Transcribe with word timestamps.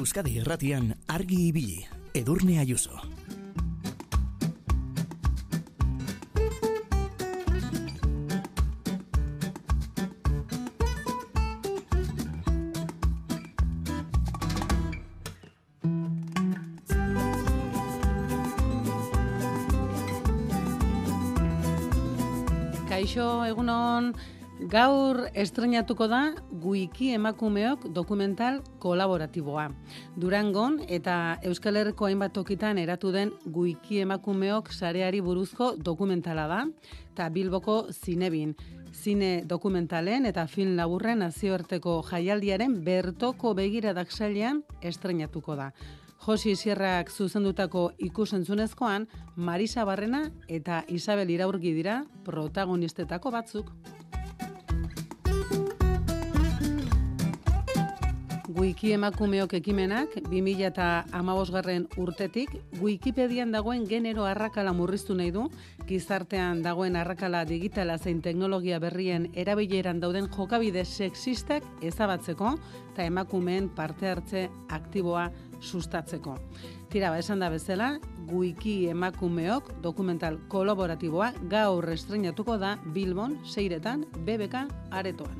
Euskadi 0.00 0.38
Erratian 0.40 0.94
argi 1.12 1.36
ibili, 1.50 1.82
Edurne 2.16 2.54
Ayuso. 2.56 2.96
Kaixo, 22.88 23.28
egunon, 23.44 24.14
gaur 24.68 25.24
estrenatuko 25.34 26.06
da 26.10 26.20
Guiki 26.62 27.14
emakumeok 27.16 27.88
dokumental 27.94 28.60
kolaboratiboa. 28.78 29.70
Durangon 30.18 30.80
eta 30.90 31.38
Euskal 31.46 31.76
Herriko 31.78 32.08
hainbat 32.08 32.32
tokitan 32.34 32.78
eratu 32.82 33.12
den 33.14 33.30
Guiki 33.46 34.00
emakumeok 34.02 34.72
sareari 34.72 35.20
buruzko 35.22 35.76
dokumentala 35.78 36.46
da, 36.50 36.64
eta 37.12 37.28
Bilboko 37.30 37.84
zinebin. 37.92 38.56
Zine 38.90 39.44
dokumentalen 39.46 40.26
eta 40.26 40.48
film 40.50 40.74
laburren 40.76 41.22
nazioarteko 41.22 42.00
jaialdiaren 42.10 42.80
bertoko 42.84 43.54
begiradak 43.54 44.10
sailean 44.10 44.64
estrenatuko 44.82 45.54
da. 45.56 45.70
Josi 46.20 46.56
Sierrak 46.56 47.08
zuzendutako 47.08 47.92
ikusentzunezkoan, 48.10 49.06
Marisa 49.36 49.86
Barrena 49.88 50.26
eta 50.48 50.82
Isabel 50.88 51.30
Iraurgi 51.30 51.72
dira 51.72 52.02
protagonistetako 52.26 53.30
batzuk. 53.30 53.70
Wiki 58.50 58.90
emakumeok 58.96 59.52
ekimenak 59.60 60.16
2000 60.26 60.64
eta 60.66 60.86
amabosgarren 61.14 61.84
urtetik 62.02 62.56
Wikipedian 62.80 63.52
dagoen 63.54 63.84
genero 63.86 64.24
arrakala 64.26 64.72
murriztu 64.74 65.14
nahi 65.14 65.30
du, 65.30 65.44
gizartean 65.86 66.62
dagoen 66.64 66.96
arrakala 66.98 67.44
digitala 67.46 67.94
zein 67.98 68.18
teknologia 68.24 68.80
berrien 68.82 69.28
erabileran 69.38 70.00
dauden 70.02 70.26
jokabide 70.34 70.82
sexistak 70.84 71.62
ezabatzeko 71.80 72.56
eta 72.90 73.06
emakumeen 73.06 73.68
parte 73.68 74.10
hartze 74.10 74.48
aktiboa 74.68 75.28
sustatzeko. 75.60 76.34
Tira, 76.90 77.12
ba, 77.12 77.20
esan 77.22 77.38
da 77.38 77.52
bezala, 77.54 78.00
Wiki 78.32 78.88
emakumeok 78.90 79.76
dokumental 79.82 80.40
kolaboratiboa 80.48 81.32
gaur 81.52 81.86
estrenatuko 81.94 82.58
da 82.58 82.78
Bilbon, 82.94 83.38
seiretan, 83.46 84.08
BBK 84.26 84.66
aretoan. 84.90 85.38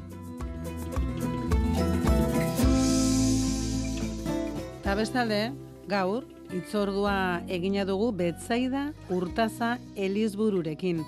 Eta 4.91 4.99
bestalde, 4.99 5.53
gaur, 5.87 6.25
itzordua 6.51 7.45
egina 7.47 7.85
dugu 7.87 8.09
betzaida 8.11 8.89
urtaza 9.15 9.77
elizbururekin. 9.95 11.05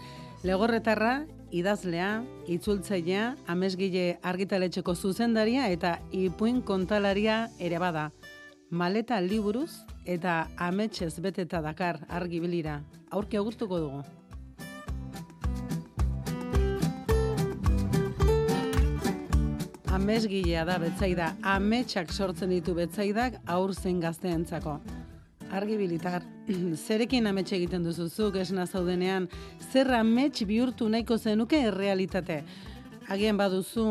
Legorretarra, 0.47 1.25
idazlea, 1.51 2.13
itzultzailea, 2.47 3.25
amesgile 3.51 4.21
argitaletxeko 4.23 4.95
zuzendaria 4.95 5.67
eta 5.75 5.97
ipuin 6.15 6.63
kontalaria 6.63 7.49
ere 7.59 7.83
bada 7.83 8.13
maleta 8.71 9.19
liburuz 9.21 9.73
eta 10.07 10.45
ametxez 10.71 11.17
beteta 11.19 11.59
dakar 11.59 12.05
argibilira. 12.07 12.85
Aurki 13.11 13.43
agurtuko 13.43 13.83
dugu. 13.83 14.05
Amesgilea 19.93 20.63
da 20.65 20.79
betzaida, 20.81 21.27
ametsak 21.45 22.15
sortzen 22.17 22.49
ditu 22.49 22.73
betzaidak 22.73 23.35
aur 23.53 23.75
zen 23.77 23.99
gazteentzako. 24.01 24.79
Argibilitar, 25.53 26.25
zerekin 26.87 27.29
ametxe 27.29 27.59
egiten 27.59 27.85
duzuzuk 27.85 28.39
esna 28.41 28.65
zaudenean, 28.65 29.27
zer 29.69 29.93
amets 29.99 30.47
bihurtu 30.49 30.89
nahiko 30.89 31.19
zenuke 31.19 31.61
errealitate. 31.69 32.39
Agian 33.13 33.37
baduzu 33.37 33.85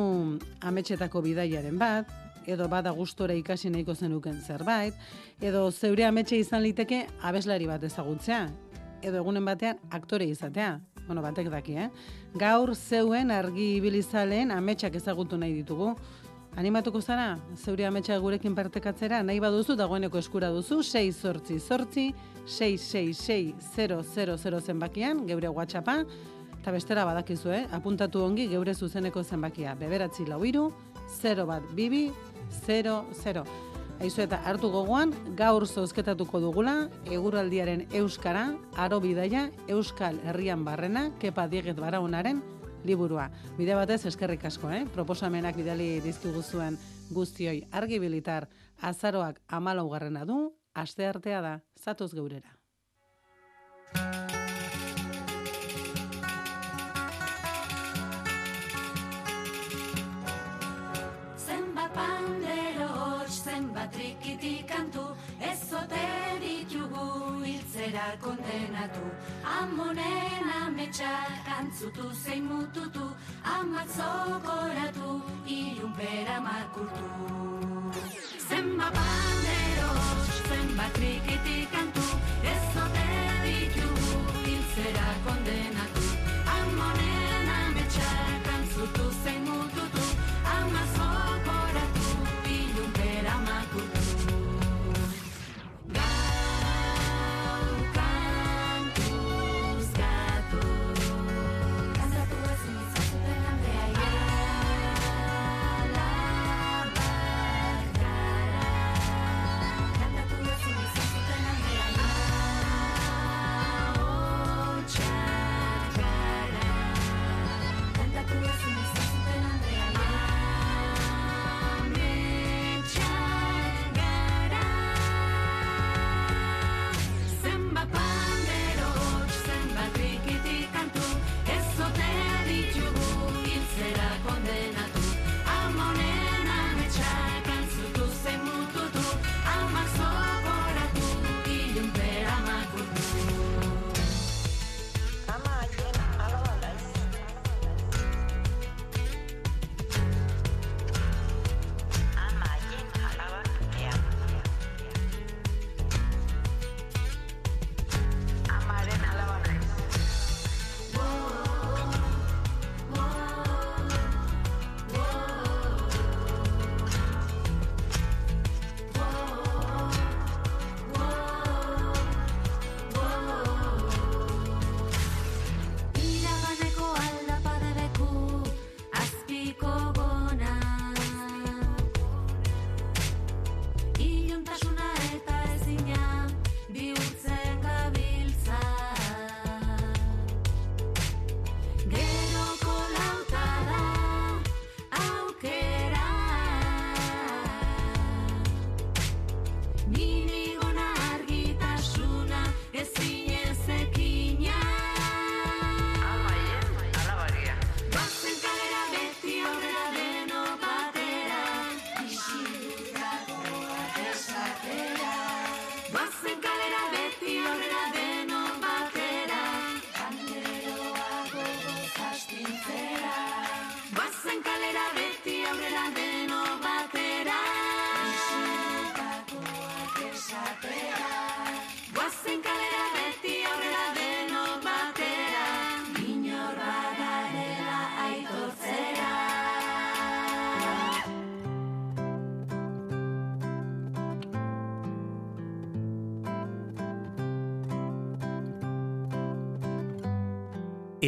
ametxetako 0.72 1.22
bidaiaren 1.22 1.78
bat, 1.78 2.10
edo 2.50 2.66
bada 2.66 2.96
gustora 2.98 3.38
ikasi 3.38 3.70
nahiko 3.70 3.94
zenuken 3.94 4.42
zerbait, 4.42 4.98
edo 5.38 5.68
zeure 5.70 6.10
ametxe 6.10 6.42
izan 6.42 6.66
liteke 6.66 7.04
abeslari 7.22 7.70
bat 7.70 7.86
ezagutzea, 7.86 8.48
edo 9.06 9.22
egunen 9.22 9.46
batean 9.46 9.78
aktore 10.02 10.26
izatea. 10.34 10.80
Bueno, 11.08 11.22
batek 11.22 11.50
daki, 11.52 11.76
eh? 11.78 11.90
Gaur 12.40 12.76
zeuen 12.76 13.32
argi 13.32 13.76
ibilizaleen 13.78 14.52
ametsak 14.52 14.96
ezagutu 14.96 15.38
nahi 15.38 15.54
ditugu. 15.60 15.96
Animatuko 16.60 17.00
zara, 17.02 17.38
zeure 17.56 17.86
ametsa 17.88 18.18
gurekin 18.20 18.56
partekatzera, 18.56 19.24
nahi 19.24 19.40
baduzu, 19.40 19.76
dagoeneko 19.80 20.18
eskura 20.20 20.50
duzu, 20.52 20.82
6 20.84 21.16
sortzi 21.16 21.60
sortzi, 21.60 22.14
666 22.46 24.60
zenbakian, 24.60 25.26
geure 25.28 25.48
WhatsAppa, 25.48 26.04
eta 26.60 26.72
bestera 26.76 27.06
badakizu, 27.08 27.52
eh? 27.56 27.66
apuntatu 27.72 28.24
ongi 28.28 28.48
geure 28.52 28.74
zuzeneko 28.76 29.24
zenbakia. 29.24 29.76
Beberatzi 29.80 30.26
lau 30.28 30.44
iru, 30.46 30.74
0 31.22 31.46
bat 31.48 31.64
bibi, 31.76 32.12
0-0. 32.68 33.71
Aizu 34.02 34.24
eta 34.24 34.40
hartu 34.50 34.72
gogoan, 34.74 35.12
gaur 35.38 35.62
zozketatuko 35.68 36.40
dugula, 36.42 36.72
eguraldiaren 37.06 37.84
euskara, 38.00 38.48
aro 38.74 38.98
bidaia, 39.04 39.44
euskal 39.70 40.16
herrian 40.26 40.64
barrena, 40.66 41.04
kepa 41.22 41.46
dieget 41.52 41.78
baraunaren 41.78 42.40
liburua. 42.82 43.28
Bide 43.60 43.76
batez 43.78 44.00
eskerrik 44.10 44.48
asko, 44.50 44.72
eh? 44.74 44.88
proposamenak 44.96 45.60
bidali 45.62 45.92
dizkigu 46.02 46.42
zuen 46.42 46.80
guztioi 47.14 47.60
argibilitar 47.70 48.50
azaroak 48.82 49.38
amalaugarrena 49.60 50.26
du, 50.26 50.40
aste 50.74 51.06
artea 51.06 51.46
da, 51.46 51.54
zatoz 51.78 52.10
geurera. 52.18 52.58
trikiti 62.42 62.51
kantu 64.68 65.16
Ez 65.40 65.74
ote 65.74 66.06
ditugu 66.42 67.44
hiltzera 67.44 68.18
kondenatu. 68.22 69.06
Amonen 69.60 70.50
ametsak 70.66 71.48
antzutu 71.60 72.12
zein 72.24 72.44
mututu 72.44 73.16
Amatzokoratu 73.44 75.22
ilun 75.48 75.94
bera 75.98 76.40
makurtu 76.42 77.06
Zenba 78.50 79.21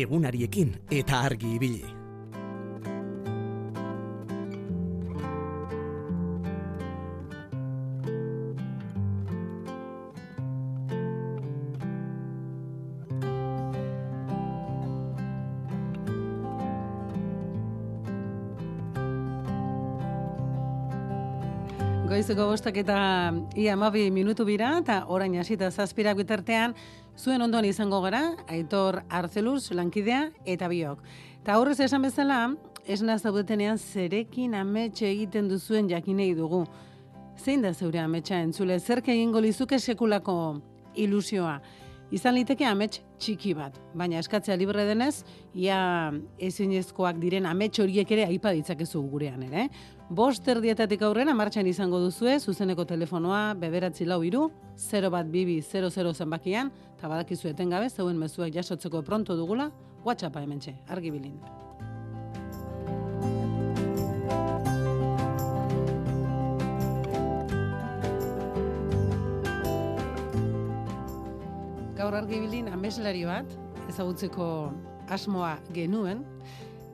Egunariekin 0.04 0.74
eta 0.92 1.24
argi 1.30 1.56
ibili. 1.58 1.93
Goizeko 22.34 22.50
bostak 22.50 22.78
eta 22.82 22.96
ia 23.54 23.74
amabi 23.76 24.08
minutu 24.10 24.42
bira, 24.44 24.72
eta 24.80 25.04
orain 25.06 25.36
hasita 25.38 25.68
zazpirak 25.70 26.18
bitartean, 26.18 26.74
zuen 27.14 27.44
ondoan 27.46 27.68
izango 27.70 28.00
gara, 28.02 28.24
Aitor 28.50 29.04
Arzeluz, 29.06 29.70
lankidea 29.70 30.32
eta 30.44 30.66
biok. 30.72 31.04
Eta 31.44 31.60
horrez 31.62 31.78
esan 31.86 32.02
bezala, 32.02 32.40
esna 32.90 33.20
zaudetenean 33.20 33.78
zerekin 33.78 34.56
ametxe 34.58 35.12
egiten 35.12 35.46
duzuen 35.52 35.92
jakinei 35.94 36.32
dugu. 36.34 36.64
Zein 37.38 37.62
da 37.62 37.70
zeure 37.74 38.02
ametsa 38.02 38.42
entzule, 38.42 38.80
zerke 38.80 39.14
egingo 39.14 39.40
lizuke 39.40 39.78
sekulako 39.78 40.58
ilusioa. 40.96 41.60
Izan 42.14 42.36
liteke 42.38 42.66
amets 42.66 43.00
txiki 43.22 43.56
bat, 43.58 43.78
baina 43.98 44.20
eskatzea 44.22 44.58
libre 44.58 44.84
denez, 44.86 45.24
ia 45.54 45.78
ezinezkoak 46.42 47.18
diren 47.22 47.46
amets 47.50 47.80
horiek 47.82 48.12
ere 48.14 48.26
aipa 48.28 48.52
ditzakezu 48.54 49.02
gurean 49.10 49.42
ere. 49.48 49.70
Bost 50.14 50.46
erdietatik 50.46 51.02
aurrera 51.02 51.34
martxan 51.34 51.66
izango 51.66 51.98
duzue, 51.98 52.36
zuzeneko 52.38 52.84
telefonoa 52.86 53.56
beberatzi 53.58 54.06
lau 54.06 54.20
iru, 54.22 54.44
0 54.78 55.10
bat 55.10 55.26
bibi 55.26 55.56
00 55.66 56.12
zenbakian, 56.14 56.70
eta 57.00 57.10
badakizu 57.10 57.50
etengabe, 57.50 57.90
zeuen 57.90 58.20
mezuak 58.22 58.54
jasotzeko 58.54 59.02
pronto 59.02 59.34
dugula, 59.34 59.72
WhatsAppa 60.06 60.44
hementxe, 60.46 60.76
argi 60.94 61.10
bilin. 61.16 61.40
Gaur 71.98 72.20
argi 72.22 72.44
bilin 72.46 72.70
ameslari 72.70 73.26
bat, 73.26 73.58
ezagutzeko 73.90 74.46
asmoa 75.10 75.56
genuen, 75.74 76.22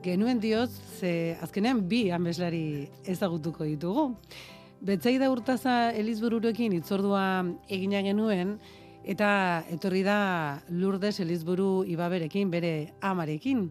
genuen 0.02 0.40
dioz, 0.40 0.70
ze 0.98 1.36
azkenean 1.42 1.82
bi 1.88 2.10
ameslari 2.10 2.88
ezagutuko 3.04 3.64
ditugu. 3.68 4.10
Betzaida 4.80 5.28
urtaza 5.30 5.90
Elizbururekin 5.92 6.72
itzordua 6.78 7.24
egina 7.68 8.00
genuen, 8.04 8.54
eta 9.04 9.64
etorri 9.72 10.02
da 10.04 10.62
Lourdes 10.70 11.18
Elizburu 11.20 11.84
ibaberekin, 11.88 12.50
bere 12.50 12.92
amarekin. 13.00 13.66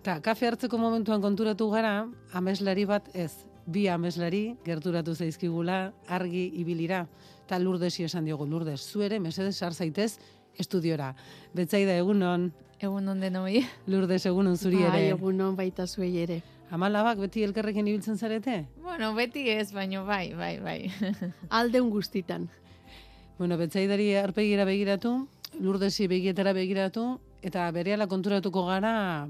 Eta 0.00 0.18
kafe 0.24 0.48
hartzeko 0.48 0.78
momentuan 0.80 1.20
konturatu 1.24 1.68
gara, 1.72 2.06
ameslari 2.32 2.84
bat 2.88 3.08
ez, 3.14 3.44
bi 3.66 3.86
ameslari 3.88 4.54
gerturatu 4.64 5.14
zaizkigula 5.14 5.92
argi 6.08 6.50
ibilira. 6.60 7.04
Eta 7.44 7.58
Lourdesi 7.60 8.04
esan 8.04 8.24
diogu, 8.24 8.46
Lourdes, 8.48 8.80
zu 8.80 9.02
ere, 9.04 9.20
sar 9.52 9.74
zaitez 9.74 10.18
estudiora. 10.58 11.14
Betzaida 11.54 11.96
egunon, 11.96 12.52
Egun 12.82 13.08
onden 13.08 13.36
hoi. 13.38 13.62
Lourdes 13.86 14.24
egunon 14.26 14.56
zuri 14.58 14.80
Bai, 14.82 14.88
ere. 15.04 15.08
egunon 15.14 15.54
baita 15.56 15.86
zuei 15.86 16.16
ere. 16.24 16.40
Amalabak 16.74 17.18
beti 17.22 17.44
elkarrekin 17.46 17.86
ibiltzen 17.86 18.18
zarete? 18.18 18.64
Bueno, 18.82 19.12
beti 19.14 19.48
ez, 19.50 19.70
baino 19.72 20.04
bai, 20.06 20.32
bai, 20.34 20.58
bai. 20.60 20.90
Aldeun 21.50 21.90
guztitan. 21.92 22.48
Bueno, 23.38 23.56
betzaidari 23.58 24.14
arpegira 24.16 24.64
begiratu, 24.64 25.28
Lourdesi 25.60 26.08
begietara 26.10 26.52
begiratu, 26.52 27.20
eta 27.42 27.68
berehala 27.70 28.08
konturatuko 28.10 28.64
gara 28.66 29.28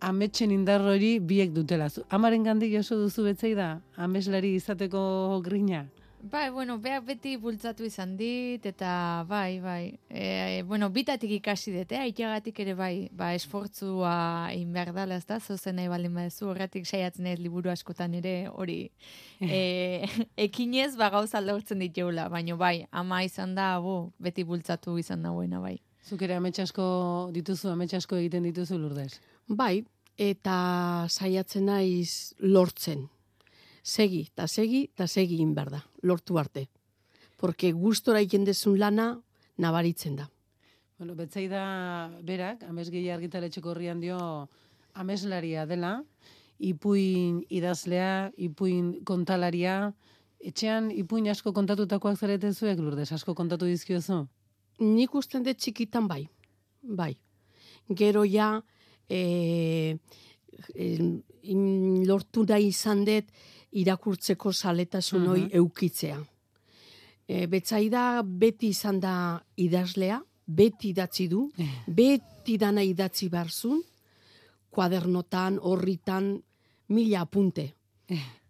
ametxen 0.00 0.50
indar 0.54 0.80
hori 0.80 1.18
biek 1.20 1.52
dutela. 1.52 1.90
Zu- 1.90 2.04
Amaren 2.08 2.44
gandik 2.44 2.72
jaso 2.72 2.96
duzu 3.00 3.24
betzaida, 3.28 3.80
ameslari 3.96 4.54
izateko 4.56 5.40
grina. 5.44 5.84
Bai, 6.22 6.50
bueno, 6.50 6.78
beak 6.78 7.04
beti 7.06 7.36
bultzatu 7.36 7.84
izan 7.86 8.16
dit, 8.16 8.64
eta 8.66 9.24
bai, 9.28 9.60
bai. 9.60 9.98
E, 10.10 10.62
bueno, 10.66 10.88
bitatik 10.90 11.30
ikasi 11.38 11.74
dut, 11.74 11.92
eh? 11.92 12.02
Aitagatik 12.06 12.60
ere 12.64 12.74
bai, 12.78 13.08
ba, 13.12 13.32
esfortzua 13.34 14.14
egin 14.52 14.72
behar 14.74 14.92
dela, 14.96 15.16
ez 15.16 15.26
da, 15.26 15.40
zozen 15.40 15.76
nahi 15.78 15.88
baldin 15.92 16.14
badezu, 16.16 16.50
horretik 16.50 16.86
saiatzen 16.86 17.26
ez 17.30 17.38
liburu 17.40 17.70
askotan 17.70 18.14
ere 18.18 18.36
hori 18.52 18.78
e, 19.40 20.06
ekinez 20.46 20.94
ba 20.96 21.10
gauza 21.14 21.40
lortzen 21.40 21.84
ditugula, 21.84 22.28
baino 22.32 22.56
bai, 22.60 22.86
ama 22.90 23.22
izan 23.24 23.54
da, 23.54 23.74
bo, 23.80 24.12
beti 24.18 24.44
bultzatu 24.44 24.98
izan 24.98 25.26
dagoena, 25.26 25.60
bai. 25.60 25.76
Zuk 26.06 26.22
ere 26.22 26.36
amets 26.38 26.60
asko 26.62 26.86
dituzu, 27.34 27.72
amets 27.72 27.94
asko 27.98 28.16
egiten 28.20 28.44
dituzu 28.46 28.78
Lourdes. 28.78 29.18
Bai, 29.48 29.84
eta 30.16 30.56
saiatzen 31.10 31.66
naiz 31.66 32.34
lortzen. 32.38 33.08
Segi, 33.86 34.24
eta 34.32 34.48
segi, 34.50 34.88
eta 34.90 35.06
segi 35.06 35.36
egin 35.38 35.52
behar 35.54 35.70
da, 35.70 35.80
lortu 36.02 36.40
arte. 36.40 36.66
Porque 37.38 37.70
gustora 37.70 38.18
egiten 38.18 38.46
dezun 38.48 38.80
lana, 38.80 39.12
nabaritzen 39.62 40.16
da. 40.18 40.26
Bueno, 40.98 41.14
betzaida 41.14 41.62
berak, 42.26 42.64
amesgei 42.66 43.04
argitaletxeko 43.14 43.70
horrian 43.70 44.00
dio 44.02 44.18
ameslaria 44.96 45.66
dela, 45.70 46.00
ipuin 46.58 47.42
idazlea, 47.52 48.32
ipuin 48.48 49.04
kontalaria, 49.06 49.92
etxean 50.40 50.90
ipuin 50.90 51.28
asko 51.30 51.52
kontatutakoak 51.54 52.18
zarete 52.18 52.50
zuek, 52.52 52.80
Lourdes, 52.80 53.12
asko 53.12 53.36
kontatu 53.38 53.68
dizkiozu? 53.70 54.24
Nik 54.82 55.14
usten 55.14 55.44
dut 55.46 55.60
txikitan 55.62 56.08
bai, 56.08 56.24
bai. 56.82 57.12
Gero 57.86 58.24
ja, 58.26 58.56
e, 59.08 59.20
e, 60.74 60.88
in- 61.42 62.02
lortu 62.08 62.44
nahi 62.48 62.72
izan 62.72 63.04
dut 63.06 63.30
irakurtzeko 63.76 64.52
saletasun 64.52 65.26
hoi 65.28 65.40
Mhm. 65.40 65.50
eukitzea. 65.60 66.18
E, 67.28 67.46
betzaida 67.50 68.22
beti 68.22 68.68
izan 68.68 69.00
da 69.00 69.14
idazlea, 69.56 70.20
beti 70.46 70.90
idatzi 70.94 71.26
du, 71.28 71.50
beti 71.86 72.56
dana 72.58 72.82
idatzi 72.86 73.28
barzun, 73.28 73.82
kuadernotan, 74.70 75.58
horritan, 75.62 76.36
mila 76.88 77.20
apunte. 77.26 77.72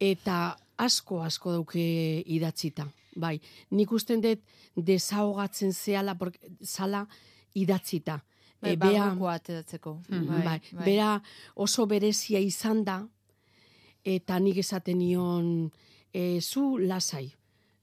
Eta 0.00 0.56
asko 0.76 1.22
asko 1.24 1.52
dauke 1.52 2.22
idatzita. 2.26 2.86
Bai, 3.16 3.38
nik 3.70 3.92
usten 3.96 4.20
dut 4.20 4.42
desahogatzen 4.76 5.72
zehala, 5.72 6.14
porque, 6.18 6.38
zala 6.62 7.06
idatzita. 7.54 8.18
Bai, 8.60 8.72
E, 8.72 8.76
bea- 8.76 9.06
barrukoa 9.06 9.34
ateratzeko. 9.38 9.94
Mhm. 10.08 10.42
bai, 10.44 10.60
bera 10.84 11.22
oso 11.54 11.86
berezia 11.86 12.38
izan 12.40 12.84
da, 12.84 13.06
eta 14.06 14.38
nik 14.38 14.60
esaten 14.62 15.00
nion, 15.02 15.70
e, 16.14 16.40
zu 16.40 16.76
lasai, 16.78 17.32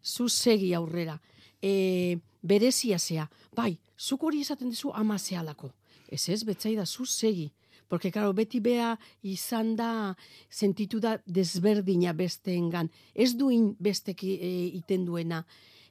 zu 0.01 0.29
segi 0.31 0.73
aurrera, 0.73 1.19
e, 1.61 2.19
berezia 2.41 2.99
zea, 2.99 3.27
bai, 3.55 3.77
zuk 3.99 4.23
hori 4.23 4.41
esaten 4.41 4.71
dizu 4.71 4.91
ama 4.95 5.19
zehalako. 5.19 5.73
Ez 6.07 6.27
ez, 6.29 6.43
betzaida, 6.45 6.85
zu 6.85 7.05
segi. 7.05 7.51
Porque, 7.87 8.11
claro, 8.11 8.33
beti 8.33 8.59
bea 8.63 8.93
izan 9.21 9.75
da, 9.75 10.15
sentitu 10.49 10.99
da 10.99 11.17
desberdina 11.25 12.13
besteengan. 12.13 12.89
Ez 13.13 13.33
duin 13.37 13.73
besteki 13.79 14.37
e, 14.39 14.51
iten 14.79 15.05
duena. 15.05 15.43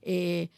E, 0.02 0.48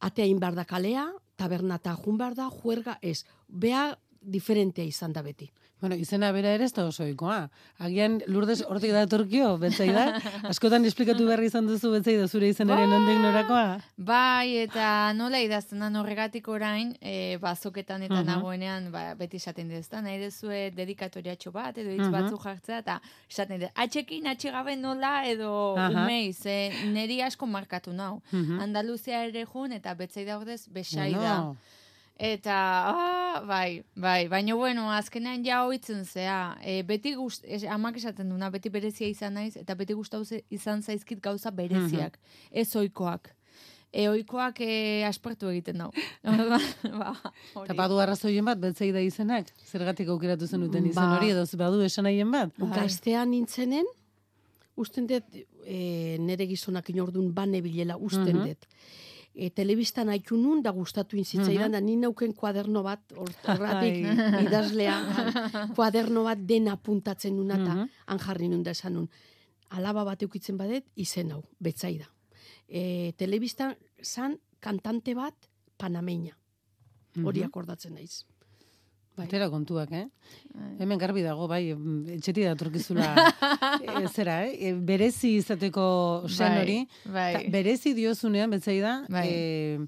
ateain 0.00 0.40
behar 0.40 0.56
da 0.56 0.64
kalea, 0.64 1.08
tabernata 1.36 1.96
jun 2.00 2.16
behar 2.16 2.36
da, 2.38 2.48
juerga 2.48 2.98
ez. 3.02 3.24
Bea 3.48 3.90
diferentea 4.20 4.84
izan 4.84 5.12
da 5.12 5.22
beti. 5.22 5.50
Bueno, 5.78 5.94
izena 6.00 6.30
bera 6.32 6.54
ere 6.56 6.64
ez 6.64 6.72
da 6.72 6.86
oso 6.88 7.02
ohikoa. 7.04 7.50
Agian 7.84 8.22
Lourdes 8.32 8.62
hortik 8.64 8.94
datorkio, 8.96 9.58
betzaida. 9.60 10.06
Askotan 10.50 10.86
esplikatu 10.88 11.26
behar 11.28 11.42
izan 11.44 11.66
duzu 11.68 11.90
betzaida 11.92 12.24
zure 12.32 12.48
izenaren 12.48 12.88
nondik 12.88 13.18
norakoa. 13.20 13.76
Bai, 13.98 14.56
eta 14.62 15.12
nola 15.12 15.42
idazten 15.44 15.84
da 15.84 15.90
horregatik 16.00 16.48
orain, 16.48 16.94
e, 17.02 17.36
bazoketan 17.42 18.02
eta 18.08 18.22
Mhm. 18.22 18.26
nagoenean, 18.26 18.90
ba, 18.90 19.14
beti 19.14 19.36
esaten 19.36 19.68
dut, 19.68 19.78
ezta? 19.84 20.00
nahi 20.00 20.16
dezue 20.18 20.70
dedikatoriatxo 20.74 21.52
bat, 21.52 21.76
edo 21.76 21.90
hitz 21.90 22.08
Mhm. 22.08 22.12
batzuk 22.12 22.42
jartzea, 22.42 22.78
eta 22.78 23.00
esaten 23.28 23.60
dut, 23.60 23.70
atxekin, 23.74 24.26
atxegabe 24.32 24.76
nola, 24.76 25.28
edo 25.28 25.76
Aha. 25.76 25.90
umeiz, 25.90 26.40
e, 26.46 26.72
neri 26.86 27.20
asko 27.20 27.46
markatu 27.46 27.92
nau. 27.92 28.22
Mhm. 28.32 28.60
Andaluzia 28.60 29.24
ere 29.26 29.44
jun, 29.44 29.72
eta 29.72 29.92
betzaida 29.94 30.38
ordez, 30.38 30.68
besaida. 30.72 31.18
Bueno, 31.18 31.56
Eta, 32.16 32.56
ah, 32.88 33.40
bai, 33.44 33.82
bai, 33.94 34.26
baina 34.32 34.54
bueno, 34.56 34.86
azkenean 34.90 35.42
ja 35.44 35.58
hoitzen 35.66 36.04
zea, 36.08 36.56
e, 36.64 36.78
beti 36.82 37.12
gust, 37.14 37.44
es, 37.44 37.62
amak 37.68 37.98
esaten 38.00 38.30
duna, 38.32 38.48
beti 38.50 38.70
berezia 38.72 39.08
izan 39.12 39.34
naiz, 39.36 39.56
eta 39.60 39.74
beti 39.76 39.92
gustau 39.92 40.22
izan 40.50 40.80
zaizkit 40.82 41.20
gauza 41.20 41.50
bereziak, 41.52 42.16
ez 42.50 42.70
oikoak. 42.80 43.34
E, 43.92 44.08
oikoak 44.08 44.62
e, 44.64 45.04
aspertu 45.08 45.50
egiten 45.52 45.78
dau. 45.84 45.90
ba. 47.00 47.12
Eta 47.66 47.76
badu 47.76 48.00
arrazoien 48.00 48.44
bat, 48.48 48.58
betzaida 48.64 49.00
izenak? 49.04 49.52
Zergatik 49.68 50.08
aukeratu 50.08 50.48
zenuten 50.48 50.88
izen 50.88 51.02
Ba. 51.02 51.18
hori, 51.18 51.30
edo 51.36 51.44
badu 51.60 51.84
esanahien 51.84 52.32
bat? 52.32 52.52
Bai. 52.58 52.72
Gaztean 52.80 53.30
nintzenen, 53.30 53.84
usten 54.76 55.06
dut, 55.08 55.36
e, 55.64 56.16
nere 56.20 56.48
gizonak 56.48 56.88
inordun 56.92 57.28
bane 57.34 57.60
bilela 57.64 57.96
usten 57.96 58.36
Mhm. 58.36 58.46
dut. 58.48 58.66
E, 59.36 59.50
telebistan 59.50 60.08
haitu 60.08 60.36
nun, 60.40 60.62
da 60.64 60.70
gustatu 60.72 61.16
inzitzaidan, 61.20 61.72
da 61.76 61.80
ni 61.80 61.94
neuken 61.96 62.32
kuaderno 62.32 62.82
bat, 62.82 63.02
hor- 63.12 63.34
horratik 63.52 64.06
idazlea, 64.48 64.94
kuaderno 65.76 66.22
bat 66.24 66.38
dena 66.48 66.76
puntatzen 66.76 67.36
nuna, 67.36 67.54
eta 67.60 67.74
Mhm. 67.74 67.88
han 68.06 68.18
jarri 68.18 68.48
nun 68.48 68.62
da 68.62 68.70
esan 68.70 68.94
nun. 68.94 69.08
Alaba 69.70 70.04
bat 70.04 70.22
eukitzen 70.22 70.56
badet, 70.56 70.84
izen 70.96 71.32
hau, 71.32 71.42
betzaida. 71.60 72.06
E, 72.68 73.12
telebistan 73.16 73.74
zan 74.02 74.38
kantante 74.60 75.14
bat 75.14 75.34
panameña. 75.78 76.34
Hori 77.24 77.40
Mhm. 77.40 77.46
akordatzen 77.48 77.94
naiz. 77.94 78.24
Bai. 79.16 79.24
Atera 79.26 79.48
kontuak, 79.48 79.92
eh? 79.96 80.04
Bai. 80.52 80.74
Hemen 80.82 80.98
garbi 81.00 81.22
dago, 81.24 81.46
bai, 81.48 81.62
etxeti 82.18 82.42
datorkizula 82.44 83.06
e, 84.02 84.06
zera, 84.12 84.42
eh? 84.44 84.52
E, 84.68 84.72
berezi 84.76 85.30
izateko 85.38 85.86
san 86.28 86.52
Bai, 86.52 86.60
hori. 86.60 86.78
bai. 87.14 87.30
Ta, 87.32 87.40
berezi 87.54 87.94
diozunean, 87.96 88.52
betzai 88.52 88.76
da, 88.84 88.98
Bai. 89.08 89.24
e, 89.32 89.78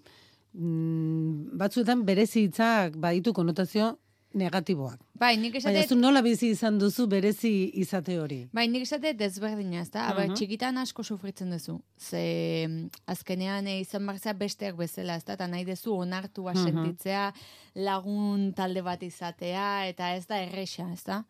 mm, 0.57 1.59
batzuetan 1.61 2.07
berezi 2.09 2.47
hitzak 2.47 2.97
baditu 2.97 3.35
konotazio 3.37 3.99
negatiboak. 4.35 4.99
Bai, 5.19 5.37
nik 5.37 5.53
Baina 5.55 5.79
esate, 5.81 5.89
zu 5.89 5.97
nola 5.97 6.21
bizi 6.23 6.49
izan 6.51 6.79
duzu 6.79 7.07
berezi 7.07 7.71
izate 7.75 8.19
hori? 8.21 8.49
bai, 8.53 8.69
nik 8.69 8.83
esate 8.83 9.13
desberdina, 9.15 9.81
ezta? 9.81 10.09
Uh 10.15 10.25
Mhm. 10.25 10.35
txikitan 10.35 10.79
asko 10.79 11.03
sufritzen 11.03 11.51
duzu. 11.51 11.81
Ze 11.99 12.67
mm, 12.69 12.91
azkenean 13.07 13.67
eh, 13.67 13.81
izan 13.81 14.07
barzea 14.07 14.33
besteak 14.33 14.77
bezala, 14.77 15.17
ezta? 15.17 15.37
Ta 15.37 15.47
nahi 15.47 15.65
duzu 15.65 15.93
onartua 15.93 16.53
Mhm. 16.55 16.65
sentitzea, 16.65 17.33
lagun 17.75 18.53
talde 18.55 18.83
bat 18.83 19.03
izatea, 19.03 19.87
eta 19.89 20.15
ez 20.17 20.27
da 20.27 20.43
erresa, 20.43 20.93
ezta? 20.93 21.25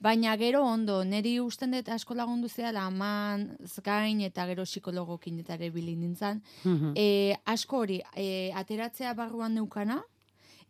Baina 0.00 0.36
gero 0.36 0.62
ondo, 0.62 1.02
neri 1.04 1.40
usten 1.40 1.72
dut 1.72 1.88
asko 1.88 2.14
lagundu 2.14 2.48
zehala 2.48 2.84
aman, 2.86 3.56
gain 3.84 4.20
eta 4.20 4.46
gero 4.46 4.62
psikologokin 4.62 5.40
eta 5.40 5.54
ere 5.54 5.70
bilin 5.70 6.00
nintzen. 6.00 6.42
Mhm. 6.64 6.92
e, 6.96 7.34
asko 7.44 7.78
hori, 7.78 8.00
e, 8.16 8.52
ateratzea 8.54 9.14
barruan 9.14 9.54
neukana, 9.54 10.02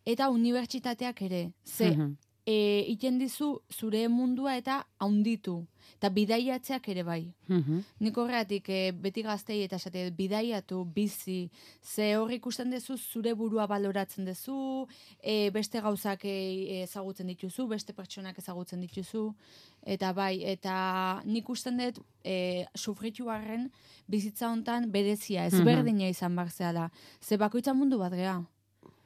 eta 0.09 0.29
unibertsitateak 0.33 1.21
ere. 1.29 1.43
Ze, 1.65 1.91
Mhm. 1.91 2.15
e, 2.45 2.83
iten 2.89 3.19
dizu 3.19 3.59
zure 3.69 4.07
mundua 4.09 4.55
eta 4.57 4.87
haunditu. 4.97 5.67
Eta 5.99 6.09
bidaiatzeak 6.09 6.87
ere 6.89 7.03
bai. 7.03 7.33
Mhm. 7.47 7.79
Nik 7.99 8.17
horregatik 8.17 8.69
e, 8.69 8.91
beti 8.91 9.21
gaztei 9.21 9.63
eta 9.63 9.75
esate 9.75 10.09
bidaiatu, 10.11 10.83
bizi, 10.95 11.49
ze 11.83 12.15
hor 12.17 12.31
ikusten 12.31 12.71
duzu 12.71 12.97
zure 12.97 13.33
burua 13.35 13.67
baloratzen 13.67 14.25
duzu, 14.25 14.87
e, 15.21 15.49
beste 15.51 15.81
gauzak 15.81 16.25
e, 16.25 16.81
ezagutzen 16.83 17.27
dituzu, 17.27 17.67
beste 17.67 17.93
pertsonak 17.93 18.37
ezagutzen 18.37 18.81
dituzu, 18.81 19.33
eta 19.83 20.13
bai, 20.13 20.43
eta 20.43 21.21
nik 21.25 21.49
usten 21.49 21.77
dut 21.77 21.99
e, 22.23 22.65
sufritu 22.75 23.29
arren 23.29 23.69
bizitza 24.07 24.49
hontan 24.51 24.91
berezia, 24.91 25.45
ezberdina 25.45 26.07
izan 26.09 26.35
bar 26.35 26.49
zehala. 26.49 26.89
Ze 27.21 27.37
bakoitza 27.37 27.73
mundu 27.73 27.97
bat 27.99 28.13
gea. 28.13 28.39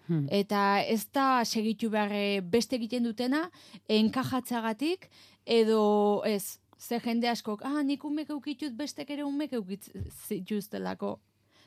Mhm. 0.07 0.27
Eta 0.31 0.81
ez 0.81 1.05
da 1.13 1.43
segitu 1.45 1.89
behar 1.89 2.11
eh, 2.11 2.41
beste 2.41 2.75
egiten 2.75 3.03
dutena, 3.03 3.49
enkajatzagatik, 3.87 5.09
edo 5.45 6.21
ez, 6.25 6.59
ze 6.77 6.99
jende 6.99 7.29
askok, 7.29 7.61
ah, 7.63 7.81
nik 7.83 8.03
umek 8.03 8.29
eukitut 8.29 8.73
bestek 8.75 9.09
ere 9.09 9.23
umek 9.23 9.53
eukit 9.53 9.89
zituztelako. 10.27 11.19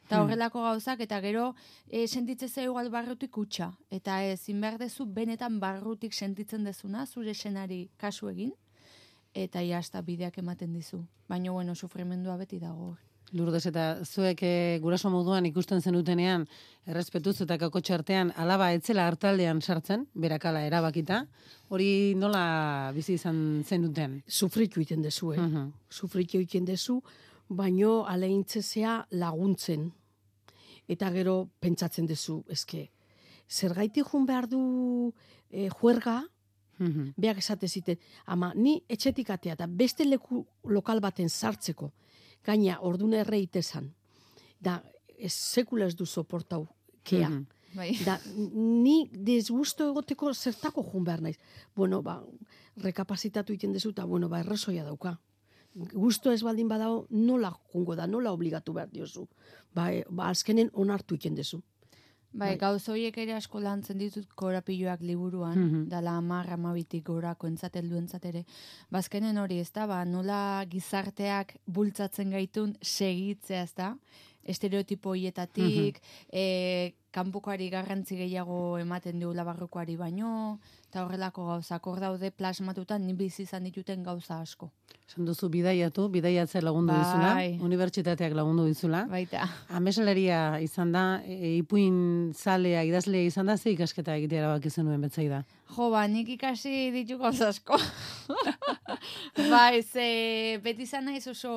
Eta 0.07 0.17
Hmm. 0.17 0.25
horrelako 0.29 0.63
gauzak, 0.63 1.01
eta 1.01 1.21
gero 1.21 1.55
e, 1.91 2.07
sentitzen 2.07 2.49
ze 2.49 2.63
igual 2.65 2.91
barrutik 2.91 3.37
utxa. 3.39 3.73
Eta 3.91 4.23
ezin 4.25 4.61
behar 4.61 4.79
dezu 4.79 5.05
benetan 5.07 5.59
barrutik 5.61 6.13
sentitzen 6.15 6.65
dezuna, 6.65 7.07
zure 7.07 7.35
senari 7.35 7.89
kasu 7.97 8.29
egin, 8.29 8.53
eta 9.35 9.61
jazta 9.63 10.03
bideak 10.03 10.39
ematen 10.39 10.73
dizu. 10.73 11.05
Baina, 11.29 11.51
bueno, 11.51 11.75
sufrimendua 11.75 12.37
beti 12.37 12.59
dago. 12.59 12.87
hor. 12.91 13.06
Lourdes, 13.35 13.65
eta 13.67 14.05
zuek 14.07 14.39
e, 14.47 14.79
guraso 14.81 15.11
moduan 15.11 15.47
ikusten 15.49 15.81
zenutenean, 15.83 16.45
errespetuz 16.87 17.41
eta 17.43 17.57
kakotxe 17.59 17.95
artean, 17.97 18.31
alaba 18.39 18.69
etzela 18.77 19.07
hartaldean 19.11 19.59
sartzen, 19.61 20.05
berakala 20.15 20.63
erabakita, 20.69 21.25
hori 21.75 22.15
nola 22.15 22.93
bizi 22.95 23.17
izan 23.19 23.65
zenuten? 23.67 24.21
Sufritu 24.29 24.81
egiten 24.81 25.03
dezu, 25.03 25.33
eh? 25.35 25.41
Mhm. 25.43 25.73
sufritu 25.91 26.39
egiten 26.39 26.65
dezu, 26.65 27.01
baino 27.49 28.05
aleintzezea 28.07 29.07
laguntzen. 29.11 29.91
Eta 30.89 31.11
gero 31.11 31.49
pentsatzen 31.61 32.07
dezu, 32.07 32.45
eske, 32.49 32.91
zergaitik 33.51 34.07
jun 34.13 34.25
behar 34.27 34.47
du 34.49 35.13
e, 35.51 35.69
juerga, 35.69 36.23
Mhm. 36.79 37.15
beak 37.17 37.39
esate 37.39 37.67
ziten, 37.69 37.97
ama 38.27 38.53
ni 38.55 38.83
etxetik 38.87 39.31
atea 39.31 39.55
eta 39.55 39.67
beste 39.67 40.05
leku 40.05 40.45
lokal 40.65 41.01
baten 41.01 41.29
sartzeko, 41.31 41.91
gaina 42.47 42.79
ordune 42.81 43.21
erre 43.25 43.41
itezan, 43.43 43.91
da 44.61 44.81
ez 45.19 45.33
sekula 45.35 45.87
ez 45.87 45.97
du 45.97 46.07
soportau 46.07 46.67
kea. 47.05 47.29
Mhm. 47.29 47.45
Bai. 47.77 47.91
Da, 48.07 48.17
ni 48.57 49.11
desgusto 49.13 49.91
egoteko 49.91 50.33
zertako 50.33 50.85
jun 50.93 51.05
behar 51.05 51.21
naiz. 51.21 51.37
Bueno, 51.77 52.01
ba, 52.03 52.23
rekapazitatu 52.81 53.53
egiten 53.53 53.75
dezu, 53.77 53.91
eta 53.93 54.07
bueno, 54.09 54.31
ba, 54.33 54.41
errazoia 54.41 54.85
dauka. 54.85 55.19
Gusto 55.93 56.33
ez 56.33 56.41
baldin 56.41 56.71
badao, 56.71 57.03
nola 57.11 57.51
jungo 57.73 57.97
da, 57.99 58.07
nola 58.07 58.33
obligatu 58.33 58.73
behar 58.73 58.89
diozu. 58.89 59.27
Ba, 59.77 59.91
e, 59.93 60.05
ba 60.09 60.31
azkenen 60.33 60.71
onartu 60.73 61.19
egiten 61.19 61.37
dezu. 61.37 61.61
Bai, 62.37 62.51
Bai. 62.51 62.57
gauz 62.61 62.83
horiek 62.93 63.17
ere 63.23 63.33
asko 63.33 63.61
lantzen 63.65 63.97
ditut 63.99 64.27
korapiloak 64.37 65.01
liburuan, 65.01 65.57
Mhm. 65.59 65.89
dala 65.89 66.17
amar, 66.21 66.51
amabitik 66.53 67.05
gorako 67.07 67.47
entzat 67.49 67.77
helduentzat 67.81 68.25
ere. 68.29 68.45
Bazkenen 68.93 69.39
hori, 69.39 69.59
ez 69.59 69.71
da, 69.73 69.87
ba, 69.87 70.05
nola 70.05 70.65
gizarteak 70.69 71.57
bultzatzen 71.67 72.31
gaitun 72.31 72.77
segitzea, 72.83 73.63
ez 73.63 73.73
da? 73.75 73.97
Estereotipo 74.45 75.15
hietatik, 75.15 76.01
e, 76.31 76.93
kanpokoari 77.17 77.71
garrantzi 77.73 78.19
gehiago 78.19 78.77
ematen 78.81 79.21
diula 79.23 79.45
barrukoari 79.47 79.97
baino, 79.97 80.59
eta 80.91 81.05
horrelako 81.05 81.47
gauzak 81.49 81.87
hor 81.89 82.03
daude 82.03 82.31
plasmatutan 82.31 83.07
ni 83.07 83.15
bizi 83.17 83.47
izan 83.47 83.65
dituten 83.69 84.05
gauza 84.05 84.41
asko. 84.45 84.71
Esan 85.07 85.29
duzu 85.29 85.49
bidaiatu, 85.49 86.09
bidaiatzea 86.11 86.65
lagundu 86.67 86.93
Bai. 86.93 87.01
dizula, 87.03 87.65
unibertsitateak 87.69 88.35
lagundu 88.35 88.67
dizula. 88.67 89.05
Baita. 89.11 89.47
Amesleria 89.79 90.59
izan 90.65 90.93
da, 90.93 91.05
e, 91.25 91.57
ipuin 91.61 92.33
zalea, 92.35 92.83
idazlea 92.89 93.31
izan 93.31 93.47
da, 93.47 93.57
ze 93.57 93.73
ikasketa 93.73 94.17
egitea 94.19 94.43
erabaki 94.43 94.71
zenuen 94.71 95.07
betzai 95.07 95.29
da. 95.31 95.45
Jo, 95.77 95.91
ba, 95.95 96.05
nik 96.11 96.29
ikasi 96.37 96.91
ditu 96.95 97.21
gauza 97.23 97.53
asko. 97.55 97.79
bai, 99.55 99.83
ze 99.83 100.09
beti 100.65 100.89
izan 100.91 101.07
naiz 101.07 101.27
oso, 101.31 101.55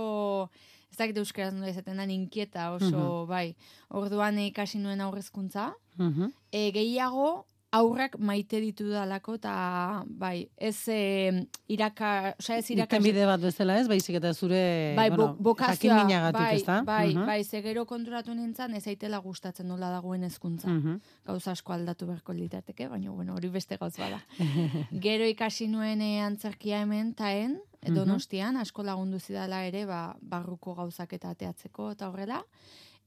ez 0.92 0.98
dakit 0.98 1.18
euskaraz 1.18 1.54
nola 1.54 1.70
izaten 1.70 1.98
da, 1.98 2.04
inkieta 2.06 2.72
oso, 2.74 3.26
bai. 3.30 3.56
Orduan 3.90 4.38
ikasi 4.40 4.80
nuen 4.80 5.02
aurrezkuntza. 5.02 5.74
Mhm. 5.98 6.32
E, 6.52 6.72
gehiago, 6.72 7.46
aurrak 7.72 8.16
maite 8.18 8.58
ditu 8.60 8.88
dalako, 8.90 9.36
eta 9.38 10.04
bai, 10.08 10.50
ez 10.58 10.88
e, 10.90 11.46
iraka, 11.70 12.34
osea 12.40 12.58
ez 12.58 12.72
irakas... 12.72 12.98
Irtenbide 12.98 13.28
bat 13.30 13.40
bezala 13.44 13.76
ez, 13.78 13.88
baizik 13.88 14.16
eta 14.18 14.32
zure, 14.34 14.96
Bai, 14.98 15.10
bueno, 15.12 15.36
bo, 15.36 15.52
bokazioa, 15.52 16.32
bai, 16.34 16.56
ezta? 16.56 16.82
bai, 16.84 17.14
Mhm. 17.14 17.26
bai, 17.28 17.44
ze 17.44 17.62
gero 17.62 17.86
konturatu 17.86 18.34
nintzen, 18.34 18.74
ez 18.74 18.88
aitela 18.88 19.20
gustatzen 19.20 19.68
nola 19.68 19.92
dagoen 19.92 20.24
hezkuntza 20.24 20.68
Mhm. 20.68 20.98
gauza 21.28 21.52
asko 21.52 21.74
aldatu 21.74 22.08
beharko 22.08 22.34
lirateke, 22.34 22.88
baina 22.88 23.12
bueno, 23.12 23.36
hori 23.36 23.50
beste 23.50 23.78
gauz 23.78 23.96
bada. 23.98 24.24
Gero 24.92 25.26
ikasi 25.30 25.68
nuen 25.68 26.02
eh, 26.02 26.22
antzerkia 26.26 26.82
hemen 26.82 27.14
taen, 27.14 27.60
Mhm. 27.88 27.96
donostian, 27.96 28.58
asko 28.58 28.84
lagundu 28.84 29.20
zidala 29.20 29.64
ere, 29.66 29.86
ba, 29.86 30.16
barruko 30.22 30.76
gauzak 30.76 31.14
eta 31.14 31.30
ateatzeko 31.30 31.92
eta 31.92 32.10
horrela. 32.10 32.44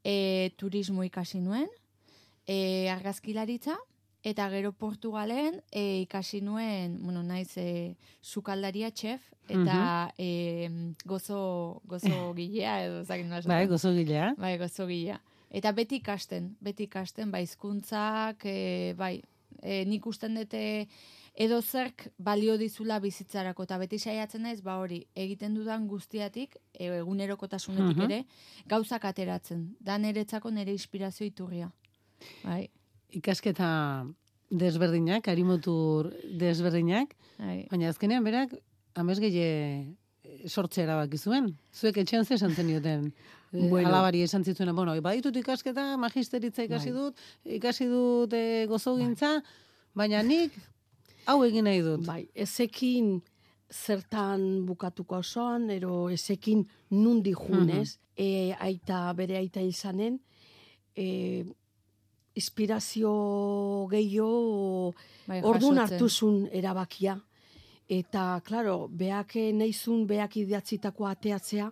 E, 0.05 0.53
turismo 0.57 1.05
ikasi 1.05 1.41
nuen, 1.41 1.69
e, 2.47 2.89
argazkilaritza, 2.91 3.77
eta 4.25 4.49
gero 4.51 4.73
Portugalen 4.73 5.61
e, 5.71 6.01
ikasi 6.03 6.41
nuen, 6.41 6.99
bueno, 7.03 7.23
naiz 7.23 7.57
e, 7.59 7.97
sukaldaria 8.23 8.91
txef, 8.91 9.21
eta 9.49 10.13
e, 10.17 10.71
gozo, 11.05 11.83
gozo 11.85 12.33
gilea, 12.39 12.85
edo 12.87 13.05
zakin 13.05 13.29
nola 13.29 13.43
Bai, 13.43 13.65
esaten. 13.65 13.69
gozogilea. 13.75 14.35
Bai, 14.39 14.57
gozogila. 14.59 15.21
Eta 15.51 15.73
beti 15.73 15.97
ikasten, 16.01 16.57
beti 16.65 16.85
ikasten, 16.89 17.31
bai, 17.31 17.43
hizkuntzak, 17.45 18.47
e, 18.47 18.95
bai, 18.97 19.21
e, 19.61 19.85
nik 19.85 20.07
usten 20.07 20.35
dute 20.35 20.89
edo 21.35 21.61
zerk 21.63 22.09
balio 22.19 22.59
dizula 22.61 22.99
bizitzarako, 23.01 23.65
eta 23.65 23.79
beti 23.81 23.99
saiatzen 23.99 24.43
naiz, 24.45 24.61
ba 24.63 24.77
hori, 24.81 25.03
egiten 25.15 25.55
dudan 25.55 25.87
guztiatik, 25.89 26.59
e, 26.75 26.91
egunerokotasunetik 26.99 28.03
ere, 28.05 28.25
gauzak 28.69 29.05
ateratzen. 29.09 29.71
Da 29.81 29.97
niretzako 29.99 30.51
nire 30.51 30.73
inspirazio 30.73 31.27
iturria. 31.27 31.71
Bai, 32.45 32.69
Ikasketa 33.13 33.71
desberdinak, 34.51 35.27
harimotur 35.29 36.13
desberdinak, 36.39 37.17
bai. 37.39 37.67
baina 37.71 37.89
azkenean 37.89 38.25
berak, 38.25 38.55
amez 38.95 39.19
gehi 39.21 39.45
sortze 40.49 40.83
erabaki 40.85 41.19
zuen. 41.19 41.51
Zuek 41.73 41.99
etxean 42.03 42.25
ze 42.25 42.35
esan 42.35 42.55
zenioten. 42.55 43.03
Bueno. 43.03 43.13
Bueno. 43.53 43.89
Alabari 43.89 44.23
esan 44.25 44.45
zituen, 44.45 44.75
bueno, 44.75 44.95
baditut 45.05 45.37
ikasketa, 45.37 45.99
magisteritza 46.01 46.65
ikasi 46.65 46.89
Bai. 46.89 47.01
dut, 47.03 47.19
ikasi 47.45 47.85
dut 47.85 48.33
e, 48.33 48.65
gozogintza, 48.65 49.43
baina 49.93 50.23
nik 50.25 50.57
hau 51.27 51.43
egin 51.45 51.65
nahi 51.65 51.81
dut. 51.83 52.05
Bai, 52.07 52.29
ezekin 52.35 53.21
zertan 53.73 54.65
bukatuko 54.67 55.17
osoan, 55.23 55.71
ero 55.71 56.09
ezekin 56.11 56.67
nundi 56.91 57.33
junez, 57.33 57.99
e, 58.17 58.53
aita, 58.61 59.13
bere 59.17 59.37
aita 59.39 59.61
izanen, 59.65 60.19
e, 60.97 61.45
inspirazio 62.35 63.13
gehiago 63.91 64.93
Bai, 65.27 65.41
jasotzen. 65.41 65.79
hartuzun 65.79 66.49
erabakia. 66.53 67.19
Eta, 67.89 68.41
klaro, 68.45 68.89
beak 68.89 69.35
neizun, 69.53 70.07
beak 70.07 70.37
idatzitako 70.41 71.07
ateatzea, 71.07 71.71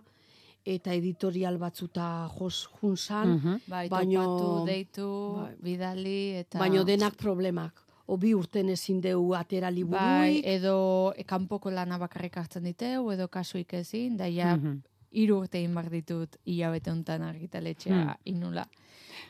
eta 0.65 0.93
editorial 0.93 1.57
batzuta 1.57 2.27
jos 2.37 2.67
junzan, 2.79 3.29
Mhm. 3.37 3.55
Bai, 3.67 3.87
baino- 3.89 4.25
topatu, 4.37 4.65
deitu, 4.65 5.07
Bai. 5.35 5.55
bidali, 5.61 6.19
eta... 6.43 6.59
baino 6.59 6.83
denak 6.83 7.15
problemak. 7.15 7.73
Obi 8.11 8.33
urten 8.35 8.69
ezin 8.73 8.99
deu 9.01 9.21
atera 9.37 9.69
Bai, 9.69 9.75
liburuik, 9.75 10.45
edo 10.45 11.13
e, 11.15 11.23
kanpoko 11.23 11.71
lana 11.71 11.97
bakarrik 12.01 12.35
hartzen 12.37 12.63
diteu, 12.67 13.05
edo 13.13 13.27
kasuik 13.31 13.73
ezin, 13.79 14.17
da 14.17 14.27
ja, 14.27 14.55
Mhm. 14.57 14.81
hiru 15.11 15.37
urte 15.41 15.57
egin 15.59 15.73
behar 15.75 15.89
ditut 15.91 16.35
hilabete 16.45 16.91
honetan 16.91 17.21
argitaletxea 17.23 18.01
Hmm. 18.03 18.15
inula. 18.25 18.65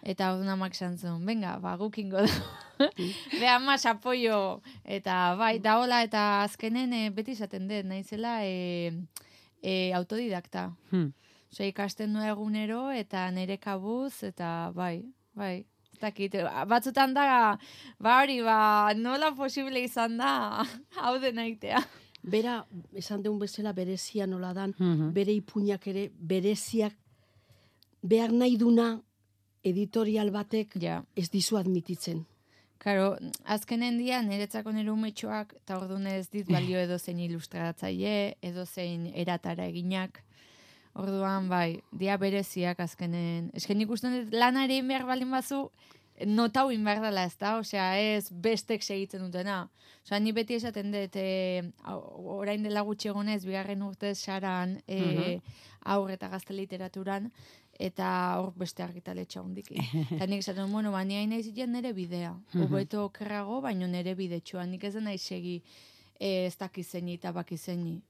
Eta 0.03 0.31
orduan 0.33 0.49
amak 0.49 0.73
esan 0.73 0.97
zuen, 0.97 1.25
venga, 1.25 1.57
ba, 1.59 1.75
gukingo 1.77 2.17
da. 2.17 2.27
Beha 3.39 3.59
mas 3.59 3.85
apoio. 3.85 4.61
Eta 4.85 5.35
bai, 5.37 5.59
da 5.59 5.77
hola, 5.79 6.01
eta 6.03 6.43
azkenen 6.43 6.93
e, 6.93 7.09
beti 7.09 7.31
esaten 7.37 7.67
dut, 7.67 7.85
naizela 7.85 8.39
e, 8.45 8.91
e, 9.61 9.91
autodidakta. 9.93 10.71
Hmm. 10.91 11.11
Osea, 11.51 11.67
ikasten 11.67 12.13
du 12.13 12.19
egunero, 12.23 12.91
eta 12.91 13.29
nire 13.31 13.57
kabuz, 13.59 14.23
eta 14.23 14.71
bai, 14.73 15.03
bai. 15.35 15.65
Dakit, 16.01 16.33
batzutan 16.67 17.13
da, 17.13 17.57
ba 17.99 18.21
hori, 18.21 18.39
ba, 18.41 18.93
nola 18.97 19.31
posible 19.37 19.83
izan 19.83 20.17
da, 20.17 20.63
hau 21.01 21.19
dena 21.21 21.45
itea. 21.47 21.81
bera, 22.23 22.65
esan 22.95 23.21
deun 23.23 23.39
bezala 23.39 23.73
berezia 23.73 24.27
nola 24.27 24.53
dan, 24.53 24.73
Mhm. 24.79 25.11
bere 25.13 25.33
ipuñak 25.33 25.87
ere 25.87 26.09
bereziak 26.19 26.93
behar 28.03 28.31
nahi 28.31 28.57
duna 28.57 29.01
editorial 29.63 30.29
batek 30.31 30.75
Ja. 30.81 31.03
ez 31.15 31.29
dizu 31.29 31.57
admititzen. 31.57 32.25
Karo, 32.77 33.15
azkenen 33.45 33.97
dia, 33.97 34.21
niretzako 34.21 34.71
nire 34.71 34.89
umetxoak, 34.91 35.53
eta 35.53 35.77
orduan 35.79 36.07
ez 36.07 36.27
dit 36.29 36.47
balio 36.47 36.77
edo 36.85 36.97
zein 36.97 37.19
ilustratzaile, 37.19 38.35
edo 38.41 38.65
zein 38.65 39.11
eratara 39.15 39.65
eginak. 39.69 40.23
Orduan, 40.93 41.47
bai, 41.49 41.81
dia 41.95 42.17
bereziak 42.19 42.79
azkenen. 42.83 43.49
Esken 43.55 43.79
nik 43.79 43.91
uste 43.91 44.11
dut 44.11 44.33
lana 44.35 44.65
ere 44.67 44.81
behar 44.83 45.05
balin 45.07 45.31
bazu, 45.31 45.69
notau 46.27 46.67
egin 46.69 46.83
behar 46.85 47.01
dela 47.05 47.23
ez 47.25 47.37
da, 47.39 47.55
osea, 47.61 47.87
ez 47.97 48.27
bestek 48.31 48.83
segitzen 48.83 49.23
dutena. 49.23 49.63
Osea, 50.03 50.19
ni 50.19 50.33
beti 50.35 50.57
esaten 50.57 50.91
dut, 50.91 51.15
e, 51.15 51.63
orain 52.35 52.63
dela 52.63 52.83
gutxi 52.87 53.09
egonez, 53.09 53.43
bigarren 53.45 53.81
urtez 53.87 54.17
saran, 54.19 54.77
e, 54.87 55.39
aur 55.95 56.11
eta 56.11 56.29
gazte 56.29 56.53
literaturan, 56.53 57.31
eta 57.81 58.11
hor 58.41 58.51
beste 58.59 58.83
argitaletxa 58.83 59.41
hundik. 59.41 59.71
Eta 60.17 60.27
nik 60.29 60.43
esaten, 60.43 60.69
bueno, 60.71 60.91
ba, 60.91 61.03
ni 61.03 61.25
naiz 61.25 61.47
nere 61.67 61.93
bidea. 61.93 62.35
Hobeto 62.53 63.05
okerrago, 63.05 63.61
baino 63.61 63.87
nere 63.87 64.13
bidetxoa. 64.13 64.65
Nik 64.65 64.83
ez 64.83 64.95
nahi 64.95 65.17
segi 65.17 65.61
e, 66.19 66.45
ez 66.45 66.57
dakizeni 66.57 67.15
eta 67.17 67.31
bakizeni. 67.31 68.01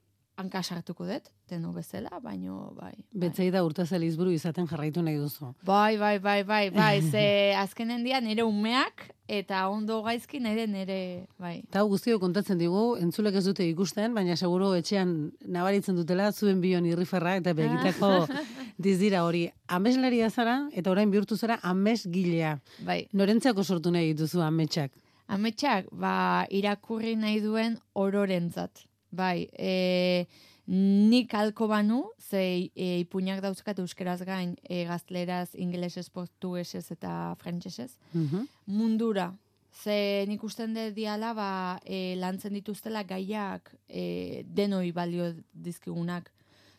Hanka 0.41 0.63
sartuko 0.63 1.05
dut, 1.05 1.27
tenu 1.49 1.71
bezala, 1.75 2.19
baino, 2.23 2.71
bai. 2.73 2.91
bai. 2.95 3.07
Betzaida 3.25 3.61
urtez 3.65 3.91
elizburu 3.93 4.31
izaten 4.33 4.65
jarraitu 4.69 5.03
nahi 5.05 5.19
duzu. 5.21 5.51
Bai, 5.67 5.97
bai, 6.01 6.17
bai, 6.19 6.41
bai, 6.43 6.63
bai, 6.73 6.95
ze 7.11 7.53
azkenen 7.57 8.01
dia 8.03 8.21
nire 8.25 8.43
umeak, 8.47 9.05
eta 9.29 9.67
ondo 9.69 9.99
gaizki 10.03 10.41
nire 10.41 10.65
nire, 10.67 11.27
bai. 11.39 11.59
Eta 11.69 11.83
guztio 11.91 12.17
kontatzen 12.19 12.57
digu, 12.57 12.95
entzulek 13.03 13.37
ez 13.37 13.45
dute 13.45 13.67
ikusten, 13.69 14.17
baina 14.17 14.35
seguro 14.35 14.73
etxean 14.79 15.13
nabaritzen 15.45 15.99
dutela 15.99 16.31
zuen 16.31 16.59
bion 16.65 16.89
irriferra 16.89 17.37
eta 17.39 17.53
begitako 17.53 18.25
dizdira 18.89 19.21
hori. 19.27 19.45
Ameslaria 19.69 20.31
zara 20.33 20.57
eta 20.73 20.91
orain 20.91 21.13
bihurtu 21.13 21.37
zara 21.37 21.61
amesgilea. 21.61 22.57
Bai, 22.87 23.05
Norentzako 23.13 23.63
sortu 23.63 23.93
nahi 23.93 24.11
dituzu 24.15 24.41
ametsak? 24.41 24.97
ametsak, 25.31 25.87
ba, 25.95 26.45
irakurri 26.51 27.15
nahi 27.15 27.39
duen 27.43 27.77
ororentzat. 27.95 28.83
Bai, 29.11 29.49
e, 29.59 30.27
nik 30.71 31.33
alko 31.35 31.67
banu, 31.67 32.01
ze 32.17 32.71
e, 32.75 32.87
ipuñak 33.03 33.41
dauzkat 33.43 33.79
euskeraz 33.83 34.21
gain, 34.23 34.55
e, 34.63 34.85
gazteleraz, 34.87 35.49
ingelesez, 35.55 36.09
portugesez 36.09 36.91
eta 36.91 37.35
frantsesez. 37.39 37.97
Mhm. 38.13 38.47
mundura. 38.65 39.33
Ze 39.71 40.25
nik 40.27 40.43
usten 40.43 40.73
dut 40.73 40.93
diala, 40.95 41.33
ba, 41.33 41.79
e, 41.85 42.15
lantzen 42.15 42.53
dituztela 42.53 43.03
gaiak 43.03 43.73
e, 43.87 44.43
denoi 44.45 44.91
balio 44.91 45.33
dizkigunak 45.53 46.31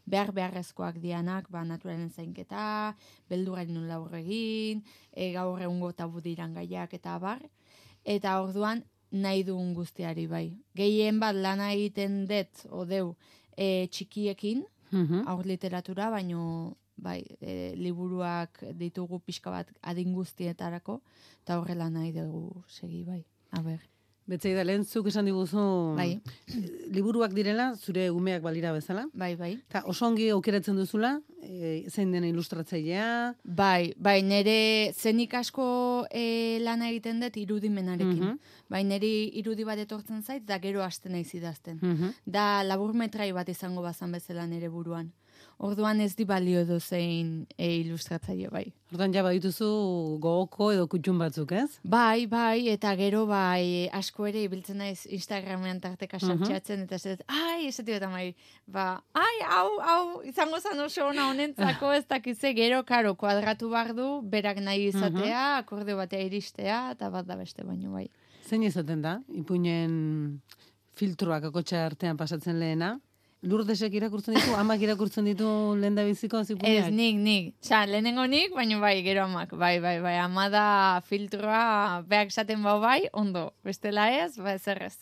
behar 0.05 0.33
beharrezkoak 0.33 0.99
dianak, 1.01 1.49
ba, 1.51 1.63
naturalen 1.65 2.11
zainketa, 2.11 2.95
belduraren 3.31 3.75
nola 3.75 3.97
aurre 4.01 4.21
egin, 4.21 4.83
e, 5.13 5.33
gaur 5.33 5.61
egungo 5.63 5.93
tabu 5.93 6.21
diran 6.21 6.55
gaiak 6.55 6.95
eta 6.95 7.15
abar. 7.15 7.43
Eta 8.05 8.41
orduan 8.43 8.83
nahi 9.13 9.45
dugun 9.45 9.75
guztiari 9.75 10.27
bai. 10.27 10.57
Gehien 10.75 11.21
bat 11.21 11.37
lana 11.37 11.73
egiten 11.73 12.27
dut, 12.27 12.67
odeu, 12.71 13.15
e, 13.57 13.87
txikiekin, 13.89 14.65
Mhm. 14.91 15.25
aur 15.29 15.45
literatura, 15.47 16.11
baino 16.11 16.77
bai, 16.97 17.25
e, 17.41 17.75
liburuak 17.77 18.65
ditugu 18.75 19.21
pixka 19.21 19.51
bat 19.51 19.69
adin 19.83 20.13
guztietarako, 20.15 21.01
eta 21.43 21.59
horrela 21.61 21.91
nahi 21.91 22.13
dugu 22.13 22.65
segi, 22.69 23.05
bai. 23.05 23.25
A 23.51 23.61
ber, 24.33 24.39
Betzaida, 24.39 24.65
lehen 24.65 24.85
zuk 24.85 25.09
esan 25.09 25.27
diguzu 25.29 25.63
bai, 25.97 26.21
liburuak 26.93 27.35
direla, 27.35 27.75
zure 27.77 28.11
umeak 28.11 28.43
balira 28.43 28.73
bezala. 28.73 29.07
bai, 29.13 29.35
bai. 29.37 29.53
Eta 29.69 29.85
oso 29.87 30.07
ongi 30.07 30.31
aukeratzen 30.31 30.77
duzula, 30.77 31.21
e, 31.43 31.85
zein 31.91 32.13
den 32.13 32.25
ilustratzailea. 32.25 33.35
Bai, 33.45 33.95
bai, 33.97 34.23
nire 34.23 34.93
zenik 34.93 35.35
asko 35.35 36.07
e, 36.11 36.59
lana 36.61 36.89
egiten 36.91 37.21
dut 37.21 37.37
irudimenarekin. 37.37 38.23
Mhm. 38.23 38.39
Bai, 38.69 38.85
niri 38.85 39.31
irudi 39.41 39.65
bat 39.65 39.79
etortzen 39.79 40.23
zait, 40.23 40.45
da 40.47 40.59
gero 40.59 40.83
hasten 40.83 41.13
naiz 41.13 41.35
idazten. 41.35 41.79
Mhm. 41.83 42.15
Da 42.27 42.63
laburmetrai 42.63 43.33
bat 43.33 43.49
izango 43.49 43.83
bazan 43.83 44.13
bezala 44.13 44.47
nire 44.47 44.69
buruan. 44.69 45.13
Orduan 45.63 46.01
ez 46.03 46.17
di 46.19 46.25
balio 46.27 46.65
edo 46.65 46.81
zein 46.83 47.45
e, 47.55 47.69
ilustratzaile, 47.85 48.49
bai. 48.51 48.65
Hortan 48.91 49.13
ja 49.15 49.23
badituzu 49.23 49.69
gogoko 50.25 50.73
edo 50.75 50.89
kutxun 50.91 51.21
batzuk, 51.21 51.53
ez? 51.55 51.77
Bai, 51.87 52.27
bai, 52.27 52.67
eta 52.73 52.91
gero 52.99 53.21
bai, 53.31 53.87
asko 53.95 54.27
ere 54.27 54.43
ibiltzen 54.43 54.83
naiz 54.83 55.05
Instagramean 55.07 55.79
tarteka 55.85 56.19
sartxatzen, 56.19 56.83
eta 56.89 56.99
ez 56.99 57.23
ai, 57.31 57.69
ez 57.69 57.77
dut 57.79 58.07
amai, 58.09 58.25
ba, 58.67 58.89
ai, 59.15 59.37
hau, 59.53 59.69
hau, 59.87 60.03
izango 60.27 60.59
zan 60.59 60.83
oso 60.83 61.07
ona 61.13 61.29
honentzako 61.31 61.95
ez 61.95 62.03
dakize, 62.11 62.53
gero, 62.59 62.83
karo, 62.89 63.15
kuadratu 63.15 63.71
behar 63.71 63.95
du, 63.95 64.09
berak 64.35 64.59
nahi 64.67 64.91
izatea, 64.91 65.47
akorde 65.61 65.95
batea 65.95 66.27
iristea, 66.27 66.83
eta 66.97 67.13
bat 67.15 67.31
da 67.31 67.39
beste 67.39 67.63
baino, 67.63 67.95
bai. 67.95 68.09
Zein 68.51 68.67
izaten 68.67 69.07
da, 69.07 69.21
ipuinen 69.31 69.95
filtroak 70.99 71.53
akotxa 71.53 71.87
artean 71.87 72.19
pasatzen 72.19 72.59
lehena? 72.59 72.97
Lurdesek 73.43 73.95
irakurtzen 73.99 74.37
ditu, 74.37 74.53
amak 74.55 74.83
irakurtzen 74.85 75.27
ditu 75.27 75.47
lehen 75.75 75.97
da 75.99 76.05
biziko 76.07 76.39
Ez, 76.45 76.53
zipuinak? 76.53 76.93
nik, 76.95 77.17
nik. 77.19 77.47
Osa, 77.65 77.81
lehenengo 77.91 78.23
nik, 78.31 78.53
baino 78.55 78.79
bai, 78.81 79.01
gero 79.03 79.25
amak. 79.25 79.51
Bai, 79.59 79.81
bai, 79.83 79.97
bai, 80.01 80.13
ama 80.23 80.45
da 80.53 80.67
filtroa, 81.03 82.05
beak 82.07 82.31
esaten 82.31 82.63
bau 82.63 82.77
bai, 82.81 83.09
ondo. 83.13 83.49
Bestela 83.67 84.05
ez, 84.15 84.37
ba 84.39 84.55
ez 84.55 84.63
errez. 84.71 84.95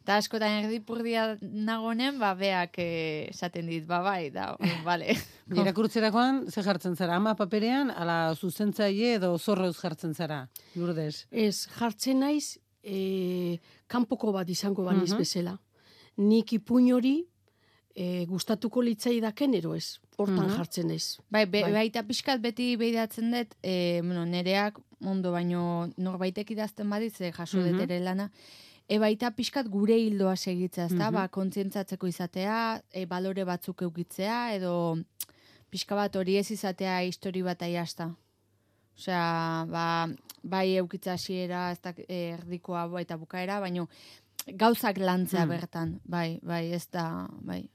Eta 0.00 0.16
askotan 0.16 0.62
erdipurdia 0.62 1.26
nagonen, 1.42 2.16
ba, 2.20 2.32
beak 2.40 2.78
eh, 2.80 3.28
esaten 3.28 3.68
dit, 3.68 3.84
ba, 3.88 4.00
bai, 4.04 4.30
da, 4.32 4.54
bale. 4.84 5.12
Irakurtzerakoan, 5.60 6.46
ze 6.50 6.64
jartzen 6.64 6.96
zara? 6.96 7.16
Ama 7.20 7.34
paperean, 7.36 7.90
ala 7.92 8.32
zuzentzaile 8.34 9.18
edo 9.18 9.34
zorroz 9.38 9.74
jartzen 9.76 10.14
zara? 10.16 10.46
Lurdes. 10.74 11.26
Ez, 11.30 11.66
jartzen 11.76 12.24
naiz, 12.24 12.56
e, 12.80 13.58
kanpoko 13.92 14.32
bat 14.32 14.48
izango 14.48 14.84
baniz 14.88 15.12
Mhm. 15.12 15.18
bezala. 15.20 15.58
Nik 16.16 16.52
ipuin 16.56 16.92
hori 16.94 17.16
e, 17.94 18.24
gustatuko 18.26 18.82
litzaidaken 18.82 19.54
ero 19.54 19.74
ez. 19.74 19.98
Hortan 20.16 20.46
Mhm. 20.48 20.56
jartzen 20.56 20.90
ez. 20.90 21.18
Bai, 21.30 21.44
be, 21.46 21.62
Bai. 21.62 21.72
baita 21.72 22.02
pixkat 22.02 22.40
beti 22.40 22.76
behidatzen 22.76 23.30
dut, 23.30 23.54
e, 23.62 24.00
bueno, 24.02 24.24
nereak 24.26 24.78
ondo 25.00 25.30
baino 25.32 25.88
norbaitek 25.96 26.50
idazten 26.50 26.90
badiz, 26.90 27.20
e, 27.20 27.30
jaso 27.32 27.58
Mhm. 27.58 27.70
dut 27.70 27.80
ere 27.82 28.00
lana, 28.00 28.30
e, 28.88 28.98
baita 28.98 29.30
pixkat 29.30 29.68
gure 29.68 29.96
hildoa 29.98 30.36
segitzea, 30.36 30.86
ezta? 30.86 31.06
Mhm. 31.10 31.14
Ba, 31.14 31.28
kontzientzatzeko 31.28 32.06
izatea, 32.06 32.82
e, 32.92 33.06
balore 33.06 33.44
batzuk 33.44 33.82
eukitzea, 33.82 34.54
edo 34.54 34.98
pixka 35.70 35.94
bat 35.94 36.14
hori 36.16 36.36
ez 36.36 36.50
izatea 36.50 37.02
histori 37.04 37.42
bat 37.42 37.62
aiasta. 37.62 38.14
Osea, 38.96 39.66
ba, 39.68 40.08
bai 40.42 40.76
eukitza 40.76 41.14
hasiera, 41.14 41.70
ez 41.72 41.80
da 41.82 41.92
erdikoa 42.08 42.88
eta 43.00 43.16
bukaera, 43.16 43.58
baino 43.60 43.88
gauzak 44.46 44.98
lantzea 44.98 45.44
Mm. 45.46 45.48
bertan, 45.48 46.00
bai, 46.04 46.38
bai, 46.42 46.72
ez 46.72 46.86
da, 46.92 47.26
bai, 47.40 47.68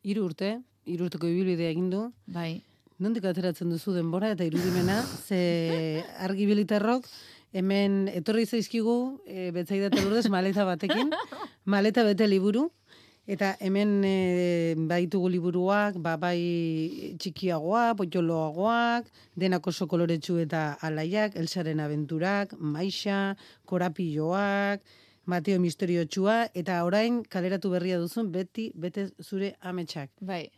Hiru 0.00 0.24
urte, 0.30 0.54
hiru 0.88 1.06
urteko 1.08 1.28
ibilbidea 1.28 1.70
egin 1.74 1.90
du. 1.92 2.06
bai. 2.26 2.62
Nondik 3.00 3.24
ateratzen 3.24 3.68
duzu 3.72 3.92
denbora 3.92 4.30
eta 4.34 4.44
irudimena, 4.44 5.02
ze 5.26 6.04
argi 6.20 6.46
bilitarrok, 6.48 7.06
hemen 7.52 8.08
etorri 8.08 8.44
zaizkigu, 8.46 8.96
e, 9.26 9.50
betzaida 9.56 9.88
eta 9.88 10.02
lurdez, 10.04 10.26
maleta 10.28 10.64
batekin, 10.68 11.12
maleta 11.74 12.04
bete 12.04 12.28
liburu, 12.28 12.70
Eta 13.30 13.52
hemen 13.62 14.00
e, 14.02 14.74
baitugu 14.90 15.28
liburuak, 15.30 16.00
ba, 16.02 16.16
bai 16.18 17.14
txikiagoak, 17.20 17.92
potxoloagoak, 18.00 19.06
denak 19.38 19.68
oso 19.70 19.86
koloretsu 19.86 20.40
eta 20.42 20.62
alaiak, 20.82 21.36
Elsaren 21.38 21.78
abenturak, 21.84 22.56
Maixa, 22.58 23.36
Korapilloak, 23.70 24.82
Mateo 25.30 25.60
Misteriotxua, 25.62 26.36
eta 26.54 26.80
orain 26.84 27.22
kaleratu 27.30 27.70
berria 27.72 27.98
duzun 28.02 28.30
beti, 28.34 28.70
bete 28.74 29.08
zure 29.22 29.54
ametsak. 29.60 30.10
Bai. 30.20 30.48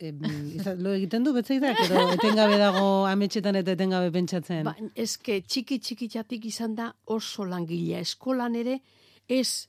E, 0.00 0.10
izan- 0.58 0.80
lo 0.82 0.90
egiten 0.96 1.22
du 1.26 1.32
betzaidak, 1.36 1.78
edo 1.84 2.00
etengabe 2.16 2.56
dago 2.58 2.86
ametxetan 3.06 3.54
eta 3.60 3.74
etengabe 3.76 4.10
pentsatzen. 4.14 4.64
Ba, 4.66 4.72
eske 4.98 5.40
txiki 5.46 5.78
txikitatik 5.78 6.44
izan 6.50 6.74
da 6.74 6.88
oso 7.06 7.44
langilea. 7.46 8.00
Eskolan 8.02 8.56
ere 8.58 8.80
ez 9.28 9.68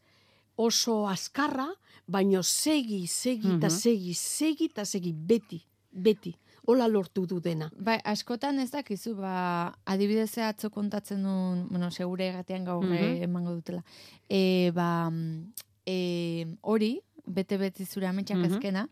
oso 0.58 1.05
azkarra, 1.08 1.67
baino 2.08 2.41
segi, 2.43 3.05
segi 3.08 3.53
eta 3.58 3.67
Mhm. 3.67 3.77
segi, 3.77 4.13
segi 4.13 4.65
eta 4.71 4.86
segi, 4.86 5.13
beti, 5.13 5.62
beti. 5.91 6.34
Hola 6.67 6.88
lortu 6.88 7.25
du 7.30 7.39
dena. 7.39 7.67
Bai, 7.78 7.99
askotan 8.10 8.58
ez 8.60 8.71
dakizu, 8.73 9.13
ba, 9.19 9.73
adibidez 9.86 10.38
atzo 10.41 10.71
kontatzen 10.73 11.21
duen, 11.23 11.67
bueno, 11.69 11.91
segure 11.91 12.25
erratean 12.32 12.65
gaur 12.65 12.84
Mhm. 12.84 12.93
eh, 12.93 13.23
emango 13.23 13.54
dutela. 13.54 13.84
E, 14.28 14.71
ba, 14.73 15.10
mm, 15.12 15.54
e, 15.86 16.47
hori, 16.62 16.99
bete-beti 17.28 17.86
zure 17.86 18.08
ametsak 18.08 18.38
Mhm. 18.38 18.51
azkena, 18.54 18.89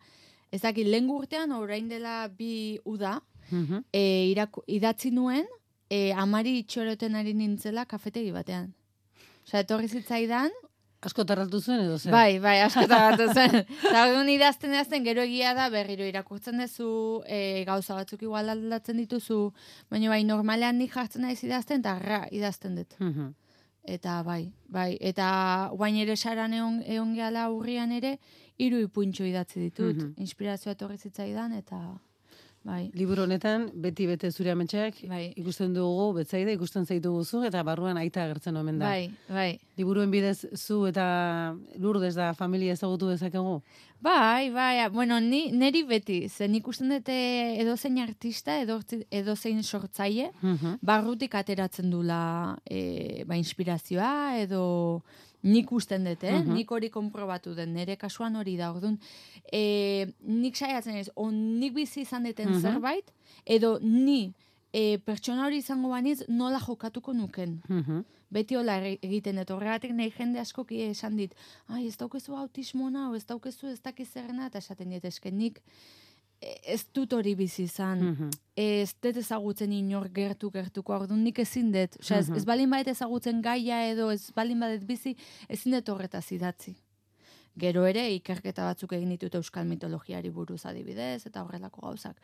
ez 0.52 0.62
dakit, 0.62 0.86
lehen 0.88 1.10
urtean, 1.10 1.52
orain 1.52 1.88
dela 1.90 2.28
bi 2.28 2.80
uda, 2.86 3.22
Mhm. 3.52 3.84
e, 3.92 4.28
iraku, 4.30 4.62
idatzi 4.68 5.10
nuen, 5.12 5.46
e, 5.90 6.12
amari 6.14 6.60
itxoroten 6.60 7.16
ari 7.16 7.34
nintzela 7.34 7.86
kafetegi 7.86 8.32
batean. 8.32 8.74
Osa, 9.48 9.60
etorri 9.60 9.88
zitzaidan, 9.88 10.52
Asko 11.04 11.26
tarratu 11.28 11.60
zuen 11.60 11.82
edo 11.84 11.98
zer? 11.98 12.12
Bai, 12.14 12.40
bai, 12.40 12.56
asko 12.64 12.86
batu 12.92 13.28
zen. 13.34 13.60
Eta 13.64 14.06
orduan 14.08 14.30
idazten 14.32 14.72
idazten 14.72 15.04
gero 15.04 15.26
egia 15.28 15.54
da 15.58 15.70
berriro 15.74 16.06
irakurtzen 16.08 16.62
duzu, 16.64 16.90
e, 17.28 17.64
gauza 17.68 17.98
batzuk 17.98 18.24
igual 18.24 18.54
aldatzen 18.54 19.02
dituzu, 19.02 19.40
baina 19.92 20.14
bai 20.14 20.24
normalean 20.28 20.80
nik 20.80 20.96
jartzen 20.96 21.26
naiz 21.28 21.42
idazten 21.44 21.84
eta 21.84 21.98
ra 22.00 22.24
idazten 22.32 22.80
dut. 22.80 22.96
Mhm. 23.00 23.34
Eta 23.84 24.22
bai, 24.24 24.54
bai, 24.72 24.94
eta 25.02 25.28
guain 25.76 25.98
ere 26.00 26.16
saran 26.16 26.54
egon, 26.56 26.80
egon 26.88 27.12
gehala 27.18 27.50
urrian 27.52 27.92
ere, 27.92 28.16
hiru 28.58 28.80
ipuntxo 28.86 29.28
idatzi 29.28 29.60
ditut. 29.60 29.98
Mhm. 29.98 30.14
Inspirazioa 30.24 30.78
etorri 30.78 30.98
zitzaidan 30.98 31.54
eta 31.60 31.82
bai. 32.64 32.90
Liburu 32.96 33.24
honetan, 33.24 33.70
beti 33.76 34.06
bete 34.08 34.30
zure 34.32 34.52
ametsak, 34.52 35.02
Bai. 35.10 35.34
ikusten 35.36 35.74
dugu, 35.76 36.14
betzaide, 36.16 36.54
ikusten 36.56 36.86
zaitu 36.86 37.12
guzu, 37.12 37.44
eta 37.44 37.64
barruan 37.64 37.98
aita 37.98 38.24
agertzen 38.24 38.56
omen 38.58 38.80
da. 38.80 38.86
Bai, 38.88 39.12
bai. 39.30 39.60
Liburuen 39.78 40.12
bidez 40.12 40.46
zu 40.56 40.86
eta 40.88 41.56
lurdez 41.78 42.14
da 42.16 42.34
familia 42.34 42.74
ezagutu 42.74 43.10
dezakegu? 43.10 43.62
Bai, 44.04 44.50
bai, 44.52 44.90
bueno, 44.92 45.20
ni, 45.20 45.50
neri 45.52 45.84
beti, 45.88 46.28
zen 46.30 46.56
ikusten 46.56 46.90
dute 46.90 47.14
edozein 47.62 47.98
artista, 48.04 48.58
edo, 48.60 48.80
edozein 49.12 49.62
sortzaile, 49.64 50.32
Mhm. 50.42 50.78
barrutik 50.82 51.36
ateratzen 51.36 51.90
dula 51.90 52.58
e, 52.70 53.24
ba, 53.26 53.36
inspirazioa 53.38 54.40
edo 54.40 55.02
nik 55.44 55.72
usten 55.72 56.04
dut, 56.08 56.24
eh? 56.24 56.40
Mhm. 56.40 56.54
nik 56.54 56.70
hori 56.72 56.90
konprobatu 56.90 57.54
den, 57.56 57.74
nire 57.74 57.96
kasuan 57.98 58.36
hori 58.36 58.56
da, 58.58 58.72
orduan, 58.74 58.98
e, 59.52 60.08
nik 60.24 60.56
saiatzen 60.56 60.96
ez, 60.96 61.10
o 61.16 61.30
nik 61.32 61.74
bizi 61.76 62.02
izan 62.02 62.24
deten 62.24 62.50
Mhm. 62.50 62.62
zerbait, 62.62 63.12
edo 63.46 63.78
ni 63.82 64.34
e, 64.74 64.98
pertsona 64.98 65.46
hori 65.46 65.58
izango 65.58 65.90
baniz 65.90 66.24
nola 66.28 66.60
jokatuko 66.60 67.14
nuken. 67.14 67.62
Mhm. 67.70 68.00
Beti 68.32 68.56
hola 68.56 68.80
egiten 68.82 69.36
dut, 69.36 69.52
horregatik 69.52 69.92
nahi 69.94 70.12
jende 70.18 70.40
askoki 70.40 70.82
esan 70.90 71.16
dit, 71.18 71.36
ai, 71.68 71.86
ez 71.88 71.98
daukezu 71.98 72.34
autismo 72.36 72.90
nau, 72.90 73.14
ez 73.14 73.26
daukezu 73.26 73.68
ez 73.68 73.80
dakiz 73.82 74.08
zerrena, 74.10 74.48
eta 74.48 74.58
esaten 74.58 74.90
dit, 74.90 75.06
esken 75.06 75.38
nik 75.38 75.62
ez 76.66 76.86
dut 76.94 77.14
hori 77.14 77.36
bizi 77.36 77.64
izan 77.64 78.00
Mhm. 78.04 78.30
ez 78.58 78.94
dut 79.02 79.18
ezagutzen 79.18 79.72
inor 79.74 80.10
gertu 80.14 80.50
gertuko, 80.52 80.94
orduan 80.94 81.24
nik 81.24 81.40
ezin 81.40 81.72
dut. 81.72 81.98
Osea, 82.00 82.20
ez, 82.20 82.30
Mhm. 82.30 82.38
ez 82.38 82.46
balin 82.46 82.70
badet 82.70 82.88
ezagutzen 82.96 83.42
gaia 83.42 83.88
edo 83.92 84.10
ez 84.12 84.32
balin 84.36 84.60
badet 84.60 84.84
bizi, 84.86 85.16
ezin 85.50 85.72
dut 85.72 85.90
horretaz 85.90 86.32
idatzi. 86.32 86.76
Gero 87.56 87.84
ere, 87.86 88.08
ikerketa 88.16 88.64
batzuk 88.66 88.94
egin 88.94 89.10
ditut 89.10 89.36
euskal 89.36 89.66
mitologiari 89.70 90.30
buruz 90.34 90.66
adibidez, 90.66 91.28
eta 91.28 91.44
horrelako 91.44 91.82
gauzak. 91.82 92.18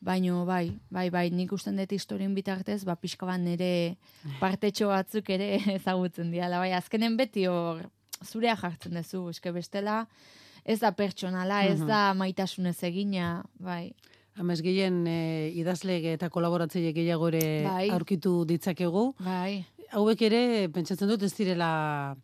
Baino, 0.00 0.44
bai, 0.46 0.78
bai, 0.90 1.10
bai, 1.10 1.30
nik 1.30 1.50
usten 1.52 1.76
dut 1.76 1.90
historien 1.90 2.32
bitartez, 2.34 2.84
ba, 2.84 2.94
pixka 2.94 3.26
bat 3.26 3.40
nire 3.40 3.96
partetxo 4.38 4.86
batzuk 4.86 5.28
ere 5.30 5.56
ezagutzen 5.80 6.30
diala. 6.30 6.58
Bai, 6.58 6.70
azkenen 6.72 7.16
beti 7.16 7.46
hor, 7.46 7.90
zurea 8.24 8.54
jartzen 8.56 8.94
duzu, 8.94 9.28
eske 9.30 9.50
bestela, 9.52 10.06
ez 10.66 10.80
da 10.82 10.90
pertsonala, 10.98 11.60
ez 11.64 11.78
Mhm. 11.78 11.86
da 11.88 12.00
maitasunez 12.18 12.76
egina, 12.84 13.44
bai. 13.62 13.94
Hamez 14.36 14.60
gehien 14.60 15.06
e, 15.06 15.52
idazle 15.54 16.00
eta 16.12 16.28
kolaboratzaile 16.28 16.90
gehiago 16.92 17.28
ere 17.30 17.62
Bai. 17.64 17.88
aurkitu 17.94 18.44
ditzakegu. 18.44 19.14
Bai, 19.24 19.64
Hauek 19.92 20.20
ere, 20.26 20.68
pentsatzen 20.74 21.06
dut, 21.08 21.22
ez 21.22 21.32
direla 21.38 22.16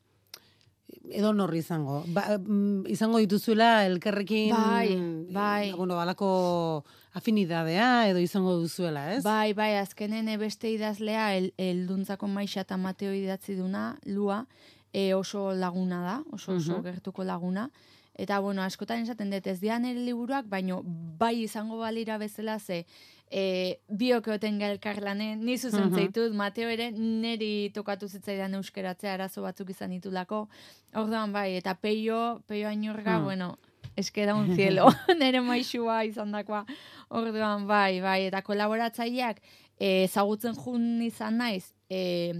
edo 1.12 1.30
norri 1.32 1.58
izango. 1.62 2.02
Ba, 2.08 2.36
mm, 2.38 2.86
izango 2.90 3.18
dituzuela 3.22 3.86
elkarrekin 3.86 4.50
Bai, 4.50 4.88
eh, 4.92 5.26
bai. 5.32 5.72
bueno, 5.72 5.94
balako 5.96 6.84
afinidadea 7.14 8.08
edo 8.10 8.18
izango 8.18 8.56
duzuela, 8.58 9.14
ez? 9.14 9.22
Bai, 9.24 9.52
bai, 9.54 9.76
azkenen 9.76 10.28
eh, 10.28 10.36
beste 10.36 10.70
idazlea 10.70 11.36
el, 11.36 11.52
elduntzako 11.56 12.26
maixa 12.28 12.60
eta 12.66 12.76
Mateo 12.76 13.12
idatzi 13.14 13.54
duna, 13.54 13.96
lua, 14.04 14.46
e, 14.92 15.14
oso 15.14 15.52
laguna 15.54 16.02
da, 16.02 16.22
oso 16.32 16.54
oso 16.56 16.78
Mhm. 16.78 16.82
gertuko 16.84 17.24
laguna. 17.24 17.70
Eta, 18.14 18.38
bueno, 18.40 18.62
askotan 18.62 19.00
esaten 19.02 19.30
dut 19.32 19.46
ez 19.46 19.58
dian 19.60 19.84
ere 19.88 19.98
liburuak, 20.04 20.44
baino 20.46 20.82
bai 20.84 21.42
izango 21.42 21.78
balira 21.78 22.18
bezala 22.18 22.58
ze 22.60 22.84
e, 23.30 23.80
biok 23.88 24.26
egoten 24.28 24.60
elkarlanen, 24.60 25.40
ni 25.40 25.56
zuzen 25.56 25.86
Mhm. 25.88 25.94
zaitut, 25.94 26.34
Mateo 26.34 26.68
ere 26.68 26.90
neri 26.92 27.70
tokatu 27.72 28.06
zitzaidan 28.08 28.54
euskeratzea 28.54 29.14
arazo 29.14 29.40
batzuk 29.42 29.70
izan 29.70 29.90
ditulako. 29.90 30.48
Orduan 30.94 31.32
bai, 31.32 31.56
eta 31.56 31.74
peio, 31.74 32.42
peio 32.46 32.68
ainorga, 32.68 33.16
Hmm. 33.16 33.24
bueno, 33.24 33.58
eske 33.96 34.26
da 34.26 34.34
un 34.34 34.46
cielo, 34.56 34.86
nere 35.18 35.40
maixua 35.40 36.04
izan 36.04 36.30
dakoa. 36.32 36.66
Orduan, 37.08 37.66
bai, 37.66 38.00
bai, 38.02 38.26
eta 38.26 38.42
kolaboratzaileak 38.42 39.40
eh, 39.80 40.04
ezagutzen 40.04 40.54
jun 40.54 41.00
izan 41.02 41.38
naiz, 41.38 41.72
e, 41.88 42.34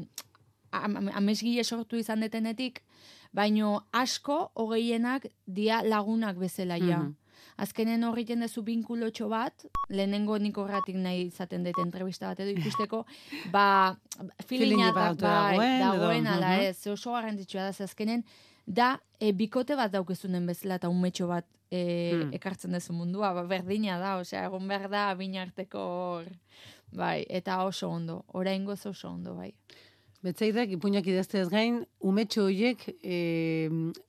amesgile 0.70 1.64
sortu 1.64 1.96
izan 1.96 2.20
detenetik, 2.20 2.82
baino 3.32 3.82
asko 3.92 4.52
hogeienak 4.54 5.26
dia 5.46 5.82
lagunak 5.82 6.38
bezala 6.38 6.78
ja. 6.78 6.98
Mhm. 6.98 7.16
Azkenen 7.62 8.04
horriten 8.04 8.40
dezu 8.40 8.62
binkulotxo 8.64 9.28
bat, 9.28 9.66
lehenengo 9.90 10.38
nik 10.38 10.56
horratik 10.58 10.96
nahi 10.96 11.26
izaten 11.26 11.64
dut 11.66 11.78
entrevista 11.82 12.30
bat 12.30 12.40
edo 12.40 12.54
ikusteko, 12.56 13.04
ba, 13.54 13.94
filina 14.46 14.90
bai, 14.92 15.12
dagoen, 15.18 16.26
ala 16.26 16.56
mhm. 16.56 16.70
ez, 16.70 16.86
oso 16.88 17.12
garrantzitsua 17.12 17.68
da, 17.68 17.84
azkenen, 17.84 18.24
da, 18.66 18.94
e, 19.20 19.32
bikote 19.36 19.76
bat 19.76 19.92
daukezunen 19.92 20.46
bezala 20.48 20.80
eta 20.80 20.88
umetxo 20.88 21.28
bat 21.28 21.46
e, 21.72 22.12
Hmm. 22.12 22.32
ekartzen 22.36 22.76
duzu 22.76 22.92
mundua, 22.92 23.32
ba, 23.32 23.46
berdina 23.48 23.98
da, 23.98 24.16
osea, 24.20 24.44
egon 24.48 24.68
behar 24.68 24.90
da, 24.92 25.06
bina 25.16 25.40
arteko 25.42 25.80
hor, 25.80 26.28
bai, 26.92 27.24
eta 27.28 27.62
oso 27.64 27.88
ondo, 27.88 28.24
oraingoz 28.36 28.84
oso 28.86 29.08
ondo, 29.08 29.34
bai. 29.38 29.54
Betzaidak, 30.22 30.70
ipuinak 30.76 31.06
idazteaz 31.10 31.48
gain, 31.50 31.80
umetxo 32.06 32.44
horiek, 32.46 32.84
e, 33.02 33.16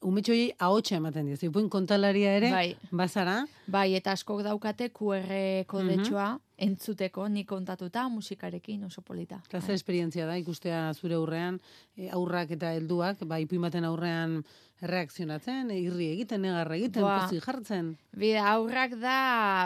umetxo 0.05 0.33
horiek 0.35 0.59
ahotsa 0.61 0.99
ematen 0.99 1.25
dira. 1.25 1.39
Ipuin 1.47 1.71
kontalaria 1.73 2.35
ere, 2.37 2.51
Bai. 2.53 2.75
bazara, 2.93 3.39
Bai, 3.65 3.95
eta 3.97 4.13
askok 4.13 4.43
daukate 4.45 4.91
QR 4.93 5.63
kodetxoa 5.65 6.27
entzuteko, 6.63 7.25
nik 7.33 7.47
kontatuta 7.49 8.03
musikarekin 8.13 8.83
oso 8.85 9.01
polita. 9.01 9.39
eta 9.47 9.59
zer 9.59 9.69
Bai. 9.73 9.75
esperientzia 9.79 10.27
da 10.29 10.37
ikustea 10.37 10.93
zure 10.93 11.15
aurrean, 11.17 11.57
e, 11.97 12.11
aurrak 12.13 12.51
eta 12.51 12.75
helduak, 12.77 13.25
ba, 13.25 13.39
ipuin 13.41 13.61
baten 13.65 13.83
aurrean 13.89 14.43
reakzionatzen, 14.81 15.71
irri 15.71 16.11
egiten, 16.13 16.41
negarra 16.45 16.75
egiten, 16.77 17.01
Ba. 17.01 17.23
pozik 17.25 17.41
jartzen. 17.43 17.97
Bide, 18.13 18.37
aurrak 18.37 18.93
da, 19.01 19.17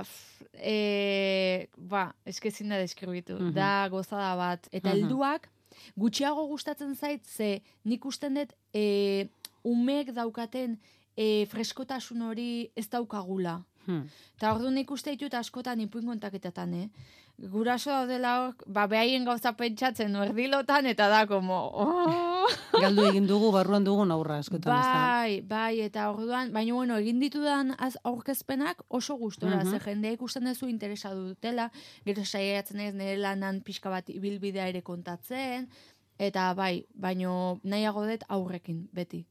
pff, 0.06 0.48
e, 0.54 1.68
ba, 1.76 2.14
eskezin 2.26 2.70
da 2.70 2.78
deskribitu, 2.80 3.36
Mhm. 3.36 3.52
da 3.54 3.88
gozada 3.92 4.36
bat. 4.38 4.68
Eta 4.72 4.94
Mhm. 4.94 4.98
helduak 5.04 5.50
gutxiago 5.96 6.48
gustatzen 6.48 6.96
zait, 6.96 7.26
ze 7.26 7.62
nik 7.84 8.06
usten 8.06 8.40
dut 8.40 8.54
e, 8.74 9.28
umek 9.64 10.14
daukaten 10.16 10.78
e, 11.16 11.46
freskotasun 11.52 12.22
hori 12.22 12.70
ez 12.76 12.88
daukagula. 12.90 13.62
Hmm. 13.86 14.08
Eta 14.36 14.52
ordu 14.54 14.70
nik 14.72 14.92
uste 14.92 15.14
ditut 15.16 15.34
askotan 15.40 15.80
ipuin 15.80 16.08
kontaketetan, 16.08 16.74
eh? 16.74 16.90
Guraso 17.38 17.92
daudela 17.92 18.32
hor, 18.42 18.56
ba, 18.66 18.88
behaien 18.90 19.22
gauza 19.28 19.52
pentsatzen 19.54 20.16
erdilotan, 20.18 20.88
eta 20.90 21.06
da, 21.08 21.20
como, 21.30 21.58
oh! 21.70 22.48
Galdu 22.82 23.04
egin 23.12 23.28
dugu, 23.30 23.52
barruan 23.54 23.84
dugun 23.86 24.10
aurra 24.12 24.40
askotan? 24.42 24.74
Bai, 24.74 25.42
bai, 25.46 25.82
eta 25.86 26.08
orduan, 26.10 26.50
baina 26.56 26.74
bueno, 26.74 26.98
egin 26.98 27.20
ditudan 27.22 27.76
az 27.78 28.00
aurkezpenak 28.04 28.82
oso 28.90 29.16
gustora, 29.22 29.60
Mhm. 29.64 29.70
ze 29.70 29.80
jendea 29.86 30.12
ikusten 30.18 30.46
duzu 30.50 30.66
interesa 30.68 31.14
dutela, 31.14 31.70
gero 32.06 32.26
saiatzen 32.26 32.80
ez 32.80 32.96
nire 32.96 33.18
lanan 33.18 33.62
pixka 33.62 33.90
bat 33.90 34.10
ibilbidea 34.10 34.68
ere 34.68 34.82
kontatzen, 34.82 35.70
eta 36.18 36.54
bai, 36.56 36.88
baino 36.96 37.60
nahiago 37.64 38.08
dut 38.08 38.24
aurrekin, 38.30 38.90
beti. 38.92 39.28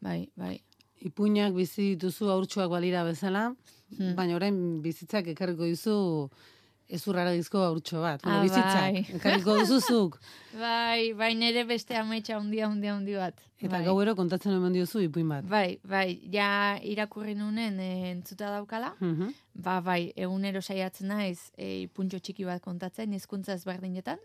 Bai, 0.00 0.28
bai. 0.36 0.60
Ipuinak 1.00 1.54
bizi 1.54 1.94
dituzu 1.96 2.28
haurtxoak 2.28 2.68
balira 2.68 3.04
bezala, 3.04 3.54
Hmm. 3.96 4.14
baina 4.16 4.36
orain 4.36 4.82
bizitzak 4.82 5.26
ekarriko 5.28 5.64
dizu 5.64 6.28
ezurraragizko 6.88 7.58
haurtxo 7.66 8.00
bat. 8.00 8.22
Bueno, 8.24 8.38
Ah, 8.38 8.42
bizitzak, 8.42 8.80
bai. 8.80 9.06
ekarriko 9.18 9.58
duzuzuk. 9.60 10.18
Bai, 10.58 11.12
bai 11.14 11.34
nere 11.38 11.62
beste 11.68 11.94
ametsa 11.94 12.34
handia 12.36 12.66
handia 12.66 12.94
handi 12.96 13.14
bat. 13.14 13.36
Eta 13.60 13.76
bai. 13.76 13.84
gauero 13.84 14.14
kontatzen 14.16 14.52
eman 14.56 14.72
diozu 14.72 15.00
ipuin 15.04 15.28
bat. 15.28 15.44
Bai, 15.46 15.78
bai, 15.84 16.18
ja 16.32 16.78
irakurri 16.82 17.34
nunen 17.38 17.78
e, 17.78 18.10
entzuta 18.10 18.48
daukala. 18.50 18.94
Mhm. 19.00 19.28
Ba, 19.54 19.80
bai, 19.80 20.12
egunero 20.16 20.62
saiatzen 20.62 21.08
naiz 21.12 21.50
e, 21.58 21.86
puntxo 21.94 22.18
txiki 22.18 22.44
bat 22.48 22.62
kontatzen, 22.64 23.12
hizkuntza 23.12 23.54
ezberdinetan. 23.54 24.18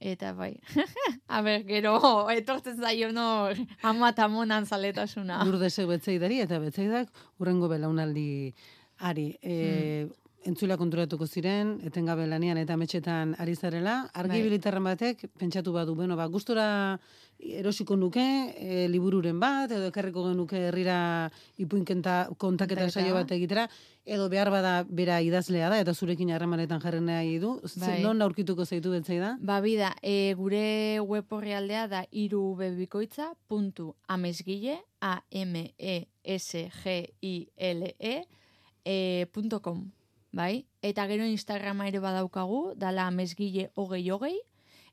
Eta 0.00 0.32
bai, 0.32 0.54
a 1.28 1.42
ber, 1.44 1.64
gero, 1.68 1.98
etortzen 2.38 2.78
zaio 2.80 3.10
no, 3.12 3.50
ama 3.82 4.08
eta 4.14 4.28
monan 4.32 4.64
zaletasuna. 4.64 5.42
Lurdesek 5.44 5.90
betzaidari 5.90 6.40
eta 6.40 6.58
betzaidak 6.62 7.10
urrengo 7.38 7.68
belaunaldi 7.68 8.54
ari. 9.00 9.34
E, 9.42 10.06
Hmm. 10.06 10.16
Entzula 10.48 10.78
konturatuko 10.80 11.26
ziren, 11.28 11.74
etengabe 11.84 12.24
lanian 12.24 12.56
eta 12.56 12.72
metxetan 12.80 13.34
ari 13.38 13.52
zarela. 13.54 14.08
Argi 14.14 14.40
Bai. 14.48 14.80
batek, 14.80 15.28
pentsatu 15.36 15.72
badu, 15.72 15.94
bueno, 15.94 16.16
ba, 16.16 16.26
gustora 16.28 16.98
erosiko 17.38 17.94
nuke, 17.96 18.54
e, 18.56 18.88
libururen 18.88 19.38
bat, 19.38 19.70
edo 19.70 19.88
ekarriko 19.88 20.24
genuke 20.30 20.56
herrira 20.68 21.30
ipuinkenta 21.58 22.30
kontaketa 22.38 22.86
Kontaketa. 22.86 22.90
saio 22.90 23.14
bat 23.14 23.30
egitera, 23.30 23.68
edo 24.06 24.30
behar 24.30 24.50
bada 24.50 24.86
bera 24.88 25.20
idazlea 25.20 25.68
da, 25.68 25.78
eta 25.78 25.92
zurekin 25.92 26.30
harremanetan 26.30 26.80
jarri 26.80 27.00
nahi 27.00 27.38
du. 27.38 27.60
Bai. 27.76 28.00
Non 28.02 28.22
aurkituko 28.22 28.64
zaitu 28.64 28.90
betzaida? 28.92 29.36
Ba, 29.42 29.60
bida, 29.60 29.94
e, 30.00 30.32
gure 30.38 31.00
web 31.00 31.30
orrialdea 31.32 31.86
da 31.86 32.06
irubebikoitza 32.10 33.34
puntu 33.46 33.94
amesgile, 34.08 34.80
a 35.00 35.22
m 35.30 35.70
e 35.76 36.06
s 36.24 36.68
g 36.82 37.12
i 37.20 37.48
l 37.58 37.94
e 37.98 38.24
e, 38.84 39.26
com, 39.60 39.92
bai? 40.32 40.66
Eta 40.82 41.06
gero 41.10 41.26
Instagrama 41.26 41.88
ere 41.88 42.00
badaukagu, 42.00 42.74
dala 42.76 43.06
amesgile 43.10 43.70
hogei 43.74 44.08
hogei, 44.10 44.38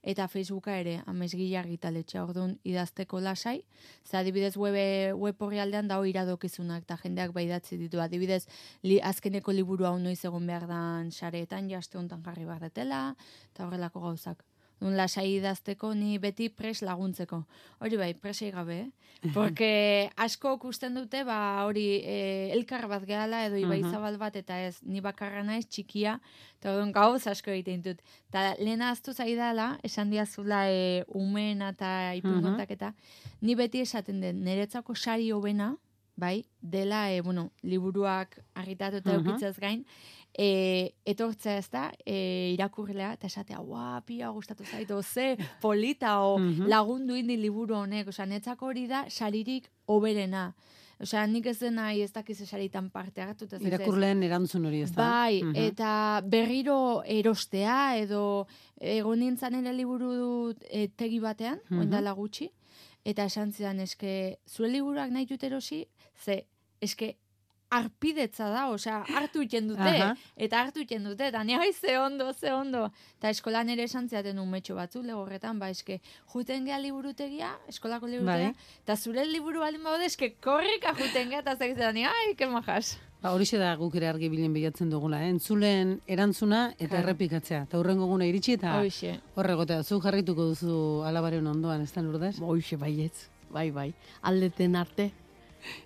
eta 0.07 0.27
Facebooka 0.31 0.75
ere 0.79 1.01
amesgile 1.05 1.57
argitaletxe 1.59 2.19
orduan 2.21 2.57
idazteko 2.63 3.19
lasai. 3.19 3.63
Ze 4.05 4.17
adibidez 4.17 4.55
web, 4.57 4.77
web 5.19 5.41
orrialdean 5.41 5.87
dago 5.87 6.05
iradokizunak 6.05 6.85
eta 6.85 6.97
jendeak 7.03 7.33
bai 7.35 7.45
idatzi 7.45 7.77
ditu. 7.77 8.01
Adibidez, 8.01 8.45
li, 8.83 9.01
azkeneko 9.01 9.51
liburu 9.51 9.85
hau 9.85 9.97
noiz 9.99 10.19
egon 10.23 10.47
behar 10.47 10.67
dan 10.67 11.11
sareetan 11.11 11.69
jaste 11.69 11.97
hontan 11.97 12.23
jarri 12.23 12.45
behar 12.45 12.69
detela, 12.69 13.01
eta 13.53 13.67
horrelako 13.67 14.05
gauzak. 14.07 14.45
Nun 14.79 14.93
lasai 14.95 15.37
idazteko 15.39 15.93
ni 15.95 16.17
beti 16.21 16.49
pres 16.49 16.83
laguntzeko. 16.85 17.39
Hori 17.81 17.97
bai, 17.97 18.13
presei 18.13 18.51
gabe, 18.51 18.75
eh? 18.79 18.91
Porque 19.33 20.11
asko 20.15 20.59
kusten 20.61 20.93
dute, 20.93 21.23
ba, 21.25 21.63
hori 21.65 22.01
eh, 22.03 22.51
elkar 22.53 22.85
bat 22.87 23.03
gehala 23.09 23.45
edo 23.47 23.57
ibai 23.57 23.79
zabal 23.91 24.17
bat, 24.21 24.35
eta 24.35 24.59
ez, 24.67 24.77
ni 24.83 25.01
bakarra 25.01 25.41
naiz, 25.43 25.65
txikia, 25.65 26.19
eta 26.59 26.69
orduan 26.75 26.91
gauz 26.93 27.25
asko 27.27 27.49
egiten 27.49 27.81
dut. 27.81 27.97
Eta 28.29 28.53
lehena 28.59 28.91
aztu 28.91 29.13
zaidala, 29.13 29.79
esan 29.83 30.11
diazula 30.13 30.67
e, 30.69 31.03
umena 31.07 31.69
eta 31.73 32.11
Mhm. 32.13 32.17
ipunkontaketa, 32.21 32.93
ni 33.41 33.55
beti 33.55 33.81
esaten 33.81 34.21
den, 34.21 34.43
niretzako 34.43 34.93
sari 34.95 35.31
hobena, 35.31 35.75
bai, 36.15 36.45
dela, 36.61 37.11
e, 37.11 37.21
bueno, 37.21 37.49
liburuak 37.63 38.39
argitatu 38.53 38.97
eta 38.97 39.11
Mhm. 39.17 39.17
eukitzez 39.27 39.57
gain, 39.59 39.85
e, 40.33 40.93
etortzea 41.05 41.57
ez 41.57 41.69
da, 41.69 41.91
e, 42.05 42.51
irakurlea, 42.53 43.13
eta 43.13 43.27
esatea, 43.27 43.59
ua, 43.61 44.01
pia 44.05 44.29
gustatu 44.29 44.63
zaitu, 44.65 45.01
ze 45.03 45.37
polita, 45.61 46.19
o 46.21 46.37
Mhm. 46.39 46.67
lagundu 46.67 47.15
indi 47.15 47.37
liburu 47.37 47.75
honek, 47.75 48.07
osea, 48.07 48.25
netzako 48.25 48.65
hori 48.67 48.87
da, 48.87 49.05
saririk 49.09 49.69
oberena. 49.85 50.53
Osea, 50.99 51.27
nik 51.27 51.45
ez 51.45 51.59
dena 51.59 51.93
ez 51.93 52.11
dakiz 52.11 52.39
saritan 52.49 52.89
parte 52.89 53.21
hartu. 53.21 53.45
Irakurleen 53.61 54.23
erantzun 54.23 54.65
hori 54.65 54.81
ez 54.81 54.91
da? 54.95 55.03
Bai, 55.03 55.43
Mhm. 55.43 55.55
eta 55.55 56.21
berriro 56.25 57.03
erostea, 57.05 57.97
edo 57.97 58.47
egon 58.79 59.19
nintzen 59.19 59.53
ere 59.53 59.73
liburu 59.73 60.55
e, 60.71 60.87
tegi 60.87 61.19
batean, 61.19 61.59
Mhm. 61.69 61.79
oindala 61.79 62.11
gutxi, 62.13 62.49
eta 63.05 63.25
esan 63.25 63.53
zidan, 63.53 63.79
eske, 63.79 64.39
zure 64.47 64.69
liburuak 64.69 65.11
nahi 65.11 65.25
dut 65.25 65.43
erosi, 65.43 65.85
ze, 66.15 66.47
eske, 66.81 67.17
arpidetza 67.69 68.49
da, 68.49 68.67
osea, 68.71 69.01
hartu 69.15 69.41
iten 69.43 69.67
dute, 69.67 69.81
Aha. 69.81 70.13
eta 70.35 70.61
hartu 70.61 70.81
iten 70.83 71.03
dute, 71.03 71.27
eta 71.27 71.43
ni, 71.43 71.55
ze 71.73 71.97
ondo, 71.99 72.31
ze 72.33 72.53
ondo. 72.53 72.91
Eta 73.17 73.29
eskolan 73.29 73.69
ere 73.69 73.83
esan 73.83 74.07
ziaten 74.09 74.39
umetxo 74.39 74.75
batzu, 74.75 75.03
legorretan, 75.03 75.59
ba, 75.59 75.69
eske, 75.69 75.99
juten 76.33 76.65
geha 76.65 76.79
liburutegia, 76.79 77.51
eskolako 77.67 78.07
liburutegia, 78.07 78.53
Bai. 78.53 78.79
eta 78.83 78.95
zure 78.95 79.25
liburu 79.25 79.59
baldin 79.59 79.83
baude, 79.83 80.05
eske, 80.05 80.35
korrika 80.41 80.95
juten 80.95 81.29
geha, 81.29 81.43
eta 81.43 81.57
zekizetan, 81.57 81.93
ni, 81.95 82.05
ai, 82.05 82.35
ke 82.37 82.47
majas. 82.47 82.97
Ba, 83.21 83.31
horixe 83.33 83.57
da 83.57 83.75
guk 83.75 83.95
ere 83.97 84.07
argi 84.07 84.29
bilen 84.29 84.53
bilatzen 84.53 84.91
dugula, 84.93 85.23
eh? 85.25 85.31
Entzulen 85.33 85.95
erantzuna 86.05 86.73
eta 86.77 86.99
errepikatzea. 86.99 87.63
Eta 87.65 87.79
hurrengo 87.79 88.05
guna 88.05 88.27
iritsi 88.29 88.53
eta 88.53 88.75
horregotea, 88.77 89.81
zu 89.83 89.97
jarrituko 89.99 90.51
duzu 90.51 91.01
alabaren 91.03 91.47
ondoan, 91.47 91.81
ez 91.81 91.91
da 91.95 92.03
lurdez? 92.05 92.35
Hoxe 92.39 92.77
baietz, 92.77 93.27
bai, 93.49 93.71
bai. 93.71 93.93
Aldeten 94.21 94.75
arte. 94.75 95.11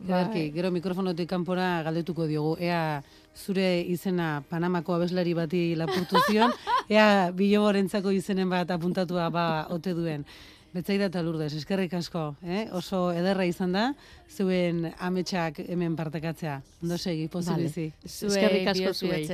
Ederki, 0.03 0.51
gero 0.53 0.71
mikrofonotik 0.71 1.29
kanpora 1.29 1.81
galdetuko 1.85 2.27
diogu, 2.29 2.55
ea 2.59 3.01
zure 3.35 3.81
izena 3.87 4.43
Panamako 4.49 4.95
abeslari 4.97 5.33
bati 5.33 5.75
lapurtu 5.79 6.21
zion, 6.29 6.53
ea 6.89 7.31
biloborentzako 7.35 8.11
izenen 8.15 8.49
bat 8.49 8.71
apuntatua 8.71 9.29
ba 9.29 9.67
ote 9.69 9.93
duen. 9.97 10.25
Betzaida 10.71 11.09
eta 11.09 11.19
lurdez, 11.19 11.49
eskerrik 11.57 11.93
asko, 11.97 12.29
eh? 12.47 12.69
oso 12.71 13.09
ederra 13.11 13.43
izan 13.43 13.75
da, 13.75 13.89
zuen 14.31 14.85
ametsak 15.03 15.59
hemen 15.65 15.97
partekatzea. 15.99 16.61
Ondo 16.83 16.97
segi, 16.97 17.27
pozik 17.27 17.57
Vale. 17.57 17.89
Eskerrik 18.07 18.71
asko 18.71 18.95
zuei. 18.95 19.27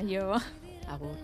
Aio. 0.00 0.40
Agur. 0.88 1.16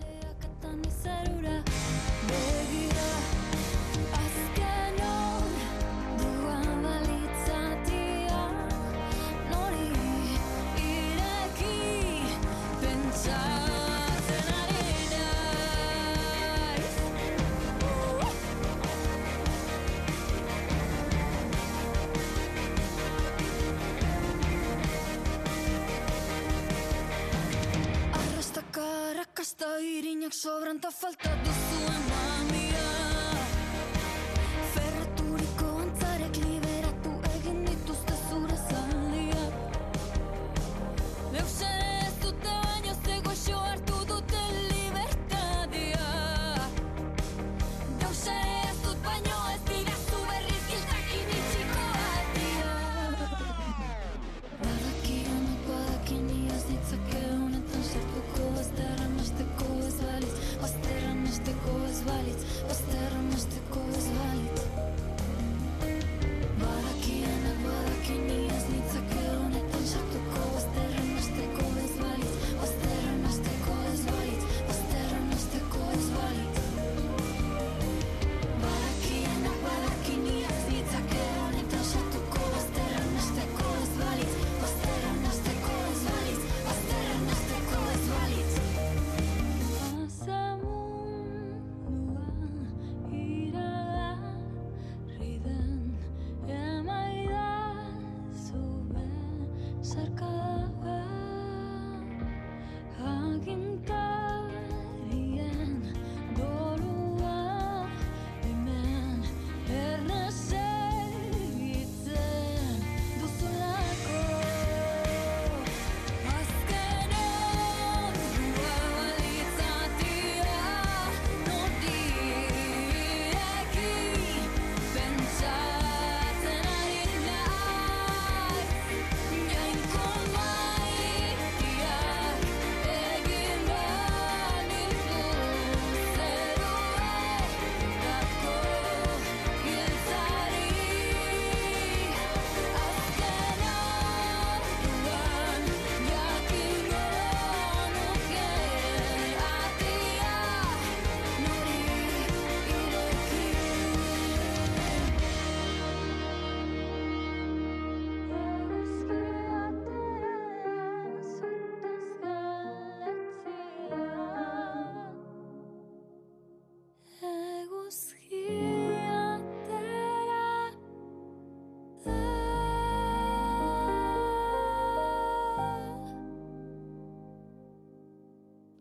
Arrakasta, 29.37 29.79
irinak 29.79 30.33
sobran 30.33 30.79
ta 30.79 30.89
falta 30.91 31.29
duzuen 31.29 31.37
mamia 31.45 31.56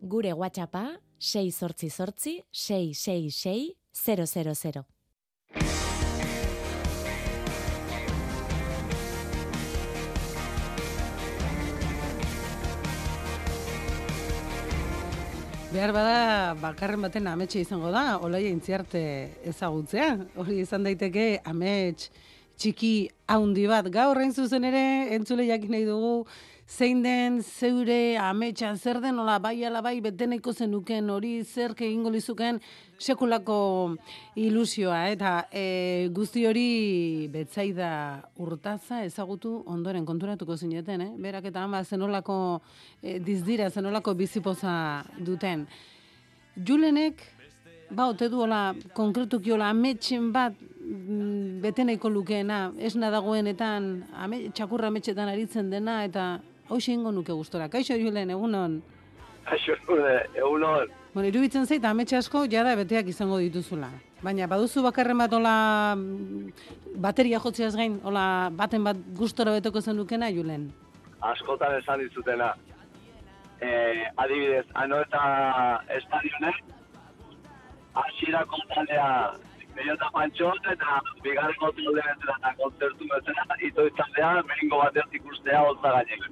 Gure 0.07 0.33
WhatsAppa 0.33 1.01
688 1.19 2.45
666 2.51 3.75
000. 3.93 4.85
Behar 15.73 15.93
bada, 15.93 16.55
bakarren 16.63 17.03
baten 17.05 17.27
ametxe 17.27 17.61
izango 17.61 17.91
da, 17.93 18.17
olaia 18.23 18.49
intziarte 18.49 19.03
ezagutzea. 19.51 20.13
Hori 20.39 20.61
izan 20.63 20.87
daiteke 20.87 21.27
amets 21.45 22.13
txiki 22.57 23.11
haundi 23.29 23.67
bat. 23.69 23.91
Gaur 23.93 24.23
hain 24.23 24.33
zuzen 24.33 24.65
ere, 24.65 24.85
entzule 25.17 25.45
jakin 25.51 25.75
nahi 25.77 25.85
dugu, 25.85 26.15
zein 26.67 27.03
den 27.03 27.43
zeure 27.43 28.19
ametsa 28.19 28.75
zer 28.77 29.01
den, 29.01 29.19
ola 29.19 29.39
bai 29.39 29.65
ala 29.65 29.81
bai, 29.83 30.01
beteneko 30.01 30.53
zenuken 30.53 31.11
hori 31.11 31.45
zer 31.45 31.75
egingo 31.79 32.11
lizuken 32.11 32.59
sekulako 32.99 33.95
ilusioa. 34.35 35.07
Eta 35.11 35.47
e, 35.53 36.09
guzti 36.13 36.45
hori 36.47 37.29
betzaida 37.33 37.91
urtaza 38.43 39.05
ezagutu 39.05 39.63
ondoren 39.67 40.05
konturatuko 40.05 40.57
zineten, 40.57 41.01
eh? 41.01 41.13
Berak 41.17 41.45
eta 41.53 41.63
ama 41.63 41.85
zenolako 41.85 42.61
e, 43.01 43.19
dizdira, 43.21 43.71
zenolako 43.71 44.15
bizipoza 44.15 45.05
duten. 45.19 45.67
Julenek, 46.57 47.23
ba, 47.91 48.09
ote 48.09 48.29
du 48.29 48.43
hola, 48.43 48.75
konkretuki 48.95 49.53
hola, 49.53 49.71
ametxen 49.71 50.33
bat 50.33 50.57
mm, 50.59 51.61
bete 51.63 51.85
nahiko 51.85 52.11
lukeena, 52.11 52.73
esna 52.79 53.11
dagoenetan, 53.15 53.91
ame, 54.19 54.49
txakurra 54.51 54.91
ametxetan 54.91 55.31
aritzen 55.31 55.71
dena, 55.71 56.03
eta 56.09 56.27
hauxe 56.69 56.93
ingo 56.93 57.13
nuke 57.13 57.33
gustora. 57.33 57.69
Kaixo, 57.69 57.97
Julen, 57.99 58.31
egunon. 58.31 58.81
Kaixo, 59.47 59.77
egunon. 60.35 60.93
Bueno, 61.15 61.29
iruditzen 61.29 61.67
zait, 61.67 61.85
ametxe 61.85 62.19
asko 62.19 62.45
jada 62.51 62.75
beteak 62.77 63.09
izango 63.09 63.39
dituzula. 63.41 63.89
Baina, 64.23 64.49
baduzu 64.51 64.83
bakarren 64.85 65.19
bat 65.23 65.33
hola 65.33 65.53
mm, 65.97 66.51
bateria 67.01 67.41
jotzeaz 67.41 67.75
gain, 67.77 67.99
hola 68.05 68.51
baten 68.53 68.85
bat 68.85 69.01
gustora 69.17 69.55
beteko 69.57 69.81
zen 69.81 69.97
lukena, 69.97 70.31
Julen. 70.33 70.71
Askotan 71.31 71.79
esan 71.79 72.03
dizutena. 72.05 72.53
E, 73.61 73.71
adibidez, 74.21 74.67
ano 74.75 75.01
eta 75.01 75.23
estadionek, 75.97 76.61
hasierako 78.03 78.61
taldea 78.75 79.11
Mediota 79.77 80.09
Pantxot 80.13 80.69
eta 80.73 81.01
bigarreko 81.25 81.71
taldea 81.79 82.13
eta 82.17 82.53
kontzertu 82.61 83.09
bezala, 83.13 83.57
ito 83.69 83.89
taldea 83.99 84.31
behingo 84.51 84.83
batean 84.83 85.17
ikustea 85.21 85.63
holtza 85.65 85.93
gainek. 85.97 86.29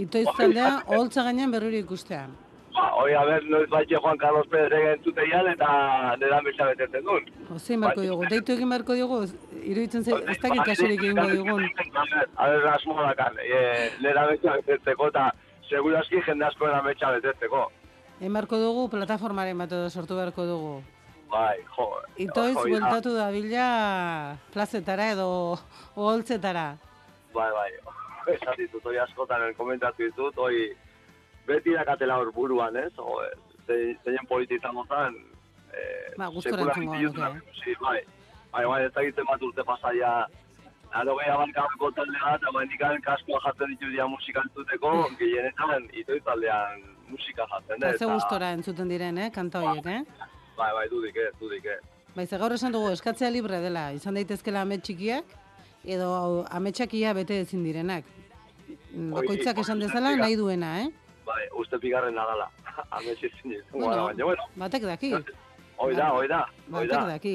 Itoiz 0.00 0.28
taldea, 0.36 0.70
holtza 0.96 1.24
gainean 1.26 1.52
berruri 1.52 1.82
ikustea. 1.84 2.28
Ba, 2.74 2.84
hoi, 2.94 3.10
a 3.18 3.24
ber, 3.26 3.44
noiz 3.50 3.66
baitxe 3.70 3.98
Juan 3.98 4.18
Carlos 4.20 4.46
Pérez 4.50 4.78
egin 4.78 5.02
zuteian 5.04 5.48
eta 5.50 5.70
nera 6.20 6.38
metxa 6.46 6.68
betetzen 6.70 7.04
duen. 7.04 7.26
Jose, 7.48 7.76
marko 7.82 8.04
diogu, 8.06 8.28
deitu 8.30 8.54
egin 8.54 8.70
marko 8.70 8.94
diogu, 8.96 9.18
iruditzen 9.58 10.06
zait, 10.06 10.30
ez 10.30 10.38
dakit 10.44 10.62
kasurik 10.68 11.02
egingo 11.02 11.26
digun. 11.32 11.66
A 12.36 12.48
ber, 12.52 12.68
asmo 12.76 12.96
dakan, 13.02 13.42
e, 13.42 13.90
nera 14.06 14.28
metxa 14.30 14.56
betetzeko 14.60 15.10
eta 15.10 15.26
seguraski 15.68 16.22
jende 16.28 16.46
asko 16.46 16.70
nera 16.70 16.80
metxa 16.86 17.12
betetzeko. 17.18 17.66
Emarko 18.30 18.62
dugu, 18.62 18.88
plataformaren 18.94 19.58
bat 19.64 19.74
edo 19.74 19.90
sortu 19.90 20.16
beharko 20.20 20.46
dugu. 20.46 20.74
Bai, 21.30 21.58
jo. 21.76 21.90
Itoiz, 22.18 22.56
bueltatu 22.58 23.14
da 23.14 23.30
bila 23.34 23.66
plazetara 24.54 25.12
edo 25.14 25.30
oholtzetara. 25.94 26.68
Bai, 27.34 27.50
bai. 27.54 27.70
Esan 28.26 28.54
ditut, 28.58 28.84
hoi 28.84 28.98
askotan 28.98 29.54
komentatu 29.56 30.02
ditut, 30.04 30.36
hoi 30.36 30.76
beti 31.46 31.72
dakatela 31.74 32.16
hor 32.20 32.32
buruan, 32.32 32.76
ez? 32.76 32.92
O, 32.98 33.20
ze- 33.66 33.96
zeinen 34.04 34.26
politizan 34.28 34.74
motan, 34.74 35.16
eh, 35.72 36.12
Ba, 36.18 36.26
gustora 36.28 36.64
bizitzuna, 36.74 37.30
genuke, 37.30 37.52
sí, 37.64 37.74
bai. 37.80 38.00
Bai, 38.52 38.64
bai, 38.66 38.84
ez 38.84 38.92
dakitzen 38.92 39.24
bat 39.26 39.42
urte 39.42 39.64
pasaia, 39.64 40.26
Aro 40.90 41.14
gehi 41.20 41.30
abarkabeko 41.30 41.92
talde 41.94 42.18
bat, 42.18 42.42
ama 42.48 42.64
indikan 42.64 42.96
kaskoa 43.02 43.38
jatzen 43.44 43.68
ditu 43.70 43.86
dira 43.92 44.08
musika 44.10 44.42
entzuteko, 44.42 44.90
gehienetan 45.20 45.84
itoi 45.94 46.16
taldean 46.26 46.80
musika 47.08 47.46
jatzen, 47.52 47.76
Eta 47.76 47.90
eh? 47.94 47.98
ze 47.98 48.06
gustora 48.10 48.48
entzuten 48.56 48.88
diren, 48.90 49.18
eh, 49.18 49.30
kanta 49.30 49.60
horiek, 49.62 49.86
eh? 49.86 50.00
Bai, 50.56 50.72
bai, 50.74 50.88
dudik, 50.90 51.14
eh, 51.16 51.30
dudik, 51.38 51.64
eh. 51.64 51.78
Bai, 52.16 52.26
ze 52.26 52.36
gaur 52.42 52.52
esan 52.52 52.72
dugu, 52.74 52.90
eskatzea 52.90 53.30
libre 53.30 53.60
dela, 53.62 53.92
izan 53.92 54.14
daitezkela 54.18 54.62
amets 54.66 54.82
txikiak, 54.88 55.24
edo 55.84 56.46
ametsakia 56.50 57.12
bete 57.14 57.40
ezin 57.40 57.64
direnak. 57.64 58.04
Bakoitzak 58.90 59.58
esan 59.62 59.80
dezala, 59.80 60.16
nahi 60.16 60.36
duena, 60.36 60.80
eh? 60.82 60.88
Bai, 61.26 61.44
uste 61.58 61.78
pigarren 61.78 62.14
nadala. 62.14 62.48
Ametxe 62.96 63.30
zin 63.40 63.52
izango 63.52 63.86
Bueno, 63.86 64.04
baina, 64.04 64.24
bueno, 64.24 64.44
batek 64.56 64.84
daki, 64.88 65.14
hoi 65.78 65.94
da, 65.94 66.12
hoi 66.12 66.28
da, 66.28 66.44
batek 66.68 66.92
da. 66.92 67.06
daki. 67.14 67.34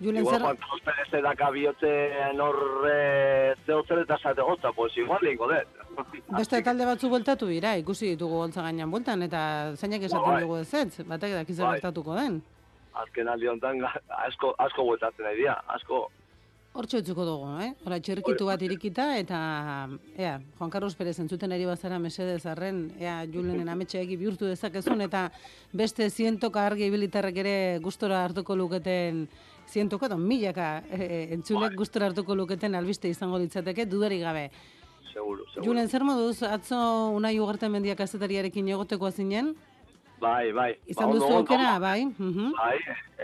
Julen 0.00 0.22
Igual 0.24 0.34
zer, 0.34 0.42
Juan 0.42 0.56
Carlos 0.56 0.80
Pérez 0.80 1.22
daka 1.22 1.50
bihotzen 1.52 2.38
horre 2.40 3.54
zeo 3.66 3.82
zer 3.84 3.98
eta 4.00 4.16
esate 4.16 4.46
gotza, 4.48 4.72
pues 4.72 4.96
igual 4.96 5.20
lehingo 5.22 5.48
dut. 5.50 5.82
beste 6.38 6.62
talde 6.64 6.86
batzu 6.88 7.10
bueltatu 7.12 7.50
dira, 7.50 7.74
ikusi 7.76 8.14
ditugu 8.14 8.38
holtza 8.46 8.64
gainean 8.64 8.90
bueltan, 8.90 9.26
eta 9.28 9.42
zeinak 9.76 10.06
esaten 10.08 10.32
Bai. 10.32 10.40
dugu 10.46 10.56
ez 10.62 10.72
ez, 10.74 11.04
batek 11.04 11.36
daki 11.42 11.52
zer 11.58 11.66
Bai. 11.66 11.74
gertatuko 11.76 12.16
den. 12.16 12.40
Azken 13.02 13.28
aldi 13.28 13.52
honetan 13.52 13.84
asko, 14.24 14.54
asko 14.58 14.86
bueltatzen 14.88 15.28
nahi 15.28 15.36
dira, 15.42 15.60
asko. 15.76 16.06
Hortxe 16.70 17.00
utzuko 17.00 17.24
dugu, 17.26 17.46
eh? 17.64 17.72
Hora, 17.82 17.96
txerkitu 17.98 18.46
bat 18.46 18.60
irikita, 18.62 19.08
eta, 19.18 19.38
ea, 20.14 20.36
Juan 20.58 20.70
Carlos 20.70 20.94
Pérez 20.94 21.16
entzuten 21.18 21.50
ari 21.50 21.64
bazara 21.66 21.98
mesedez 21.98 22.44
arren, 22.46 22.84
ea, 23.02 23.16
Julenen 23.32 23.68
ametxeegi 23.72 24.14
bihurtu 24.20 24.46
dezakezun, 24.46 25.02
eta 25.02 25.24
beste 25.74 26.06
zientoka 26.10 26.62
argi 26.62 26.86
ibilitarrek 26.86 27.40
ere 27.42 27.54
gustora 27.82 28.20
hartuko 28.22 28.54
luketen, 28.54 29.24
zientoka, 29.66 30.06
edo 30.06 30.18
milaka 30.22 30.68
e, 30.94 31.24
entzulek 31.34 31.74
gustora 31.74 32.06
hartuko 32.12 32.38
luketen 32.38 32.78
albiste 32.78 33.10
izango 33.10 33.42
litzateke, 33.42 33.88
dudarik 33.90 34.22
gabe. 34.22 34.46
Seguro, 35.10 35.42
seguro. 35.50 35.66
Julen, 35.66 35.90
zer 35.90 36.06
moduz, 36.06 36.38
atzo 36.46 36.78
unai 37.16 37.34
ugarte 37.42 37.66
mendiak 37.66 37.98
kazetariarekin 37.98 38.70
egoteko 38.76 39.10
zinen? 39.10 39.56
Bai, 40.20 40.52
bai. 40.52 40.74
Izan 40.86 41.08
Ba, 41.08 41.14
duzu 41.16 41.36
aukera, 41.38 41.78
bai? 41.80 42.04
Mhm. 42.06 42.52
Bai, 42.56 42.78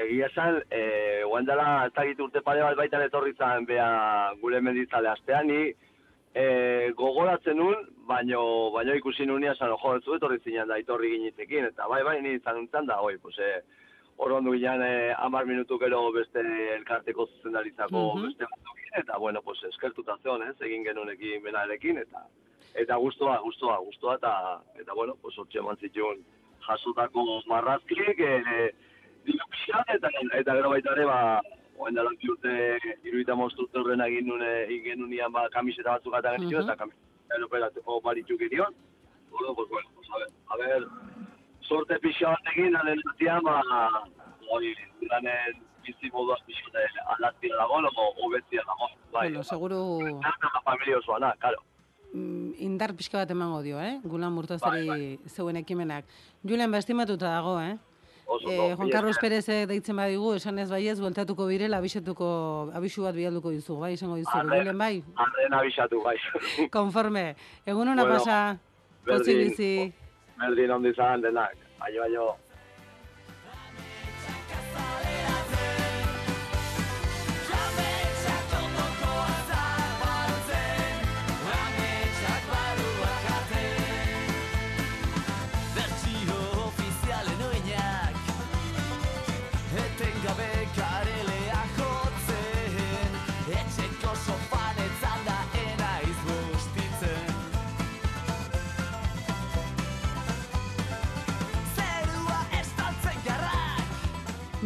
egia 0.06 0.26
esan, 0.30 0.62
e, 0.70 1.22
guan 1.28 1.44
dela, 1.44 1.86
ez 1.86 1.92
dakit 1.92 2.20
urte 2.20 2.40
pare 2.40 2.62
bat 2.64 2.76
baitan 2.76 3.02
etorri 3.04 3.34
zan, 3.36 3.66
bea 3.68 4.32
gure 4.40 4.60
menditzale 4.60 5.08
astean, 5.12 5.46
ni 5.46 5.72
e, 6.34 6.92
gogoratzen 6.96 7.56
nun, 7.56 7.76
baino, 8.08 8.70
baino 8.72 8.94
ikusi 8.96 9.26
nun 9.26 9.44
esan, 9.44 9.74
jo, 9.82 9.94
ez 9.96 10.02
etorri 10.16 10.38
zinen 10.44 10.68
da, 10.68 10.78
etorri 10.78 11.10
ginitekin, 11.16 11.64
eta 11.72 11.88
bai, 11.88 12.02
bai, 12.02 12.20
ni 12.22 12.34
izan 12.38 12.56
nuntzen 12.56 12.86
da, 12.86 13.00
oi, 13.00 13.16
pues, 13.18 13.38
e, 13.38 13.60
hor 14.16 14.32
ondo 14.32 14.52
ginen 14.56 14.82
e, 14.82 15.12
amar 15.18 15.44
minutu 15.44 15.78
gero 15.78 16.00
beste 16.12 16.40
elkarteko 16.76 17.26
zuzendaritzako 17.26 18.14
Mhm. 18.14 18.24
beste 18.26 18.44
batzukin, 18.48 19.00
eta, 19.02 19.18
bueno, 19.18 19.42
pues, 19.42 19.62
eskertuta 19.64 20.16
zeon, 20.22 20.42
ez, 20.48 20.56
egin 20.60 20.84
genunekin 20.84 21.42
benarekin, 21.42 21.98
eta 21.98 22.24
eta 22.76 22.96
gustoa, 22.96 23.38
gustoa, 23.40 23.78
gustoa, 23.78 24.14
eta, 24.16 24.60
eta 24.80 24.92
bueno, 24.92 25.14
pues, 25.22 25.36
hortxe 25.38 25.58
eman 25.58 25.76
zituen 25.76 26.18
jasotako 26.66 27.42
marrazkiek, 27.46 28.18
e, 28.20 28.70
diru 29.26 29.46
pixka, 29.50 29.84
eta, 29.94 30.10
eta 30.40 30.54
gero 30.54 30.70
baita 30.70 30.92
ere, 30.92 31.04
ba, 31.04 31.40
oen 31.78 31.94
dela 31.94 32.10
bi 32.20 32.30
urte, 32.32 32.52
iruita 33.04 33.34
mozturte 33.34 33.78
horren 33.78 34.00
egin 34.06 34.26
nuen, 34.28 34.42
egin 34.64 34.84
genunian, 34.90 35.32
ba, 35.32 35.48
kamiseta 35.52 35.96
batzuk 35.98 36.14
eta 36.18 36.32
genitxo, 36.36 36.58
Mhm. 36.58 36.64
eta 36.68 36.76
kamiseta 36.76 37.44
operatzeko 37.44 38.00
baritzuk 38.00 38.40
irion. 38.40 38.74
Bueno, 39.30 39.54
pues, 39.54 39.68
bueno, 39.68 39.88
pues, 39.94 40.08
a 40.10 40.18
ver, 40.18 40.28
a 40.48 40.56
ver, 40.56 40.88
sorte 41.60 41.98
pixa 41.98 42.28
batekin, 42.30 42.76
alen 42.76 43.02
zatian, 43.10 43.42
ba, 43.42 43.60
hori, 44.50 44.74
lanen 45.10 45.62
bizi 45.84 46.10
moduaz 46.10 46.40
pixa 46.46 46.64
alaztia 47.18 47.56
dago, 47.56 47.80
logo, 47.80 48.12
hobetzia 48.22 48.62
dago, 48.66 48.88
bai. 49.12 49.28
Bueno, 49.28 49.42
seguru 49.44 50.00
Eta 50.06 50.60
familia 50.64 50.98
osoa, 50.98 51.18
na, 51.18 51.34
karo. 51.38 51.58
Mm, 52.12 52.54
indar 52.58 52.94
pixka 52.94 53.18
bat 53.18 53.30
emango 53.30 53.62
dio, 53.62 53.80
eh? 53.80 53.98
Gulan 54.04 54.32
murtazari 54.32 54.86
Bai, 54.88 55.18
zeuen 55.28 55.56
ekimenak. 55.56 56.04
Julen, 56.44 56.70
ba, 56.70 56.78
estimatuta 56.78 57.28
dago, 57.34 57.60
eh? 57.60 57.76
Oso, 58.28 58.50
Eh, 58.50 58.58
ondo, 58.58 58.76
Juan 58.76 58.90
Carlos. 58.90 59.18
Pérez 59.20 59.46
deitzen 59.46 59.94
badigu, 59.96 60.34
esan 60.34 60.58
ez 60.58 60.68
baiez, 60.68 60.98
bueltatuko 61.00 61.46
birela, 61.46 61.78
abixatuko, 61.78 62.72
abisu 62.74 63.02
bat 63.04 63.14
bialduko 63.14 63.50
dizu, 63.50 63.76
bai, 63.78 63.92
esango 63.94 64.16
dizu. 64.16 64.30
Julen, 64.34 64.76
bai, 64.78 65.02
Arren 65.14 65.54
abisatu, 65.54 66.02
bai. 66.02 66.16
konforme. 66.72 67.36
Egun 67.64 67.88
hona 67.88 68.02
Bueno, 68.02 68.18
pasa, 68.18 68.58
berdin. 69.04 69.18
pozik 69.20 69.36
bizi. 69.44 69.92
Berdin 70.40 70.70
ondi 70.70 70.92
zan 70.94 71.22
denak, 71.22 71.54
baino, 71.78 72.00
baino, 72.02 72.26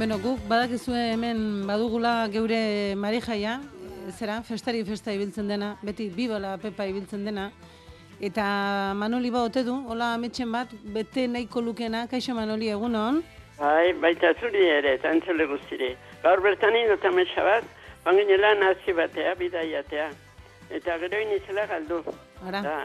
Beno, 0.01 0.17
guk 0.17 0.39
badakizue 0.49 1.01
hemen 1.13 1.67
badugula 1.69 2.27
geure 2.33 2.95
marijaia, 2.97 3.59
zera, 4.17 4.39
festari 4.41 4.79
festa 4.89 5.13
ibiltzen 5.13 5.51
dena, 5.53 5.75
beti 5.85 6.07
bibala 6.15 6.55
pepa 6.63 6.87
ibiltzen 6.89 7.27
dena, 7.29 7.51
eta 8.29 8.47
Manoli 8.97 9.29
ba 9.35 9.43
ote 9.45 9.61
du, 9.67 9.75
hola 9.93 10.15
ametxen 10.15 10.55
bat, 10.57 10.73
bete 10.95 11.27
nahiko 11.29 11.61
lukena, 11.67 12.07
kaixo 12.09 12.33
Manoli 12.39 12.71
egunon, 12.73 13.21
Bai, 13.59 13.93
baita 13.93 14.33
zuri 14.41 14.63
ere, 14.79 14.95
eta 14.97 15.13
entzule 15.13 15.45
guztire. 15.53 15.91
Gaur 16.23 16.41
bertan 16.41 16.81
indot 16.81 17.05
ametsa 17.05 17.45
bat, 17.45 17.69
banginela 18.07 18.55
nazi 18.57 18.97
batea, 18.97 19.35
bidaiatea. 19.37 20.09
Eta 20.81 20.97
gero 21.05 21.21
inizela 21.27 21.67
galdu. 21.69 22.01
ara, 22.49 22.63
Da, 22.65 22.79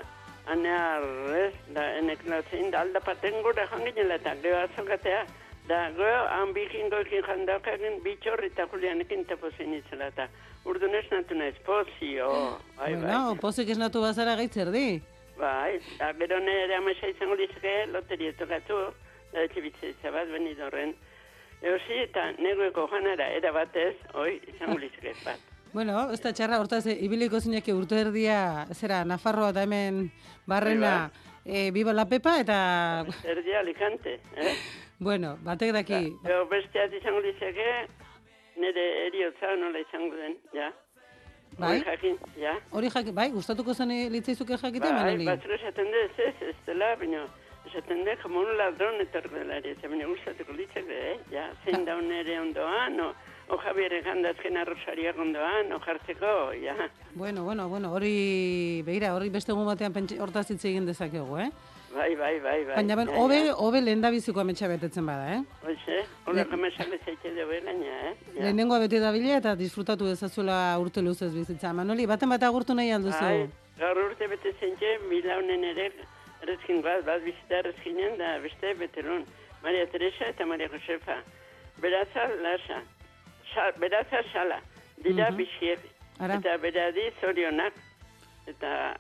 anea 0.52 0.84
arrez, 0.98 1.54
da, 1.72 1.88
enek 2.02 2.28
nazein, 2.28 2.72
da 2.76 2.84
aldapaten 2.84 3.40
gure 3.48 3.70
janginela 3.72 4.20
eta 4.20 4.36
gero 4.44 4.60
azokatea. 4.66 5.24
Da, 5.66 5.90
gero, 5.98 6.28
han 6.30 6.52
bikin 6.54 6.92
goikin 6.94 7.24
jandaukagen 7.26 7.98
bitxor 8.06 8.44
eta 8.46 8.68
julianekin 8.70 9.26
tapozen 9.26 9.74
izela 9.74 10.12
eta. 10.12 10.28
Urdu 10.70 10.90
nes 10.90 11.06
natu 11.10 11.38
naiz, 11.38 11.56
pozio, 11.66 12.30
bai, 12.78 12.92
bueno, 12.94 13.32
bai. 13.32 13.40
pozik 13.42 13.72
esnatu 13.74 14.02
bazara 14.02 14.36
gaitzer 14.38 14.70
di. 14.74 15.02
Bai, 15.40 15.80
da, 15.98 16.12
gero 16.22 16.40
nire 16.40 16.78
amesa 16.78 17.10
izango 17.10 17.38
lizuke, 17.40 17.74
loteria 17.94 18.34
tokatu, 18.38 18.78
da, 19.34 19.42
etxe 19.42 19.66
bitzitza 19.66 20.14
bat, 20.14 20.30
benidorren. 20.30 20.94
Eusi 21.66 22.00
eta 22.04 22.30
negoeko 22.38 22.86
janara, 22.94 23.32
era 23.34 23.52
batez, 23.56 23.96
oi, 24.14 24.38
izango 24.54 24.80
lizuke 24.86 25.18
bat. 25.26 25.42
Bueno, 25.76 26.06
ez 26.16 26.22
da 26.24 26.32
txarra, 26.32 26.56
hortaz, 26.62 26.86
eh, 26.88 26.94
ibiliko 27.04 27.42
zineke 27.44 27.74
urte 27.76 27.98
erdia, 28.00 28.64
zera, 28.72 29.02
Nafarroa 29.04 29.50
da 29.52 29.66
hemen 29.66 30.06
barrena, 30.48 31.10
e, 31.44 31.66
Biba 31.76 31.92
la 31.92 32.06
Pepa, 32.08 32.38
eta, 32.40 32.60
Erdia 33.28 33.60
Alicante, 33.60 34.22
eh? 34.40 34.54
bueno, 35.00 35.38
batek 35.44 35.74
daki, 35.74 36.02
Eo 36.26 36.46
besteat 36.52 36.94
izango 36.94 37.20
lizuke, 37.20 37.70
nire 38.58 38.86
eriotza 39.08 39.56
nola 39.60 39.80
izango 39.80 40.16
den, 40.16 40.38
ja. 40.54 40.72
Bai? 41.58 41.78
Hori 41.78 41.86
jakin, 41.88 42.18
ja. 42.36 42.54
hori 42.72 42.90
jak, 42.92 43.12
bai, 43.16 43.30
gustatuko 43.32 43.74
zen 43.74 43.92
litzaizuke 44.12 44.58
jakitea, 44.58 44.92
Bai, 44.92 45.04
Manoli? 45.04 45.26
batzuk 45.30 45.54
esaten 45.56 45.92
dut, 45.94 46.18
ez, 46.20 46.34
ez, 46.50 46.56
dela, 46.68 46.96
baina 47.00 47.22
esaten 47.70 48.04
dut, 48.04 48.22
como 48.24 48.42
un 48.42 48.52
dela 48.58 49.58
ere, 49.58 49.76
ze 49.80 49.88
baina 49.88 50.08
gustatuko 50.08 50.52
litzake, 50.54 51.00
eh? 51.12 51.20
Ja, 51.32 51.48
zein 51.64 51.86
daun 51.86 52.12
ere 52.12 52.40
ondoan, 52.40 53.00
o, 53.00 53.14
o 53.48 53.58
Javier 53.58 54.02
Gandazken 54.04 54.58
arrosariak 54.58 55.18
ondoan, 55.18 55.72
o 55.72 55.80
jartzeko, 55.80 56.52
ja. 56.62 56.76
Bueno, 57.14 57.44
bueno, 57.44 57.70
bueno, 57.70 57.94
hori, 57.94 58.82
begira, 58.86 59.16
hori 59.16 59.30
beste 59.30 59.52
egun 59.52 59.66
batean 59.66 59.94
hortaz 60.20 60.50
hitz 60.52 60.66
egin 60.66 60.86
dezakegu, 60.86 61.38
eh? 61.40 61.52
Bai, 61.96 62.16
bai, 62.16 62.40
bai, 62.44 62.66
bai. 62.66 62.76
Baina, 62.76 62.96
ben, 63.00 63.08
hobe, 63.08 63.38
hobe 63.56 63.80
lehen 63.82 64.02
da 64.04 64.10
biziko 64.12 64.42
ametsa 64.42 64.68
betetzen 64.68 65.06
bada, 65.08 65.30
eh? 65.36 65.42
Hoxe, 65.64 66.00
hola 66.28 66.44
jamesak 66.50 66.90
bezaite 66.92 67.30
dugu 67.38 67.60
gaina, 67.64 67.94
eh? 68.10 68.14
Ja. 68.36 68.42
Lehenengoa 68.44 68.80
bete 68.84 69.00
da 69.00 69.12
bila 69.16 69.38
eta 69.40 69.54
disfrutatu 69.56 70.06
dezazuela 70.10 70.58
urte 70.82 71.02
luzez 71.02 71.32
bizitza. 71.34 71.72
Manoli, 71.74 72.06
baten 72.06 72.30
bat 72.30 72.44
agurtu 72.44 72.76
nahi 72.76 72.92
alduzu. 72.92 73.22
Bai, 73.22 73.48
gaur 73.80 74.02
urte 74.10 74.28
bete 74.28 74.52
zentxe, 74.60 74.92
milaunen 75.10 75.64
ere, 75.72 75.88
errezkin 76.44 76.82
bat, 76.84 77.06
bat 77.08 77.24
bizita 77.24 77.62
errezkinen, 77.64 78.18
da 78.20 78.36
beste 78.44 78.76
betelon. 78.80 79.24
Maria 79.64 79.88
Teresa 79.88 80.28
eta 80.34 80.46
Maria 80.46 80.68
Josefa. 80.70 81.22
Beraza, 81.82 82.28
lasa. 82.44 82.82
Sa, 83.54 83.72
beraza, 83.80 84.20
sala. 84.34 84.60
Dira 85.04 85.30
Mhm. 85.32 85.38
bixier. 85.38 85.80
Ara. 86.20 86.36
Eta 86.36 86.58
beradi 86.58 87.08
zorionak. 87.22 87.74
Eta 88.48 88.96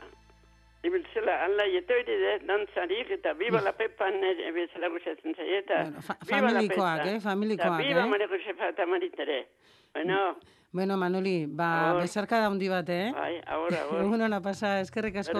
ibiltzela, 0.85 1.35
ala 1.45 1.65
jetoiri 1.73 2.15
de, 2.21 2.33
dantzarik, 2.47 3.11
eta 3.17 3.33
biba 3.33 3.61
la 3.61 3.71
pepa 3.73 4.05
bezala 4.53 4.89
gustatzen 4.93 5.35
zaie, 5.35 5.59
eta 5.59 5.81
Bueno, 5.83 6.01
fa- 6.01 6.17
familikoak, 6.29 7.05
eh, 7.07 7.19
familikoak, 7.19 7.79
Eta 7.79 7.87
biba 7.89 8.03
eh. 8.05 8.09
Maria 8.09 8.27
Josefa 8.27 8.69
eta 8.69 8.85
Maritere. 8.85 9.47
Bueno, 9.93 10.35
Bueno, 10.75 10.97
Manoli, 10.97 11.45
ba, 11.47 11.91
Agur. 11.91 12.01
besarka 12.01 12.37
da 12.39 12.49
hundi 12.49 12.67
bat, 12.67 12.89
eh? 12.89 13.11
bai, 13.15 13.41
ahora, 13.47 13.81
ahora. 13.83 14.01
Egun 14.03 14.21
hona 14.21 14.41
pasa, 14.41 14.81
eskerrik 14.81 15.15
asko, 15.23 15.39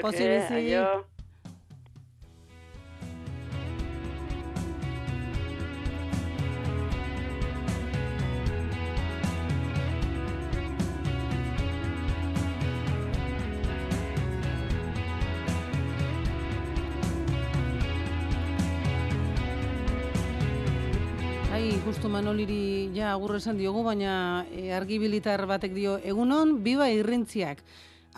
pozi 0.00 0.24
bizi. 0.26 0.74
Manoliri 22.20 22.90
ja 22.92 23.14
agur 23.14 23.32
esan 23.38 23.56
diogu, 23.56 23.80
baina 23.80 24.44
e, 24.52 24.66
argibilitar 24.76 25.40
batek 25.48 25.72
dio, 25.72 25.94
egunon, 26.04 26.58
biba 26.60 26.90
irrintziak. 26.92 27.62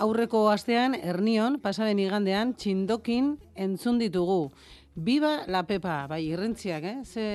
Aurreko 0.02 0.40
astean, 0.50 0.96
ernion, 0.98 1.60
pasaden 1.62 2.00
igandean, 2.02 2.50
txindokin 2.58 3.28
entzun 3.54 4.00
ditugu. 4.02 4.50
Biba 4.96 5.44
la 5.46 5.62
pepa, 5.68 6.08
bai, 6.10 6.18
irrintziak, 6.32 6.88
eh? 6.90 6.96
Ze 7.06 7.28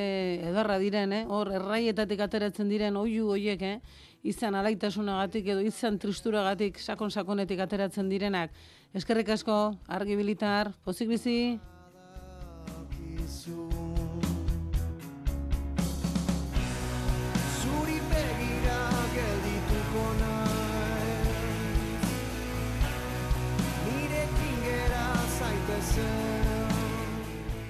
edarra 0.49 0.75
diren, 0.83 1.15
eh? 1.15 1.23
Hor, 1.31 1.53
erraietatik 1.55 2.25
ateratzen 2.27 2.67
diren 2.67 2.99
oiu 2.99 3.31
hoiek, 3.37 3.63
eh? 3.63 4.03
Izan 4.27 4.59
alaitasunagatik 4.59 5.47
edo 5.55 5.63
izan 5.63 5.95
tristuragatik 6.03 6.83
sakon-sakonetik 6.83 7.63
ateratzen 7.63 8.11
direnak. 8.11 8.51
Eskerrik 8.91 9.31
asko, 9.39 9.61
argibilitar, 9.87 10.75
pozik 10.83 11.15
bizi. 11.15 11.39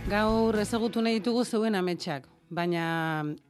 Gaur 0.08 0.56
ezagutu 0.62 1.02
nahi 1.04 1.18
ditugu 1.18 1.42
zeuen 1.44 1.76
ametsak, 1.76 2.30
baina 2.48 2.84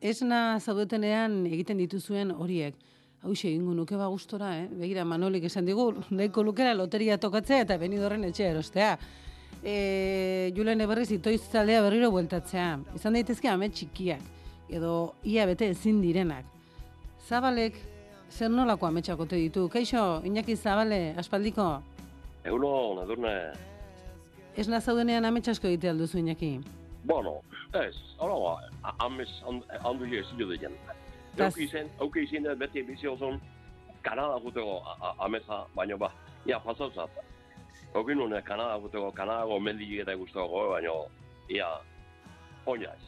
esna 0.02 0.58
zaudetenean 0.58 1.44
egiten 1.46 1.78
dituzuen 1.78 2.32
horiek. 2.34 2.74
Hau 3.22 3.36
egingo 3.36 3.76
nuke 3.78 3.94
ba 4.00 4.08
gustora, 4.10 4.50
eh? 4.64 4.64
Begira, 4.80 5.04
Manolik 5.06 5.46
esan 5.46 5.70
digu, 5.70 5.92
nahiko 6.10 6.42
lukera 6.48 6.74
loteria 6.74 7.20
tokatzea 7.22 7.62
eta 7.68 7.78
benidorren 7.78 8.26
etxea 8.26 8.56
erostea. 8.56 8.96
E, 9.62 10.50
Julen 10.58 10.82
eberriz 10.82 11.12
itoiz 11.14 11.44
taldea 11.54 11.84
berriro 11.86 12.10
bueltatzea. 12.16 12.72
Izan 12.98 13.20
daitezke 13.20 13.54
amets 13.54 13.76
txikiak, 13.78 14.26
edo 14.74 15.14
ia 15.30 15.46
bete 15.46 15.70
ezin 15.76 16.02
direnak. 16.02 16.50
Zabalek, 17.30 17.78
zer 18.34 18.50
nolako 18.50 18.90
ametsak 18.90 19.22
ote 19.28 19.38
ditu? 19.38 19.70
Kaixo, 19.70 20.24
Iñaki 20.26 20.58
Zabale, 20.58 21.14
aspaldiko, 21.22 21.76
Egunon, 22.48 23.04
edurne, 23.04 23.38
esna 24.58 24.80
zaudenean 24.82 25.26
amets 25.26 25.48
asko 25.50 25.68
egite 25.68 25.90
alduzu 25.90 26.18
Iñaki. 26.20 26.62
bueno, 27.06 27.42
ez, 27.74 27.96
hori 28.20 28.38
ba, 28.44 28.94
amez 29.00 29.30
handu 29.84 30.06
jo 30.06 30.20
ez 30.20 30.28
diren. 30.38 30.74
Tas- 31.38 31.54
Auki 31.54 31.64
izen, 31.64 31.88
auki 32.00 32.20
izen 32.24 32.44
dut 32.44 32.58
beti 32.60 32.84
bizi 32.84 33.08
oson, 33.08 33.40
Kanada 34.02 34.40
juteko 34.40 34.82
a- 34.86 34.98
a- 35.08 35.16
ameza, 35.26 35.66
baino 35.76 35.98
ba, 35.98 36.12
ia 36.46 36.60
pasatzat. 36.60 37.10
Auki 37.94 38.16
nune 38.16 38.42
Kanada 38.42 38.80
juteko, 38.80 39.12
Kanadago 39.12 39.60
mendik 39.60 40.00
eta 40.00 40.16
guztoko, 40.16 40.70
baino, 40.72 41.06
ia, 41.50 41.68
oina 42.66 42.90
ez. 42.94 43.04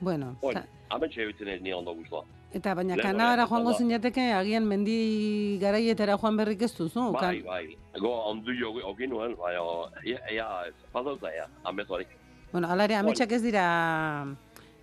Bueno, 0.00 0.36
Oina, 0.42 0.64
ametxe 0.90 1.22
ebitzen 1.22 1.48
ez 1.48 1.60
ni 1.62 1.72
ondo 1.72 1.94
guztua. 1.94 2.24
Eta 2.52 2.74
baina 2.74 2.96
Kanadara 2.98 3.46
joango 3.46 3.76
zinateke, 3.78 4.24
agian 4.34 4.64
mendi 4.66 5.58
garaietara 5.62 6.16
joan 6.18 6.36
berrik 6.40 6.62
ez 6.66 6.72
duzu. 6.74 7.12
Bai, 7.14 7.42
bai, 7.46 7.76
go 8.02 8.10
handu 8.26 8.54
jo 8.58 8.72
auki 8.88 9.06
nuen, 9.06 9.36
ez, 10.02 10.74
pasatzat, 10.92 11.30
ia, 11.30 11.46
amez 11.64 11.86
hori. 11.88 12.06
Bueno, 12.50 12.66
alare, 12.74 12.96
ametsak 12.98 13.30
ez 13.32 13.42
dira 13.44 13.66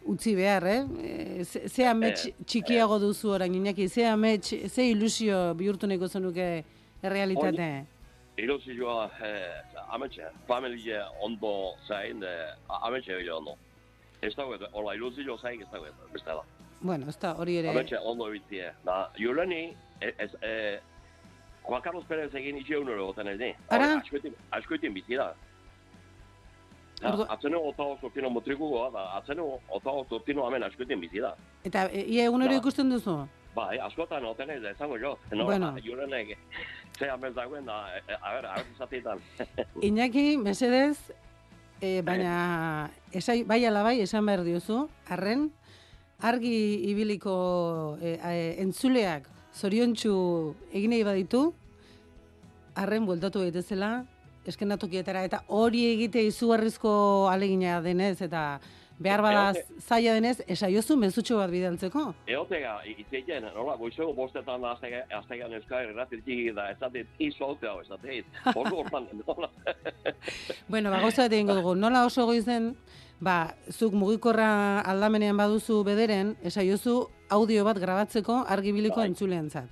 utzi 0.08 0.36
behar, 0.36 0.68
eh? 0.68 0.80
E, 1.04 1.44
Ze, 1.44 1.68
ze 1.68 1.86
amets 1.86 2.30
txikiago 2.46 3.00
duzu 3.04 3.34
orain, 3.36 3.54
Iñaki, 3.54 3.90
ze 3.90 4.06
amets, 4.08 4.54
ze 4.72 4.88
ilusio 4.88 5.54
bihurtu 5.60 5.88
nahiko 5.88 6.08
zenuke 6.08 6.64
errealitate. 7.04 7.86
Ilusioa, 8.38 9.10
eh, 9.26 9.82
ametxe, 9.92 10.32
familie 10.48 11.02
ondo 11.22 11.74
zain, 11.88 12.24
eh, 12.24 12.54
ametxe 12.82 13.12
egin 13.18 13.34
ondo. 13.42 13.58
Ez 14.22 14.36
dago, 14.36 14.56
hola, 14.72 14.96
ilusio 14.96 15.38
zain 15.38 15.62
ez 15.62 15.68
dago, 15.74 15.92
beste 16.14 16.32
da. 16.32 16.57
Bueno, 16.82 17.10
ez 17.10 17.18
da 17.20 17.34
hori 17.36 17.58
ere. 17.58 17.70
Ametxe 17.70 17.98
ondo 18.04 18.28
ebitie. 18.30 18.72
Da, 18.86 19.12
Juleni, 19.18 19.76
e- 20.02 20.14
ez, 20.18 20.32
eh, 20.42 20.80
Juan 21.64 21.82
Carlos 21.82 22.06
Pérez 22.06 22.34
egin 22.36 22.58
itxe 22.58 22.78
unero 22.78 23.08
goten 23.08 23.28
ez 23.28 23.40
ni. 23.40 23.54
Ara? 23.70 23.96
Askoetin, 23.98 24.36
askoetin 24.52 24.94
bizi 24.94 25.16
da. 25.16 25.34
Da, 27.02 27.12
Ordu- 27.12 27.26
atzenu 27.30 27.60
otago 27.70 27.98
zortino 28.02 28.30
motrikugoa, 28.30 28.90
da, 28.92 29.02
atzenu 29.18 29.60
otago 29.70 30.06
zortino 30.10 30.46
amen 30.48 30.64
askoetin 30.64 31.00
bizi 31.02 31.20
da. 31.22 31.36
Eta 31.64 31.90
e, 31.92 32.06
ia 32.08 32.24
egunero 32.26 32.52
Da. 32.52 32.58
ikusten 32.58 32.90
duzu? 32.90 33.28
Bai, 33.56 33.78
askotan 33.80 34.26
oten 34.26 34.50
ez, 34.50 34.64
esango 34.64 34.98
jo. 35.02 35.18
No, 35.32 35.46
Bueno. 35.46 35.76
Julenek, 35.84 36.38
ze 36.98 37.10
amen 37.10 37.34
dagoen 37.34 37.66
da, 37.66 37.98
e, 37.98 38.02
a 38.22 38.34
ber, 38.34 38.46
a 38.46 38.56
ber, 38.56 38.66
zatetan. 38.78 39.20
Iñaki, 39.82 40.38
mesedez, 40.38 41.12
e, 41.82 42.02
baina 42.02 42.90
esai, 43.12 43.44
bai 43.44 43.64
ala 43.66 43.84
bai 43.84 44.00
esan 44.02 44.26
behar 44.26 44.44
diozu, 44.44 44.88
arren, 45.10 45.52
argi 46.20 46.90
ibiliko 46.90 47.98
e, 48.02 48.18
e, 48.18 48.62
entzuleak 48.64 49.28
zoriontsu 49.58 50.14
egin 50.74 50.94
nahi 50.94 51.04
baditu, 51.06 51.52
arren 52.78 53.06
bueltatu 53.06 53.42
daitezela, 53.42 54.06
eskenatokietara, 54.48 55.24
eta 55.28 55.42
hori 55.48 55.84
egite 55.92 56.22
izugarrizko 56.24 56.92
alegina 57.32 57.80
denez, 57.82 58.22
eta 58.22 58.60
behar 58.98 59.22
bada 59.22 59.42
zaila 59.82 60.14
denez, 60.18 60.38
esaiozu 60.50 60.98
mezutxo 60.98 61.38
bat 61.38 61.52
bidaltzeko. 61.54 62.04
Eotega, 62.34 62.78
itzeiten, 62.94 63.50
nola, 63.54 63.76
goizego 63.78 64.14
bostetan 64.18 64.66
aztegan 64.66 65.54
euskal 65.58 65.92
erratirtik 65.92 66.54
da, 66.58 66.70
ez 66.72 66.80
datit, 66.82 67.10
izolte 67.22 67.70
hau, 67.70 67.82
ez 67.82 67.90
datit. 67.92 68.40
Ordu 68.56 68.82
hortan, 68.84 69.10
nola. 69.26 69.52
Bueno, 70.72 70.90
ba, 70.92 71.02
gauza 71.02 71.28
bat 71.28 71.34
egingo 71.34 71.58
dugu. 71.60 71.76
Nola 71.78 72.06
oso 72.08 72.26
goizen, 72.30 72.74
ba, 73.20 73.56
zuk 73.72 73.94
mugikorra 73.94 74.82
aldamenean 74.82 75.38
baduzu 75.38 75.84
bederen, 75.84 76.36
esaiozu 76.44 77.08
audio 77.30 77.64
bat 77.66 77.78
grabatzeko 77.80 78.44
argibiliko 78.48 79.02
Bai. 79.02 79.08
entzuleentzat. 79.10 79.70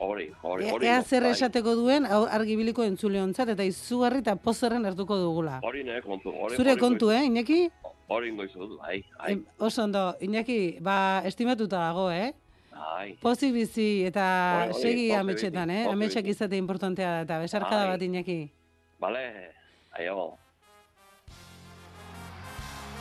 Hori, 0.00 0.28
hori, 0.42 0.64
E, 0.66 0.70
hori. 0.72 0.86
ea 0.86 1.02
zer 1.02 1.22
bai. 1.24 1.32
esateko 1.32 1.74
duen 1.74 2.04
argibiliko 2.06 2.84
entzuleontzat 2.84 3.48
eta 3.48 3.64
izugarri 3.64 4.18
eta 4.22 4.36
pozerren 4.36 4.84
hartuko 4.86 5.16
dugula. 5.18 5.60
Hori 5.62 5.82
nire 5.84 6.02
kontu. 6.02 6.30
Hori, 6.30 6.54
Zure 6.56 6.70
hori 6.72 6.80
kontu, 6.80 7.10
eh, 7.10 7.24
Iñaki? 7.26 7.70
Hori 8.08 8.28
ingoizu 8.28 8.78
bai, 8.78 9.04
bai, 9.18 9.42
Oso 9.58 9.82
ondo, 9.84 10.14
Iñaki, 10.20 10.78
ba, 10.80 11.22
estimatuta 11.24 11.78
dago, 11.78 12.10
eh? 12.12 12.32
bai. 12.72 13.16
Pozik 13.20 13.52
bizi 13.52 14.04
eta 14.06 14.66
Hori, 14.66 14.72
hori, 14.72 14.82
segi 14.82 15.08
pozik 15.08 15.20
ametxetan, 15.20 15.70
eh? 15.70 15.84
Ametxak 15.90 16.26
izate 16.26 16.56
importantea 16.56 17.10
da, 17.10 17.20
eta 17.22 17.38
besarkada 17.40 17.86
Bai. 17.86 17.90
bat, 17.90 18.02
Iñaki. 18.02 18.50
Bale, 19.00 19.50
aio. 19.98 20.38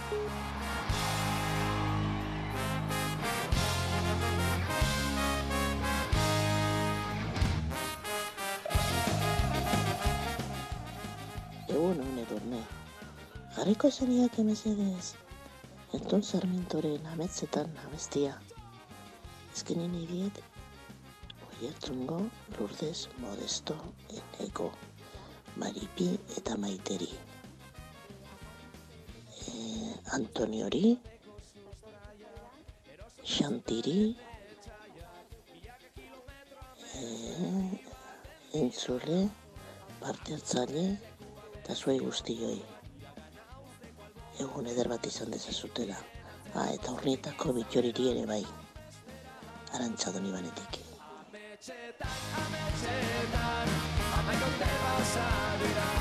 Egun 0.08 0.20
hone 11.99 12.24
durne. 12.30 12.62
Jarriko 13.58 13.91
zeniak 13.91 14.39
emesedez. 14.39 15.16
Enton 15.93 16.24
Sarmientoren 16.24 17.05
ametzetan 17.12 17.76
abestia. 17.86 18.39
Ezkenen 19.55 19.95
idiet, 20.05 20.39
Oiertzungo, 21.51 22.22
Lourdes, 22.58 23.10
Modesto, 23.20 23.76
Eneko, 24.10 24.72
Maripi 25.58 26.14
eta 26.38 26.55
Maiteri. 26.55 27.26
Antoniori, 30.18 30.97
Xantiri, 33.24 34.16
e, 36.95 37.03
entzule, 38.62 39.20
parte 39.99 40.34
hartzaile, 40.38 40.86
eta 41.60 41.76
zuei 41.76 41.99
guztioi. 41.99 42.62
Egun 44.45 44.72
eder 44.74 44.88
bat 44.93 45.05
izan 45.12 45.34
dezazutela. 45.34 45.97
Ah, 46.53 46.70
eta 46.72 46.93
urnietako 46.95 47.53
bitxoriri 47.60 48.10
ere 48.14 48.26
bai. 48.30 48.43
Arantxadon 49.74 50.30
ibanetik. 50.32 50.82
Bizitzeko 54.88 55.96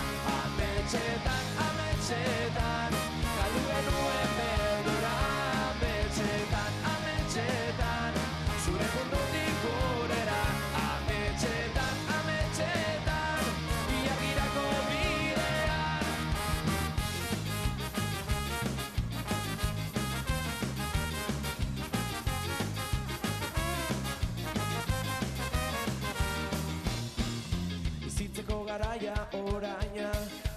oraina 29.67 30.11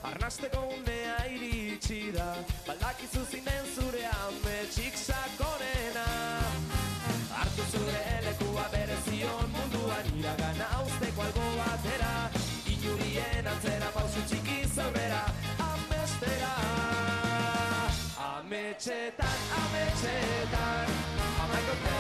Arnasteko 0.04 0.62
unea 0.78 1.18
iritsi 1.36 2.12
da. 2.16 2.28
Baldakizu 2.68 3.26
zinen 3.32 3.66
zure 3.76 4.06
ametxik 4.26 4.96
sakonena. 4.98 6.06
Hartu 7.34 7.66
zure 7.72 8.04
lekua 8.28 8.66
bere 8.74 8.98
zion 9.08 9.52
munduan 9.56 10.08
iragana 10.20 10.70
usteko 10.86 11.22
albo 11.28 11.50
batera. 11.58 12.14
Inurien 12.74 13.48
antzera 13.48 13.92
pausu 13.96 14.22
txiki 14.30 14.60
zaurera 14.76 15.24
Amestera 15.66 16.54
Ametxetan, 18.28 19.40
ametxetan 19.62 20.94
Amaiko 21.44 21.76
te 21.84 21.96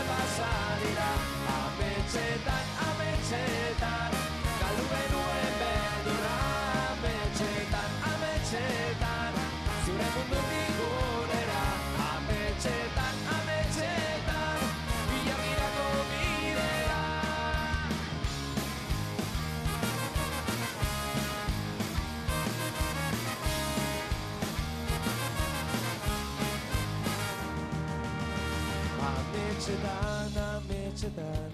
ametxetan 31.18 31.51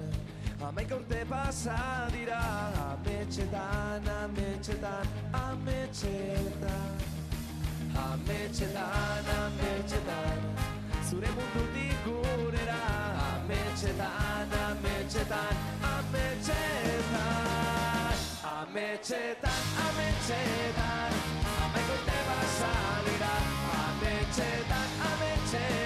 Amaika 0.61 0.95
urte 0.95 1.25
pasa 1.29 2.09
dira. 2.11 2.41
Ametxetan, 2.91 4.03
ametxetan, 4.23 5.07
ametxetan. 5.33 6.91
Ametxetan, 7.95 9.25
ametxetan 9.39 10.39
Zure 11.07 11.29
mundutik 11.37 11.95
gurera 12.03 12.81
Ametxetan, 13.31 14.51
ametxetan, 14.67 15.55
ametxetan. 15.93 17.15
Ametxetan, 18.59 19.63
ametxetan 19.85 21.13
Amaika 21.63 21.93
urte 21.95 22.19
pasa 22.27 22.73
dira. 23.07 23.35
Ametxetan, 23.85 24.89
ametxetan 25.11 25.84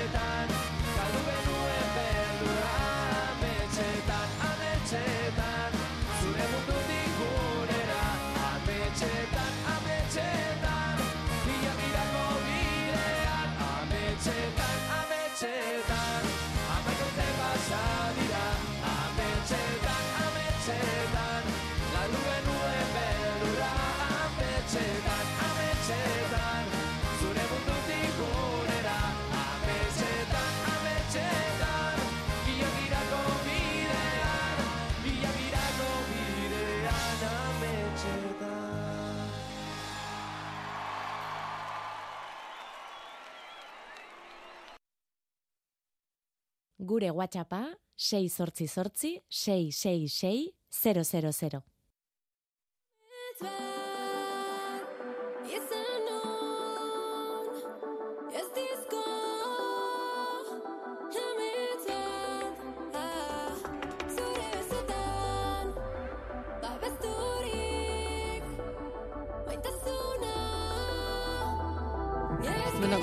Gure 46.89 47.11
WhatsAppa 47.11 47.77
688 47.95 50.55
666 50.69 51.51
000. 51.51 51.63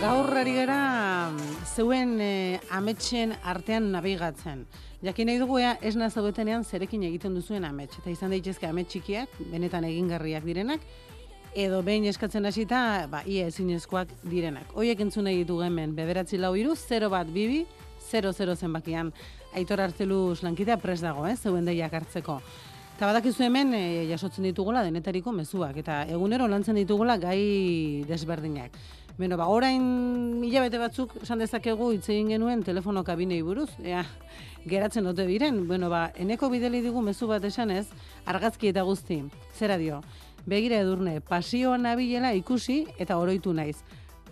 Gaur 0.07 0.37
ari 0.39 0.53
gara 0.55 1.31
mm, 1.35 1.55
zeuen 1.75 2.13
e, 2.23 2.61
ametsen 2.71 3.33
artean 3.43 3.89
nabigatzen. 3.91 4.61
Jakin 5.03 5.27
nahi 5.27 5.41
dugu 5.41 5.57
ea 5.59 5.73
esna 5.89 6.07
zaudetenean 6.13 6.63
zerekin 6.63 7.03
egiten 7.09 7.35
duzuen 7.35 7.65
amets. 7.67 7.97
Eta 7.99 8.13
izan 8.13 8.31
daitezke 8.31 8.69
amets 8.69 8.93
txikiak, 8.93 9.35
benetan 9.51 9.83
egingarriak 9.89 10.47
direnak, 10.47 10.85
edo 11.59 11.81
behin 11.83 12.07
eskatzen 12.07 12.47
hasita, 12.47 12.81
ba, 13.11 13.25
ia 13.27 13.49
ezinezkoak 13.51 14.13
direnak. 14.31 14.71
Hoiek 14.79 15.03
entzun 15.03 15.27
nahi 15.27 15.41
ditugu 15.43 15.67
hemen, 15.67 15.97
bederatzi 15.99 16.39
lau 16.39 16.53
iru, 16.55 16.77
0 16.79 17.11
bat 17.11 17.33
bibi, 17.35 17.65
00 18.07 18.55
zenbakian. 18.55 19.11
Aitor 19.59 19.83
Artzelu 19.89 20.21
lankidea 20.39 20.79
pres 20.79 21.01
dago, 21.03 21.27
eh, 21.27 21.35
zeuen 21.35 21.67
deiak 21.67 21.99
hartzeko. 21.99 22.39
Eta 22.97 23.11
badakizu 23.11 23.43
hemen 23.45 23.75
e, 23.77 23.83
jasotzen 24.09 24.47
ditugula 24.47 24.81
denetariko 24.87 25.35
mezuak 25.37 25.77
eta 25.83 25.99
egunero 26.09 26.47
lantzen 26.49 26.79
ditugula 26.79 27.19
gai 27.21 28.05
desberdinak. 28.09 28.79
Beno, 29.17 29.39
ba, 29.41 29.47
orain 29.49 30.45
hilabete 30.45 30.77
batzuk 30.77 31.15
esan 31.25 31.41
dezakegu 31.41 31.89
hitz 31.95 32.05
egin 32.13 32.35
genuen 32.35 32.61
telefono 32.65 33.01
kabinei 33.05 33.39
buruz, 33.41 33.71
ea, 33.81 34.03
geratzen 34.69 35.07
ote 35.09 35.25
diren. 35.25 35.63
Bueno, 35.69 35.89
ba, 35.89 36.11
eneko 36.21 36.51
bideli 36.53 36.83
digu 36.85 37.01
mezu 37.01 37.29
bat 37.31 37.45
esanez, 37.49 37.87
argazki 38.29 38.69
eta 38.69 38.85
guzti. 38.85 39.23
Zera 39.57 39.79
dio, 39.81 40.03
begira 40.45 40.83
edurne, 40.85 41.23
pasioan 41.25 41.89
nabilela 41.89 42.35
ikusi 42.37 42.83
eta 43.01 43.17
oroitu 43.17 43.55
naiz. 43.57 43.79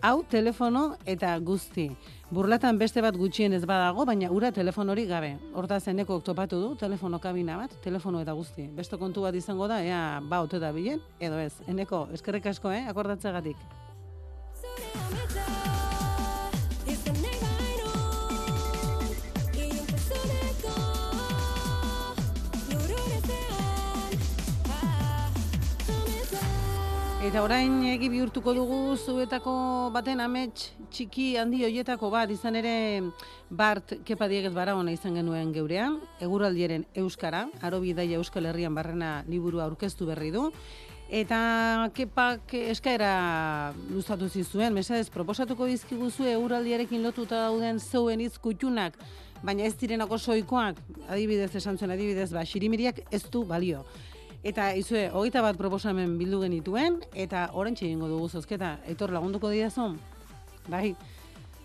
Hau 0.04 0.18
telefono 0.28 0.98
eta 1.08 1.32
guzti. 1.40 1.86
Burlatan 2.28 2.76
beste 2.76 3.00
bat 3.00 3.16
gutxien 3.16 3.56
ez 3.56 3.62
badago, 3.64 4.04
baina 4.04 4.28
ura 4.28 4.50
telefono 4.52 4.92
hori 4.92 5.06
gabe. 5.08 5.38
Hortaz 5.54 5.86
eneko 5.88 6.18
topatu 6.20 6.58
du, 6.60 6.74
telefono 6.76 7.22
kabina 7.24 7.56
bat, 7.56 7.72
telefono 7.80 8.20
eta 8.20 8.36
guzti. 8.36 8.66
Beste 8.68 9.00
kontu 9.00 9.24
bat 9.24 9.40
izango 9.40 9.70
da, 9.70 9.80
ea, 9.80 10.20
ba, 10.20 10.42
ote 10.44 10.60
da 10.60 10.74
bilen, 10.76 11.00
edo 11.20 11.40
ez. 11.40 11.54
Eneko, 11.72 12.04
eskerrik 12.12 12.52
asko, 12.52 12.74
eh, 12.74 12.84
akordatzegatik. 12.92 13.64
Eta 27.34 27.40
orain 27.42 27.72
egi 27.88 28.06
bihurtuko 28.12 28.52
dugu 28.54 28.76
zuetako 28.94 29.52
baten 29.90 30.20
amets 30.20 30.68
txiki 30.92 31.32
handi 31.40 31.64
hoietako 31.66 32.10
bat 32.12 32.30
izan 32.30 32.54
ere 32.60 32.74
Bart 33.50 33.94
Kepa 34.06 34.28
Dieguez 34.30 34.52
Barahona 34.54 34.92
izan 34.94 35.16
genuen 35.18 35.50
geurean, 35.56 35.96
eguraldiaren 36.22 36.84
euskara, 37.02 37.46
aro 37.64 37.80
bidaia 37.82 38.20
Euskal 38.20 38.46
Herrian 38.46 38.76
barrena 38.78 39.24
liburua 39.26 39.64
aurkeztu 39.64 40.06
berri 40.06 40.30
du. 40.36 40.44
Eta 41.12 41.90
kepak 41.94 42.54
eskaera 42.72 43.74
luzatu 43.92 44.28
zizuen, 44.28 44.72
mesedez, 44.72 45.10
proposatuko 45.12 45.66
dizkiguzu 45.68 46.24
eguraldiarekin 46.30 47.04
lotuta 47.04 47.42
dauden 47.44 47.78
zeuen 47.78 48.22
hitz 48.24 48.38
kutxunak, 48.40 48.96
baina 49.44 49.66
ez 49.68 49.74
direnako 49.76 50.18
soikoak, 50.18 50.80
adibidez 51.08 51.52
esan 51.60 51.76
zuen 51.78 51.92
adibidez, 51.92 52.30
ba, 52.32 52.44
xirimiriak 52.48 53.02
ez 53.12 53.22
du 53.30 53.44
balio. 53.44 53.84
Eta 54.44 54.72
izue, 54.76 55.06
hogeita 55.12 55.42
bat 55.44 55.56
proposamen 55.60 56.16
bildu 56.20 56.40
genituen, 56.42 56.98
eta 57.14 57.50
orentxe 57.52 57.84
egingo 57.86 58.08
dugu 58.08 58.28
zozketa, 58.28 58.78
etor 58.88 59.12
lagunduko 59.12 59.52
didazu? 59.52 59.92
Bai, 60.72 60.94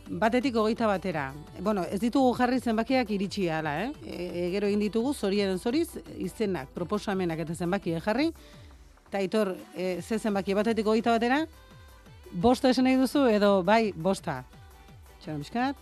batetik 0.09 0.55
hogeita 0.55 0.87
batera. 0.87 1.29
Bueno, 1.63 1.83
ez 1.87 1.99
ditugu 2.03 2.33
jarri 2.35 2.59
zenbakiak 2.59 3.11
iritsi 3.15 3.49
ala, 3.49 3.75
eh? 3.85 3.91
E, 4.03 4.47
gero 4.53 4.67
egin 4.67 4.83
ditugu, 4.83 5.13
zoriaren 5.13 5.59
zoriz, 5.59 5.89
izenak, 6.17 6.71
proposamenak 6.75 7.43
eta 7.45 7.55
zenbakiak 7.55 8.03
jarri, 8.03 8.33
eta 9.10 9.18
aitor, 9.18 9.55
e, 9.74 10.01
ze 10.01 10.20
zenbaki 10.20 10.53
batetik 10.53 10.86
hogeita 10.86 11.16
batera, 11.16 11.41
bosta 12.32 12.70
esan 12.70 12.86
nahi 12.86 12.99
duzu, 12.99 13.26
edo 13.26 13.64
bai, 13.66 13.89
bosta. 13.95 14.43
Txaram 15.24 15.41
bizkat. 15.41 15.76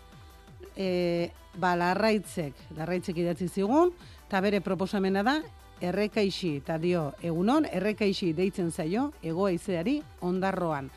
E, 0.80 1.30
ba, 1.60 1.74
larraitzek, 1.76 2.56
larraitzek 2.78 3.20
idatzi 3.20 3.50
zigun, 3.50 3.92
eta 4.30 4.40
bere 4.46 4.62
proposamena 4.64 5.26
da, 5.28 5.42
errekaixi, 5.84 6.56
eta 6.62 6.78
dio, 6.80 7.12
egunon, 7.22 7.68
errekaixi 7.68 8.32
deitzen 8.38 8.72
zaio, 8.72 9.12
egoaizeari 9.22 10.00
ondarroan. 10.24 10.88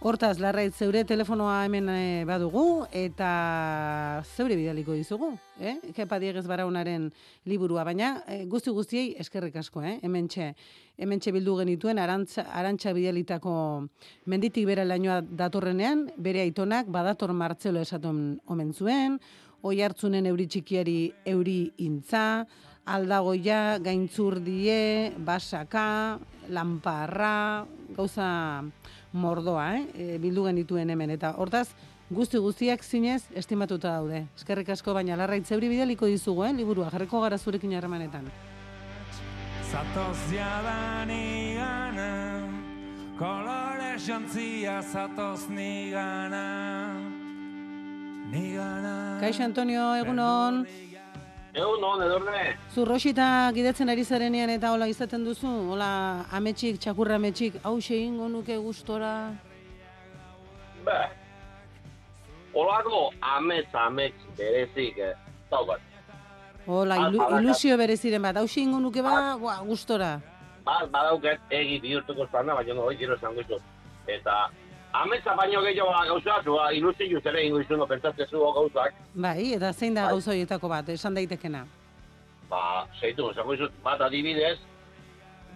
Hortaz, 0.00 0.38
larraitz, 0.40 0.78
zeure 0.80 1.02
telefonoa 1.04 1.58
hemen 1.66 1.90
e, 1.92 2.24
badugu, 2.24 2.86
eta 2.96 4.22
zeure 4.32 4.56
bidaliko 4.56 4.94
dizugu, 4.96 5.34
eh? 5.60 5.74
Kepa 5.92 6.16
Diegez 6.22 6.46
Baraunaren 6.48 7.10
liburua, 7.44 7.82
baina 7.84 8.22
e, 8.24 8.38
guzti 8.48 8.72
guztiei 8.72 9.10
eskerrik 9.20 9.58
asko, 9.60 9.82
eh? 9.84 9.98
Hementxe, 10.00 10.54
hementxe 11.04 11.34
bildu 11.36 11.58
genituen, 11.58 12.00
arantza, 12.00 12.46
arantxa 12.48 12.94
bidalitako 12.96 13.52
menditik 14.24 14.70
bera 14.70 14.86
lainoa 14.88 15.18
datorrenean, 15.20 16.06
bere 16.16 16.46
aitonak 16.46 16.88
badator 16.88 17.36
martzelo 17.36 17.84
esaton 17.84 18.38
omen 18.48 18.72
zuen, 18.72 19.20
oi 19.60 19.82
hartzunen 19.84 20.30
euri 20.32 20.48
txikiari 20.48 21.00
euri 21.28 21.58
intza, 21.84 22.46
aldagoia, 22.88 23.76
gaintzurdie, 23.84 25.12
basaka, 25.28 26.16
lanparra, 26.48 27.66
gauza 27.92 28.30
mordoa, 29.12 29.76
eh? 29.76 29.86
E, 29.94 30.18
bildu 30.18 30.44
genituen 30.46 30.90
hemen. 30.90 31.10
Eta 31.10 31.32
hortaz, 31.38 31.68
guzti 32.10 32.38
guztiak 32.38 32.84
zinez 32.84 33.22
estimatuta 33.34 33.96
daude. 33.98 34.24
Eskerrik 34.36 34.70
asko, 34.76 34.94
baina 34.94 35.16
larraitz 35.16 35.50
euri 35.52 35.68
bidaliko 35.72 36.06
dizugu, 36.06 36.44
eh? 36.46 36.52
liburua, 36.54 36.90
jarriko 36.90 37.20
gara 37.22 37.38
zurekin 37.38 37.74
harremanetan. 37.78 38.30
Zatoz 39.70 40.18
jadan 40.32 41.10
igana 41.14 42.10
Kolore 43.20 43.98
jantzia 44.02 44.80
zatoz 44.82 45.46
nigana 45.48 46.46
Nigana 48.32 49.20
Kaixo 49.20 49.44
Antonio, 49.44 49.92
egunon. 50.00 50.64
Egun, 51.52 51.80
non, 51.80 52.02
edurne? 52.02 52.56
Zu 52.70 52.84
Rosita 52.86 53.50
gidatzen 53.54 53.90
ari 53.90 54.04
zarenean 54.04 54.52
eta 54.54 54.70
hola 54.70 54.86
izaten 54.86 55.24
duzu? 55.26 55.50
Hola 55.74 55.88
ametxik, 56.38 56.78
txakurra 56.78 57.16
ametxik, 57.18 57.56
hau 57.66 57.76
egingo 57.78 58.28
nuke 58.30 58.54
gustora. 58.62 59.32
Ba, 60.86 60.98
olako 62.54 63.08
amets, 63.34 63.74
amets, 63.74 64.28
berezik, 64.38 64.98
eh, 64.98 65.14
zaukat. 65.50 65.82
Hola, 66.66 67.00
ilu, 67.08 67.26
ilusio 67.40 67.76
bereziren 67.76 68.22
bat, 68.22 68.38
hau 68.38 68.46
egingo 68.46 68.78
nuke 68.78 69.02
ba, 69.02 69.34
ba, 69.42 69.58
gustora. 69.66 70.20
Ba, 70.64 70.84
badauket 70.86 71.40
egi 71.50 71.80
bihurtuko 71.82 72.28
espana, 72.28 72.54
baina 72.54 72.78
no, 72.78 72.86
gero 72.94 73.18
esango. 73.18 73.42
Eta, 74.06 74.36
ametsa 74.92 75.34
baino 75.36 75.62
gehiago 75.62 75.92
gauza, 76.08 76.40
zua, 76.44 76.72
ilusio 76.72 77.20
zere 77.20 77.46
ingo 77.46 77.60
izuno, 77.60 77.86
pentsatzezu 77.86 78.38
gauzak, 78.54 78.94
Bai, 79.14 79.52
eta 79.54 79.72
zein 79.72 79.94
da 79.94 80.02
Bai. 80.02 80.10
gauza 80.14 80.30
horietako 80.30 80.68
bat, 80.68 80.88
esan 80.88 81.14
daitekena. 81.14 81.66
ba, 82.50 82.86
zeitu, 83.00 83.30
esango 83.30 83.54
izut, 83.54 83.72
bat 83.84 84.00
adibidez, 84.00 84.58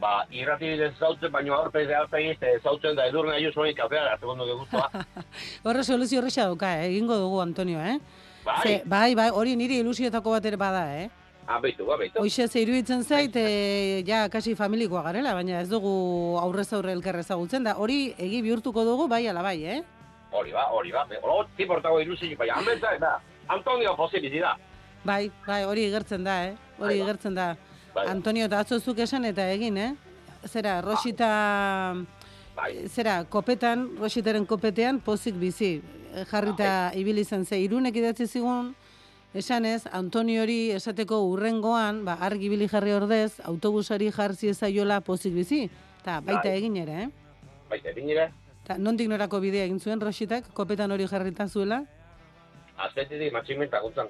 ba, 0.01 0.24
irrati 0.30 0.68
bidez 0.70 0.93
zautzen, 0.99 1.32
baino 1.32 1.55
aurpez 1.55 1.89
aurpegi 1.91 2.37
zautzen 2.62 2.95
da 2.97 3.07
edurne 3.07 3.35
aizu 3.35 3.51
zoin 3.53 3.74
kafea, 3.74 4.05
hartzeko 4.12 4.37
nuke 4.37 4.53
guztua. 4.61 4.91
Horre 5.64 5.82
soluzio 5.85 6.20
horrexa 6.20 6.45
dauka, 6.47 6.76
eh? 6.78 6.87
egingo 6.93 7.16
dugu 7.16 7.41
Antonio, 7.41 7.80
eh? 7.80 7.99
Bai, 8.45 8.61
Ze, 8.62 8.82
bai, 8.85 9.14
bai, 9.14 9.30
hori 9.30 9.57
niri 9.57 9.78
ilusiotako 9.80 10.30
bat 10.37 10.45
ere 10.45 10.57
bada, 10.57 10.85
eh? 11.01 11.09
Abeitu, 11.47 11.90
abeitu. 11.92 12.20
Hoxe 12.20 12.49
ze 12.49 12.61
iruditzen 12.61 13.05
zait, 13.05 13.34
e, 13.36 14.03
ja, 14.07 14.28
kasi 14.28 14.55
familikoa 14.55 15.03
garela, 15.03 15.34
baina 15.34 15.61
ez 15.61 15.68
dugu 15.68 16.38
aurrez 16.40 16.72
aurre 16.72 16.92
elkar 16.92 17.16
ezagutzen 17.20 17.64
da. 17.64 17.76
Hori 17.76 18.14
egi 18.18 18.42
bihurtuko 18.42 18.84
dugu, 18.84 19.09
bai 19.09 19.26
ala 19.28 19.42
bai, 19.42 19.64
eh? 19.64 19.82
Hori 20.32 20.53
ba, 20.53 20.68
hori 20.72 20.90
ba, 20.92 21.07
hori 21.22 21.49
tiportago 21.57 22.01
ilusio, 22.01 22.36
baina 22.36 22.55
ametsa 22.59 22.95
eta 22.97 23.20
Antonio 23.49 23.95
posibilidad. 23.97 24.57
Bai, 25.05 25.30
bai, 25.47 25.64
hori 25.64 25.84
igertzen 25.86 26.24
da, 26.24 26.47
eh? 26.47 26.57
Hori 26.78 26.88
Bai 26.88 26.99
ba. 26.99 27.05
igertzen 27.05 27.34
da. 27.34 27.57
Bai. 27.95 28.07
Antonio, 28.09 28.47
eta 28.47 28.61
atzo 28.61 28.80
zuk 28.80 28.99
esan 28.99 29.24
eta 29.24 29.51
egin, 29.53 29.76
eh? 29.76 29.95
Zera, 30.49 30.80
Rosita, 30.82 31.95
Bai, 32.57 32.88
zera, 32.88 33.24
kopetan, 33.24 33.97
Rositaren 33.99 34.47
kopetean, 34.47 35.01
pozik 35.01 35.34
bizi. 35.34 35.82
Eh, 36.14 36.24
Jarrita 36.30 36.90
Bai. 36.90 37.01
ibili 37.01 37.24
zen 37.24 37.45
ze, 37.45 37.59
irunek 37.59 37.97
idatzi 37.97 38.26
zigun, 38.26 38.74
esanez, 39.35 39.85
Antonio 39.93 40.43
hori 40.43 40.70
esateko 40.70 41.20
urrengoan, 41.28 42.05
ba, 42.07 42.16
argi 42.20 42.47
ibili 42.47 42.68
jarri 42.70 42.95
ordez, 42.95 43.41
autobusari 43.45 44.11
jarzi 44.14 44.49
ezaiola 44.55 45.01
pozik 45.01 45.35
bizi. 45.35 45.68
Eta 46.01 46.20
baita 46.20 46.49
Bai. 46.49 46.57
egin 46.59 46.76
ere, 46.76 47.05
eh? 47.05 47.11
baita 47.70 47.91
egin 47.91 48.11
ere, 48.14 48.30
Ta, 48.64 48.78
nondik 48.80 49.11
norako 49.12 49.43
bidea 49.45 49.66
egin 49.68 49.76
zuen 49.80 50.01
Rositak, 50.01 50.47
kopetan 50.57 50.93
hori 50.95 51.05
jarrita 51.05 51.45
zuela, 51.49 51.82
aztetik 52.80 53.32
matximenta 53.32 53.80
guntzan. 53.85 54.09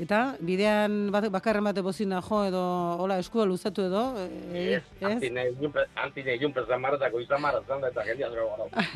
Eta 0.00 0.20
bidean 0.40 1.10
bat, 1.12 1.26
bakarren 1.32 1.66
bate 1.66 1.82
bozina 1.84 2.20
jo 2.24 2.40
edo 2.48 2.60
hola 3.02 3.18
eskua 3.20 3.44
luzatu 3.44 3.84
edo, 3.84 4.02
e, 4.18 4.62
Ez, 4.76 4.82
antine 5.04 5.44
ilunpe, 5.50 5.84
antine 6.04 6.36
ilunpe 6.38 6.64
zamarretako 6.66 7.20
izamarra 7.20 7.60
zan 7.68 7.82
da 7.84 7.90
eta 7.92 8.04
jendia 8.08 8.30
zero 8.30 8.48
gara. 8.50 8.86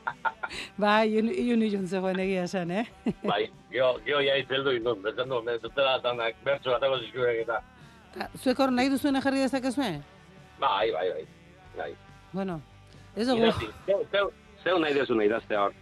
Bai, 0.82 1.08
iun, 1.10 1.30
iun 1.32 1.64
ilun 1.66 1.86
zegoen 1.86 2.20
egia 2.22 2.44
esan, 2.46 2.70
eh? 2.70 2.84
Bai, 3.30 3.42
geho, 3.72 3.96
geho 4.06 4.20
ja 4.22 4.36
itzeldu 4.42 4.76
indun, 4.78 5.02
betzen 5.02 5.34
du, 5.34 5.40
dutela 5.62 5.96
tanak 6.04 6.38
bertsu 6.46 6.70
batako 6.70 7.00
zizkuek 7.02 7.42
eta. 7.42 7.60
Ta, 8.14 8.28
zuek 8.38 8.60
hor 8.62 8.74
nahi 8.74 8.92
duzuena 8.92 9.22
jarri 9.24 9.42
dezakezue? 9.42 9.90
Bai, 10.60 10.92
bai, 10.92 11.08
bai. 11.10 11.24
bai. 11.76 11.90
Bueno, 12.32 12.60
ez 13.16 13.26
dugu, 13.26 13.50
zeu, 14.12 14.78
nahi 14.78 14.94
dezu 14.94 15.18
nahi 15.18 15.28
dazte 15.32 15.58
hor. 15.58 15.74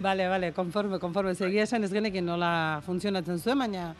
Bale, 0.00 0.28
bale, 0.28 0.52
konforme, 0.52 0.98
konforme. 0.98 1.34
Zegia 1.34 1.62
esan 1.62 1.84
ez 1.84 1.92
genekin 1.92 2.24
nola 2.26 2.80
funtzionatzen 2.86 3.38
zuen, 3.38 3.58
baina 3.58 3.94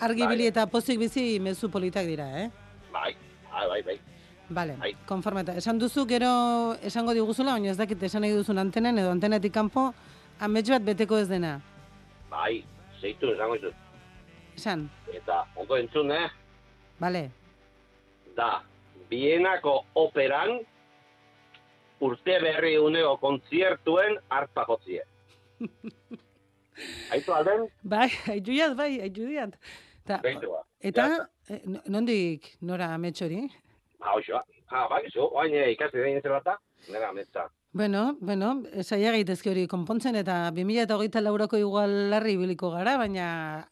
argibili 0.00 0.44
Bai. 0.46 0.52
eta 0.52 0.66
pozik 0.70 0.98
bizi 0.98 1.38
mezu 1.40 1.70
politak 1.70 2.06
dira, 2.06 2.26
eh? 2.44 2.50
Bai, 2.92 3.16
bai, 3.50 3.66
bai, 3.68 3.82
bai. 3.82 3.98
Bale, 4.48 4.76
Bai. 4.80 4.94
konforme. 5.06 5.42
Esan 5.56 5.78
duzu 5.78 6.06
gero 6.08 6.74
esango 6.82 7.12
diguzula, 7.12 7.52
baina 7.52 7.70
ez 7.70 7.76
dakit 7.76 8.02
esan 8.02 8.22
nahi 8.22 8.32
duzun 8.32 8.58
antenen 8.58 8.98
edo 8.98 9.10
antenetik 9.10 9.52
kanpo, 9.52 9.92
amets 10.40 10.70
bat 10.70 10.82
beteko 10.82 11.18
ez 11.18 11.28
dena. 11.28 11.60
Bai, 12.30 12.64
zeitu 13.00 13.32
esango 13.34 13.56
izut. 13.56 13.74
Esan, 14.56 14.88
Eta, 15.12 15.44
ondo 15.56 15.76
entzun, 15.76 16.10
eh? 16.12 16.28
bale. 16.98 17.30
Da, 18.36 18.62
Bienako 19.10 19.84
operan 19.94 20.58
urte 22.00 22.38
berri 22.42 22.76
uneo 22.78 23.16
kontziertuen 23.22 24.18
hartza 24.30 24.64
jotzie. 24.68 25.02
Aitu 27.10 27.32
alden, 27.34 27.64
Bai, 27.82 28.06
aitu 28.30 28.54
jat, 28.54 28.76
bai, 28.78 29.00
aitu 29.02 29.24
diat. 29.26 29.56
Ta, 30.06 30.20
ba. 30.22 30.60
eta, 30.80 31.06
eh, 31.50 31.60
no- 31.66 31.82
nondik 31.90 32.52
nora 32.62 32.92
amets 32.94 33.20
hori? 33.22 33.40
Ha, 34.00 34.12
hoxoa. 34.14 34.44
Ha, 34.70 34.84
bakizu, 34.88 35.24
oain 35.34 35.54
eh, 35.58 35.72
ikasi 35.72 35.98
den 35.98 36.20
zela 36.22 36.38
eta, 36.38 36.54
nera 36.92 37.10
metza. 37.12 37.48
Bueno, 37.72 38.16
bueno, 38.20 38.62
saia 38.82 39.10
gaitezke 39.12 39.50
hori 39.50 39.66
konpontzen 39.68 40.16
eta 40.16 40.50
2008 40.54 41.20
lauroko 41.20 41.58
igual 41.60 42.10
larri 42.10 42.32
ibiliko 42.38 42.70
gara, 42.72 42.94
baina 42.96 43.26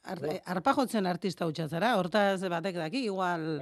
ar, 0.05 0.19
arpa 0.45 0.75
jotzen 0.77 1.07
artista 1.07 1.47
hutsa 1.47 1.69
zara, 1.69 1.95
hortaz 1.97 2.43
batek 2.43 2.77
daki, 2.83 3.05
igual 3.07 3.61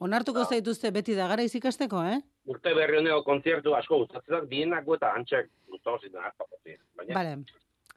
onartuko 0.00 0.44
zaituzte 0.44 0.90
beti 0.90 1.14
da 1.14 1.28
gara 1.28 1.42
ikasteko, 1.42 2.02
eh? 2.04 2.20
Urte 2.46 2.74
berri 2.74 2.98
uneo 2.98 3.22
kontziertu 3.24 3.74
asko 3.74 3.98
gustatzen 4.04 4.48
Bienako 4.48 4.94
eta 4.94 5.12
antxek 5.16 5.48
gustatzen 5.70 6.10
ziren 6.10 6.24
hartza 6.24 6.44
jotzie. 6.50 6.78
Baina, 6.96 7.14
Vale, 7.14 7.36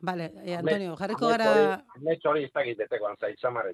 vale, 0.02 0.32
e, 0.46 0.56
Antonio, 0.56 0.96
jarriko 0.96 1.28
gara, 1.28 1.84
Amets 1.98 2.26
hori 2.26 2.44
ez 2.44 2.52
dakit 2.54 2.78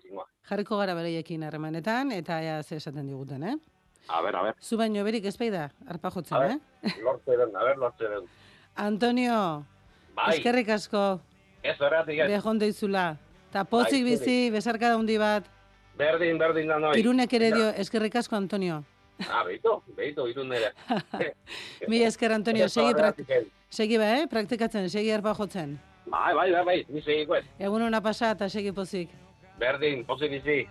zingoa. 0.02 0.26
jarriko 0.50 0.78
gara 0.78 0.96
bereiekin 0.96 1.44
harremanetan, 1.44 2.12
eta 2.12 2.42
ea 2.42 2.64
ze 2.64 2.76
esaten 2.76 3.08
diguten, 3.08 3.44
eh? 3.44 3.56
A 4.08 4.22
ber, 4.22 4.36
a 4.36 4.42
ber, 4.44 4.56
Zu 4.62 4.78
baino 4.78 5.04
berik 5.04 5.26
ez 5.26 5.38
bai 5.38 5.50
da, 5.50 5.70
arpa 5.88 6.12
jotzen, 6.12 6.38
A 6.38 6.46
eh? 6.54 6.60
lortze 7.04 7.38
den, 7.38 7.56
a 7.56 7.64
ber, 7.64 7.78
lortze 7.78 8.10
den. 8.10 8.28
Antonio, 8.76 9.66
Bai, 10.16 10.38
eskerrik 10.38 10.70
asko, 10.70 11.22
ez 11.64 11.80
horretik 11.82 12.20
ez. 12.20 12.28
behon 12.28 12.60
deizula. 12.60 13.18
Ta 13.52 13.64
pozik 13.64 14.04
Bai, 14.04 14.12
bizi, 14.12 14.50
besarka 14.52 14.94
handi 14.94 15.18
bat, 15.18 15.44
Berdin, 15.98 16.38
berdin 16.38 16.68
da 16.68 16.80
noi. 16.80 17.00
irunek 17.00 17.34
ere 17.34 17.52
dio, 17.54 17.70
eskerrik 17.84 18.16
asko, 18.20 18.36
Antonio. 18.36 18.84
Ah, 19.30 19.44
behitu, 19.48 19.78
behitu, 19.96 20.28
irun 20.28 20.50
nire. 20.52 20.74
Mi 21.90 22.02
esker, 22.04 22.34
Antonio, 22.36 22.68
segi, 22.68 22.92
segi 23.70 23.98
ba, 23.98 24.10
eh? 24.18 24.26
praktikatzen, 24.28 24.90
segi 24.92 25.14
arpa 25.16 25.34
jotzen. 25.38 25.78
Bai, 26.06 26.34
bai, 26.36 26.52
bai, 26.52 26.64
bai, 26.66 26.76
ni 26.90 27.02
segiko 27.02 27.38
ez. 27.40 27.46
Egun 27.60 27.88
hona 27.88 28.02
pasa 28.04 28.34
eta 28.36 28.50
segi 28.50 28.76
pozik. 28.76 29.16
Berdin, 29.60 30.04
pozik 30.06 30.36
bizi. 30.36 30.66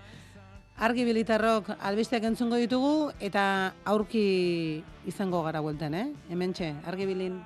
Argi 0.84 1.04
bilitarrok 1.06 1.70
albisteak 1.86 2.24
entzungo 2.28 2.58
ditugu 2.60 3.10
eta 3.22 3.72
aurki 3.86 4.82
izango 5.08 5.42
gara 5.46 5.62
buelten, 5.64 5.94
eh? 5.94 6.06
Hementxe, 6.30 6.74
argi 6.84 7.06
bilin. 7.08 7.40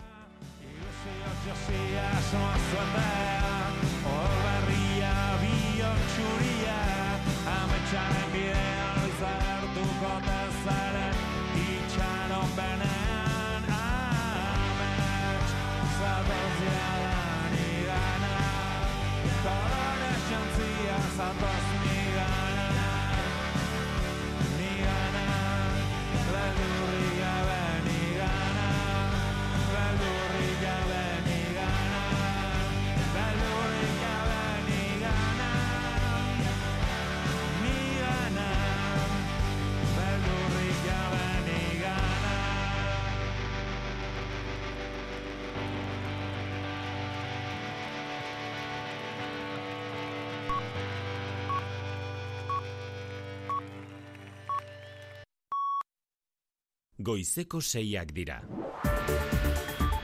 Goizeko 57.09 57.63
seiak 57.65 58.11
dira. 58.13 58.35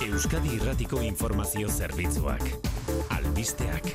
Euskadi 0.07 0.55
Irratiko 0.57 1.03
Informazio 1.05 1.69
Zerbitzuak. 1.69 2.47
Albisteak. 3.13 3.91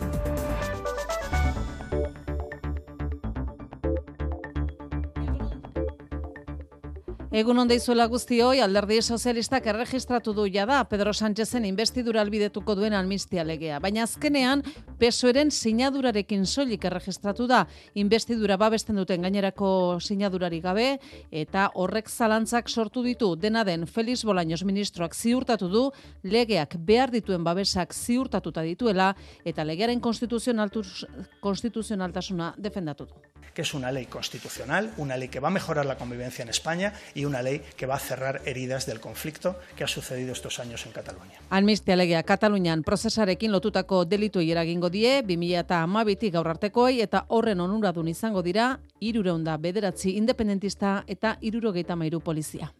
Egun 7.30 7.64
onde 7.64 7.80
izuela 7.80 8.06
guztioi, 8.12 8.60
alderdi 8.62 9.02
sozialistak 9.02 9.66
erregistratu 9.74 10.36
du 10.38 10.46
jada 10.46 10.84
Pedro 10.92 11.14
Sánchezen 11.14 11.66
investidura 11.66 12.22
albidetuko 12.22 12.78
duen 12.78 12.94
almistia 12.94 13.46
legea. 13.46 13.82
Baina 13.82 14.06
azkenean, 14.06 14.62
PSOEren 15.00 15.52
sinadurarekin 15.52 16.46
soilik 16.46 16.84
erregistratu 16.86 17.48
da 17.48 17.66
investidura 17.96 18.58
babesten 18.58 19.00
duten 19.00 19.22
gainerako 19.24 20.00
sinadurari 20.04 20.60
gabe, 20.62 21.00
eta 21.32 21.70
horrek 21.74 22.10
zalantzak 22.10 22.70
sortu 22.70 23.04
ditu 23.04 23.36
dena 23.36 23.64
den 23.64 23.88
Felix 23.88 24.26
Bolaños 24.26 24.66
ministroak 24.66 25.16
ziurtatu 25.16 25.70
du 25.70 25.92
legeak 26.24 26.76
behar 26.78 27.12
dituen 27.12 27.44
babesak 27.44 27.94
ziurtatuta 27.94 28.62
dituela, 28.62 29.16
eta 29.46 29.64
legearen 29.64 30.02
konstituzionaltus- 30.02 31.06
konstituzionaltasuna 31.40 32.54
defendatu 32.58 33.06
du. 33.06 33.14
que 33.54 33.64
es 33.64 33.74
una 33.74 33.92
ley 33.92 34.06
constitucional, 34.06 34.94
una 34.98 35.18
ley 35.18 35.28
que 35.28 35.40
va 35.40 35.48
a 35.50 35.52
mejorar 35.52 35.86
la 35.86 35.98
convivencia 35.98 36.44
en 36.44 36.50
España 36.50 36.94
y 37.14 37.26
una 37.26 37.42
ley 37.42 37.62
que 37.76 37.88
va 37.88 37.96
a 37.96 38.00
cerrar 38.00 38.42
heridas 38.46 38.86
del 38.86 39.02
conflicto 39.02 39.60
que 39.76 39.84
ha 39.84 39.88
sucedido 39.88 40.32
estos 40.32 40.60
años 40.60 40.86
en 40.86 40.94
Cataluña. 40.94 41.40
Amnistia 41.50 41.96
legea 41.96 42.24
Katalunian 42.24 42.84
prozesarekin 42.84 43.52
lotutako 43.52 44.06
delituei 44.06 44.52
eragingo 44.52 44.89
die 44.90 45.22
2012tik 45.26 46.34
gaur 46.34 46.50
artekoei 46.52 47.02
eta 47.06 47.26
horren 47.30 47.62
onuradun 47.62 48.08
izango 48.08 48.42
dira 48.46 48.72
300 49.00 49.58
bederatzi 49.62 50.18
independentista 50.18 51.04
eta 51.08 51.38
73 51.42 52.20
polizia. 52.20 52.74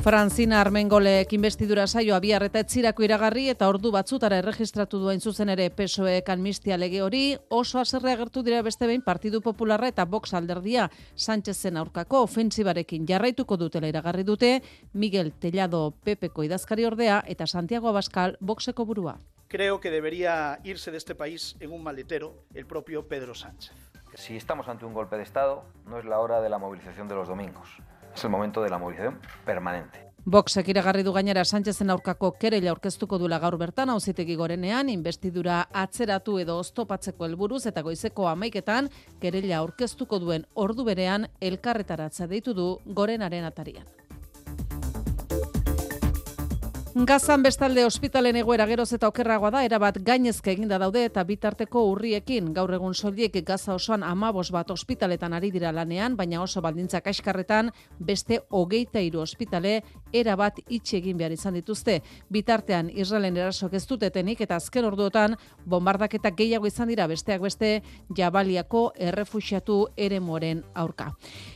Franzina 0.00 0.62
Armengolek 0.62 1.34
investidura 1.36 1.82
saioa 1.86 2.18
bihar 2.24 2.40
eta 2.46 2.62
etzirako 2.64 3.04
iragarri 3.04 3.42
eta 3.52 3.66
ordu 3.68 3.90
batzutara 3.92 4.38
erregistratu 4.40 4.96
duen 5.02 5.20
zuzen 5.20 5.52
ere 5.52 5.66
PSOEk 5.76 6.30
amnistia 6.32 6.78
lege 6.80 7.02
hori 7.04 7.20
oso 7.50 7.78
haserre 7.78 8.14
agertu 8.14 8.40
dira 8.42 8.62
beste 8.64 8.88
behin 8.88 9.04
Partidu 9.04 9.42
Popularra 9.44 9.90
eta 9.92 10.06
Vox 10.08 10.32
alderdia 10.32 10.86
Sánchezen 11.14 11.76
aurkako 11.76 12.22
ofentsibarekin 12.24 13.04
jarraituko 13.10 13.58
dutela 13.60 13.92
iragarri 13.92 14.24
dute 14.24 14.62
Miguel 14.94 15.34
Tellado 15.34 15.82
Pepeko 16.02 16.48
idazkari 16.48 16.88
ordea 16.88 17.20
eta 17.26 17.46
Santiago 17.46 17.92
Abascal 17.92 18.38
Voxeko 18.40 18.86
burua. 18.86 19.18
Creo 19.48 19.80
que 19.80 19.90
debería 19.90 20.60
irse 20.64 20.90
de 20.90 20.96
este 20.96 21.14
país 21.14 21.56
en 21.60 21.72
un 21.72 21.82
maletero 21.82 22.46
el 22.54 22.64
propio 22.64 23.06
Pedro 23.06 23.34
Sánchez. 23.34 23.76
Si 24.14 24.34
estamos 24.34 24.66
ante 24.68 24.86
un 24.86 24.94
golpe 24.94 25.18
de 25.18 25.24
Estado, 25.24 25.64
no 25.84 25.98
es 25.98 26.06
la 26.06 26.20
hora 26.20 26.40
de 26.40 26.48
la 26.48 26.58
movilización 26.58 27.06
de 27.06 27.16
los 27.16 27.28
domingos. 27.28 27.68
Es 28.14 28.24
el 28.24 28.30
momento 28.30 28.62
de 28.62 28.70
la 28.70 28.78
movilización 28.78 29.20
permanente. 29.44 30.10
Voxek 30.24 30.68
iragarri 30.68 31.02
du 31.02 31.14
gainera 31.14 31.46
Sánchezen 31.48 31.90
aurkako 31.90 32.34
kereila 32.36 32.74
aurkeztuko 32.74 33.16
duela 33.18 33.38
gaur 33.40 33.56
bertan 33.56 33.88
auzitegi 33.88 34.34
gorenean 34.36 34.90
investidura 34.92 35.62
atzeratu 35.72 36.36
edo 36.42 36.58
oztopatzeko 36.60 37.24
helburuz 37.24 37.64
eta 37.70 37.80
goizeko 37.80 38.28
amaiketan 38.28 38.90
kereila 39.22 39.62
aurkeztuko 39.62 40.18
duen 40.20 40.44
ordu 40.54 40.84
berean 40.84 41.26
elkarretaratza 41.40 42.28
deitu 42.28 42.52
du 42.52 42.68
gorenaren 42.84 43.48
atarian. 43.48 43.88
Gazan 46.90 47.44
bestalde 47.46 47.84
ospitalen 47.86 48.34
egoera 48.34 48.64
geroz 48.66 48.88
eta 48.96 49.06
okerragoa 49.06 49.52
da, 49.54 49.60
erabat 49.62 50.00
gainezke 50.02 50.50
eginda 50.50 50.74
daude 50.82 51.04
eta 51.06 51.22
bitarteko 51.22 51.84
urriekin. 51.92 52.48
Gaur 52.52 52.72
egun 52.74 52.96
soliek 52.98 53.36
Gaza 53.46 53.76
osoan 53.76 54.02
amabos 54.02 54.48
bat 54.50 54.72
ospitaletan 54.74 55.32
ari 55.32 55.52
dira 55.54 55.70
lanean, 55.70 56.16
baina 56.18 56.40
oso 56.42 56.58
baldintzak 56.60 57.06
aiskarretan 57.06 57.70
beste 58.00 58.40
hogeita 58.50 58.98
hiru 58.98 59.20
ospitale 59.22 59.84
erabat 60.12 60.58
itxi 60.66 60.96
egin 60.96 61.16
behar 61.16 61.30
izan 61.30 61.54
dituzte. 61.54 62.00
Bitartean 62.28 62.90
Israelen 62.90 63.36
erasok 63.36 63.78
ez 63.78 63.84
dutetenik 63.86 64.40
eta 64.40 64.58
azken 64.58 64.84
orduotan 64.90 65.38
bombardaketak 65.64 66.34
gehiago 66.42 66.66
izan 66.66 66.90
dira 66.90 67.06
besteak 67.06 67.40
beste 67.40 67.84
Jabaliako 68.16 68.94
errefuxiatu 68.98 69.78
eremoren 69.96 70.64
aurka. 70.74 71.12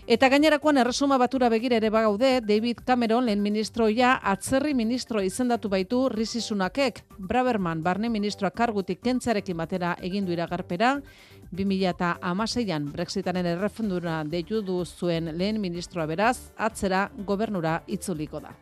Eta 0.07 0.31
gainerakoan 0.31 0.79
erresuma 0.79 1.19
batura 1.19 1.49
begira 1.51 1.83
ere 1.83 1.91
bagaude, 1.91 2.41
David 2.41 2.87
Cameron 2.87 3.27
lehen 3.27 3.43
ministroia 3.43 4.21
atzerri 4.23 4.75
ministro 4.75 5.24
izendatu 5.27 5.69
baitu 5.69 6.09
Rishi 6.09 6.41
Sunakek. 6.41 7.03
Braverman 7.19 7.83
barne 7.83 8.09
ministroa 8.09 8.51
kargutik 8.51 9.01
kentzarekin 9.05 9.57
batera 9.57 9.95
egin 10.03 10.27
du 10.27 10.33
iragarpera, 10.35 10.99
2016an 11.55 12.91
Brexitaren 12.93 13.47
errefundura 13.47 14.23
deitu 14.25 14.63
du 14.63 14.85
zuen 14.85 15.33
lehen 15.39 15.61
ministroa 15.61 16.07
beraz, 16.07 16.51
atzera 16.57 17.09
gobernura 17.27 17.81
itzuliko 17.87 18.41
da. 18.41 18.55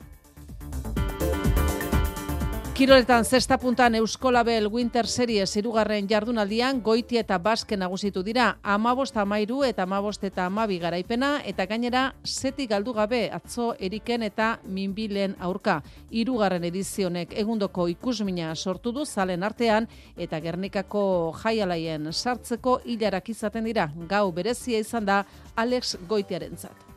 Kiroletan 2.83 3.25
zesta 3.25 3.59
puntan 3.59 3.95
Euskolabel 3.95 4.67
Winter 4.67 5.07
Series 5.07 5.53
irugarren 5.57 6.09
jardunaldian 6.11 6.81
goiti 6.83 7.21
eta 7.21 7.37
baske 7.39 7.77
nagusitu 7.79 8.25
dira 8.27 8.57
amabost 8.75 9.17
amairu 9.23 9.61
eta 9.63 9.85
amabost 9.87 10.25
eta 10.27 10.49
amabi 10.49 10.81
garaipena 10.83 11.29
eta 11.47 11.69
gainera 11.71 12.03
setik 12.25 12.73
galdu 12.75 12.97
gabe 12.97 13.31
atzo 13.31 13.77
eriken 13.79 14.27
eta 14.27 14.59
minbilen 14.67 15.37
aurka. 15.39 15.79
Hirugarren 16.11 16.67
edizionek 16.73 17.39
egundoko 17.39 17.87
ikusmina 17.87 18.51
sortu 18.57 18.91
du 18.91 19.07
zalen 19.07 19.47
artean 19.47 19.87
eta 20.17 20.41
Gernikako 20.41 21.07
jaialaien 21.39 22.13
sartzeko 22.13 22.81
hilarak 22.85 23.29
izaten 23.29 23.63
dira. 23.65 23.93
Gau 24.09 24.33
berezia 24.33 24.83
izan 24.83 25.07
da 25.07 25.25
Alex 25.55 26.01
Goitiarentzat. 26.09 26.89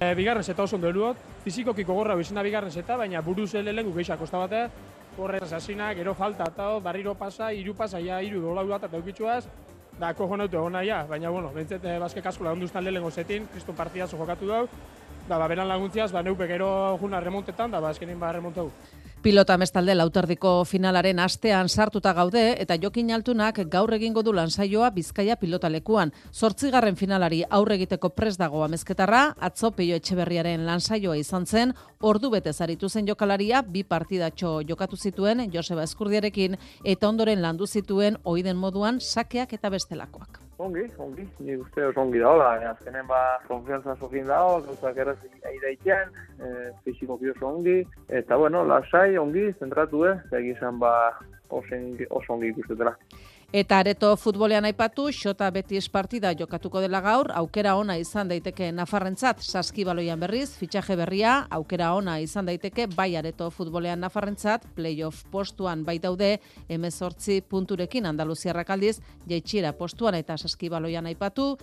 E, 0.00 0.14
bigarren 0.16 0.42
zeta 0.42 0.64
oso 0.64 0.74
ondo 0.74 0.88
eluot, 0.88 1.18
fizikoki 1.44 1.84
gogorra 1.84 2.14
bizina 2.16 2.42
bigarren 2.42 2.72
zeta, 2.72 2.96
baina 2.96 3.20
buruz 3.20 3.52
elelen 3.54 3.86
gukeixa 3.92 4.16
kosta 4.16 4.38
batea, 4.40 4.70
horren 5.18 5.42
asasina, 5.44 5.92
gero 5.94 6.14
falta, 6.14 6.44
eta 6.52 6.68
barriro 6.78 7.14
pasa, 7.14 7.52
hiru 7.52 7.74
pasa, 7.74 8.00
ja, 8.00 8.20
hiru 8.22 8.40
dolau 8.40 8.66
bat, 8.68 8.84
eta 8.84 8.96
eukitzuaz, 8.96 9.44
da, 9.98 10.14
kojo 10.14 10.36
nautu 10.36 10.56
egon 10.56 10.72
nahi, 10.72 10.92
baina, 11.08 11.30
bueno, 11.30 11.50
bentzet, 11.54 11.84
eh, 11.84 11.98
bazke 11.98 12.22
kasko 12.22 12.44
lagunduztan 12.44 12.84
lehenengo 12.84 13.10
zetin, 13.10 13.46
kriston 13.52 13.76
partidazo 13.76 14.16
jokatu 14.16 14.46
dau, 14.48 14.66
da, 15.28 15.38
ba, 15.38 15.46
beran 15.48 15.68
laguntziaz, 15.68 16.10
ba, 16.12 16.22
neupe 16.22 16.46
gero 16.46 16.98
juna 17.00 17.20
remontetan, 17.20 17.70
da, 17.70 17.80
ba, 17.80 17.90
azkenin 17.90 18.18
ba, 18.18 18.32
remontau. 18.32 18.70
Pilota 19.20 19.58
mestalde 19.60 19.92
lauterdiko 19.92 20.50
finalaren 20.64 21.18
astean 21.20 21.68
sartuta 21.68 22.14
gaude 22.16 22.54
eta 22.62 22.78
Jokin 22.80 23.10
Altunak 23.12 23.58
gaur 23.68 23.92
egingo 23.92 24.22
du 24.24 24.32
lansaioa 24.32 24.88
Bizkaia 24.96 25.36
pilotalekuan. 25.36 26.14
Zortzigarren 26.32 26.96
finalari 26.96 27.42
aurre 27.50 27.76
egiteko 27.76 28.14
pres 28.16 28.38
dago 28.40 28.64
amezketarra, 28.64 29.36
atzo 29.36 29.74
Peio 29.76 30.00
Etxeberriaren 30.00 30.64
lansaioa 30.64 31.20
izan 31.20 31.44
zen, 31.44 31.74
ordu 32.00 32.30
bete 32.32 32.54
zaritu 32.54 32.88
zen 32.88 33.12
jokalaria, 33.12 33.60
bi 33.60 33.84
partidatxo 33.84 34.62
jokatu 34.64 34.96
zituen 34.96 35.50
Joseba 35.52 35.84
Eskurdiarekin 35.84 36.56
eta 36.82 37.08
ondoren 37.08 37.42
landu 37.42 37.66
zituen 37.66 38.16
oiden 38.24 38.56
moduan 38.56 39.04
sakeak 39.04 39.52
eta 39.52 39.68
bestelakoak. 39.68 40.49
Ongi, 40.60 40.82
ongi, 40.98 41.24
ni 41.40 41.54
uste 41.56 41.86
oso 41.88 42.02
ongi 42.02 42.20
daola, 42.20 42.50
e, 42.60 42.66
azkenen 42.68 43.06
ba, 43.08 43.18
konfianza 43.46 43.94
sokin 43.96 44.26
dago, 44.28 44.58
gauzak 44.66 44.98
errazik 45.00 45.46
aidaitean, 45.48 46.10
e, 46.36 46.50
fizikoki 46.84 47.30
oso 47.32 47.46
ongi, 47.48 47.78
eta 48.18 48.36
bueno, 48.36 48.60
lasai, 48.68 49.16
ongi, 49.16 49.46
zentratu, 49.56 50.02
eh, 50.10 50.18
egizan 50.36 50.76
ba, 50.82 50.92
oso 51.48 51.78
ongi, 51.78 52.04
oso 52.10 52.34
ongi 52.36 52.52
ikustetela. 52.52 52.92
Eta 53.52 53.80
areto 53.82 54.12
futbolean 54.14 54.62
aipatu, 54.68 55.08
xota 55.10 55.48
betis 55.50 55.88
partida 55.90 56.30
jokatuko 56.38 56.78
dela 56.84 57.00
gaur, 57.02 57.32
aukera 57.34 57.72
ona 57.74 57.96
izan 57.98 58.28
daiteke 58.30 58.68
Nafarrentzat, 58.70 59.42
saskibaloian 59.42 60.20
berriz, 60.22 60.52
fitxaje 60.54 60.94
berria, 60.94 61.32
aukera 61.50 61.88
ona 61.98 62.20
izan 62.22 62.46
daiteke, 62.46 62.86
bai 62.94 63.16
areto 63.18 63.48
futbolean 63.50 63.98
Nafarrentzat, 64.06 64.68
playoff 64.76 65.24
postuan 65.34 65.82
bai 65.82 65.98
daude, 65.98 66.36
emezortzi 66.68 67.40
punturekin 67.42 68.06
Andaluziarrak 68.06 68.70
aldiz, 68.70 69.00
jaitxiera 69.26 69.74
postuan 69.74 70.14
eta 70.14 70.38
saskibaloian 70.38 71.10
aipatu, 71.10 71.56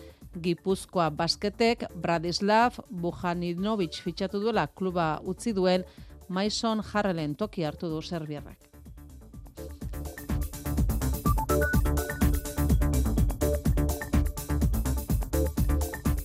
Gipuzkoa 0.44 1.08
basketek, 1.16 1.88
Bradislav, 1.96 2.84
Bujaninovic 2.92 4.04
fitxatu 4.04 4.44
duela 4.44 4.68
kluba 4.68 5.22
utzi 5.24 5.56
duen, 5.56 5.88
Maison 6.28 6.84
Harrelen 6.84 7.40
toki 7.40 7.64
hartu 7.64 7.88
du 7.88 8.04
Serbiarrak. 8.04 8.68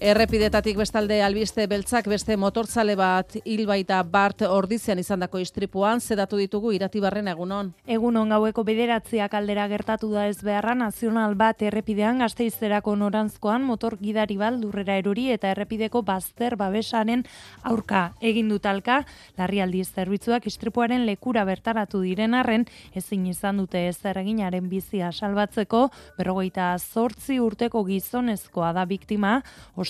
Errepidetatik 0.03 0.75
bestalde 0.81 1.21
albiste 1.23 1.63
beltzak 1.71 2.09
beste 2.11 2.35
motorzale 2.35 2.97
bat 2.99 3.37
hil 3.47 3.61
baita 3.69 4.01
Bart 4.03 4.41
Ordizian 4.43 4.99
izandako 4.99 5.39
istripuan 5.39 6.01
zedatu 6.03 6.41
ditugu 6.41 6.73
iratibarren 6.75 7.29
egunon. 7.31 7.69
Egunon 7.87 8.35
gaueko 8.35 8.65
bederatziak 8.67 9.37
aldera 9.39 9.69
gertatu 9.71 10.11
da 10.11 10.25
ez 10.27 10.41
beharra 10.43 10.75
nazional 10.75 11.37
bat 11.39 11.63
errepidean 11.63 12.19
gazteizerako 12.19 12.97
norantzkoan 12.99 13.63
motor 13.63 13.95
gidari 14.01 14.35
bal 14.41 14.59
lurrera 14.65 14.97
erori 14.99 15.29
eta 15.37 15.53
errepideko 15.55 16.03
bazter 16.03 16.59
babesaren 16.59 17.23
aurka 17.63 18.03
egin 18.19 18.51
dutalka 18.51 19.05
larrialdi 19.39 19.85
zerbitzuak 19.85 20.51
istripuaren 20.51 21.07
lekura 21.07 21.47
bertaratu 21.47 22.03
diren 22.03 22.35
arren 22.35 22.67
ezin 22.99 23.31
izan 23.31 23.63
dute 23.63 23.87
ez 23.93 24.01
erreginaren 24.03 24.67
bizia 24.67 25.13
salbatzeko. 25.13 25.87
Berrogeita 26.19 26.75
zortzi 26.81 27.39
urteko 27.39 27.87
gizonezkoa 27.87 28.75
da 28.75 28.85
biktima 28.85 29.39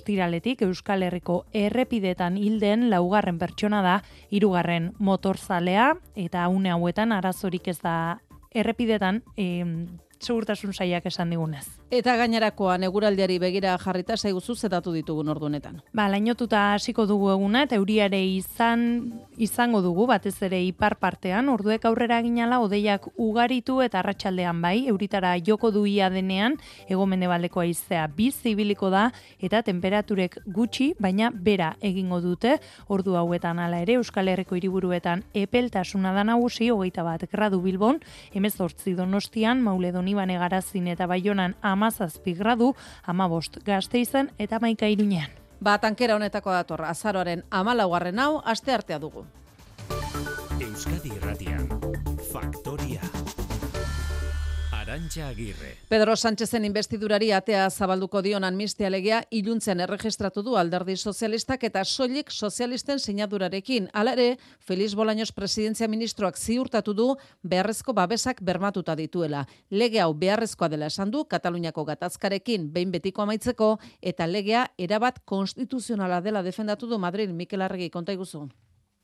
ostiraletik 0.03 0.62
Euskal 0.66 1.05
Herriko 1.07 1.44
errepidetan 1.55 2.36
hilden 2.36 2.88
laugarren 2.90 3.38
pertsona 3.38 3.82
da, 3.86 4.00
hirugarren 4.34 4.90
motorzalea 4.98 5.92
eta 6.18 6.48
une 6.50 6.72
hauetan 6.74 7.12
arazorik 7.14 7.68
ez 7.70 7.78
da 7.78 8.18
errepidetan 8.50 9.22
em, 9.36 9.86
segurtasun 10.22 10.72
saiak 10.72 11.06
esan 11.06 11.30
digunez. 11.30 11.66
Eta 11.92 12.14
gainerakoan 12.16 12.86
eguraldiari 12.86 13.38
begira 13.42 13.74
jarrita 13.78 14.16
zaiguzu 14.16 14.54
zetatu 14.56 14.92
ditugun 14.94 15.28
ordunetan. 15.28 15.82
Ba, 15.92 16.06
lainotuta 16.08 16.72
hasiko 16.74 17.06
dugu 17.06 17.30
eguna 17.34 17.64
eta 17.66 17.76
euriare 17.76 18.22
izan 18.24 18.86
izango 19.36 19.82
dugu 19.82 20.06
batez 20.06 20.34
ere 20.46 20.62
ipar 20.64 20.96
partean, 21.00 21.48
orduek 21.52 21.84
aurrera 21.88 22.20
ginala 22.22 22.60
odeiak 22.62 23.08
ugaritu 23.16 23.80
eta 23.82 24.00
arratsaldean 24.00 24.62
bai, 24.62 24.86
euritara 24.88 25.34
joko 25.44 25.70
duia 25.74 26.08
denean, 26.10 26.56
ego 26.88 27.06
mendebaldeko 27.06 27.60
aizea 27.64 28.06
biz 28.06 28.34
zibiliko 28.40 28.90
da 28.90 29.08
eta 29.40 29.62
temperaturek 29.66 30.38
gutxi, 30.46 30.92
baina 30.98 31.30
bera 31.34 31.74
egingo 31.80 32.20
dute, 32.24 32.58
ordu 32.88 33.16
hauetan 33.18 33.58
hala 33.58 33.82
ere 33.82 33.98
Euskal 34.00 34.28
Herriko 34.28 34.56
hiriburuetan 34.56 35.24
epeltasuna 35.34 36.12
da 36.16 36.24
nagusi, 36.24 36.70
hogeita 36.70 37.04
bat 37.06 37.26
gradu 37.32 37.60
bilbon, 37.64 38.00
emezortzi 38.32 38.94
donostian, 38.98 39.62
mauledon 39.62 40.08
ibane 40.12 40.38
garazin 40.38 40.88
eta 40.92 41.08
baionan 41.10 41.56
amazazpi 41.62 42.34
gradu, 42.38 42.72
amabost 43.06 43.58
gazteizen 43.66 44.30
eta 44.38 44.60
maika 44.62 44.86
irunean. 44.86 45.30
Ba, 45.62 45.76
tankera 45.78 46.16
honetako 46.18 46.50
dator, 46.50 46.82
azaroaren 46.84 47.44
amalaugarren 47.50 48.18
hau, 48.18 48.40
aste 48.44 48.74
artea 48.74 48.98
dugu. 48.98 49.26
Arantxa 55.12 55.28
Agirre. 55.28 55.76
Pedro 55.88 56.16
Sánchezen 56.16 56.64
investidurari 56.64 57.32
atea 57.32 57.68
zabalduko 57.70 58.22
dion 58.22 58.44
amnistia 58.44 58.88
legea 58.90 59.22
iluntzen 59.30 59.80
erregistratu 59.80 60.42
du 60.42 60.56
alderdi 60.56 60.96
sozialistak 60.96 61.64
eta 61.64 61.84
soilik 61.84 62.30
sozialisten 62.30 62.98
sinadurarekin. 62.98 63.90
Hala 63.92 64.12
ere, 64.12 64.38
Feliz 64.58 64.94
Bolaños 64.94 65.32
presidentzia 65.32 65.88
ministroak 65.88 66.38
ziurtatu 66.38 66.94
du 66.94 67.16
beharrezko 67.42 67.92
babesak 67.92 68.40
bermatuta 68.40 68.96
dituela. 68.96 69.46
Lege 69.70 70.00
hau 70.00 70.14
beharrezkoa 70.14 70.68
dela 70.68 70.86
esan 70.86 71.10
du 71.10 71.24
Kataluniako 71.24 71.84
gatazkarekin 71.84 72.72
behin 72.72 72.90
betiko 72.90 73.22
amaitzeko 73.22 73.78
eta 74.00 74.26
legea 74.26 74.70
erabat 74.78 75.20
konstituzionala 75.24 76.20
dela 76.20 76.42
defendatu 76.42 76.86
du 76.86 76.98
Madrid 76.98 77.30
Mikel 77.30 77.62
Arregi 77.62 77.90
konta 77.90 78.12
iguzu. 78.12 78.48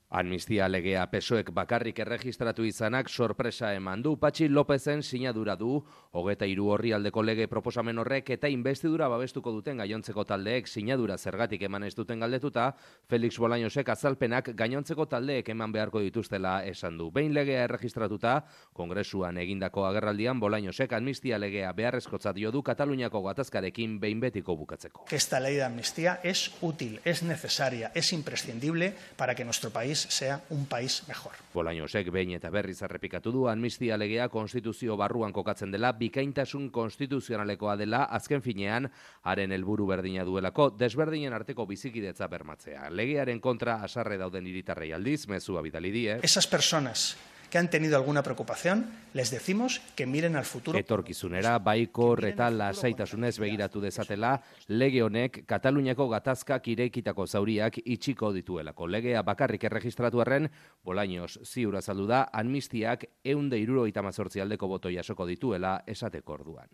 Amnistia 0.09 0.71
legea 0.73 1.03
pesoek 1.13 1.51
bakarrik 1.53 1.99
erregistratu 2.01 2.65
izanak 2.65 3.11
sorpresa 3.13 3.75
eman 3.77 4.01
du. 4.01 4.15
Patxi 4.17 4.47
Lopezen 4.49 5.03
sinadura 5.03 5.53
du, 5.61 5.83
hogeta 6.17 6.47
hiru 6.49 6.71
horri 6.73 6.95
aldeko 6.97 7.21
lege 7.21 7.45
proposamen 7.47 8.01
horrek 8.01 8.31
eta 8.33 8.49
investidura 8.49 9.11
babestuko 9.13 9.53
duten 9.53 9.77
gainontzeko 9.83 10.25
taldeek 10.25 10.67
sinadura 10.67 11.19
zergatik 11.19 11.67
eman 11.69 11.85
ez 11.85 11.93
duten 11.95 12.25
galdetuta, 12.25 12.71
Felix 13.05 13.37
Bolañosek 13.37 13.91
azalpenak 13.93 14.49
gainontzeko 14.57 15.05
taldeek 15.13 15.51
eman 15.53 15.77
beharko 15.77 16.01
dituztela 16.01 16.65
esan 16.65 16.97
du. 16.97 17.11
Behin 17.13 17.37
legea 17.37 17.67
erregistratuta, 17.67 18.47
kongresuan 18.73 19.37
egindako 19.45 19.85
agerraldian 19.91 20.41
Bolañosek 20.41 20.97
amnistia 20.97 21.37
legea 21.37 21.75
beharrezkotzat 21.77 22.41
dio 22.41 22.51
du 22.51 22.63
Kataluniako 22.63 23.23
gatazkarekin 23.29 24.01
behin 24.01 24.25
betiko 24.25 24.57
bukatzeko. 24.57 25.05
Esta 25.11 25.39
ley 25.39 25.57
de 25.57 25.65
amnistía 25.65 26.19
es 26.25 26.51
útil, 26.63 26.99
es 27.05 27.23
necesaria, 27.23 27.93
es 27.95 28.15
imprescindible 28.15 28.95
para 29.19 29.35
que 29.35 29.45
nuestro 29.45 29.69
país 29.69 29.98
país 29.99 30.15
sea 30.15 30.43
un 30.51 30.67
país 30.67 31.03
mejor. 31.09 31.33
Bolañosek 31.55 32.11
behin 32.11 32.37
eta 32.37 32.51
berriz 32.51 32.83
errepikatu 32.83 33.33
du 33.33 33.49
amnistia 33.49 33.97
legea 33.97 34.29
konstituzio 34.29 34.97
barruan 34.97 35.33
kokatzen 35.33 35.71
dela 35.71 35.93
bikaintasun 35.93 36.71
konstituzionalekoa 36.71 37.77
dela 37.77 38.05
azken 38.05 38.43
finean 38.43 38.91
haren 39.23 39.53
helburu 39.53 39.87
berdina 39.87 40.25
duelako 40.25 40.71
desberdinen 40.71 41.33
arteko 41.33 41.67
bizikidetza 41.67 42.29
bermatzea. 42.29 42.91
Legearen 42.91 43.41
kontra 43.41 43.83
asarre 43.83 44.19
dauden 44.19 44.47
hiritarrei 44.47 44.93
aldiz 44.93 45.27
mezua 45.29 45.63
bidali 45.63 45.91
die. 45.91 46.21
Esas 46.23 46.47
personas 46.47 47.17
que 47.51 47.59
han 47.59 47.71
tenido 47.71 47.97
alguna 47.97 48.23
preocupación, 48.23 48.91
les 49.15 49.31
decimos 49.31 49.81
que 49.97 50.07
miren 50.07 50.37
al 50.37 50.45
futuro. 50.45 50.79
Etorkizunera 50.79 51.59
baikor 51.59 52.25
eta 52.25 52.51
lasaitasunez 52.51 53.39
begiratu 53.39 53.81
dezatela, 53.81 54.41
lege 54.67 55.03
honek 55.03 55.45
Kataluniako 55.47 56.09
gatazkak 56.09 56.69
irekitako 56.69 57.27
zauriak 57.27 57.81
itxiko 57.85 58.33
dituelako. 58.33 58.87
Legea 58.87 59.23
bakarrik 59.23 59.65
erregistratu 59.65 60.21
arren, 60.21 60.51
Bolaños 60.85 61.39
ziur 61.45 61.77
azaldu 61.77 62.07
da, 62.07 62.29
amnistiak 62.33 63.09
eunde 63.25 63.59
iruro 63.59 63.87
itamazortzi 63.87 64.41
aldeko 64.41 64.69
boto 64.69 64.91
jasoko 64.91 65.27
dituela 65.27 65.83
esateko 65.87 66.39
orduan. 66.41 66.69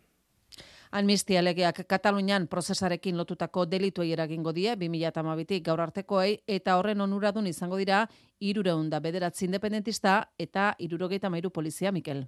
Amnistia 0.94 1.40
legeak 1.42 1.80
Katalunian 1.90 2.44
prozesarekin 2.46 3.16
lotutako 3.18 3.64
delituei 3.66 4.12
eragingo 4.14 4.52
die 4.54 4.76
2012tik 4.78 5.64
gaur 5.66 5.80
artekoei 5.82 6.36
eta 6.56 6.76
horren 6.78 7.02
onuradun 7.02 7.48
izango 7.50 7.80
dira 7.80 8.04
300 8.38 9.00
bederatzi 9.02 9.48
independentista 9.48 10.12
eta 10.38 10.68
73 10.78 11.50
polizia 11.50 11.90
Mikel. 11.90 12.22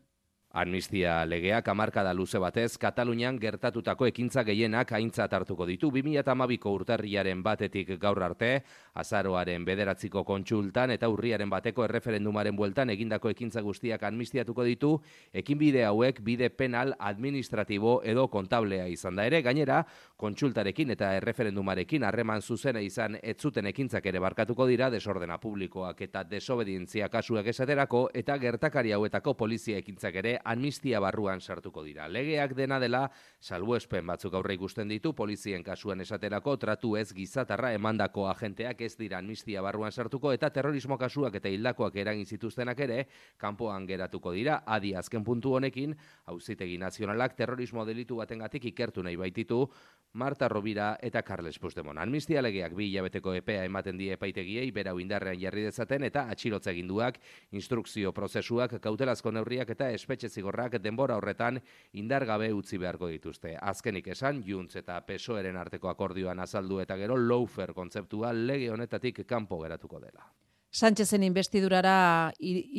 Amnistia 0.57 1.27
legeak 1.29 1.67
hamarkada 1.69 2.15
luze 2.17 2.39
batez 2.41 2.79
Katalunian 2.81 3.37
gertatutako 3.37 4.07
ekintza 4.09 4.41
gehienak 4.49 4.95
aintzat 4.97 5.35
hartuko 5.37 5.67
ditu 5.69 5.91
2012ko 5.93 6.71
urtarriaren 6.79 7.43
batetik 7.45 7.91
gaur 8.01 8.23
arte, 8.25 8.63
azaroaren 8.97 9.67
bederatziko 9.69 10.23
kontsultan 10.25 10.95
eta 10.95 11.11
urriaren 11.13 11.53
bateko 11.53 11.85
erreferendumaren 11.85 12.57
bueltan 12.57 12.89
egindako 12.95 13.35
ekintza 13.35 13.61
guztiak 13.61 14.07
amnistiatuko 14.09 14.65
ditu, 14.65 14.95
ekinbide 15.37 15.83
hauek 15.85 16.23
bide 16.25 16.49
penal 16.49 16.95
administratibo 17.11 17.99
edo 18.03 18.25
kontablea 18.33 18.89
izan 18.89 19.21
da 19.21 19.29
ere, 19.29 19.43
gainera, 19.45 19.83
kontsultarekin 20.17 20.97
eta 20.97 21.13
erreferendumarekin 21.19 22.09
harreman 22.09 22.41
zuzena 22.41 22.81
izan 22.81 23.21
ez 23.23 23.37
zuten 23.37 23.69
ekintzak 23.75 24.09
ere 24.09 24.25
barkatuko 24.25 24.65
dira. 24.73 24.89
Desordena 24.89 25.37
publikoak 25.37 26.01
eta 26.09 26.25
desobedientzia 26.25 27.13
kasuak 27.13 27.53
esaterako 27.53 28.07
eta 28.15 28.41
gertakari 28.41 28.97
hauetako 28.97 29.37
polizia 29.37 29.85
ekintzak 29.85 30.17
ere 30.25 30.39
amnistia 30.47 31.01
barruan 31.03 31.41
sartuko 31.41 31.83
dira. 31.85 32.07
Legeak 32.09 32.55
dena 32.57 32.79
dela, 32.83 33.03
salbuespen 33.41 34.07
batzuk 34.07 34.35
aurre 34.39 34.55
ikusten 34.55 34.89
ditu, 34.89 35.13
polizien 35.15 35.65
kasuan 35.67 36.01
esaterako, 36.05 36.57
tratu 36.63 36.95
ez 36.97 37.11
gizatarra 37.15 37.73
emandako 37.75 38.29
agenteak 38.31 38.81
ez 38.87 38.95
dira 38.97 39.19
amnistia 39.19 39.63
barruan 39.63 39.93
sartuko, 39.93 40.33
eta 40.33 40.51
terrorismo 40.55 40.99
kasuak 40.99 41.41
eta 41.41 41.51
hildakoak 41.53 41.97
eragin 41.97 42.27
zituztenak 42.27 42.81
ere, 42.87 43.03
kanpoan 43.37 43.87
geratuko 43.87 44.33
dira, 44.37 44.63
adi 44.67 44.95
azken 44.95 45.25
puntu 45.25 45.57
honekin, 45.59 45.97
hauzitegi 46.27 46.79
nazionalak 46.79 47.37
terrorismo 47.37 47.85
delitu 47.85 48.23
batengatik 48.23 48.71
ikertu 48.73 49.03
nahi 49.03 49.17
baititu, 49.17 49.65
Marta 50.17 50.49
Rovira 50.49 50.97
eta 51.05 51.21
Carles 51.23 51.59
Puigdemont. 51.61 51.99
Amnistia 52.01 52.41
legeak 52.41 52.73
bi 52.75 52.87
hilabeteko 52.89 53.35
epea 53.37 53.67
ematen 53.69 53.99
die 54.01 54.15
epaitegiei 54.17 54.71
berau 54.73 54.95
indarrean 55.03 55.37
jarri 55.37 55.67
dezaten 55.67 56.07
eta 56.09 56.23
atxilotze 56.33 56.71
eginduak, 56.73 57.19
instrukzio 57.53 58.15
prozesuak, 58.17 58.79
kautelazko 58.81 59.35
neurriak 59.37 59.75
eta 59.77 59.91
espetxe 59.93 60.31
zigorrak 60.37 60.79
denbora 60.85 61.17
horretan 61.17 61.61
indargabe 61.97 62.53
utzi 62.55 62.79
beharko 62.79 63.09
dituzte. 63.13 63.57
Azkenik 63.57 64.13
esan, 64.15 64.43
Junts 64.47 64.77
eta 64.77 65.01
PSOEren 65.09 65.57
arteko 65.57 65.89
akordioan 65.93 66.41
azaldu 66.45 66.81
eta 66.85 66.97
gero 67.01 67.17
lawfare 67.17 67.75
kontzeptua 67.77 68.33
lege 68.37 68.71
honetatik 68.75 69.25
kanpo 69.27 69.63
geratuko 69.65 70.01
dela. 70.05 70.29
Sánchezen 70.77 71.23
investidurara 71.25 72.33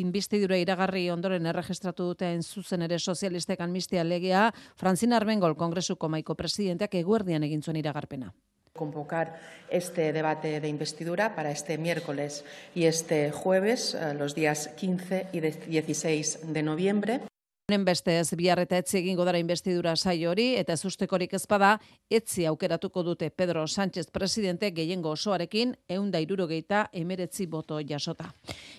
investidura 0.03 0.58
iragarri 0.62 1.08
ondoren 1.10 1.47
erregistratu 1.49 2.12
duten 2.12 2.43
zuzen 2.45 2.84
ere 2.86 2.99
sozialistek 2.99 3.64
amnistia 3.66 4.03
legea, 4.05 4.51
Franzina 4.78 5.18
Arbengol 5.18 5.55
Kongresuko 5.58 6.10
maiko 6.14 6.36
presidenteak 6.38 6.93
eguerdian 7.01 7.43
egin 7.49 7.64
zuen 7.66 7.82
iragarpena. 7.82 8.34
convocar 8.78 9.39
este 9.72 10.14
debate 10.14 10.60
de 10.62 10.68
investidura 10.70 11.34
para 11.36 11.49
este 11.49 11.80
miércoles 11.80 12.45
y 12.76 12.84
este 12.86 13.32
jueves, 13.32 13.95
eh, 13.95 14.14
los 14.14 14.36
días 14.36 14.68
15 14.78 15.26
y 15.34 15.39
de- 15.39 15.58
16 15.68 16.53
de 16.53 16.62
noviembre. 16.62 17.22
Honen 17.68 17.84
bestez, 17.84 18.30
bihar 18.39 18.61
eta 18.61 18.78
etzi 18.80 18.95
egingo 19.01 19.26
dara 19.28 19.41
investidura 19.41 19.91
saio 19.99 20.30
hori, 20.32 20.45
eta 20.55 20.72
ez 20.78 20.86
ustekorik 20.88 21.34
ez 21.36 21.41
bada, 21.51 21.74
etzi 22.07 22.45
aukeratuko 22.47 23.01
dute 23.03 23.28
Pedro 23.30 23.65
Sánchez 23.68 24.05
presidente 24.07 24.70
gehiengo 24.72 25.11
osoarekin, 25.11 25.74
eunda 25.89 26.22
irurogeita 26.24 26.86
emeretzi 26.93 27.45
boto 27.45 27.82
jasota. 27.84 28.30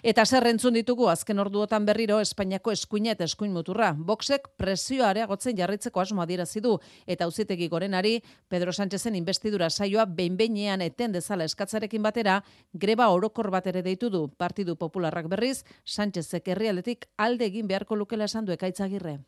Eta 0.03 0.25
zer 0.25 0.47
entzun 0.49 0.73
ditugu 0.73 1.11
azken 1.13 1.39
orduotan 1.39 1.85
berriro 1.85 2.17
Espainiako 2.25 2.73
eskuina 2.73 3.13
eta 3.13 3.27
eskuin 3.29 3.53
muturra. 3.53 3.91
Boxek 3.93 4.49
presioa 4.57 5.11
areagotzen 5.11 5.59
jarritzeko 5.59 6.01
asmoa 6.01 6.25
adierazi 6.25 6.65
du 6.65 6.79
eta 7.07 7.29
auzitegi 7.29 7.69
gorenari 7.69 8.23
Pedro 8.49 8.73
Sánchezen 8.73 9.21
investidura 9.21 9.69
saioa 9.69 10.07
behin-behinean 10.07 10.81
eten 10.81 11.13
dezala 11.13 11.45
eskatzarekin 11.45 12.03
batera, 12.03 12.39
greba 12.73 13.11
orokor 13.13 13.51
bat 13.51 13.67
ere 13.67 13.83
deitu 13.83 14.09
du 14.09 14.31
Partidu 14.31 14.77
Popularrak 14.81 15.29
berriz, 15.29 15.67
Sánchezek 15.85 16.49
herrialetik 16.49 17.05
alde 17.19 17.51
egin 17.53 17.69
beharko 17.69 17.95
lukela 17.95 18.25
esan 18.25 18.47
du 18.47 18.57
ekaitzagirre. 18.79 19.19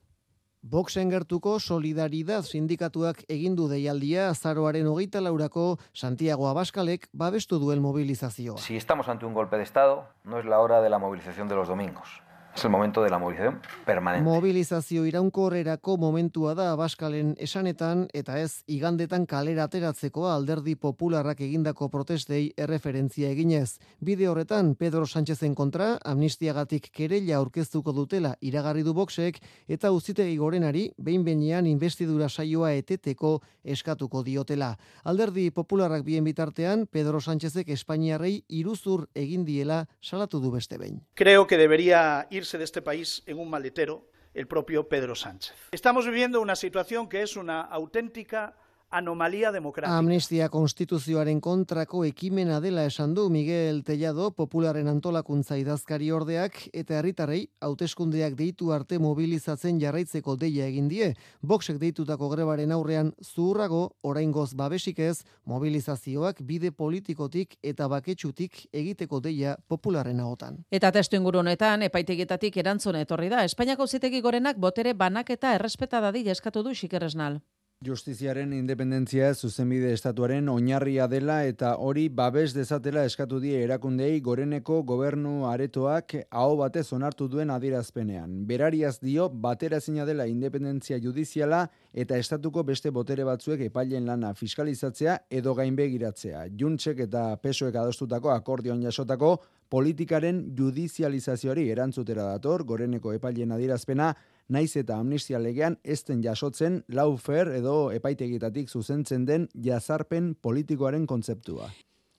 Boxen 0.62 1.09
gertuko 1.11 1.59
solidaridad 1.59 2.44
sindikatuak 2.44 3.22
egindu 3.32 3.66
deialdia 3.68 4.28
azaroaren 4.28 4.86
hogeita 4.86 5.22
laurako 5.24 5.78
Santiago 5.94 6.48
Abaskalek 6.48 7.09
babestu 7.12 7.59
duen 7.59 7.80
mobilizazioa. 7.80 8.59
Si 8.59 8.76
estamos 8.76 9.09
ante 9.09 9.24
un 9.24 9.32
golpe 9.32 9.57
de 9.57 9.62
Estado, 9.62 10.05
no 10.24 10.38
es 10.38 10.44
la 10.44 10.61
hora 10.61 10.82
de 10.82 10.90
la 10.90 10.98
movilización 10.98 11.48
de 11.48 11.55
los 11.55 11.68
domingos. 11.68 12.22
Es 12.55 12.64
el 12.64 12.70
momento 12.70 13.03
de 13.03 13.11
la 13.11 13.18
movilización 13.18 13.61
permanente. 13.86 14.28
Mobilizazio 14.28 15.07
iraunkorrerako 15.07 15.96
momentua 15.96 16.55
da 16.55 16.72
Abaskalen 16.72 17.36
esanetan 17.38 18.09
eta 18.12 18.40
ez 18.40 18.64
igandetan 18.66 19.24
kalera 19.26 19.64
ateratzeko 19.64 20.26
alderdi 20.28 20.74
popularrak 20.74 21.40
egindako 21.46 21.88
protestei 21.88 22.51
erreferentzia 22.57 23.30
eginez. 23.30 23.78
Bide 24.01 24.28
horretan 24.28 24.74
Pedro 24.74 25.07
Sánchezen 25.07 25.55
kontra 25.55 25.98
amnistiagatik 26.05 26.90
kereila 26.92 27.36
aurkeztuko 27.38 27.92
dutela 27.92 28.34
iragarri 28.40 28.82
du 28.82 28.94
boxek 28.94 29.38
eta 29.68 29.92
uzitegi 29.92 30.36
gorenari 30.36 30.90
behin 30.98 31.24
behinean 31.24 31.66
investidura 31.70 32.28
saioa 32.28 32.72
eteteko 32.74 33.38
eskatuko 33.64 34.24
diotela. 34.26 34.74
Alderdi 35.05 35.51
popularrak 35.51 36.05
bien 36.05 36.24
bitartean 36.24 36.86
Pedro 36.90 37.20
Sánchezek 37.20 37.68
Espainiarrei 37.68 38.42
iruzur 38.48 39.07
egin 39.14 39.44
diela 39.44 39.86
salatu 40.03 40.40
du 40.40 40.51
beste 40.51 40.78
behin. 40.78 41.01
Creo 41.14 41.46
que 41.46 41.57
debería 41.57 42.26
irse 42.41 42.59
de 42.59 42.64
este 42.64 42.82
país 42.82 43.22
en 43.26 43.38
un 43.38 43.49
maletero 43.49 44.09
el 44.34 44.47
propio 44.47 44.88
Pedro 44.88 45.14
Sánchez. 45.14 45.55
Estamos 45.70 46.07
viviendo 46.07 46.41
una 46.41 46.57
situación 46.57 47.09
que 47.09 47.22
es 47.22 47.36
una 47.36 47.61
auténtica 47.61 48.57
anomalía 48.91 49.53
democrática. 49.53 49.97
Amnistia 49.97 50.49
konstituzioaren 50.49 51.41
kontrako 51.41 52.05
ekimena 52.05 52.61
dela 52.61 52.84
esan 52.84 53.14
du 53.14 53.28
Miguel 53.30 53.82
Tellado 53.84 54.30
popularen 54.34 54.88
antolakuntza 54.88 55.57
idazkari 55.57 56.11
ordeak 56.11 56.59
eta 56.72 56.99
herritarrei 56.99 57.47
hauteskundeak 57.61 58.34
deitu 58.38 58.72
arte 58.72 58.99
mobilizatzen 58.99 59.80
jarraitzeko 59.80 60.36
deia 60.36 60.66
egin 60.66 60.88
die. 60.88 61.14
Boxek 61.43 61.78
deitutako 61.78 62.28
grebaren 62.34 62.72
aurrean 62.72 63.12
zuhurrago 63.22 63.97
oraingoz 64.03 64.55
babesik 64.55 64.99
ez 64.99 65.22
mobilizazioak 65.45 66.43
bide 66.43 66.72
politikotik 66.72 67.57
eta 67.62 67.88
baketsutik 67.88 68.66
egiteko 68.72 69.20
deia 69.20 69.57
popularren 69.68 70.20
ahotan. 70.20 70.64
Eta 70.70 70.91
testu 70.91 71.16
inguru 71.16 71.41
honetan, 71.45 71.82
epaitegetatik 71.82 72.57
erantzuna 72.57 73.01
etorri 73.07 73.30
da, 73.30 73.45
Espainiako 73.45 73.86
zitegi 73.86 74.20
gorenak 74.20 74.59
botere 74.59 74.95
banak 74.95 75.30
eta 75.30 75.55
errespeta 75.55 76.01
dadila 76.01 76.32
eskatu 76.32 76.62
du 76.62 76.74
xikerresnal. 76.74 77.41
Justiziaren 77.80 78.50
independentzia 78.52 79.30
zuzenbide 79.32 79.94
estatuaren 79.96 80.50
oinarria 80.52 81.06
dela 81.08 81.38
eta 81.48 81.70
hori 81.80 82.02
babes 82.12 82.50
dezatela 82.52 83.06
eskatu 83.08 83.38
die 83.40 83.62
erakundei 83.64 84.18
goreneko 84.20 84.82
gobernu 84.90 85.46
aretoak 85.48 86.12
aho 86.28 86.58
batez 86.58 86.82
onartu 86.92 87.24
duen 87.32 87.48
adierazpenean. 87.54 88.34
Berariaz 88.50 88.98
dio 89.00 89.30
baterazina 89.46 90.04
dela 90.04 90.26
independentzia 90.28 90.98
judiziala 91.00 91.62
eta 91.94 92.18
estatuko 92.20 92.66
beste 92.68 92.92
botere 92.92 93.24
batzuek 93.24 93.62
epailen 93.70 94.12
lana 94.12 94.34
fiskalizatzea 94.34 95.14
edo 95.40 95.54
gainbegiratzea. 95.54 96.50
Juntsek 96.60 97.00
eta 97.06 97.30
pesoek 97.40 97.80
adostutako 97.80 98.34
akordion 98.34 98.84
jasotako 98.84 99.38
politikaren 99.70 100.50
judizializazioari 100.58 101.70
erantzutera 101.72 102.28
dator 102.34 102.66
goreneko 102.68 103.16
epailen 103.16 103.56
adierazpena 103.56 104.10
naiz 104.51 104.74
eta 104.76 104.98
amnistia 104.98 105.38
legean 105.38 105.78
ezten 105.84 106.22
jasotzen 106.22 106.82
laufer 106.88 107.55
edo 107.57 107.76
epaitegitatik 107.94 108.68
zuzentzen 108.68 109.24
den 109.26 109.46
jazarpen 109.55 110.34
politikoaren 110.42 111.07
kontzeptua. 111.07 111.70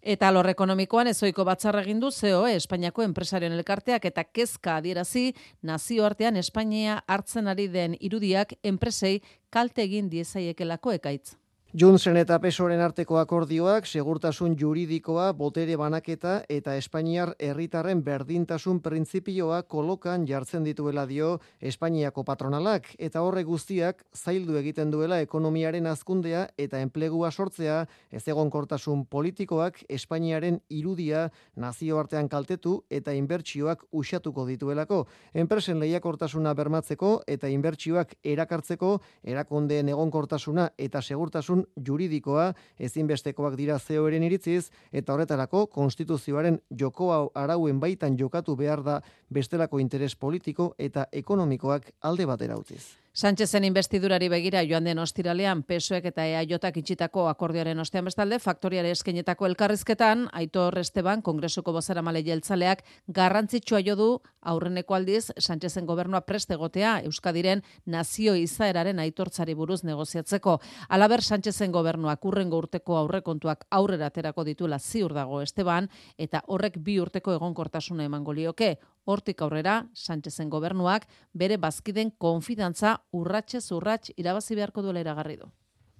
Eta 0.01 0.31
alor 0.31 0.47
ekonomikoan 0.49 1.11
ezoiko 1.11 1.43
batzarra 1.45 1.83
egin 1.85 1.99
du 2.01 2.09
COE 2.09 2.55
Espainiako 2.57 3.03
enpresarioen 3.05 3.53
elkarteak 3.53 4.07
eta 4.09 4.23
kezka 4.23 4.79
adierazi 4.79 5.27
nazioartean 5.61 6.41
Espainia 6.41 7.03
hartzen 7.07 7.47
ari 7.47 7.67
den 7.67 7.93
irudiak 7.99 8.55
enpresei 8.63 9.19
kalte 9.51 9.83
egin 9.83 10.09
diezaiekelako 10.09 10.97
ekaitz. 10.97 11.40
Juntzen 11.71 12.17
eta 12.19 12.35
Pesoren 12.43 12.81
arteko 12.83 13.15
akordioak 13.15 13.85
segurtasun 13.87 14.57
juridikoa, 14.59 15.29
botere 15.31 15.77
banaketa 15.79 16.41
eta 16.51 16.73
Espainiar 16.75 17.29
herritarren 17.39 18.01
berdintasun 18.03 18.81
printzipioa 18.83 19.61
kolokan 19.71 20.25
jartzen 20.27 20.65
dituela 20.67 21.05
dio 21.07 21.37
Espainiako 21.61 22.25
patronalak 22.27 22.89
eta 22.99 23.21
horre 23.23 23.45
guztiak 23.47 24.03
zaildu 24.11 24.57
egiten 24.59 24.91
duela 24.91 25.21
ekonomiaren 25.23 25.87
azkundea 25.87 26.41
eta 26.59 26.81
enplegua 26.83 27.29
sortzea 27.31 27.85
ez 28.11 28.25
egonkortasun 28.27 29.05
politikoak 29.05 29.79
Espainiaren 29.87 30.59
irudia 30.67 31.29
nazioartean 31.55 32.27
kaltetu 32.27 32.81
eta 32.89 33.15
inbertsioak 33.15 33.87
usatuko 33.93 34.43
dituelako. 34.51 35.05
Enpresen 35.31 35.79
lehiakortasuna 35.79 36.51
bermatzeko 36.51 37.21
eta 37.31 37.47
inbertsioak 37.47 38.17
erakartzeko 38.35 38.97
erakundeen 39.23 39.95
egonkortasuna 39.95 40.73
eta 40.77 40.99
segurtasun 41.01 41.60
juridikoa 41.75 42.51
ezinbestekoak 42.79 43.57
dira 43.59 43.79
zeoeren 43.79 44.23
iritziz 44.23 44.69
eta 44.91 45.13
horretarako 45.13 45.65
konstituzioaren 45.67 46.59
joko 46.77 47.11
arauen 47.35 47.79
baitan 47.79 48.17
jokatu 48.19 48.55
behar 48.55 48.83
da 48.83 49.01
bestelako 49.29 49.79
interes 49.79 50.15
politiko 50.15 50.73
eta 50.77 51.07
ekonomikoak 51.11 51.91
alde 52.01 52.25
batera 52.25 52.57
utziz. 52.57 53.00
Sánchezen 53.13 53.65
investidurari 53.67 54.29
begira 54.31 54.61
joan 54.63 54.85
den 54.87 54.99
ostiralean 55.03 55.65
pesoek 55.67 56.05
eta 56.07 56.23
EAJak 56.23 56.77
itxitako 56.79 57.25
akordioaren 57.27 57.79
ostean 57.83 58.05
bestalde 58.07 58.37
faktoriare 58.39 58.93
eskenetako 58.95 59.49
elkarrizketan 59.49 60.29
Aitor 60.31 60.77
Esteban 60.79 61.19
Kongresuko 61.21 61.73
bozeramale 61.75 62.21
jeltzaleak 62.23 62.85
garrantzitsua 63.09 63.81
jo 63.83 63.95
du 63.99 64.07
aurreneko 64.39 64.95
aldiz 64.95 65.33
Sánchezen 65.37 65.85
gobernua 65.85 66.21
preste 66.21 66.55
egotea 66.55 67.01
Euskadiren 67.03 67.65
nazio 67.85 68.37
izaeraren 68.39 69.03
aitortzari 69.03 69.57
buruz 69.59 69.83
negoziatzeko. 69.83 70.61
Alaber 70.87 71.21
Sánchezen 71.21 71.75
gobernuak 71.75 72.23
urrengo 72.23 72.63
urteko 72.63 72.95
aurrekontuak 72.95 73.67
aurrera 73.71 74.07
aterako 74.07 74.47
ditula 74.47 74.79
ziur 74.79 75.11
dago 75.13 75.41
Esteban 75.41 75.89
eta 76.17 76.45
horrek 76.47 76.79
bi 76.79 76.97
urteko 77.01 77.35
egonkortasuna 77.35 78.07
emango 78.07 78.31
lioke. 78.31 78.77
Hortik 79.05 79.41
aurrera, 79.41 79.87
Sánchezen 79.93 80.49
gobernuak 80.49 81.07
bere 81.33 81.57
bazkiden 81.57 82.11
konfidantza 82.21 82.99
urratxez 83.11 83.71
urrats 83.71 84.11
irabazi 84.15 84.55
beharko 84.55 84.83
duela 84.85 85.01
iragarri 85.01 85.37
du. 85.37 85.49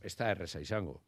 ez 0.01 0.15
da 0.17 0.31
erreza 0.31 0.59
izango. 0.61 0.99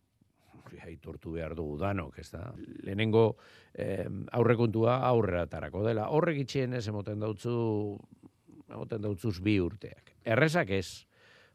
Aitortu 0.83 1.31
behar 1.35 1.53
dugu 1.55 1.77
danok, 1.79 2.17
ez 2.19 2.29
da. 2.31 2.47
Lehenengo 2.83 3.37
eh, 3.73 4.07
aurrekontua 4.33 4.97
aurrera 5.07 5.45
tarako 5.47 5.83
dela. 5.85 6.09
Horrek 6.09 6.41
itxien 6.43 6.73
ez 6.73 6.87
emoten 6.89 7.21
dautzu, 7.21 7.53
emoten 8.69 9.01
dautzuz 9.05 9.39
bi 9.43 9.59
urteak. 9.61 10.15
Errezak 10.26 10.73
ez, 10.73 11.05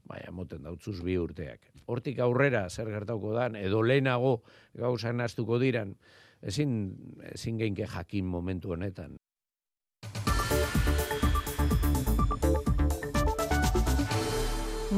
bai, 0.07 0.23
emoten 0.29 0.63
dautzuz 0.63 1.01
bi 1.05 1.19
urteak. 1.19 1.67
Hortik 1.87 2.21
aurrera 2.23 2.69
zer 2.71 2.91
gertauko 2.95 3.35
dan, 3.35 3.57
edo 3.57 3.83
lehenago 3.83 4.43
gauza 4.79 5.13
naztuko 5.13 5.59
diran, 5.59 5.97
ezin, 6.43 6.73
ezin 7.35 7.59
geinke 7.59 7.89
jakin 7.91 8.27
momentu 8.27 8.73
honetan. 8.77 9.19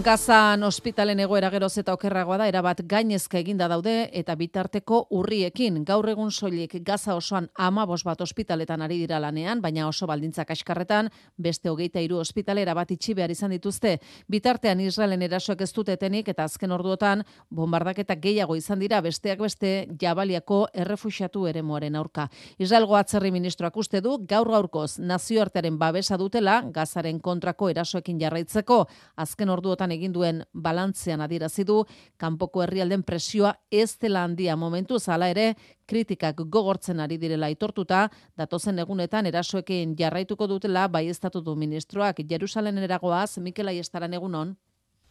Gazan 0.01 0.63
ospitalen 0.65 1.21
egoera 1.21 1.51
geroz 1.53 1.75
eta 1.81 1.93
okerragoa 1.93 2.39
da, 2.41 2.47
erabat 2.49 2.79
gainezka 2.89 3.37
eginda 3.41 3.67
daude 3.69 4.09
eta 4.17 4.33
bitarteko 4.39 5.01
urriekin. 5.19 5.83
Gaur 5.85 6.09
egun 6.09 6.31
soilik 6.33 6.79
Gaza 6.87 7.17
osoan 7.19 7.49
amabos 7.61 8.01
bat 8.07 8.21
ospitaletan 8.25 8.81
ari 8.81 8.97
dira 9.03 9.19
lanean, 9.21 9.61
baina 9.61 9.89
oso 9.89 10.07
baldintzak 10.09 10.53
askarretan, 10.55 11.11
beste 11.37 11.69
hogeita 11.69 12.01
hiru 12.01 12.17
ospitale 12.23 12.63
erabat 12.63 12.95
itxi 12.97 13.15
behar 13.19 13.35
izan 13.35 13.53
dituzte. 13.53 13.99
Bitartean 14.29 14.81
Israelen 14.81 15.23
erasoak 15.27 15.61
ez 15.67 15.73
dutetenik 15.77 16.33
eta 16.33 16.49
azken 16.49 16.73
orduotan 16.73 17.25
bombardaketak 17.51 18.23
gehiago 18.25 18.57
izan 18.57 18.81
dira 18.81 19.03
besteak 19.05 19.45
beste 19.45 19.75
jabaliako 20.01 20.63
errefuxiatu 20.73 21.45
eremuaren 21.53 21.97
aurka. 21.97 22.31
Israelgo 22.59 22.97
atzerri 22.97 23.35
ministroak 23.37 23.77
uste 23.77 24.01
du 24.01 24.17
gaur 24.25 24.49
gaurkoz 24.49 24.99
nazioartearen 24.99 25.77
babesa 25.79 26.17
dutela 26.17 26.63
Gazaren 26.73 27.21
kontrako 27.21 27.69
erasoekin 27.69 28.21
jarraitzeko. 28.21 28.87
Azken 29.17 29.51
orduotan 29.51 29.90
egin 29.95 30.13
duen 30.13 30.43
balantzean 30.53 31.21
adierazi 31.21 31.65
du 31.65 31.85
kanpoko 32.17 32.63
herrialden 32.63 33.03
presioa 33.03 33.55
ez 33.71 33.99
dela 33.99 34.25
handia. 34.25 34.57
Momentu 34.57 34.99
zala 34.99 35.29
ere 35.29 35.55
kritikak 35.87 36.43
gogortzen 36.47 37.01
ari 37.01 37.19
direla 37.19 37.47
aitortuta 37.47 38.09
datozen 38.37 38.79
egunetan 38.79 39.27
erasoekin 39.27 39.95
jarraituko 39.99 40.47
dutela 40.47 40.89
baieztatu 40.89 41.41
du 41.41 41.57
ministroak. 41.57 42.25
Jerusalen 42.29 42.79
eragoaz 42.79 43.39
Mikel 43.39 43.69
Aiestaran 43.69 44.15
egunon 44.15 44.57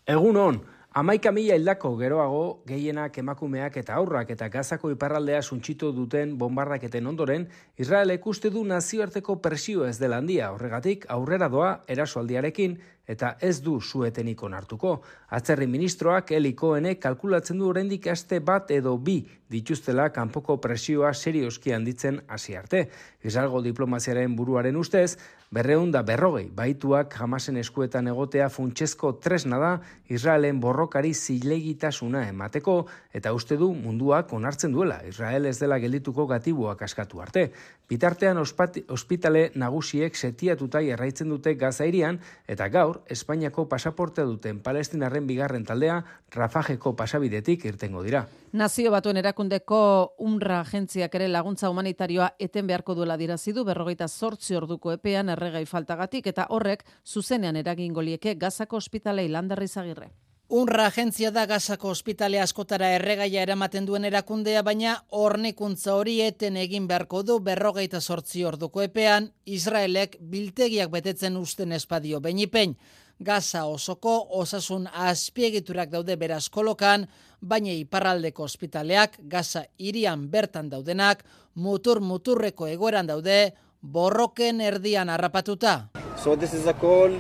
Egun 0.10 0.38
hon, 0.42 0.56
amaika 0.98 1.30
mila 1.30 1.54
hildako 1.54 1.92
geroago, 2.00 2.42
gehienak 2.66 3.18
emakumeak 3.22 3.76
eta 3.78 3.94
aurrak 4.00 4.32
eta 4.34 4.48
gazako 4.50 4.90
iparraldea 4.96 5.44
suntxitu 5.44 5.92
duten 5.94 6.32
bombardaketen 6.42 7.06
ondoren, 7.12 7.46
Israelek 7.78 8.26
uste 8.32 8.50
du 8.50 8.64
nazioarteko 8.66 9.36
presio 9.44 9.86
ez 9.86 10.00
dela 10.02 10.18
handia, 10.18 10.50
horregatik 10.56 11.06
aurrera 11.14 11.50
doa 11.54 11.70
erasoaldiarekin 11.88 12.80
eta 13.10 13.34
ez 13.42 13.58
du 13.66 13.80
suetenik 13.82 14.44
onartuko. 14.46 15.00
Atzerri 15.34 15.68
ministroak 15.68 16.32
Eli 16.38 16.54
Cohenek 16.54 17.02
kalkulatzen 17.02 17.58
du 17.58 17.70
oraindik 17.72 18.08
aste 18.14 18.40
bat 18.40 18.70
edo 18.72 18.96
bi 18.98 19.24
dituztela 19.50 20.12
kanpoko 20.14 20.60
presioa 20.62 21.10
serioski 21.14 21.74
handitzen 21.74 22.22
hasi 22.30 22.56
arte. 22.56 22.86
Israelgo 23.26 23.64
diplomaziaren 23.66 24.36
buruaren 24.38 24.78
ustez, 24.78 25.18
berreun 25.50 25.90
da 25.90 26.04
berrogei 26.06 26.46
baituak 26.54 27.16
jamasen 27.18 27.58
eskuetan 27.58 28.08
egotea 28.12 28.50
funtsezko 28.54 29.16
tresna 29.24 29.58
da 29.58 29.72
Israelen 30.14 30.60
borrokari 30.62 31.14
zilegitasuna 31.14 32.28
emateko 32.30 32.76
eta 33.14 33.34
uste 33.34 33.58
du 33.58 33.72
munduak 33.74 34.34
onartzen 34.34 34.76
duela 34.76 35.00
Israel 35.10 35.50
ez 35.50 35.58
dela 35.58 35.80
geldituko 35.82 36.28
gatibuak 36.30 36.84
askatu 36.86 37.22
arte. 37.26 37.48
Bitartean 37.90 38.38
ospitale 38.38 39.50
nagusiek 39.56 40.16
setiatuta 40.16 40.84
jarraitzen 40.86 41.34
dute 41.34 41.56
gazairian 41.58 42.22
eta 42.48 42.70
gaur 42.70 42.99
Espainiako 43.08 43.68
pasaportea 43.70 44.26
duten 44.26 44.60
palestinarren 44.60 45.28
bigarren 45.28 45.66
taldea 45.66 46.04
Rafajeko 46.32 46.96
pasabidetik 46.96 47.66
irtengo 47.66 48.04
dira. 48.04 48.26
Nazio 48.54 48.92
batuen 48.92 49.18
erakundeko 49.18 49.82
UNRWA 50.20 50.62
agentziak 50.62 51.16
ere 51.16 51.28
laguntza 51.28 51.70
humanitarioa 51.70 52.32
eten 52.40 52.68
beharko 52.68 52.96
duela 52.96 53.18
dirazi 53.18 53.54
du 53.54 53.66
berrogeita 53.66 54.08
zortzi 54.08 54.56
orduko 54.56 54.92
epean 54.94 55.30
erregai 55.30 55.66
faltagatik 55.66 56.28
eta 56.28 56.48
horrek 56.50 56.84
zuzenean 57.06 57.56
eragingo 57.56 58.02
lieke 58.02 58.36
Gazako 58.36 58.78
ospitalei 58.78 59.28
landarri 59.30 59.68
zagirre. 59.68 60.12
Unra 60.50 60.88
agentzia 60.90 61.30
da 61.30 61.44
Gazako 61.46 61.92
ospitale 61.94 62.40
askotara 62.42 62.88
erregaia 62.96 63.44
eramaten 63.46 63.86
duen 63.86 64.08
erakundea, 64.10 64.64
baina 64.66 64.96
hornikuntza 65.14 65.94
hori 65.94 66.16
eten 66.26 66.58
egin 66.58 66.88
beharko 66.90 67.22
du 67.22 67.36
berrogeita 67.46 68.02
sortzi 68.02 68.42
orduko 68.50 68.82
epean, 68.82 69.30
Israelek 69.46 70.18
biltegiak 70.32 70.90
betetzen 70.90 71.38
usten 71.38 71.78
espadio 71.78 72.18
benipein. 72.20 72.74
Gaza 73.22 73.68
osoko 73.70 74.16
osasun 74.42 74.90
azpiegiturak 74.90 75.94
daude 75.94 76.18
beraz 76.18 76.48
kolokan, 76.50 77.06
baina 77.42 77.76
iparraldeko 77.78 78.50
ospitaleak 78.50 79.20
Gaza 79.30 79.68
irian 79.78 80.32
bertan 80.32 80.72
daudenak, 80.74 81.22
mutur-muturreko 81.54 82.74
egoeran 82.74 83.06
daude, 83.06 83.52
borroken 83.84 84.62
erdian 84.62 85.14
harrapatuta. 85.14 85.92
So 86.18 86.36
this 86.36 86.56
is 86.56 86.66
a 86.66 86.74
call 86.74 87.14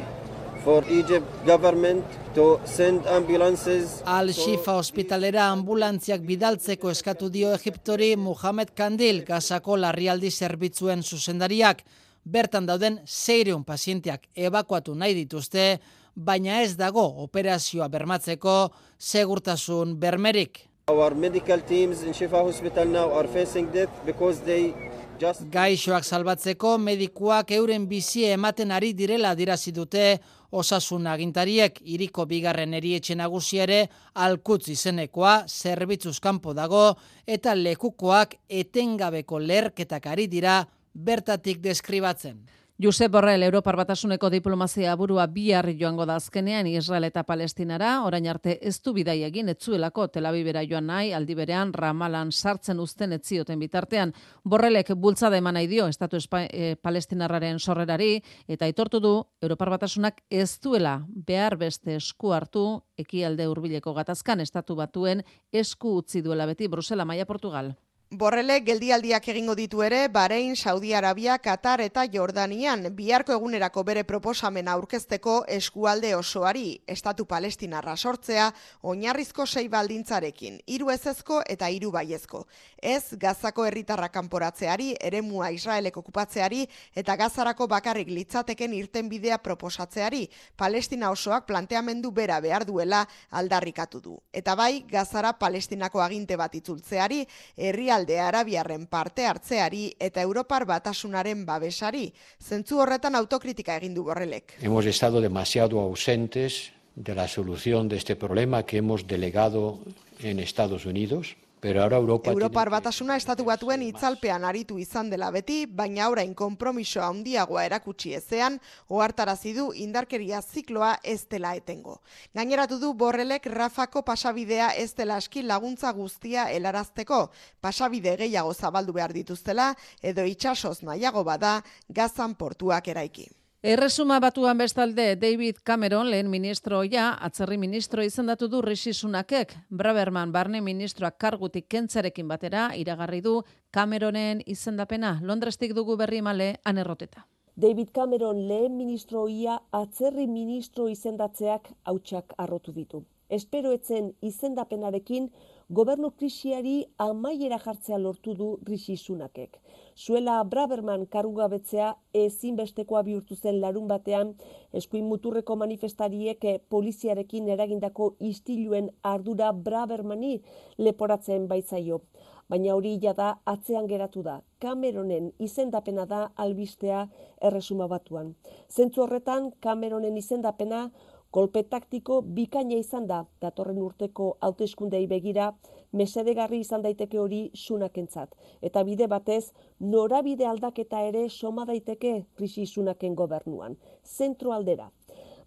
for 0.63 0.83
Egypt 0.89 1.27
government 1.45 2.05
to 2.35 2.59
send 2.65 3.07
ambulances. 3.07 4.01
Al-Shifa 4.05 4.75
ospitalera 4.79 5.47
ambulantziak 5.53 6.21
bidaltzeko 6.27 6.91
eskatu 6.91 7.29
dio 7.29 7.53
Egiptori 7.55 8.15
Muhammad 8.17 8.73
Kandil 8.75 9.23
Gazako 9.27 9.77
larrialdi 9.77 10.31
zerbitzuen 10.31 11.03
zuzendariak. 11.03 11.83
Bertan 12.23 12.67
dauden 12.67 12.99
zeireun 13.07 13.63
pazienteak 13.63 14.27
ebakuatu 14.35 14.93
nahi 14.95 15.15
dituzte, 15.23 15.79
baina 16.15 16.61
ez 16.61 16.75
dago 16.77 17.05
operazioa 17.23 17.87
bermatzeko 17.87 18.55
segurtasun 18.97 19.95
bermerik. 19.99 20.65
Our 20.89 21.13
medical 21.13 21.61
teams 21.61 22.01
in 22.01 22.13
Shifa 22.13 22.41
Hospital 22.41 22.87
now 22.87 23.11
are 23.13 23.27
facing 23.27 23.71
death 23.71 23.93
because 24.05 24.41
they 24.41 24.73
Gaixoak 25.19 26.05
salbatzeko 26.07 26.77
medikuak 26.79 27.49
euren 27.51 27.85
bizi 27.89 28.23
ematen 28.31 28.71
ari 28.71 28.93
direla 28.95 29.33
dirazi 29.35 29.73
dute 29.75 30.03
osasun 30.51 31.09
agintariek 31.11 31.81
iriko 31.83 32.23
bigarren 32.25 32.73
erietxe 32.73 33.17
nagusia 33.19 33.65
ere 33.67 33.79
alkutz 34.15 34.69
izenekoa 34.71 35.33
zerbitzuz 35.47 36.19
kanpo 36.23 36.53
dago 36.53 36.95
eta 37.27 37.55
lekukoak 37.55 38.37
etengabeko 38.47 39.39
lerketak 39.39 40.07
ari 40.07 40.27
dira 40.27 40.61
bertatik 40.93 41.59
deskribatzen. 41.59 42.39
Josep 42.81 43.11
Borrell, 43.11 43.43
Europar 43.43 43.75
Batasuneko 43.75 44.29
diplomazia 44.31 44.93
burua 44.95 45.25
bihar 45.27 45.65
joango 45.75 46.05
da 46.07 46.15
azkenean 46.15 46.67
Israel 46.71 47.03
eta 47.09 47.25
Palestinara, 47.27 47.89
orain 48.07 48.29
arte 48.31 48.53
ez 48.63 48.77
du 48.79 48.93
bidai 48.95 49.17
egin 49.27 49.51
etzuelako 49.51 50.05
Tel 50.07 50.29
Avivera 50.29 50.61
joan 50.63 50.87
nahi, 50.87 51.09
aldi 51.11 51.35
berean 51.35 51.73
Ramalan 51.75 52.31
sartzen 52.31 52.79
uzten 52.79 53.11
etzioten 53.17 53.59
bitartean. 53.59 54.13
Borrelek 54.45 54.93
bultzada 54.95 55.35
eman 55.35 55.59
nahi 55.59 55.67
dio 55.67 55.89
Estatu 55.91 56.15
Espa, 56.15 56.45
e, 56.47 56.77
Palestinarraren 56.79 57.59
sorrerari 57.59 58.23
eta 58.47 58.63
aitortu 58.63 59.03
du 59.03 59.13
Europar 59.41 59.75
Batasunak 59.75 60.23
ez 60.29 60.55
duela 60.63 61.01
behar 61.09 61.57
beste 61.59 61.97
esku 61.99 62.31
hartu 62.31 62.65
ekialde 62.95 63.51
hurbileko 63.51 63.93
gatazkan 63.93 64.39
Estatu 64.39 64.79
Batuen 64.79 65.27
esku 65.51 65.97
utzi 65.97 66.23
duela 66.23 66.47
beti 66.47 66.71
Brusela 66.71 67.03
Maia 67.03 67.27
Portugal. 67.27 67.75
Borrelek 68.09 68.63
geldialdiak 68.65 69.27
egingo 69.29 69.53
ditu 69.53 69.83
ere 69.85 70.07
Bahrein, 70.09 70.55
Saudi 70.57 70.95
Arabia, 70.97 71.35
Katar 71.37 71.83
eta 71.83 72.07
Jordanian 72.09 72.87
biharko 72.97 73.35
egunerako 73.35 73.83
bere 73.85 74.01
proposamena 74.03 74.71
aurkezteko 74.73 75.43
eskualde 75.45 76.15
osoari 76.17 76.81
estatu 76.89 77.27
palestinarra 77.29 77.93
sortzea 77.95 78.47
oinarrizko 78.81 79.45
sei 79.45 79.67
baldintzarekin, 79.69 80.57
hiru 80.65 80.89
ezezko 80.89 81.43
eta 81.45 81.69
hiru 81.69 81.91
baiezko. 81.93 82.47
Ez 82.81 83.13
Gazako 83.13 83.67
herritarra 83.67 84.09
kanporatzeari, 84.09 84.95
eremua 84.99 85.51
Israelek 85.51 86.01
okupatzeari 86.01 86.63
eta 86.95 87.15
Gazarako 87.15 87.67
bakarrik 87.67 88.09
litzateken 88.09 88.73
irtenbidea 88.73 89.37
proposatzeari, 89.37 90.23
Palestina 90.57 91.11
osoak 91.11 91.45
planteamendu 91.45 92.09
bera 92.09 92.41
behar 92.41 92.65
duela 92.65 93.05
aldarrikatu 93.29 94.01
du. 94.01 94.17
Eta 94.33 94.55
bai, 94.55 94.81
Gazara 94.89 95.37
Palestinako 95.37 96.01
aginte 96.01 96.41
bat 96.41 96.57
itzultzeari, 96.57 97.21
herri 97.55 97.98
alde 97.99 98.19
arabiarren 98.23 98.87
parte 98.87 99.25
hartzeari 99.27 99.89
eta 99.99 100.23
Europar 100.23 100.65
batasunaren 100.65 101.45
babesari. 101.45 102.07
Zentzu 102.39 102.79
horretan 102.79 103.15
autokritika 103.19 103.75
egin 103.75 103.93
du 103.97 104.05
borrelek. 104.07 104.55
Hemos 104.61 104.85
estado 104.85 105.21
demasiado 105.21 105.79
ausentes 105.79 106.71
de 106.95 107.15
la 107.15 107.27
solución 107.27 107.87
de 107.87 107.97
este 107.97 108.15
problema 108.15 108.65
que 108.65 108.77
hemos 108.77 109.07
delegado 109.07 109.79
en 110.19 110.39
Estados 110.39 110.85
Unidos. 110.85 111.35
Pero 111.59 111.83
ahora 111.83 111.97
Europa 111.97 112.31
Europar 112.31 112.69
batasuna 112.69 113.17
estatu 113.19 113.43
batuen 113.43 113.81
itzalpean 113.83 114.45
aritu 114.47 114.77
izan 114.79 115.09
dela 115.11 115.27
beti, 115.31 115.65
baina 115.65 116.07
orain 116.07 116.33
konpromiso 116.33 117.01
handiagoa 117.03 117.65
erakutsi 117.67 118.13
ezean, 118.15 118.59
ohartarazi 118.87 119.51
du 119.57 119.65
indarkeria 119.75 120.39
zikloa 120.41 120.93
ez 121.03 121.27
dela 121.27 121.51
etengo. 121.59 121.97
Gaineratu 122.33 122.79
du 122.79 122.93
borrelek 122.93 123.49
Rafako 123.51 124.05
pasabidea 124.07 124.69
ez 124.75 124.93
dela 124.95 125.17
aski 125.19 125.43
laguntza 125.43 125.91
guztia 125.91 126.47
helarazteko, 126.53 127.25
pasabide 127.59 128.15
gehiago 128.23 128.53
zabaldu 128.53 128.95
behar 128.95 129.11
dituztela, 129.13 129.73
edo 130.01 130.23
itxasoz 130.23 130.79
nahiago 130.83 131.25
bada, 131.27 131.59
gazan 131.89 132.35
portuak 132.35 132.87
eraiki. 132.87 133.27
Erresuma 133.61 134.21
batuan 134.21 134.57
bestalde 134.57 135.17
David 135.19 135.57
Cameron 135.65 136.07
lehen 136.09 136.29
ministroia 136.31 137.09
atzerri 137.27 137.57
ministro 137.57 138.03
izendatu 138.07 138.47
du 138.47 138.61
Rishi 138.61 138.93
Sunakek. 138.93 139.51
Braverman 139.69 140.31
barne 140.31 140.61
ministroak 140.61 141.17
kargutik 141.19 141.67
kentzarekin 141.67 142.27
batera 142.27 142.69
iragarri 142.79 143.19
du 143.19 143.43
Cameronen 143.69 144.39
izendapena. 144.45 145.19
Londrestik 145.21 145.75
dugu 145.75 145.97
berri 145.97 146.21
male 146.21 146.61
anerroteta. 146.63 147.25
David 147.57 147.91
Cameron 147.91 148.47
lehen 148.47 148.77
ministroia 148.77 149.59
atzerri 149.71 150.27
ministro 150.27 150.87
izendatzeak 150.87 151.67
hautsak 151.83 152.33
arrotu 152.37 152.71
ditu. 152.71 153.03
Espero 153.27 153.73
etzen 153.75 154.13
izendapenarekin 154.21 155.33
gobernu 155.69 156.09
krisiari 156.17 156.87
amaiera 156.97 157.59
jartzea 157.61 157.97
lortu 157.97 158.33
du 158.33 158.47
Rishi 158.65 158.95
Sunakek. 158.97 159.59
Zuela 159.95 160.43
Braverman 160.43 161.05
karugabetzea 161.05 161.91
ezinbestekoa 162.13 163.03
bihurtu 163.03 163.35
zen 163.35 163.59
larun 163.61 163.87
batean, 163.87 164.33
eskuin 164.73 165.05
muturreko 165.05 165.55
manifestariek 165.55 166.47
poliziarekin 166.69 167.49
eragindako 167.49 168.15
istiluen 168.19 168.89
ardura 169.03 169.51
Bravermani 169.53 170.41
leporatzen 170.77 171.47
baitzaio. 171.47 172.01
Baina 172.49 172.73
hori 172.73 172.95
jada 172.97 173.35
atzean 173.45 173.85
geratu 173.85 174.23
da. 174.25 174.39
Cameronen 174.59 175.29
izendapena 175.37 176.07
da 176.09 176.31
albistea 176.35 177.03
erresuma 177.45 177.85
batuan. 177.87 178.33
Zentzu 178.73 179.03
horretan, 179.03 179.51
Cameronen 179.61 180.17
izendapena 180.17 180.87
kolpe 181.31 181.63
taktiko 181.63 182.21
bikaina 182.21 182.77
izan 182.81 183.07
da, 183.07 183.23
datorren 183.41 183.77
urteko 183.81 184.29
hauteskundei 184.45 185.05
begira, 185.07 185.51
mesedegarri 185.91 186.59
izan 186.63 186.81
daiteke 186.85 187.19
hori 187.19 187.41
sunakentzat. 187.53 188.35
Eta 188.61 188.83
bide 188.83 189.07
batez, 189.07 189.51
norabide 189.79 190.47
aldaketa 190.49 191.01
ere 191.09 191.27
soma 191.29 191.65
daiteke 191.69 192.13
krisi 192.35 192.65
sunaken 192.65 193.15
gobernuan. 193.15 193.77
Zentro 194.03 194.53
aldera. 194.53 194.89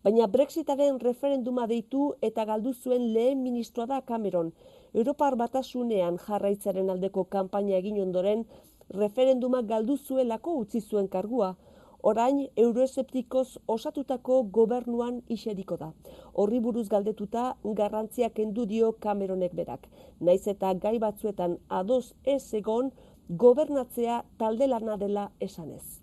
Baina 0.02 0.26
Brexitaren 0.26 0.98
referenduma 1.00 1.68
deitu 1.70 2.12
eta 2.28 2.44
galdu 2.44 2.72
zuen 2.74 3.12
lehen 3.14 3.42
ministroa 3.42 3.86
da 3.86 4.00
Cameron. 4.02 4.52
Europar 4.94 5.36
batasunean 5.38 6.18
jarraitzaren 6.26 6.90
aldeko 6.90 7.24
kanpaina 7.24 7.76
egin 7.76 8.00
ondoren, 8.02 8.42
referenduma 8.90 9.62
galdu 9.62 9.96
zuelako 9.96 10.56
utzi 10.64 10.80
zuen 10.80 11.06
kargua, 11.08 11.54
orain 12.02 12.38
euroeseptikoz 12.56 13.58
osatutako 13.74 14.42
gobernuan 14.58 15.22
iseriko 15.28 15.76
da. 15.76 15.92
Horri 16.34 16.60
buruz 16.60 16.88
galdetuta 16.88 17.46
garrantzia 17.80 18.30
kendu 18.30 18.66
dio 18.66 18.92
Cameronek 19.06 19.54
berak. 19.54 19.88
Naiz 20.20 20.46
eta 20.54 20.74
gai 20.74 20.98
batzuetan 20.98 21.58
ados 21.68 22.14
ez 22.24 22.54
egon 22.54 22.92
gobernatzea 23.28 24.22
talde 24.38 24.66
lana 24.66 24.96
dela 24.96 25.30
esanez. 25.40 26.01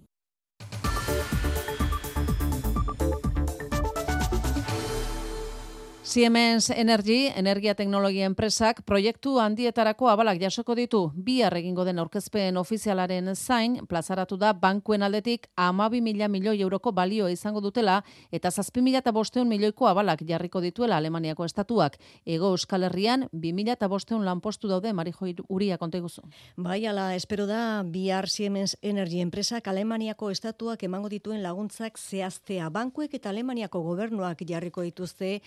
Siemens 6.10 6.72
Energy, 6.72 7.28
energia 7.36 7.76
teknologia 7.76 8.26
enpresak, 8.26 8.80
proiektu 8.82 9.36
handietarako 9.38 10.08
abalak 10.10 10.40
jasoko 10.42 10.74
ditu. 10.74 11.04
Bihar 11.14 11.54
egingo 11.54 11.84
den 11.86 12.00
aurkezpen 12.02 12.58
ofizialaren 12.58 13.30
zain, 13.36 13.76
plazaratu 13.86 14.34
da 14.42 14.50
bankuen 14.58 15.06
aldetik 15.06 15.46
amabi 15.56 16.02
mila 16.02 16.26
milioi 16.28 16.64
euroko 16.64 16.92
balio 16.98 17.28
izango 17.30 17.62
dutela, 17.62 18.00
eta 18.32 18.50
zazpi 18.50 18.82
mila 18.82 19.04
eta 19.04 19.14
bosteun 19.14 19.48
milioiko 19.48 19.86
abalak 19.86 20.24
jarriko 20.26 20.64
dituela 20.66 20.98
Alemaniako 20.98 21.46
estatuak. 21.46 22.00
Ego 22.26 22.50
Euskal 22.56 22.88
Herrian, 22.90 23.28
bi 23.32 23.54
mila 23.54 23.78
eta 23.78 23.88
bosteun 23.88 24.26
lanpostu 24.26 24.68
daude, 24.68 24.94
Marijo 24.94 25.30
Uria 25.48 25.78
konteguzu. 25.78 26.26
Bai, 26.58 26.88
ala, 26.88 27.14
espero 27.14 27.46
da, 27.46 27.84
bihar 27.86 28.30
Siemens 28.30 28.76
Energy 28.82 29.22
enpresak 29.22 29.68
Alemaniako 29.68 30.32
estatuak 30.32 30.82
emango 30.90 31.14
dituen 31.14 31.44
laguntzak 31.44 32.00
zehaztea. 32.00 32.72
Bankuek 32.74 33.14
eta 33.14 33.30
Alemaniako 33.30 33.84
gobernuak 33.92 34.42
jarriko 34.42 34.82
dituzte, 34.82 35.44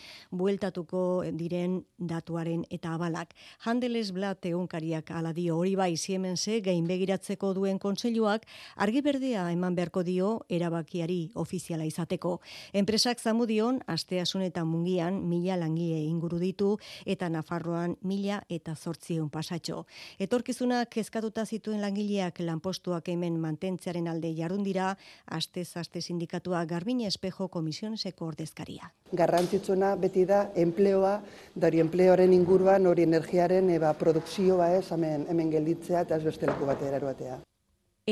bueltatuko 0.52 1.24
diren 1.38 1.80
datuaren 1.96 2.64
eta 2.70 2.92
abalak. 2.96 3.32
Handelsblatt 3.64 4.44
egunkariak 4.50 5.10
ala 5.16 5.32
dio 5.32 5.56
hori 5.56 5.74
bai 5.76 5.96
Siemense 5.96 6.60
gain 6.60 6.86
begiratzeko 6.86 7.54
duen 7.56 7.78
kontseiluak 7.80 8.44
argi 8.76 9.00
berdea 9.02 9.46
eman 9.52 9.74
beharko 9.74 10.02
dio 10.04 10.44
erabakiari 10.48 11.30
ofiziala 11.34 11.86
izateko. 11.88 12.40
Enpresak 12.72 13.20
zamudion 13.20 13.80
asteasun 13.86 14.42
eta 14.42 14.64
mungian 14.64 15.22
mila 15.28 15.56
langie 15.56 16.02
inguru 16.04 16.38
ditu 16.38 16.76
eta 17.06 17.30
Nafarroan 17.32 17.96
mila 18.02 18.42
eta 18.48 18.74
zortzion 18.76 19.30
pasatxo. 19.30 19.86
Etorkizunak 20.18 20.90
kezkatuta 20.92 21.46
zituen 21.46 21.80
langileak 21.80 22.40
lanpostuak 22.40 23.08
hemen 23.08 23.40
mantentzearen 23.40 24.08
alde 24.08 24.34
jarun 24.36 24.64
dira, 24.64 24.96
astez 25.26 25.70
aste 25.76 26.02
sindikatua 26.02 26.64
Garbine 26.66 27.06
Espejo 27.06 27.48
komisioneseko 27.48 28.26
ordezkaria. 28.26 28.92
Garrantzitsuna 29.12 29.94
beti 30.00 30.24
da 30.24 30.46
enpleoa, 30.56 31.14
da 31.54 31.68
hori 31.68 31.82
enpleoaren 31.84 32.32
inguruan, 32.32 32.86
hori 32.86 33.04
energiaren 33.04 33.70
eba 33.76 33.92
produkzioa 33.92 34.72
ez, 34.78 34.86
hemen, 34.96 35.26
hemen 35.28 35.50
gelditzea 35.52 36.06
eta 36.06 36.16
ez 36.16 36.24
besteleko 36.24 36.68
batera 36.68 36.96
eruatea. 36.96 37.40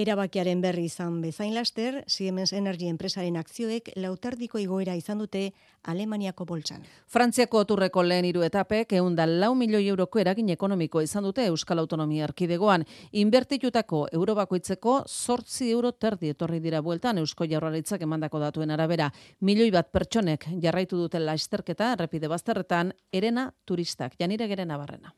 Erabakiaren 0.01 0.63
berri 0.65 0.87
izan 0.89 1.19
bezain 1.21 1.53
laster, 1.53 1.99
Siemens 2.09 2.55
Energy 2.57 2.87
enpresaren 2.89 3.35
akzioek 3.37 3.91
lautardiko 4.01 4.61
igoera 4.63 4.95
izan 4.97 5.19
dute 5.21 5.51
Alemaniako 5.93 6.47
boltsan. 6.49 6.87
Frantziako 7.13 7.61
oturreko 7.67 8.05
lehen 8.07 8.25
hiru 8.29 8.45
etapek 8.47 8.95
eunda 8.97 9.27
lau 9.29 9.51
milioi 9.55 9.83
euroko 9.93 10.23
eragin 10.23 10.49
ekonomiko 10.57 11.03
izan 11.05 11.29
dute 11.29 11.45
Euskal 11.53 11.83
Autonomia 11.85 12.25
Erkidegoan. 12.31 12.87
Inbertitutako 13.13 14.07
euro 14.17 14.37
bakoitzeko 14.41 15.03
sortzi 15.07 15.71
euro 15.71 15.93
terdi 15.93 16.33
etorri 16.33 16.61
dira 16.65 16.81
bueltan 16.81 17.21
Eusko 17.21 17.45
Jaurlaritzak 17.45 18.01
emandako 18.09 18.41
datuen 18.41 18.71
arabera. 18.71 19.11
Milioi 19.41 19.71
bat 19.75 19.93
pertsonek 19.93 20.49
jarraitu 20.63 20.97
duten 20.97 21.27
lasterketa 21.29 21.93
errepide 21.99 22.29
bazterretan 22.33 22.95
erena 23.13 23.51
turistak. 23.67 24.17
Janire 24.21 24.49
geren 24.49 24.71
abarrena. 24.71 25.13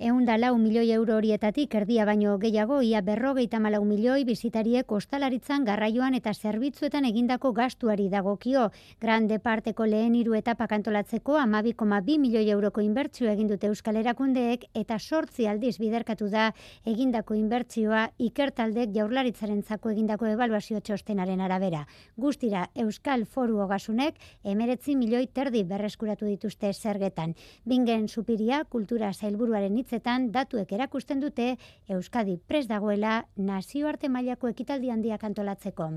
Eunda 0.00 0.36
lau 0.38 0.52
milioi 0.62 0.92
euro 0.94 1.16
horietatik 1.18 1.72
erdia 1.74 2.04
baino 2.06 2.36
gehiago 2.38 2.76
ia 2.86 3.00
berrogeita 3.02 3.58
malau 3.58 3.80
milioi 3.84 4.22
bizitariek 4.24 4.92
ostalaritzan 4.94 5.64
garraioan 5.66 6.14
eta 6.14 6.30
zerbitzuetan 6.32 7.08
egindako 7.08 7.50
gastuari 7.52 8.06
dagokio. 8.08 8.68
Grande 9.00 9.40
parteko 9.42 9.88
lehen 9.90 10.14
hiru 10.14 10.36
etapa 10.38 10.68
kantolatzeko 10.70 11.34
amabikoma 11.40 11.98
bi 12.00 12.14
milioi 12.22 12.44
euroko 12.54 12.80
inbertzio 12.80 13.26
egin 13.32 13.48
dute 13.50 13.66
Euskal 13.66 13.98
Erakundeek 13.98 14.68
eta 14.72 15.00
sortzi 15.00 15.48
aldiz 15.50 15.80
biderkatu 15.82 16.30
da 16.30 16.52
egindako 16.86 17.34
inbertzioa 17.34 18.04
ikertaldek 18.18 18.94
jaurlaritzaren 18.94 19.64
zako 19.64 19.90
egindako 19.96 20.30
evaluazio 20.30 20.78
txostenaren 20.78 21.40
arabera. 21.40 21.82
Guztira 22.14 22.68
Euskal 22.76 23.26
Foru 23.26 23.58
Ogasunek 23.66 24.14
emeretzi 24.44 24.94
milioi 24.94 25.26
terdi 25.26 25.64
berreskuratu 25.64 26.30
dituzte 26.30 26.72
zergetan. 26.72 27.34
Bingen 27.66 28.06
supiria 28.06 28.62
kultura 28.62 29.12
zailburuaren 29.12 29.74
hitzetan 29.88 30.28
datuek 30.32 30.72
erakusten 30.76 31.20
dute 31.20 31.56
Euskadi 31.88 32.36
pres 32.36 32.66
dagoela 32.68 33.22
nazioarte 33.36 34.08
mailako 34.12 34.50
ekitaldi 34.52 34.90
handiak 34.92 35.24
antolatzeko. 35.24 35.88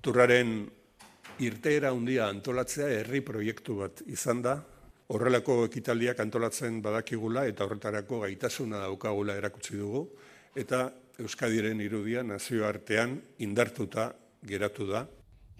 Turraren 0.00 0.68
irteera 1.42 1.90
handia 1.90 2.28
antolatzea 2.30 2.86
herri 3.00 3.20
proiektu 3.26 3.80
bat 3.82 4.02
izan 4.06 4.42
da, 4.42 4.60
horrelako 5.10 5.64
ekitaldiak 5.66 6.20
antolatzen 6.22 6.78
badakigula 6.82 7.46
eta 7.50 7.66
horretarako 7.66 8.20
gaitasuna 8.22 8.84
daukagula 8.86 9.34
erakutsi 9.40 9.76
dugu, 9.76 10.06
eta 10.54 10.90
Euskadiren 11.20 11.80
irudia 11.82 12.22
nazioartean 12.22 13.18
indartuta 13.44 14.12
geratu 14.46 14.86
da, 14.88 15.02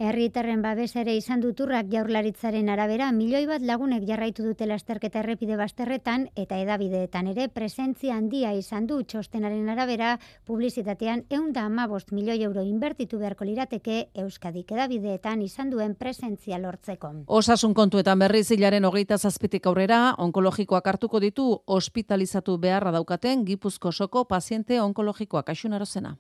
Herritarren 0.01 0.63
babes 0.65 0.95
ere 0.97 1.13
izan 1.13 1.43
duturrak 1.45 1.91
jaurlaritzaren 1.93 2.71
arabera, 2.73 3.11
milioi 3.13 3.43
bat 3.45 3.61
lagunek 3.61 4.07
jarraitu 4.09 4.47
dute 4.47 4.65
lasterketa 4.65 5.19
errepide 5.21 5.59
basterretan 5.61 6.25
eta 6.41 6.57
edabideetan 6.57 7.29
ere 7.35 7.51
presentzia 7.53 8.15
handia 8.17 8.55
izan 8.57 8.87
du 8.89 9.03
txostenaren 9.05 9.69
arabera, 9.69 10.15
publizitatean 10.49 11.27
eunda 11.29 11.67
amabost 11.69 12.15
milioi 12.17 12.39
euro 12.49 12.65
inbertitu 12.65 13.21
beharko 13.21 13.45
lirateke 13.45 13.99
Euskadik 14.25 14.73
edabideetan 14.73 15.45
izan 15.45 15.69
duen 15.69 15.93
presentzia 16.01 16.57
lortzeko. 16.65 17.13
Osasun 17.27 17.77
kontuetan 17.77 18.25
berriz 18.25 18.47
hilaren 18.57 18.89
hogeita 18.89 19.21
zazpitik 19.21 19.69
aurrera, 19.69 20.01
onkologikoak 20.17 20.91
hartuko 20.95 21.21
ditu 21.21 21.51
hospitalizatu 21.67 22.57
beharra 22.57 22.97
daukaten 22.97 23.45
gipuzko 23.45 23.93
soko 23.93 24.25
paziente 24.25 24.81
onkologikoak 24.81 25.53
asunarozena. 25.53 26.17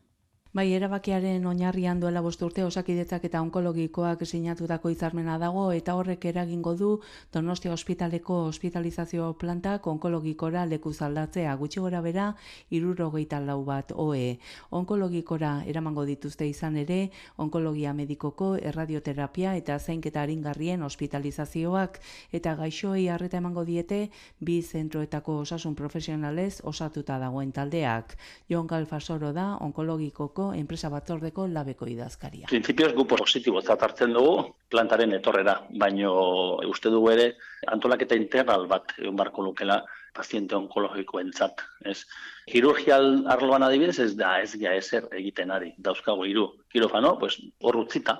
Bai, 0.50 0.64
erabakiaren 0.74 1.44
oinarrian 1.46 2.00
duela 2.02 2.20
bost 2.26 2.40
urte 2.42 2.64
osakidetzak 2.66 3.22
eta 3.28 3.38
onkologikoak 3.44 4.24
sinatutako 4.26 4.90
hitzarmena 4.90 5.36
dago 5.38 5.68
eta 5.70 5.94
horrek 5.94 6.24
eragingo 6.26 6.72
du 6.74 6.88
Donostia 7.32 7.70
ospitaleko 7.70 8.38
hospitalizazio 8.48 9.28
plantak 9.38 9.86
onkologikora 9.86 10.64
leku 10.66 10.90
zaldatzea 10.92 11.52
gutxi 11.60 11.84
gora 11.84 12.00
bera 12.02 12.24
irurogeita 12.68 13.38
lau 13.44 13.62
bat 13.68 13.92
OE. 13.94 14.40
Onkologikora 14.80 15.52
eramango 15.70 16.04
dituzte 16.08 16.50
izan 16.50 16.80
ere, 16.82 16.98
onkologia 17.38 17.94
medikoko 17.94 18.56
erradioterapia 18.56 19.54
eta 19.54 19.78
zeinketa 19.78 20.26
haringarrien 20.26 20.82
hospitalizazioak 20.82 22.00
eta 22.32 22.56
gaixoei 22.56 23.06
harreta 23.06 23.38
emango 23.38 23.64
diete 23.70 24.00
bi 24.40 24.58
zentroetako 24.62 25.38
osasun 25.46 25.78
profesionalez 25.78 26.58
osatuta 26.64 27.22
dagoen 27.22 27.52
taldeak. 27.52 28.18
Jon 28.50 28.66
Galfasoro 28.66 29.32
da 29.32 29.48
onkologikoko 29.60 30.39
enpresa 30.56 30.90
batzordeko 30.92 31.46
labeko 31.50 31.88
idazkaria. 31.90 32.48
Printzipioz 32.50 32.90
gu 32.96 33.06
positibo 33.08 33.62
hartzen 33.62 34.12
dugu 34.16 34.54
plantaren 34.72 35.12
etorrera, 35.16 35.56
baino 35.82 36.12
uste 36.68 36.92
dugu 36.92 37.10
ere 37.14 37.26
antolaketa 37.66 38.18
integral 38.18 38.66
bat 38.70 38.94
egon 38.98 39.16
barko 39.16 39.42
lukela 39.46 39.80
paziente 40.16 40.56
onkologikoentzat, 40.56 41.62
ez? 41.86 42.02
Kirurgial 42.50 43.26
arloan 43.30 43.62
adibidez 43.62 43.98
ez 44.02 44.12
da 44.18 44.34
ez 44.42 44.52
ja 44.58 44.74
ezer 44.74 45.06
egiten 45.20 45.50
ari. 45.54 45.72
Dauzkago 45.78 46.26
hiru 46.26 46.48
kirofano, 46.72 47.16
pues 47.18 47.38
hor 47.60 47.76
utzita. 47.84 48.18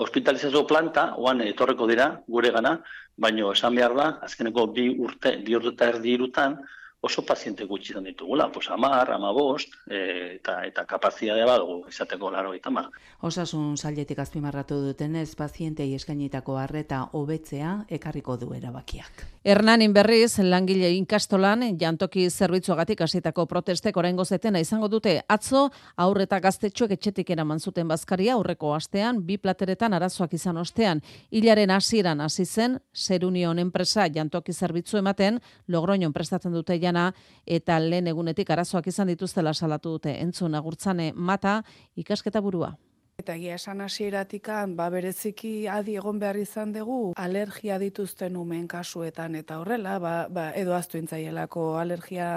Hospitalizazio 0.00 0.64
planta 0.66 1.10
oan 1.20 1.42
etorreko 1.44 1.86
dira 1.90 2.10
gure 2.26 2.52
gana, 2.54 2.78
baino 3.20 3.52
esan 3.52 3.76
behar 3.76 3.96
da 3.96 4.06
azkeneko 4.26 4.66
bi 4.76 4.88
urte, 5.06 5.36
bi 5.44 5.56
urte 5.58 5.74
eta 5.74 5.90
erdi 5.94 6.14
irutan, 6.16 6.56
oso 7.00 7.24
paziente 7.24 7.64
gutxi 7.64 7.92
izan 7.94 8.04
ditugula, 8.04 8.50
pues 8.52 8.68
amar, 8.70 9.10
amabost, 9.10 9.72
e, 9.88 10.36
eta, 10.36 10.60
eta 10.68 10.84
kapazitatea 10.84 11.46
badugu 11.48 11.88
izateko 11.88 12.30
laro 12.30 12.52
eta 12.54 12.70
mar. 12.70 12.90
Osasun 13.24 13.76
zailetik 13.76 14.18
azpimarratu 14.18 14.76
dutenez, 14.84 15.34
pazientei 15.36 15.94
eskainitako 15.96 16.58
harreta 16.60 17.06
hobetzea 17.16 17.86
ekarriko 17.88 18.36
du 18.36 18.52
erabakiak. 18.54 19.24
Hernanin 19.42 19.94
berriz, 19.96 20.36
langile 20.44 20.90
inkastolan, 20.92 21.62
jantoki 21.80 22.26
zerbitzuagatik 22.28 23.00
hasitako 23.00 23.46
protestek 23.48 23.96
oraingo 23.96 24.24
zetena 24.24 24.60
izango 24.60 24.88
dute 24.92 25.22
atzo, 25.28 25.70
aurreta 25.96 26.40
gaztetxoek 26.44 26.92
etxetik 26.98 27.30
eraman 27.30 27.60
zuten 27.60 27.88
bazkaria 27.88 28.34
aurreko 28.34 28.74
astean, 28.74 29.22
bi 29.24 29.38
plateretan 29.38 29.96
arazoak 29.96 30.34
izan 30.36 30.60
ostean, 30.60 31.00
hilaren 31.30 31.70
hasieran 31.70 32.20
hasi 32.20 32.44
zen, 32.44 32.76
Serunion 32.92 33.58
enpresa 33.58 34.04
jantoki 34.12 34.52
zerbitzu 34.52 34.98
ematen, 35.00 35.40
Logroñon 35.68 36.12
prestatzen 36.12 36.52
dute 36.52 36.76
eta 37.46 37.78
lehen 37.80 38.06
egunetik 38.06 38.50
arazoak 38.50 38.86
izan 38.86 39.08
dituztela 39.08 39.54
salatu 39.54 39.90
dute 39.90 40.20
entzun 40.20 40.54
agurtzane 40.54 41.12
mata 41.14 41.62
ikasketa 41.96 42.40
burua. 42.40 42.76
Eta 43.20 43.34
egia 43.36 43.56
esan 43.58 43.82
hasieratikan 43.84 44.76
ba 44.78 44.86
bereziki 44.88 45.68
adi 45.68 45.98
egon 46.00 46.18
behar 46.22 46.38
izan 46.40 46.72
dugu 46.72 47.12
alergia 47.20 47.76
dituzten 47.82 48.36
umen 48.40 48.66
kasuetan 48.68 49.34
eta 49.36 49.58
horrela 49.60 49.98
ba, 50.00 50.14
ba 50.30 50.46
edo 50.56 50.72
aztu 50.74 50.96
intzaielako 50.96 51.66
alergia 51.82 52.30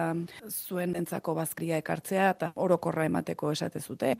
zuen 0.49 0.97
entzako 0.99 1.37
bazkria 1.39 1.79
ekartzea 1.79 2.29
eta 2.35 2.51
orokorra 2.55 3.05
emateko 3.05 3.51
esate 3.55 3.79
zute. 3.79 4.17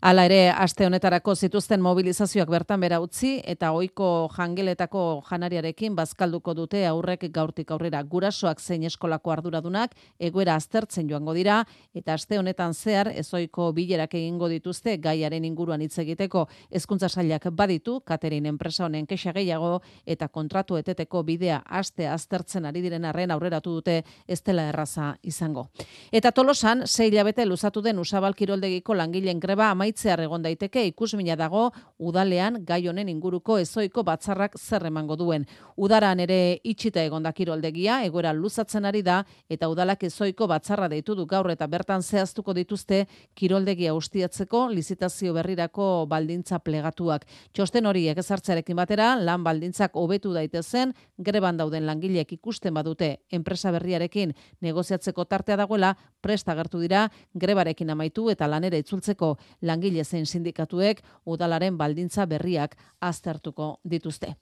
Hala 0.00 0.22
ere, 0.24 0.48
aste 0.48 0.86
honetarako 0.86 1.34
zituzten 1.36 1.82
mobilizazioak 1.84 2.48
bertan 2.48 2.80
bera 2.80 3.02
utzi 3.04 3.34
eta 3.44 3.68
ohiko 3.76 4.30
jangeletako 4.32 5.00
janariarekin 5.26 5.92
bazkalduko 5.98 6.54
dute 6.56 6.86
aurrek 6.88 7.26
gaurtik 7.34 7.68
aurrera 7.76 8.00
gurasoak 8.14 8.62
zein 8.64 8.86
eskolako 8.88 9.34
arduradunak 9.34 9.92
egoera 10.18 10.54
aztertzen 10.56 11.10
joango 11.10 11.34
dira 11.36 11.58
eta 11.92 12.14
aste 12.16 12.38
honetan 12.40 12.72
zehar 12.72 13.10
ezoiko 13.12 13.66
bilerak 13.76 14.16
egingo 14.16 14.48
dituzte 14.48 14.94
gaiaren 14.96 15.44
inguruan 15.44 15.84
hitz 15.84 15.98
egiteko 16.00 16.46
hezkuntza 16.70 17.12
sailak 17.12 17.50
baditu 17.52 17.98
Katerin 18.00 18.46
enpresa 18.46 18.86
honen 18.86 19.04
kexa 19.04 19.36
gehiago 19.36 19.82
eta 20.06 20.28
kontratu 20.28 20.80
eteteko 20.80 21.22
bidea 21.28 21.60
aste 21.66 22.08
aztertzen 22.08 22.64
ari 22.64 22.80
diren 22.80 23.04
arren 23.04 23.36
aurreratu 23.36 23.76
dute 23.76 23.98
ez 24.26 24.40
dela 24.40 24.64
erraza 24.72 25.12
izango. 25.20 25.68
Eta 26.10 26.32
Tolosan 26.32 26.86
6 26.86 27.10
hilabete 27.10 27.44
luzatu 27.44 27.82
den 27.82 27.98
Usabal 27.98 28.34
Kiroldegiko 28.34 28.94
langileen 28.96 29.44
greba 29.44 29.70
amaitzear 29.90 30.20
egon 30.22 30.42
daiteke 30.42 30.84
ikusmina 30.86 31.34
dago 31.36 31.72
udalean 31.98 32.60
gai 32.64 32.86
honen 32.86 33.08
inguruko 33.08 33.58
ezoiko 33.58 34.04
batzarrak 34.04 34.56
zer 34.56 34.86
emango 34.86 35.16
duen. 35.16 35.46
Udaran 35.76 36.20
ere 36.20 36.60
itxita 36.62 37.02
egon 37.02 37.22
da 37.22 37.32
kiroldegia, 37.32 38.04
egoera 38.04 38.32
luzatzen 38.32 38.84
ari 38.84 39.02
da 39.02 39.24
eta 39.48 39.68
udalak 39.68 40.04
ezoiko 40.04 40.46
batzarra 40.46 40.88
deitu 40.88 41.16
du 41.16 41.26
gaur 41.26 41.50
eta 41.50 41.66
bertan 41.66 42.02
zehaztuko 42.02 42.54
dituzte 42.54 43.06
kiroldegia 43.34 43.94
ustiatzeko 43.94 44.68
lizitazio 44.70 45.34
berrirako 45.34 46.06
baldintza 46.06 46.60
plegatuak. 46.60 47.26
Txosten 47.52 47.86
horiek 47.86 48.18
ezartzarekin 48.18 48.76
batera 48.76 49.16
lan 49.16 49.42
baldintzak 49.42 49.96
hobetu 49.96 50.32
daitezen 50.32 50.94
greban 51.18 51.56
dauden 51.56 51.86
langileek 51.86 52.32
ikusten 52.38 52.74
badute 52.74 53.24
enpresa 53.30 53.72
berriarekin 53.72 54.34
negoziatzeko 54.60 55.24
tartea 55.24 55.56
dagoela 55.56 55.96
presta 56.22 56.52
agertu 56.52 56.78
dira 56.78 57.08
grebarekin 57.34 57.90
amaitu 57.90 58.30
eta 58.30 58.46
lanera 58.46 58.78
itzultzeko 58.78 59.34
lan 59.62 59.79
langile 59.80 60.04
zen 60.04 60.26
sindikatuek 60.26 61.00
udalaren 61.24 61.76
baldintza 61.78 62.26
berriak 62.26 62.76
aztertuko 63.00 63.80
dituzte. 63.84 64.36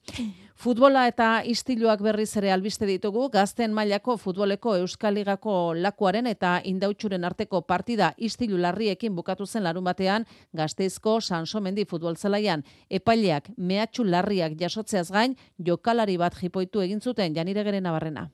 Futbola 0.56 1.06
eta 1.06 1.42
istiluak 1.44 2.02
berriz 2.02 2.36
ere 2.36 2.50
albiste 2.50 2.86
ditugu, 2.86 3.28
gazten 3.30 3.72
mailako 3.72 4.16
futboleko 4.16 4.76
Euskal 4.76 5.14
Ligako 5.14 5.74
lakuaren 5.74 6.26
eta 6.26 6.60
indautxuren 6.64 7.24
arteko 7.24 7.62
partida 7.62 8.14
istilu 8.16 8.58
larriekin 8.58 9.14
bukatu 9.14 9.46
zen 9.46 9.62
larun 9.62 9.84
batean, 9.84 10.26
gazteizko 10.52 11.20
Sansomendi 11.20 11.84
futbol 11.84 12.16
zelaian, 12.16 12.64
epaileak 12.90 13.50
mehatxu 13.56 14.04
larriak 14.04 14.58
jasotzeaz 14.58 15.10
gain, 15.12 15.36
jokalari 15.58 16.16
bat 16.16 16.34
jipoitu 16.34 16.80
egin 16.80 17.00
zuten 17.00 17.34
janire 17.34 17.80
nabarrena. 17.80 18.30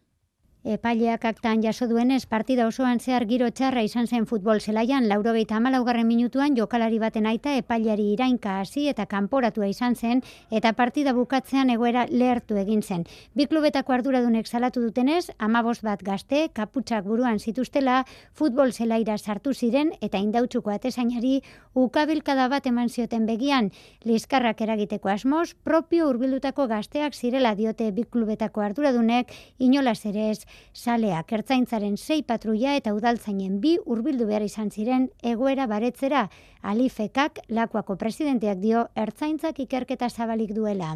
Epaileak 0.64 1.26
aktan 1.28 1.60
jaso 1.60 1.84
duenez, 1.84 2.24
partida 2.24 2.64
osoan 2.64 2.96
zehar 2.96 3.26
giro 3.28 3.50
txarra 3.52 3.82
izan 3.84 4.06
zen 4.08 4.24
futbol 4.24 4.62
zelaian, 4.64 5.10
laurogeita 5.10 5.58
amalaugarren 5.58 6.06
minutuan 6.08 6.54
jokalari 6.56 6.96
baten 7.02 7.26
aita 7.28 7.52
epaileari 7.58 8.06
irainka 8.14 8.54
hasi 8.62 8.86
eta 8.88 9.04
kanporatua 9.04 9.68
izan 9.68 9.92
zen, 9.94 10.22
eta 10.50 10.72
partida 10.72 11.12
bukatzean 11.12 11.68
egoera 11.74 12.06
lehertu 12.08 12.56
egin 12.56 12.80
zen. 12.80 13.04
Bi 13.34 13.44
klubetako 13.44 13.92
arduradunek 13.92 14.48
salatu 14.48 14.80
dutenez, 14.80 15.26
amabos 15.36 15.82
bat 15.84 16.00
gazte, 16.00 16.48
kaputsak 16.56 17.04
buruan 17.04 17.38
zituztela, 17.44 18.06
futbol 18.32 18.72
zelaira 18.72 19.18
sartu 19.18 19.52
ziren 19.52 19.92
eta 20.00 20.16
indautxuko 20.16 20.72
atesainari 20.72 21.42
ukabilkada 21.74 22.48
bat 22.48 22.64
eman 22.72 22.88
zioten 22.88 23.26
begian, 23.28 23.68
liskarrak 24.08 24.64
eragiteko 24.64 25.12
asmoz, 25.12 25.52
propio 25.62 26.08
urbildutako 26.08 26.70
gazteak 26.72 27.12
zirela 27.12 27.52
diote 27.54 27.92
bi 27.92 28.08
klubetako 28.08 28.64
arduradunek, 28.64 29.28
inolaz 29.58 30.00
ere 30.06 30.30
ez, 30.30 30.40
Saleak 30.72 31.32
ertzaintzaren 31.32 31.96
sei 31.96 32.22
patruia 32.22 32.76
eta 32.76 32.94
udaltzainen 32.94 33.60
bi 33.60 33.76
hurbildu 33.84 34.26
behar 34.26 34.42
izan 34.42 34.70
ziren 34.70 35.08
egoera 35.22 35.66
baretzera, 35.66 36.28
alifekak 36.62 37.40
lakuako 37.48 37.96
presidenteak 37.96 38.58
dio 38.58 38.88
ertzaintzak 38.94 39.60
ikerketa 39.66 40.08
zabalik 40.08 40.54
duela. 40.54 40.94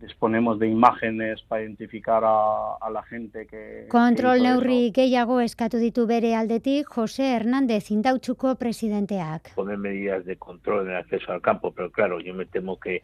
Disponemos 0.00 0.58
de 0.58 0.68
imágenes 0.68 1.42
para 1.48 1.62
identificar 1.62 2.22
a, 2.22 2.76
a 2.78 2.90
la 2.90 3.02
gente 3.04 3.46
que... 3.46 3.86
Kontrol 3.88 4.42
neurri 4.44 4.92
gehiago 4.92 5.40
eskatu 5.40 5.80
ditu 5.80 6.04
bere 6.06 6.34
aldetik 6.36 6.90
Jose 6.92 7.30
Hernández 7.32 7.90
indautxuko 7.90 8.56
presidenteak. 8.60 9.54
Poner 9.54 9.78
medidas 9.78 10.26
de 10.26 10.36
control 10.36 10.84
en 10.84 10.92
el 10.92 10.96
acceso 10.98 11.32
al 11.32 11.40
campo, 11.40 11.72
pero 11.72 11.90
claro, 11.90 12.20
yo 12.20 12.34
me 12.34 12.44
temo 12.44 12.78
que... 12.78 13.02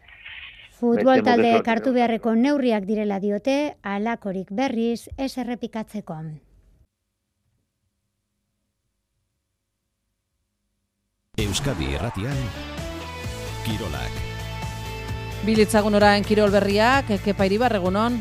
Futbol 0.83 1.21
talde 1.23 1.51
kartu 1.63 1.93
beharreko 1.95 2.33
neurriak 2.35 2.89
direla 2.89 3.21
diote, 3.23 3.77
alakorik 3.87 4.49
berriz 4.51 5.07
ez 5.15 5.37
errepikatzeko. 5.39 6.17
Euskadi 11.39 11.95
Erratian, 11.95 12.43
Kirolak. 13.63 14.19
Bilitzagun 15.47 16.01
orain 16.01 16.27
kirol 16.27 16.51
berriak, 16.51 17.15
kepa 17.23 17.47
iribar 17.47 17.79
egunon. 17.79 18.19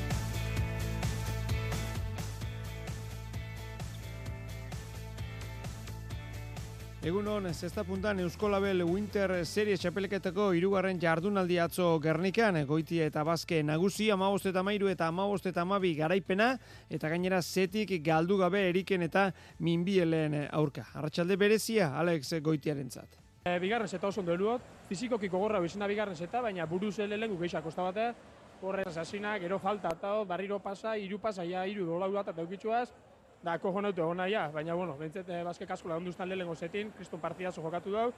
Egunon, 7.02 7.48
zesta 7.52 7.82
puntan 7.82 8.19
Euskolabel 8.22 8.84
Winter 8.86 9.32
Series 9.41 9.82
txapeleketako 9.82 10.52
irugarren 10.53 10.99
jardunaldi 11.02 11.56
atzo 11.57 11.95
Gernikan, 11.98 12.60
goitia 12.69 13.07
eta 13.10 13.23
bazke 13.26 13.64
nagusi, 13.65 14.11
amabost 14.14 14.45
eta 14.52 14.61
mairu 14.61 14.86
eta 14.91 15.07
amabost 15.10 15.48
eta 15.49 15.64
amabi 15.65 15.95
garaipena, 15.98 16.52
eta 16.94 17.10
gainera 17.10 17.41
zetik 17.41 17.95
galdu 18.06 18.38
gabe 18.38 18.61
eriken 18.69 19.02
eta 19.07 19.32
minbieleen 19.65 20.44
aurka. 20.52 20.86
Arratxalde 20.94 21.40
berezia, 21.41 21.90
Alex 21.98 22.36
goitiaren 22.38 22.94
zat. 22.94 23.18
E, 23.49 23.57
bigarren 23.57 23.90
zeta 23.90 24.11
oso 24.14 24.22
ondo 24.22 24.38
eluot, 24.38 24.61
fizikoki 24.91 25.26
gogorra 25.28 25.60
bizena 25.60 25.90
bigarren 25.90 26.15
zeta, 26.15 26.45
baina 26.45 26.69
buruz 26.69 26.99
lehen 26.99 27.32
gukeixa 27.34 27.64
kosta 27.65 27.90
bate, 27.90 28.11
horre 28.61 28.86
zasina, 28.91 29.40
gero 29.41 29.57
falta, 29.57 29.90
eta 29.98 30.19
barriro 30.30 30.61
pasa, 30.61 30.94
iru 31.02 31.18
pasa, 31.18 31.49
ja, 31.49 31.65
iru 31.65 31.90
dolau 31.95 32.11
bat, 32.14 32.30
eta 32.30 32.45
eukitzuaz, 32.45 32.91
da, 33.43 33.57
kojo 33.59 33.81
nautu 33.81 34.01
egon 34.01 34.18
nahi, 34.18 34.35
baina, 34.53 34.76
bueno, 34.76 34.97
bentset, 34.97 35.30
e, 35.30 35.43
bazke 35.43 35.65
kasko 35.65 35.89
lagunduztan 35.89 36.30
lehen 36.30 36.55
zetin, 36.55 36.91
kriston 36.97 37.19
partidazo 37.19 37.61
jokatu 37.61 37.91
dau, 37.91 38.11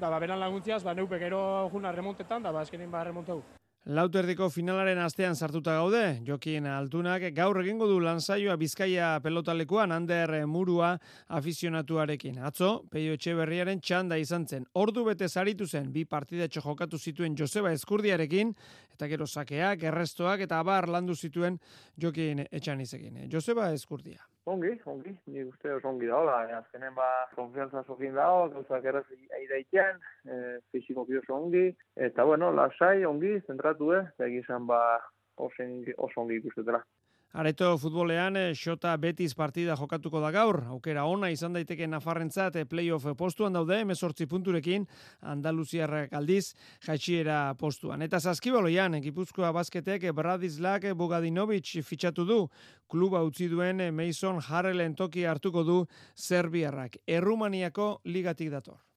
da, 0.00 0.10
ba, 0.10 0.18
beran 0.18 0.40
laguntziaz, 0.40 0.82
ba, 0.84 0.94
neupe 0.94 1.18
gero 1.18 1.68
juna 1.72 1.92
remontetan, 1.92 2.42
da, 2.42 2.52
ba, 2.52 2.62
eskenin 2.62 2.90
ba, 2.90 3.04
remontau. 3.04 3.42
Lauterdiko 3.88 4.50
finalaren 4.52 4.98
astean 5.00 5.32
sartuta 5.32 5.72
gaude, 5.78 6.18
Jokin 6.26 6.66
Altunak 6.68 7.22
gaur 7.32 7.56
egingo 7.62 7.86
du 7.88 7.96
lansaioa 8.04 8.58
Bizkaia 8.60 9.14
pelotalekuan 9.24 9.94
Ander 9.96 10.34
Murua 10.46 10.90
afizionatuarekin. 11.38 12.36
Atzo, 12.44 12.82
Peio 12.92 13.16
Etxeberriaren 13.16 13.80
txanda 13.80 14.18
izan 14.20 14.44
zen. 14.46 14.66
Ordu 14.76 15.06
bete 15.08 15.28
zaritu 15.28 15.64
zen 15.64 15.88
bi 15.94 16.04
partidetxo 16.04 16.60
jokatu 16.66 16.98
zituen 16.98 17.38
Joseba 17.38 17.72
Eskurdiarekin 17.72 18.52
eta 18.92 19.08
gero 19.08 19.26
sakeak, 19.26 19.88
errestoak 19.88 20.44
eta 20.44 20.60
abar 20.60 20.90
landu 20.92 21.16
zituen 21.16 21.56
Jokin 21.96 22.44
Etxanizekin. 22.50 23.24
Joseba 23.32 23.72
Eskurdia. 23.72 24.20
Ongi, 24.48 24.70
ongi, 24.88 25.10
ni 25.28 25.42
uste 25.44 25.72
oso 25.74 25.90
ongi 25.90 26.06
daola, 26.08 26.36
e, 26.48 26.52
azkenen 26.56 26.94
ba, 26.96 27.06
konfianza 27.34 27.82
sokin 27.84 28.14
dago, 28.16 28.46
gauzak 28.54 28.86
erraz 28.88 29.04
aidaitean, 29.38 29.98
e, 30.24 30.38
fiziko 30.72 31.04
oso 31.20 31.34
ongi, 31.36 31.64
eta 32.08 32.24
bueno, 32.24 32.48
lasai, 32.56 33.04
ongi, 33.04 33.34
zentratu, 33.46 33.92
eh, 33.98 34.06
egizan 34.28 34.64
ba, 34.70 34.80
oso 35.36 36.22
ongi 36.22 36.40
ikustetela. 36.40 36.80
Areto 37.32 37.76
futbolean, 37.76 38.36
eh, 38.36 38.54
Xota 38.56 38.96
Betis 38.96 39.34
partida 39.36 39.74
jokatuko 39.76 40.20
da 40.20 40.30
gaur. 40.32 40.62
Aukera 40.72 41.04
ona 41.04 41.28
izan 41.28 41.52
daiteke 41.52 41.86
Nafarrentzat 41.86 42.56
eh, 42.56 42.64
playoff 42.64 43.04
postuan 43.18 43.52
daude, 43.52 43.82
emezortzi 43.84 44.26
punturekin, 44.26 44.86
Andaluziarrak 45.20 46.16
aldiz, 46.16 46.54
jaitsiera 46.86 47.54
postuan. 47.60 48.02
Eta 48.02 48.18
zaskibaloian, 48.18 48.96
Gipuzkoa 49.04 49.52
basketek 49.52 50.08
Bradislak 50.16 50.88
Bugadinovic 50.96 51.76
fitxatu 51.84 52.24
du. 52.24 52.42
Kluba 52.88 53.20
utzi 53.22 53.48
duen 53.52 53.84
Mason 53.94 54.40
Harrelen 54.40 54.96
toki 54.96 55.28
hartuko 55.28 55.64
du 55.64 55.82
Serbiarrak. 56.16 56.96
Errumaniako 57.06 57.98
ligatik 58.06 58.50
dator. 58.56 58.87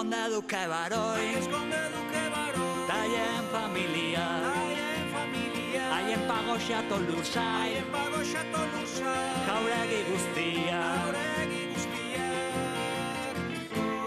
Esconde 0.00 0.30
Duque 0.30 0.66
Baroi, 0.66 1.34
esconde 1.36 1.76
Duque 1.92 2.30
Baroi, 2.32 2.86
Taien 2.88 3.44
familia, 3.52 4.26
Taien 4.46 5.04
familia, 5.12 5.82
Haien 5.94 6.22
pago 6.26 6.54
xato 6.58 6.96
lusa, 7.00 7.44
Haien 7.60 7.84
pago 7.92 8.20
xato 8.24 8.60
lusa, 8.72 9.12
Jauregi 9.46 10.02
guztia, 10.08 10.80
Jauregi 11.04 11.62
guztia, 11.72 12.28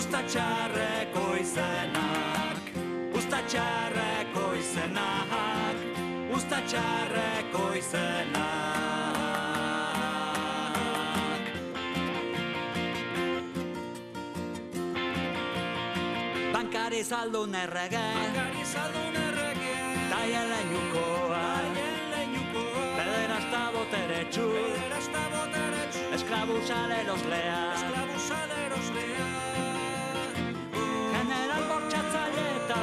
Ustatxarra, 0.00 0.70
txarreko 0.80 1.22
izenak, 1.36 2.68
usta 3.18 3.38
txarreko 3.52 4.44
izenak, 4.56 5.82
usta 6.32 6.60
txarreko 6.70 7.64
izenak. 7.76 8.40
Bankari 16.54 17.02
saldu 17.04 17.44
nerrege, 17.56 18.06
bankari 18.22 18.64
saldu 18.72 19.04
nerrege, 19.18 19.74
taien 20.14 20.48
lehiukoa, 20.54 21.42
taien 21.76 22.00
lehiukoa, 22.14 22.86
pederasta 23.02 23.62
boteretsu, 23.76 24.48
pederasta 24.56 25.28
boteretsu, 25.36 26.08
esklabu 26.20 26.56
saleros 26.72 27.22
lea, 27.34 27.60
esklabu 27.76 28.16
saleros 28.30 28.88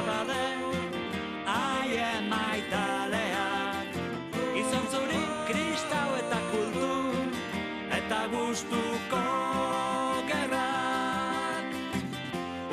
bade 0.08 0.44
Aien 1.46 2.24
maitaleak. 2.32 3.96
Izan 4.62 4.86
zuri 4.92 5.22
kristau 5.48 6.10
eta 6.20 6.40
kultu 6.50 6.92
Eta 7.98 8.20
gustuko 8.32 9.24
gerrak. 10.30 11.72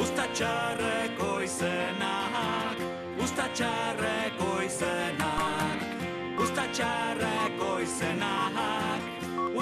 Usta 0.04 0.28
txarreko 0.38 1.32
izenak 1.48 2.84
Usta 3.24 3.48
txarreko 3.58 4.52
izenak 4.68 5.80
Usta 6.46 6.68
txarreko 6.78 7.72
izenak 7.88 9.10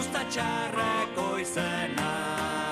Usta 0.02 0.26
txarreko 0.36 1.30
izenak 1.46 2.63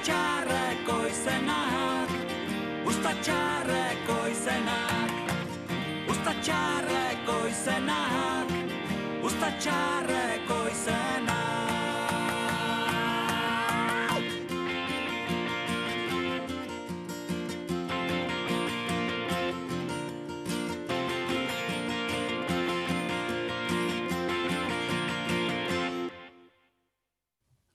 txarreko 0.00 0.96
izenak, 1.10 2.12
usta 2.88 3.12
txarreko 3.20 4.18
izenak, 4.32 5.12
usta 6.08 6.32
txarreko 6.40 7.38
izenak, 7.52 8.58
usta 9.28 9.50
izenak. 10.72 11.43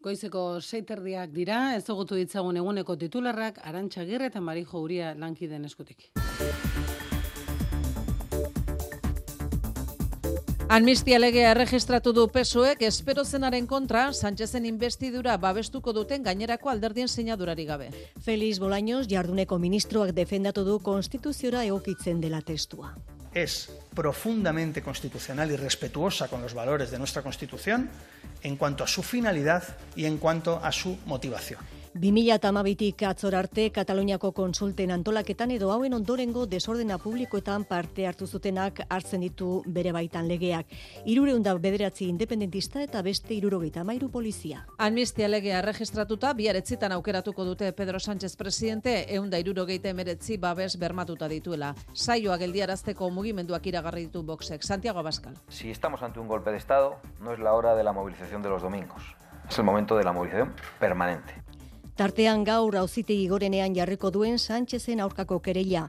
Goizeko 0.10 0.58
seiterdiak 0.58 1.30
dira, 1.36 1.76
ez 1.78 1.84
dugutu 1.86 2.18
ditzagun 2.18 2.58
eguneko 2.58 2.96
titularrak, 2.98 3.60
Arantxa 3.70 4.08
Girre 4.10 4.32
eta 4.32 4.42
Marijo 4.42 4.82
Uria 4.82 5.12
lankiden 5.14 5.68
eskutik. 5.70 6.08
Amnistia 10.70 11.20
legea 11.20 11.52
erregistratu 11.52 12.14
du 12.14 12.26
pesoek 12.34 12.82
espero 12.90 13.26
zenaren 13.26 13.70
kontra 13.70 14.08
Sánchezen 14.14 14.66
investidura 14.70 15.38
babestuko 15.46 15.94
duten 15.94 16.26
gainerako 16.26 16.74
alderdien 16.74 17.08
sinadurari 17.08 17.66
gabe. 17.70 17.92
Feliz 18.26 18.58
Bolaños 18.66 19.06
jarduneko 19.14 19.62
ministroak 19.62 20.18
defendatu 20.18 20.66
du 20.66 20.80
konstituziora 20.92 21.66
egokitzen 21.70 22.22
dela 22.22 22.42
testua. 22.42 22.96
Es 23.34 23.72
profundamente 23.94 24.82
constitucional 24.82 25.52
y 25.52 25.56
respetuosa 25.56 26.28
con 26.28 26.42
los 26.42 26.54
valores 26.54 26.92
de 26.92 26.98
nuestra 26.98 27.22
Constitución 27.22 27.90
en 28.42 28.56
cuanto 28.56 28.84
a 28.84 28.88
su 28.88 29.04
finalidad 29.04 29.64
y 29.96 30.06
en 30.06 30.18
cuanto 30.18 30.64
a 30.64 30.72
su 30.72 30.98
motivación. 31.06 31.79
2008tik 31.96 33.02
atzor 33.08 33.34
arte 33.36 33.72
Kataluniako 33.74 34.32
konsulten 34.32 34.92
antolaketan 34.92 35.52
edo 35.52 35.72
hauen 35.74 35.94
ondorengo 35.98 36.46
desordena 36.46 37.00
publikoetan 37.02 37.66
parte 37.66 38.06
hartu 38.08 38.28
zutenak 38.28 38.84
hartzen 38.90 39.22
ditu 39.26 39.64
bere 39.66 39.92
baitan 39.92 40.28
legeak. 40.28 40.68
Irureunda 41.06 41.56
bederatzi 41.58 42.06
independentista 42.06 42.84
eta 42.84 43.02
beste 43.02 43.34
irurogeita 43.34 43.84
mairu 43.84 44.12
polizia. 44.12 44.66
Amnistia 44.78 45.28
legea 45.28 45.64
registratuta 45.66 46.34
biaretzitan 46.34 46.92
aukeratuko 46.92 47.46
dute 47.46 47.72
Pedro 47.74 48.00
Sánchez 48.00 48.36
presidente 48.38 49.16
eunda 49.16 49.40
irurogeita 49.40 49.90
emeretzi 49.90 50.38
babes 50.38 50.78
bermatuta 50.78 51.28
dituela. 51.28 51.74
Saioa 51.94 52.38
geldiarazteko 52.38 53.10
mugimenduak 53.10 53.66
iragarri 53.66 54.06
ditu 54.06 54.24
boxek. 54.24 54.64
Santiago 54.64 55.00
Abascal. 55.00 55.34
Si 55.50 55.72
estamos 55.72 56.04
ante 56.04 56.20
un 56.20 56.28
golpe 56.28 56.52
de 56.52 56.58
Estado, 56.58 56.98
no 57.20 57.34
es 57.34 57.40
la 57.40 57.54
hora 57.54 57.76
de 57.76 57.84
la 57.84 57.94
movilización 57.94 58.44
de 58.44 58.50
los 58.50 58.62
domingos. 58.62 59.02
Es 59.50 59.58
el 59.58 59.64
momento 59.66 59.98
de 59.98 60.04
la 60.04 60.14
movilización 60.14 60.54
permanente. 60.80 61.49
Tartean 62.00 62.46
gaur 62.48 62.78
auzitegi 62.80 63.26
gorenean 63.28 63.74
jarriko 63.76 64.08
duen 64.16 64.38
Sánchezen 64.40 65.02
aurkako 65.04 65.42
kereila. 65.44 65.82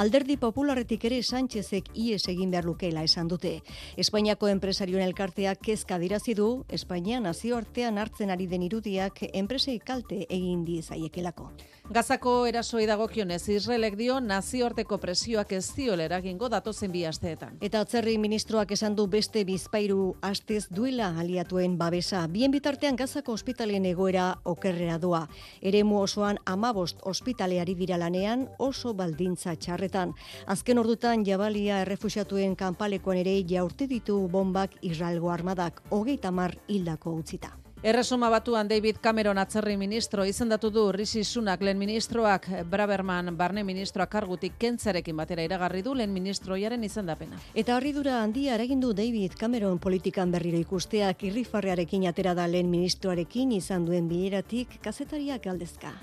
Alderdi 0.00 0.38
popularretik 0.40 1.02
ere 1.04 1.18
Sánchezek 1.20 1.90
ies 1.92 2.22
egin 2.32 2.54
behar 2.54 2.64
lukela 2.64 3.02
esan 3.04 3.28
dute. 3.28 3.58
Espainiako 4.00 4.48
enpresarioen 4.48 5.04
elkarteak 5.04 5.60
kezka 5.60 5.98
dirazi 6.00 6.32
du, 6.32 6.64
Espainia 6.72 7.20
nazioartean 7.20 8.00
hartzen 8.00 8.32
ari 8.32 8.46
den 8.48 8.64
irudiak 8.64 9.26
enpresei 9.28 9.76
kalte 9.78 10.22
egin 10.30 10.64
di 10.64 10.80
zaiekelako. 10.80 11.50
Gazako 11.88 12.32
erasoi 12.44 12.82
dagokionez 12.84 13.46
Israelek 13.48 13.94
dio 13.96 14.18
nazioarteko 14.20 14.98
presioak 15.00 15.54
ez 15.56 15.62
ziola 15.72 16.04
eragingo 16.04 16.50
datozen 16.52 16.90
bi 16.92 17.06
asteetan. 17.08 17.54
Eta 17.64 17.80
atzerri 17.80 18.18
ministroak 18.20 18.74
esan 18.76 18.92
du 18.98 19.06
beste 19.08 19.40
bizpairu 19.48 20.10
astez 20.20 20.66
duela 20.68 21.06
aliatuen 21.22 21.78
babesa. 21.80 22.26
Bien 22.28 22.52
bitartean 22.52 22.98
Gazako 23.00 23.32
ospitalen 23.32 23.86
egoera 23.88 24.26
okerrera 24.44 24.98
doa. 25.00 25.22
Eremu 25.62 26.02
osoan 26.02 26.36
amabost 26.44 27.00
ospitaleari 27.08 27.74
dira 27.78 27.96
lanean 27.96 28.44
oso 28.58 28.92
baldintza 28.92 29.54
txarretan. 29.56 30.12
Azken 30.46 30.82
ordutan 30.82 31.24
jabalia 31.24 31.80
errefusiatuen 31.86 32.52
kanpalekoan 32.56 33.22
ere 33.22 33.38
jaurte 33.48 33.88
ditu 33.88 34.18
bombak 34.28 34.76
Israelgo 34.82 35.32
armadak 35.32 35.80
hogeita 35.88 36.30
mar 36.30 36.52
hildako 36.68 37.16
utzita. 37.22 37.54
Erresuma 37.82 38.28
batuan 38.28 38.66
David 38.66 38.96
Cameron 39.00 39.38
atzerri 39.38 39.76
ministro 39.78 40.24
izendatu 40.26 40.70
du 40.74 40.90
Rishi 40.90 41.22
Sunak 41.22 41.60
lehen 41.62 41.78
ministroak 41.78 42.48
Braberman 42.66 43.36
barne 43.38 43.62
ministroak 43.62 44.10
kargutik 44.10 44.56
kentzarekin 44.58 45.16
batera 45.16 45.44
iragarri 45.46 45.82
du 45.86 45.94
lehen 45.94 46.10
ministroiaren 46.12 46.82
izendapena. 46.82 47.38
Eta 47.54 47.76
harridura 47.76 48.18
handia 48.22 48.56
eragin 48.58 48.80
du 48.82 48.92
David 48.92 49.38
Cameron 49.38 49.78
politikan 49.78 50.32
berriro 50.34 50.58
ikusteak 50.58 51.22
irrifarrearekin 51.30 52.08
atera 52.10 52.34
da 52.34 52.48
lehen 52.50 52.70
ministroarekin 52.70 53.52
izan 53.60 53.86
duen 53.86 54.08
bileratik 54.10 54.80
kazetariak 54.82 55.44
galdezka. 55.46 55.94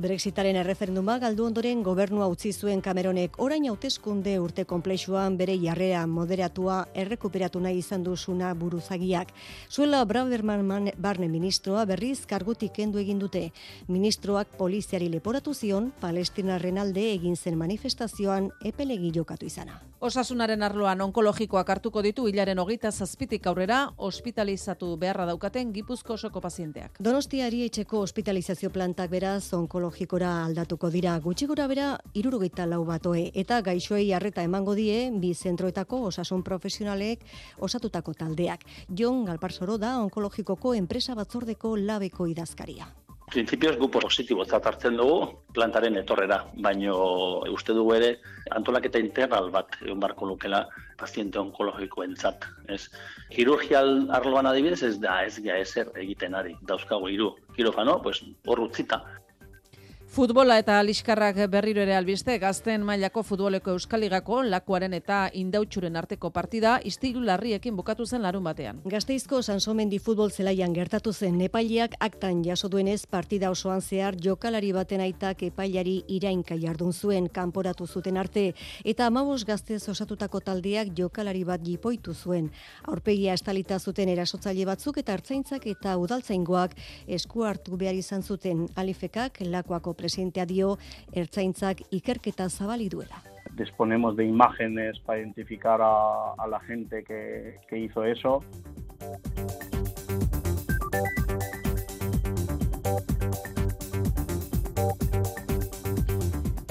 Brexitaren 0.00 0.56
erreferenduma 0.56 1.18
galdu 1.20 1.44
ondoren 1.44 1.82
gobernua 1.84 2.24
utzi 2.32 2.54
zuen 2.56 2.80
Cameronek 2.80 3.34
orain 3.44 3.66
hauteskunde 3.68 4.38
urte 4.40 4.64
konplexuan 4.64 5.34
bere 5.36 5.58
jarrea 5.60 6.06
moderatua 6.08 6.76
errekuperatu 7.02 7.60
nahi 7.60 7.82
izan 7.82 8.06
duzuna 8.06 8.54
buruzagiak. 8.56 9.34
Zuela 9.68 10.00
Braverman 10.08 10.88
barne 10.96 11.28
ministroa 11.28 11.84
berriz 11.84 12.24
kargutik 12.24 12.72
kendu 12.78 13.02
egin 13.02 13.20
dute. 13.20 13.50
Ministroak 13.88 14.56
poliziari 14.56 15.10
leporatu 15.12 15.52
zion 15.52 15.92
Palestinarren 16.00 16.80
alde 16.80 17.04
egin 17.12 17.36
zen 17.36 17.60
manifestazioan 17.60 18.48
epelegi 18.64 19.12
jokatu 19.18 19.44
izana. 19.52 19.82
Osasunaren 20.00 20.62
arloan 20.64 21.04
onkologikoak 21.04 21.68
hartuko 21.68 22.00
ditu 22.00 22.24
hilaren 22.24 22.58
hogeita 22.58 22.88
zazpitik 22.90 23.46
aurrera 23.52 23.82
ospitalizatu 23.98 24.94
beharra 24.96 25.26
daukaten 25.28 25.74
gipuzko 25.76 26.16
osoko 26.16 26.40
pazienteak. 26.40 26.96
Donostiari 27.04 27.66
etxeko 27.66 28.00
hospitalizazio 28.00 28.70
plantak 28.72 29.10
beraz 29.12 29.52
onkologikora 29.90 30.44
aldatuko 30.46 30.88
dira 30.94 31.16
gutxi 31.18 31.48
gora 31.50 31.66
bera 31.66 31.98
irurogeita 32.14 32.62
lau 32.66 32.84
batoe 32.86 33.32
eta 33.34 33.60
gaixoei 33.60 34.12
harreta 34.14 34.44
emango 34.46 34.76
die 34.78 35.10
bi 35.10 35.34
zentroetako 35.34 36.04
osasun 36.12 36.44
profesionalek 36.46 37.24
osatutako 37.58 38.14
taldeak. 38.14 38.62
Jon 38.88 39.24
Galparsoro 39.24 39.78
da 39.78 39.98
onkologikoko 39.98 40.74
enpresa 40.74 41.16
batzordeko 41.16 41.74
labeko 41.76 42.28
idazkaria. 42.30 42.86
Printzipioz 43.30 43.76
gu 43.78 43.88
positibo 43.90 44.44
hartzen 44.44 44.96
dugu 44.96 45.42
plantaren 45.54 45.96
etorrera, 45.96 46.44
baino 46.54 47.42
uste 47.50 47.72
dugu 47.72 47.94
ere 47.94 48.20
antolaketa 48.50 48.98
integral 48.98 49.50
bat 49.50 49.76
egon 49.82 50.00
barko 50.00 50.26
lukela 50.26 50.68
paziente 50.98 51.38
onkologikoentzat, 51.38 52.46
ez? 52.68 52.88
Kirurgial 53.30 54.10
arloan 54.10 54.46
adibidez 54.46 54.82
ez 54.82 54.98
da 55.00 55.24
ez 55.24 55.38
ja 55.38 55.56
ezer 55.56 55.90
egiten 55.96 56.34
ari, 56.34 56.56
dauzkago 56.62 57.08
hiru 57.08 57.34
kirofano, 57.56 58.00
pues 58.02 58.22
hor 58.46 58.60
utzita. 58.60 59.02
Futbola 60.10 60.56
eta 60.58 60.74
liskarrak 60.82 61.36
berriro 61.46 61.84
ere 61.84 61.92
albiste, 61.94 62.34
gazten 62.42 62.82
mailako 62.82 63.22
futboleko 63.22 63.76
euskaligako 63.76 64.40
lakuaren 64.42 64.96
eta 64.96 65.18
indautxuren 65.38 65.94
arteko 65.94 66.32
partida 66.34 66.72
istilu 66.82 67.20
larriekin 67.22 67.76
bukatu 67.78 68.02
zen 68.06 68.24
larun 68.24 68.42
batean. 68.42 68.80
Gazteizko 68.90 69.38
Sansomendi 69.40 70.00
futbol 70.02 70.32
zelaian 70.34 70.74
gertatu 70.74 71.12
zen 71.12 71.38
epailiak 71.46 71.94
aktan 72.00 72.40
jaso 72.42 72.68
duenez 72.72 73.04
partida 73.06 73.52
osoan 73.54 73.84
zehar 73.86 74.18
jokalari 74.18 74.72
baten 74.74 75.04
aitak 75.04 75.44
epailari 75.46 76.02
irainka 76.08 76.58
jardun 76.58 76.92
zuen 76.92 77.28
kanporatu 77.28 77.86
zuten 77.86 78.18
arte 78.18 78.48
eta 78.82 79.06
amabos 79.06 79.44
gaztez 79.44 79.88
osatutako 79.94 80.40
taldeak 80.40 80.90
jokalari 80.98 81.44
bat 81.44 81.62
jipoitu 81.62 82.14
zuen. 82.14 82.50
Aurpegia 82.82 83.38
estalita 83.38 83.78
zuten 83.78 84.08
erasotzaile 84.08 84.66
batzuk 84.66 84.98
eta 84.98 85.14
hartzaintzak 85.14 85.70
eta 85.70 85.94
udaltzaingoak 86.02 86.74
esku 87.06 87.46
hartu 87.46 87.76
behar 87.76 87.94
izan 87.94 88.26
zuten 88.26 88.66
alifekak 88.74 89.38
lakoako 89.46 89.99
presidentea 90.00 90.46
dio 90.48 90.76
ertzaintzak 91.12 91.84
ikerketa 91.90 92.48
zabali 92.48 92.88
duela. 92.88 93.22
Disponemos 93.56 94.16
de 94.16 94.24
imágenes 94.24 94.98
para 95.04 95.20
identificar 95.20 95.80
a, 95.82 96.34
a 96.38 96.46
la 96.46 96.60
gente 96.60 97.04
que, 97.04 97.60
que 97.68 97.78
hizo 97.78 98.04
eso. 98.04 98.40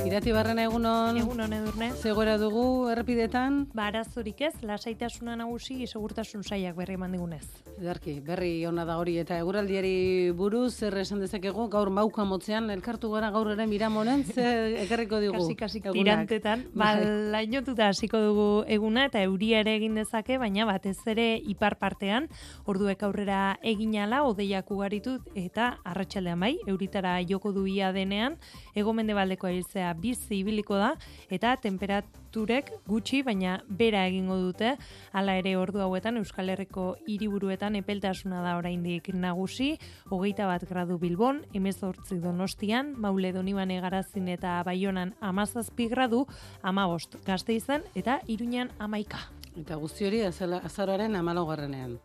Irati 0.10 0.32
barrena 0.34 0.64
egunon. 0.66 1.20
Egunon 1.22 1.52
edurne. 1.54 1.92
Zegoera 2.02 2.34
dugu 2.42 2.90
errepidetan. 2.90 3.60
Barazurik 3.78 4.40
ez, 4.42 4.56
lasaitasuna 4.66 5.36
nagusi 5.38 5.86
segurtasun 5.86 6.42
saiak 6.42 6.74
berri 6.80 6.96
eman 6.98 7.12
digunez. 7.14 7.44
Edarki, 7.76 8.16
berri 8.26 8.66
ona 8.66 8.88
da 8.90 8.96
hori 8.98 9.20
eta 9.22 9.38
eguraldiari 9.38 10.32
buruz 10.36 10.72
zer 10.82 10.98
esan 11.04 11.22
dezakegu 11.22 11.68
gaur 11.70 11.92
mauka 11.94 12.26
motzean 12.26 12.72
elkartu 12.74 13.12
gara 13.14 13.30
gaur 13.36 13.52
ere 13.54 13.68
miramonen 13.70 14.24
ze 14.26 14.48
ekarriko 14.88 15.20
dugu. 15.22 15.44
Kasi 15.44 15.56
kasi 15.60 15.84
tirantetan, 15.86 16.66
ba 16.74 16.90
lainotuta 16.98 17.92
hasiko 17.94 18.18
dugu 18.24 18.48
eguna 18.66 19.06
eta 19.12 19.22
euria 19.22 19.62
ere 19.62 19.78
egin 19.78 20.02
dezake, 20.02 20.40
baina 20.42 20.66
batez 20.66 20.98
ere 21.06 21.28
ipar 21.38 21.78
partean 21.78 22.32
orduek 22.66 23.06
aurrera 23.06 23.60
eginala 23.62 24.24
odeiak 24.26 24.74
ugaritut 24.74 25.30
eta 25.38 25.76
arratsaldean 25.86 26.42
bai 26.42 26.56
euritara 26.66 27.20
joko 27.22 27.54
duia 27.54 27.94
denean 27.94 28.42
egomendebaldeko 28.74 29.54
hiltzea 29.54 29.94
bizi 30.02 30.40
ibiliko 30.40 30.78
da 30.80 30.94
eta 31.30 31.56
temperaturek 31.62 32.72
gutxi 32.88 33.22
baina 33.28 33.60
bera 33.70 34.06
egingo 34.08 34.38
dute 34.42 34.76
hala 35.12 35.38
ere 35.42 35.56
ordu 35.58 35.84
hauetan 35.86 36.18
Euskal 36.18 36.50
Herriko 36.50 36.96
hiriburuetan 37.08 37.76
epeltasuna 37.80 38.42
da 38.46 38.58
oraindik 38.58 39.12
nagusi 39.14 39.76
hogeita 40.10 40.48
bat 40.48 40.66
gradu 40.70 40.98
Bilbon 40.98 41.44
emezortzi 41.54 42.20
Donostian 42.24 42.96
Maule 42.98 43.34
Donibane 43.34 43.80
Garazin 43.82 44.28
eta 44.28 44.62
Baionan 44.66 45.16
amazazpi 45.22 45.90
gradu 45.90 46.26
amabost 46.64 47.20
gazte 47.26 47.50
eta 47.96 48.20
iruñan 48.28 48.70
amaika. 48.80 49.20
Eta 49.58 49.76
guzti 49.76 50.06
hori 50.06 50.22
azaroaren 50.24 51.16
amalogarrenean. 51.16 51.98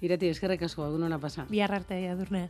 Irati, 0.00 0.30
eskerrek 0.32 0.62
asko, 0.64 0.86
egun 0.88 1.04
hona 1.04 1.18
pasa. 1.20 1.44
Biarra 1.50 1.76
arte, 1.82 2.00
adurne. 2.08 2.48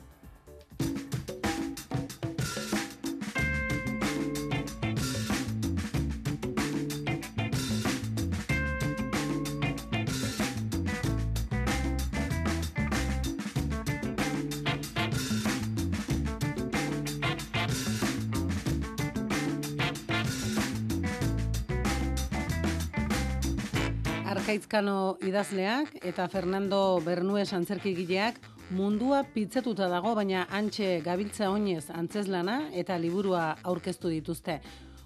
Arkaitzkano 24.51 25.15
idazleak 25.23 25.93
eta 26.09 26.25
Fernando 26.27 26.99
Bernues 27.05 27.53
antzerkigileak 27.55 28.41
mundua 28.75 29.21
pitzetuta 29.23 29.87
dago, 29.87 30.17
baina 30.19 30.49
antxe 30.51 30.89
gabiltza 31.05 31.53
oinez 31.55 31.85
antzeslana 31.95 32.57
eta 32.75 32.97
liburua 32.99 33.45
aurkeztu 33.63 34.11
dituzte. 34.11 34.57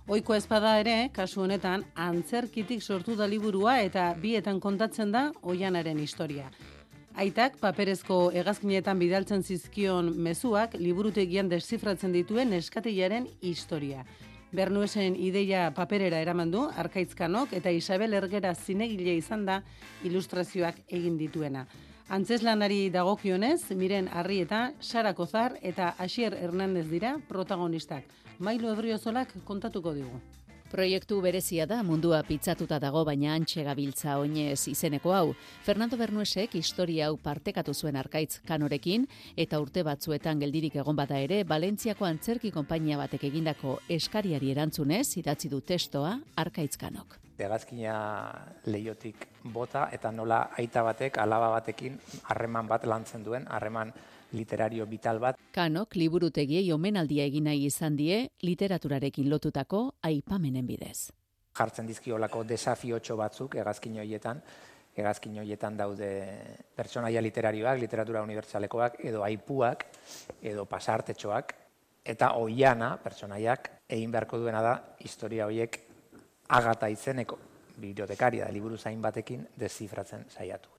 Oiko 0.09 0.33
ezpada 0.33 0.79
ere, 0.81 0.97
kasu 1.13 1.45
honetan, 1.45 1.85
antzerkitik 1.93 2.81
sortu 2.81 3.19
da 3.21 3.29
liburua 3.29 3.83
eta 3.85 4.15
bietan 4.23 4.65
kontatzen 4.65 5.13
da 5.13 5.27
oianaren 5.43 6.01
historia. 6.01 6.49
Aitak 7.13 7.61
paperezko 7.61 8.31
hegazkinetan 8.33 8.97
bidaltzen 8.99 9.45
zizkion 9.45 10.15
mezuak 10.17 10.81
liburutegian 10.81 11.53
desifratzen 11.53 12.17
dituen 12.17 12.57
eskatilaren 12.63 13.29
historia. 13.43 14.07
Bernuesen 14.55 15.17
ideia 15.19 15.73
paperera 15.75 16.21
eraman 16.23 16.53
du 16.53 16.61
Arkaitzkanok 16.79 17.57
eta 17.59 17.73
Isabel 17.75 18.15
Ergera 18.15 18.53
zinegile 18.55 19.17
izan 19.19 19.43
da 19.49 19.57
ilustrazioak 20.07 20.79
egin 20.95 21.17
dituena. 21.19 21.65
Antzeslanari 22.15 22.87
dagokionez, 22.95 23.73
miren 23.75 24.07
harri 24.13 24.39
eta 24.45 24.69
Sara 24.79 25.15
Kozar 25.19 25.59
eta 25.61 25.95
Asier 25.99 26.39
Hernandez 26.39 26.87
dira 26.87 27.17
protagonistak. 27.29 28.07
Mailu 28.39 28.71
Ebriozolak 28.77 29.35
kontatuko 29.45 29.95
digu. 29.99 30.23
Proiektu 30.75 31.21
berezia 31.23 31.69
da 31.71 31.77
mundua 31.87 32.19
pitzatuta 32.27 32.81
dago 32.83 33.05
baina 33.07 33.37
antxe 33.39 33.63
gabiltza 33.63 34.17
oinez 34.19 34.67
izeneko 34.73 35.13
hau. 35.15 35.29
Fernando 35.63 35.95
Bernuesek 35.95 36.57
historia 36.59 37.07
hau 37.07 37.15
partekatu 37.15 37.71
zuen 37.75 37.95
arkaitz 37.95 38.41
kanorekin 38.49 39.05
eta 39.39 39.61
urte 39.63 39.85
batzuetan 39.87 40.41
geldirik 40.43 40.75
egon 40.83 40.97
bada 40.99 41.21
ere, 41.23 41.45
Valentziako 41.47 42.09
antzerki 42.09 42.51
konpainia 42.51 42.99
batek 42.99 43.29
egindako 43.31 43.77
eskariari 43.89 44.51
erantzunez 44.51 45.17
idatzi 45.23 45.53
du 45.53 45.61
testoa 45.61 46.17
arkaitz 46.43 46.75
kanok. 46.77 47.21
Egazkina 47.39 47.95
leiotik 48.67 49.29
bota 49.55 49.87
eta 49.95 50.11
nola 50.11 50.49
aita 50.59 50.83
batek 50.83 51.23
alaba 51.23 51.53
batekin 51.55 52.01
harreman 52.25 52.67
bat 52.67 52.83
lantzen 52.83 53.23
duen, 53.23 53.47
harreman 53.47 53.95
literario 54.33 54.87
vital 54.87 55.19
bat. 55.21 55.39
Kanok 55.55 55.97
liburutegiei 55.97 56.73
omenaldia 56.73 57.25
egin 57.25 57.45
nahi 57.49 57.67
izan 57.67 57.97
die 57.97 58.29
literaturarekin 58.43 59.29
lotutako 59.31 59.95
aipamenen 60.03 60.67
bidez. 60.67 61.11
Jartzen 61.55 61.87
dizkiolako 61.87 62.43
desafiotxo 62.45 63.17
batzuk 63.17 63.55
hegazkin 63.61 63.99
hoietan, 64.03 64.41
hegazkin 64.97 65.39
hoietan 65.39 65.77
daude 65.77 66.11
pertsonaia 66.75 67.23
literarioak, 67.23 67.79
literatura 67.79 68.23
unibertsalekoak 68.27 69.01
edo 69.05 69.23
aipuak 69.27 69.87
edo 70.43 70.67
pasartetxoak 70.71 71.55
eta 72.05 72.35
oiana 72.37 72.95
pertsonaiak 73.03 73.71
egin 73.89 74.13
beharko 74.13 74.39
duena 74.39 74.63
da 74.63 74.77
historia 75.01 75.47
hoiek 75.49 75.81
agata 76.49 76.91
izeneko 76.93 77.39
bibliotekaria 77.77 78.45
da 78.47 78.53
liburu 78.53 78.79
zain 78.79 79.01
batekin 79.03 79.47
dezifratzen 79.59 80.27
saiatu. 80.29 80.74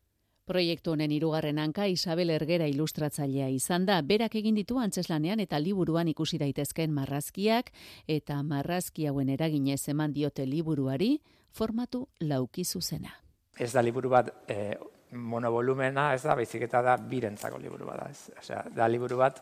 Proiektu 0.46 0.92
honen 0.94 1.10
hirugarren 1.10 1.58
hanka 1.58 1.88
Isabel 1.90 2.30
Ergera 2.30 2.68
ilustratzailea 2.70 3.48
izan 3.50 3.88
da, 3.88 3.96
berak 4.06 4.36
egin 4.38 4.54
ditu 4.60 4.78
antzeslanean 4.78 5.40
eta 5.42 5.58
liburuan 5.58 6.12
ikusi 6.12 6.38
daitezken 6.38 6.92
marrazkiak 6.94 7.72
eta 8.06 8.38
marrazki 8.46 9.08
hauen 9.10 9.32
eraginez 9.34 9.80
eman 9.90 10.14
diote 10.14 10.46
liburuari 10.46 11.16
formatu 11.50 12.04
lauki 12.22 12.64
zuzena. 12.64 13.16
Ez 13.58 13.72
da 13.74 13.82
liburu 13.82 14.12
bat 14.14 14.30
e, 14.46 14.76
monovolumena, 15.18 16.12
ez 16.14 16.22
da, 16.22 16.38
baizik 16.38 16.68
eta 16.68 16.84
da 16.86 16.96
birentzako 16.98 17.58
liburu 17.58 17.90
bat. 17.90 18.06
Ez. 18.12 18.38
Osea, 18.38 18.62
da 18.70 18.86
liburu 18.86 19.18
bat 19.18 19.42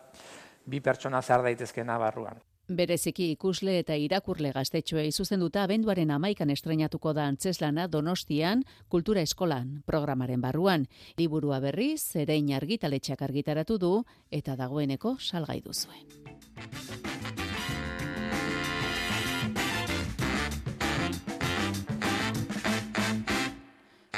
bi 0.64 0.80
pertsona 0.80 1.22
zar 1.22 1.44
daitezkena 1.44 2.00
barruan. 2.00 2.40
Bereziki 2.70 3.26
ikusle 3.34 3.74
eta 3.82 3.96
irakurle 4.00 4.54
gaztetxoei 4.56 5.12
zuzenduta 5.12 5.66
abenduaren 5.68 6.14
amaikan 6.16 6.50
estrenatuko 6.50 7.12
da 7.14 7.26
antzeslana 7.28 7.90
Donostian 7.92 8.64
Kultura 8.88 9.22
Eskolan 9.22 9.82
programaren 9.86 10.40
barruan. 10.42 10.88
Liburua 11.18 11.60
berriz, 11.60 12.00
zerein 12.02 12.54
argitaletxak 12.56 13.22
argitaratu 13.22 13.78
du 13.78 13.94
eta 14.32 14.56
dagoeneko 14.56 15.18
salgai 15.20 15.60
duzuen. 15.62 17.13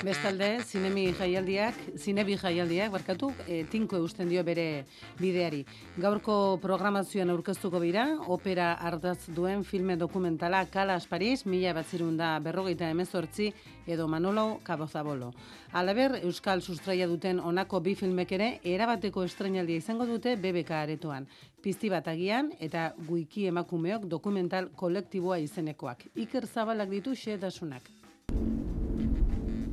Bestalde, 0.06 0.60
zinemi 0.62 1.08
jaialdiak, 1.18 1.78
zinebi 1.98 2.36
jaialdiak, 2.38 2.92
barkatu, 2.94 3.32
e, 3.50 3.64
tinko 3.72 3.98
eusten 3.98 4.30
dio 4.30 4.44
bere 4.46 4.86
bideari. 5.18 5.64
Gaurko 5.98 6.36
programazioan 6.62 7.32
aurkeztuko 7.34 7.82
bira, 7.82 8.04
opera 8.36 8.68
ardaz 8.90 9.32
duen 9.34 9.64
filme 9.66 9.96
dokumentala 9.98 10.60
Kalas 10.70 11.08
Paris, 11.10 11.48
mila 11.50 11.74
batzirun 11.74 12.20
da 12.22 12.36
berrogeita 12.38 12.92
emezortzi, 12.94 13.50
edo 13.88 14.06
Manolo 14.08 14.60
Cabozabolo. 14.68 15.32
Alaber, 15.74 16.20
Euskal 16.22 16.62
Sustraia 16.62 17.10
duten 17.10 17.42
onako 17.42 17.82
bi 17.82 17.96
filmek 17.98 18.38
ere, 18.38 18.54
erabateko 18.62 19.26
estrenaldia 19.26 19.82
izango 19.82 20.06
dute 20.06 20.36
BBK 20.36 20.78
aretoan. 20.84 21.26
Pizti 21.66 21.90
bat 21.90 22.14
agian 22.14 22.54
eta 22.60 22.92
guiki 23.10 23.50
emakumeok 23.50 24.06
dokumental 24.06 24.70
kolektiboa 24.78 25.42
izenekoak. 25.42 26.12
Iker 26.14 26.46
zabalak 26.46 26.94
ditu 26.94 27.18
xetasunak 27.18 27.90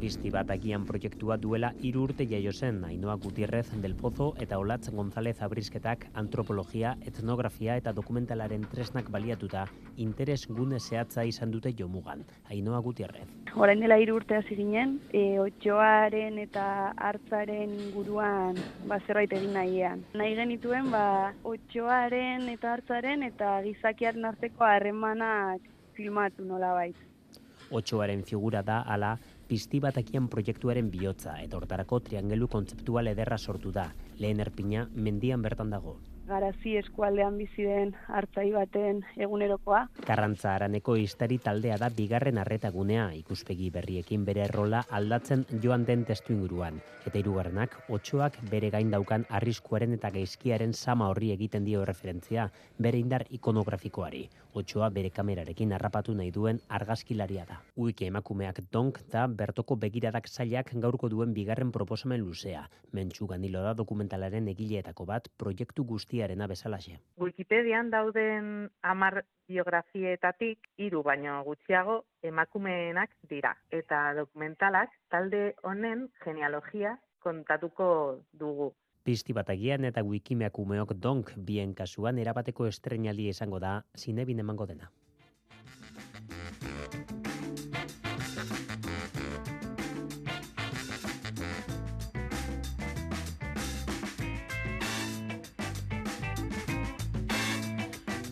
pizti 0.03 0.33
bat 0.35 0.49
agian 0.51 0.83
proiektua 0.83 1.37
duela 1.39 1.69
hiru 1.87 2.01
urte 2.09 2.25
jaio 2.27 2.51
zen 2.53 2.81
Ainoa 2.83 3.15
Gutierrez 3.23 3.69
del 3.83 3.93
Pozo 3.95 4.33
eta 4.43 4.57
Olatz 4.59 4.89
González 4.91 5.37
Abrisketak 5.47 6.09
antropologia, 6.19 6.97
etnografia 7.07 7.77
eta 7.79 7.93
dokumentalaren 7.95 8.65
tresnak 8.73 9.13
baliatuta 9.15 9.69
interes 10.03 10.49
gune 10.49 10.81
zehatza 10.81 11.23
izan 11.23 11.53
dute 11.55 11.71
jomugan. 11.79 12.25
Ainoa 12.51 12.81
Gutierrez. 12.83 13.29
Horain 13.55 13.79
dela 13.85 14.01
hiru 14.03 14.17
urte 14.19 14.41
hasi 14.41 14.59
ginen, 14.59 14.97
e, 15.13 15.39
otxoaren 15.39 16.41
eta 16.43 16.65
hartzaren 16.97 17.79
inguruan 17.87 18.59
ba, 18.91 18.99
zerbait 19.07 19.37
egin 19.39 19.55
nahian. 19.55 20.03
Nahi 20.19 20.35
genituen 20.41 20.91
ba, 20.91 21.05
otxoaren 21.47 22.51
eta 22.57 22.75
hartzaren 22.75 23.23
eta 23.29 23.55
gizakiaren 23.69 24.27
arteko 24.35 24.67
harremanak 24.67 25.71
filmatu 25.95 26.43
nola 26.43 26.75
bait. 26.81 26.99
Otxoaren 27.71 28.27
figura 28.29 28.61
da 28.67 28.83
ala 28.83 29.15
pizti 29.53 29.83
batakian 29.85 30.31
proiektuaren 30.33 30.87
bihotza 30.93 31.35
eta 31.43 31.59
hortarako 31.59 31.99
triangelu 32.07 32.47
kontzeptual 32.55 33.11
ederra 33.13 33.37
sortu 33.37 33.75
da. 33.75 33.85
Lehen 34.25 34.41
erpina 34.41 34.87
mendian 35.09 35.45
bertan 35.45 35.77
dago. 35.77 35.99
Garazi 36.23 36.77
eskualdean 36.79 37.35
bizi 37.37 37.67
den 37.67 37.91
hartzai 38.07 38.47
baten 38.55 39.03
egunerokoa. 39.27 39.81
Karrantza 40.07 40.53
araneko 40.55 40.95
istari 40.97 41.37
taldea 41.43 41.77
da 41.83 41.91
bigarren 41.93 42.39
arretagunea 42.41 43.09
ikuspegi 43.19 43.69
berriekin 43.75 44.25
bere 44.25 44.47
rola 44.55 44.85
aldatzen 44.99 45.45
joan 45.65 45.85
den 45.89 46.07
testu 46.09 46.33
inguruan. 46.33 46.79
Eta 47.05 47.19
hirugarrenak 47.19 47.75
otxoak 47.99 48.39
bere 48.55 48.71
gain 48.71 48.95
daukan 48.95 49.27
arriskuaren 49.41 49.99
eta 49.99 50.13
gaizkiaren 50.15 50.73
sama 50.73 51.11
horri 51.11 51.35
egiten 51.35 51.67
dio 51.69 51.85
referentzia, 51.85 52.49
bere 52.79 53.03
indar 53.03 53.27
ikonografikoari. 53.29 54.29
Otxoa 54.61 54.91
bere 54.93 55.09
kamerarekin 55.17 55.71
harrapatu 55.73 56.13
nahi 56.17 56.31
duen 56.31 56.59
argazkilaria 56.79 57.45
da. 57.49 57.55
Uike 57.85 58.07
emakumeak 58.11 58.59
donk 58.77 58.99
da 59.13 59.27
bertoko 59.43 59.77
begiradak 59.85 60.29
zailak 60.29 60.73
gaurko 60.85 61.09
duen 61.09 61.33
bigarren 61.33 61.71
proposamen 61.73 62.21
luzea. 62.21 62.67
Mentxu 62.93 63.27
ganilo 63.31 63.63
da 63.65 63.73
dokumentalaren 63.79 64.49
egileetako 64.53 65.07
bat 65.13 65.31
proiektu 65.39 65.85
guztiarena 65.85 66.47
bezalaxe. 66.53 66.99
Wikipedian 67.17 67.91
dauden 67.91 68.69
amar 68.83 69.23
biografietatik 69.49 70.69
hiru 70.77 71.03
baino 71.03 71.41
gutxiago 71.49 72.03
emakumeenak 72.23 73.17
dira. 73.31 73.57
Eta 73.71 74.13
dokumentalak 74.21 74.93
talde 75.09 75.55
honen 75.63 76.09
genealogia 76.25 76.99
kontatuko 77.23 77.89
dugu. 78.33 78.73
Pizti 79.03 79.35
bat 79.35 79.49
agian 79.51 79.85
eta 79.89 80.05
wikimeak 80.07 80.59
umeok 80.63 80.95
donk 81.07 81.33
bien 81.51 81.75
kasuan 81.75 82.19
erabateko 82.23 82.69
estrenaldi 82.71 83.29
izango 83.35 83.59
da 83.59 83.73
zinebin 83.99 84.45
emango 84.47 84.67
dena. 84.67 84.93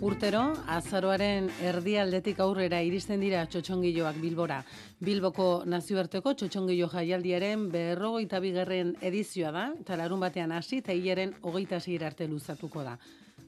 Urtero, 0.01 0.55
azaroaren 0.73 1.51
erdialdetik 1.61 2.39
aurrera 2.41 2.79
iristen 2.81 3.21
dira 3.21 3.43
txotxongiloak 3.53 4.17
bilbora. 4.23 4.63
Bilboko 5.05 5.49
nazioarteko 5.69 6.33
txotxongilo 6.41 6.87
jaialdiaren 6.89 7.67
berrogeita 7.69 8.41
bigarren 8.41 8.95
edizioa 9.05 9.51
da, 9.53 9.65
eta 9.83 9.99
larun 10.01 10.23
batean 10.25 10.55
hasi 10.57 10.79
eta 10.81 10.97
hilaren 10.97 11.35
hogeita 11.43 11.83
arte 12.07 12.27
luzatuko 12.27 12.83
da. 12.83 12.97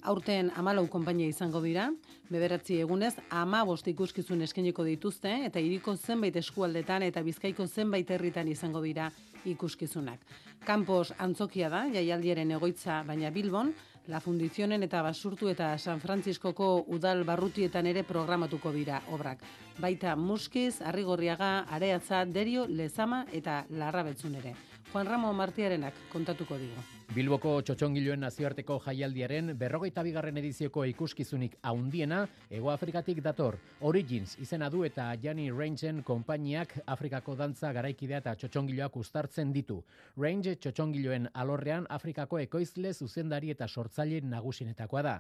Aurten 0.02 0.50
amalau 0.56 0.84
konpainia 0.88 1.26
izango 1.26 1.62
dira, 1.62 1.90
beberatzi 2.28 2.80
egunez 2.84 3.14
ama 3.30 3.64
bost 3.64 3.88
ikuskizun 3.88 4.42
eskeniko 4.42 4.84
dituzte 4.84 5.32
eta 5.46 5.58
iriko 5.58 5.96
zenbait 5.96 6.36
eskualdetan 6.36 7.02
eta 7.02 7.22
bizkaiko 7.22 7.66
zenbait 7.66 8.10
herritan 8.10 8.48
izango 8.48 8.82
dira 8.82 9.10
ikuskizunak. 9.46 10.20
Campos 10.66 11.14
antzokia 11.18 11.70
da, 11.70 11.86
jaialdiaren 11.88 12.50
egoitza, 12.50 13.02
baina 13.06 13.30
Bilbon, 13.30 13.72
La 14.10 14.18
Fundizionen 14.20 14.82
eta 14.82 14.98
Basurtu 15.06 15.46
eta 15.52 15.68
San 15.78 16.00
Frantziskoko 16.02 16.70
udal 16.96 17.22
barrutietan 17.24 17.86
ere 17.86 18.02
programatuko 18.02 18.72
dira 18.74 18.98
obrak. 19.14 19.44
Baita 19.78 20.16
Muskiz, 20.16 20.80
Arrigorriaga, 20.82 21.52
Areatza, 21.70 22.24
Derio, 22.26 22.66
Lezama 22.66 23.24
eta 23.30 23.62
Larrabetzun 23.70 24.34
ere. 24.42 24.56
Juan 24.92 25.06
Ramo 25.06 25.32
Martiarenak 25.32 25.94
kontatuko 26.12 26.58
digo. 26.58 26.82
Bilboko 27.12 27.58
txotxongiloen 27.60 28.22
nazioarteko 28.24 28.78
jaialdiaren 28.86 29.50
berrogeita 29.60 30.00
bigarren 30.06 30.38
edizioko 30.40 30.86
ikuskizunik 30.88 31.58
haundiena 31.68 32.22
Ego 32.48 32.70
Afrikatik 32.72 33.20
dator. 33.20 33.58
Origins 33.90 34.38
izena 34.40 34.70
du 34.72 34.80
eta 34.88 35.10
Jani 35.20 35.50
Rangeen 35.52 36.00
konpainiak 36.08 36.72
Afrikako 36.94 37.34
dantza 37.36 37.74
garaikidea 37.76 38.22
eta 38.24 38.32
txotxongiloak 38.40 38.96
ustartzen 38.96 39.52
ditu. 39.52 39.82
Range 40.16 40.56
txotxongiloen 40.56 41.28
alorrean 41.34 41.84
Afrikako 41.90 42.40
ekoizle 42.46 42.94
zuzendari 42.94 43.52
eta 43.52 43.68
sortzaile 43.68 44.24
nagusinetakoa 44.32 45.04
da. 45.04 45.18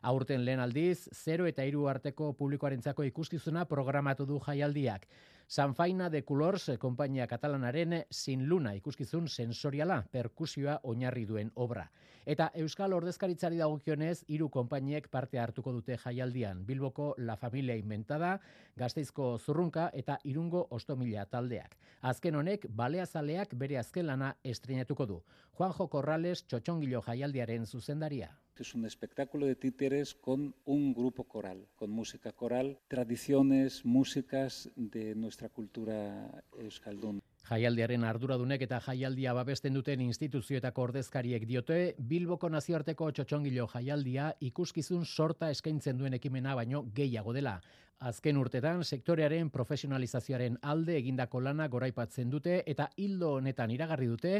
Aurten 0.00 0.46
lehen 0.48 0.64
aldiz, 0.64 1.10
0 1.12 1.50
eta 1.52 1.68
3 1.68 1.84
arteko 1.92 2.32
publikoarentzako 2.40 3.04
ikuskizuna 3.12 3.68
programatu 3.68 4.24
du 4.24 4.40
jaialdiak. 4.48 5.04
Sanfaina 5.48 6.08
de 6.10 6.22
Colors 6.24 6.70
konpainia 6.78 7.26
katalanaren 7.26 8.04
Sin 8.10 8.48
Luna 8.48 8.72
ikuskizun 8.72 9.28
sensoriala 9.28 10.02
perkusioa 10.12 10.78
oinarri 10.82 11.26
duen 11.28 11.50
obra. 11.54 11.84
Eta 12.26 12.50
Euskal 12.54 12.94
Ordezkaritzari 12.96 13.58
dagokionez 13.60 14.24
hiru 14.28 14.48
konpainiek 14.48 15.08
parte 15.12 15.38
hartuko 15.38 15.72
dute 15.72 15.98
jaialdian. 16.04 16.64
Bilboko 16.66 17.14
La 17.18 17.36
Familia 17.36 17.76
Inventada, 17.76 18.38
Gasteizko 18.76 19.38
Zurrunka 19.38 19.90
eta 19.92 20.18
Irungo 20.24 20.66
Ostomila 20.70 21.26
taldeak. 21.26 21.76
Azken 22.00 22.34
honek 22.34 22.66
baleazaleak 22.70 23.54
bere 23.54 23.78
azken 23.78 24.06
lana 24.06 24.34
estrenatuko 24.44 25.06
du. 25.06 25.20
Juanjo 25.58 25.88
Corrales 25.88 26.46
Txotxongilo 26.46 27.02
jaialdiaren 27.02 27.66
zuzendaria. 27.66 28.32
Es 28.56 28.74
un 28.74 28.84
espectáculo 28.86 29.46
de 29.46 29.56
títeres 29.56 30.14
con 30.14 30.54
un 30.64 30.94
grupo 30.94 31.24
coral, 31.24 31.66
con 31.74 31.90
música 31.90 32.30
coral, 32.30 32.78
tradiciones, 32.86 33.84
músicas 33.84 34.70
de 34.76 35.14
nuestra 35.16 35.48
cultura 35.48 36.42
euskaldun. 36.56 37.20
Jaialdiaren 37.44 38.04
arduradunek 38.04 38.62
eta 38.64 38.78
jaialdia 38.80 39.34
babesten 39.36 39.74
duten 39.74 40.00
instituzioetako 40.00 40.86
ordezkariek 40.86 41.44
diote, 41.50 41.96
Bilboko 41.98 42.48
nazioarteko 42.48 43.10
txotxongilo 43.10 43.66
jaialdia 43.74 44.30
ikuskizun 44.40 45.04
sorta 45.04 45.50
eskaintzen 45.50 45.98
duen 45.98 46.14
ekimena 46.14 46.54
baino 46.54 46.86
gehiago 46.94 47.34
dela. 47.34 47.58
Azken 48.00 48.36
urtetan 48.36 48.82
sektorearen 48.84 49.48
profesionalizazioaren 49.50 50.58
alde 50.62 50.96
egindako 50.98 51.40
lana 51.40 51.68
goraipatzen 51.68 52.30
dute 52.30 52.56
eta 52.66 52.88
hildo 52.96 53.30
honetan 53.36 53.70
iragarri 53.70 54.08
dute 54.10 54.32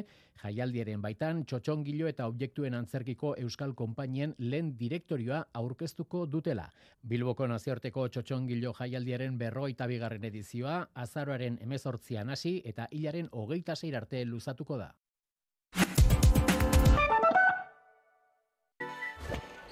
jaialdiaren 0.43 1.01
baitan 1.01 1.45
txotxongilo 1.45 2.09
eta 2.11 2.27
objektuen 2.27 2.75
antzerkiko 2.75 3.35
euskal 3.45 3.75
konpainien 3.75 4.35
lehen 4.39 4.75
direktorioa 4.77 5.45
aurkeztuko 5.63 6.27
dutela. 6.27 6.67
Bilboko 7.03 7.47
nazioarteko 7.47 8.09
txotxongilo 8.09 8.75
jaialdiaren 8.81 9.39
berroita 9.39 9.87
bigarren 9.87 10.25
edizioa 10.25 10.89
azaroaren 11.07 11.59
emezortzian 11.63 12.31
hasi 12.31 12.61
eta 12.65 12.89
hilaren 12.91 13.29
hogeita 13.33 13.75
arte 13.97 14.25
luzatuko 14.25 14.77
da. 14.79 14.93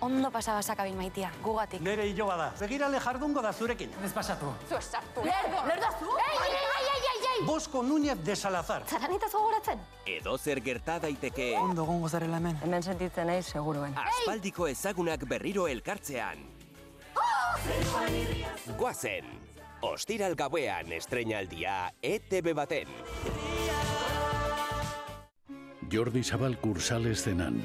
Ondo 0.02 0.30
pasaba 0.34 0.62
sakabil 0.62 0.96
maitia, 0.98 1.30
gugatik. 1.44 1.80
Nere 1.80 2.08
hilo 2.08 2.26
bada. 2.26 2.48
Begirale 2.58 2.98
jardungo 3.00 3.42
da 3.42 3.52
zurekin. 3.52 3.90
Ez 4.04 4.10
pasatu. 4.12 4.48
Zu 4.68 4.74
esartu. 4.74 5.22
Lerdo! 5.22 5.60
Lerdo 5.68 5.90
zu! 6.00 6.08
Ei, 6.18 6.38
ei, 6.46 6.56
ei, 6.56 6.86
ei, 6.90 7.02
ei, 7.10 7.26
ei! 7.38 7.44
Bosko 7.46 7.82
Núñez 7.86 8.18
de 8.26 8.34
Salazar. 8.36 8.82
Zaranitaz 8.90 9.30
gogoratzen? 9.32 9.78
Edo 10.06 10.34
zer 10.38 10.60
gerta 10.60 10.98
daiteke 10.98 11.52
Ondo 11.58 11.84
gongo 11.86 12.08
zarela 12.08 12.36
hemen. 12.40 12.58
Hemen 12.64 12.82
sentitzen 12.82 13.26
nahi, 13.30 13.42
seguruen. 13.42 13.94
aspaldiko 13.98 14.66
ezagunak 14.66 15.22
berriro 15.28 15.68
elkartzean. 15.68 16.42
Goazen, 18.78 19.24
ostiral 19.82 20.34
gauean 20.34 20.90
estreinaldia 20.92 21.92
ETV 22.02 22.54
baten. 22.58 22.88
Jordi 25.92 26.24
Zabal 26.24 26.58
kursal 26.58 27.06
eszenan. 27.06 27.62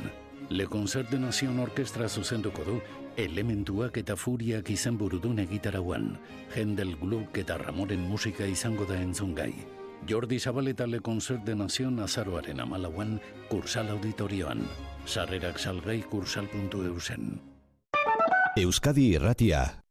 Le 0.50 0.68
Concert 0.68 1.10
de 1.10 1.20
Nación 1.20 1.60
Orkestra 1.60 2.08
zuzenduko 2.08 2.64
du, 2.64 2.78
elementuak 3.18 3.98
eta 4.00 4.16
furiak 4.16 4.70
izan 4.72 4.98
burudun 4.98 5.40
egitarauan, 5.44 6.14
Hendel 6.56 6.96
Gluck 6.96 7.38
eta 7.38 7.58
Ramoren 7.58 8.06
musika 8.08 8.48
izango 8.48 8.86
da 8.86 9.02
entzungai. 9.02 9.52
Jordi 10.08 10.40
Zabal 10.40 10.70
eta 10.72 10.88
Le 10.88 11.02
Concert 11.02 11.44
de 11.44 11.56
Nación 11.56 12.00
azaroaren 12.00 12.62
amalauan, 12.62 13.20
kursal 13.50 13.90
auditorioan. 13.90 14.64
Sarrerak 15.06 15.60
salgai 15.60 16.02
kursal.eusen. 16.04 17.42
Euskadi 18.56 19.12
Irratia. 19.16 19.87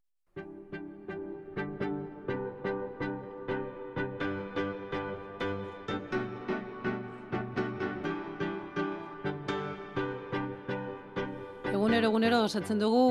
Egunero, 12.17 12.39
osatzen 12.47 12.79
dugu 12.81 13.01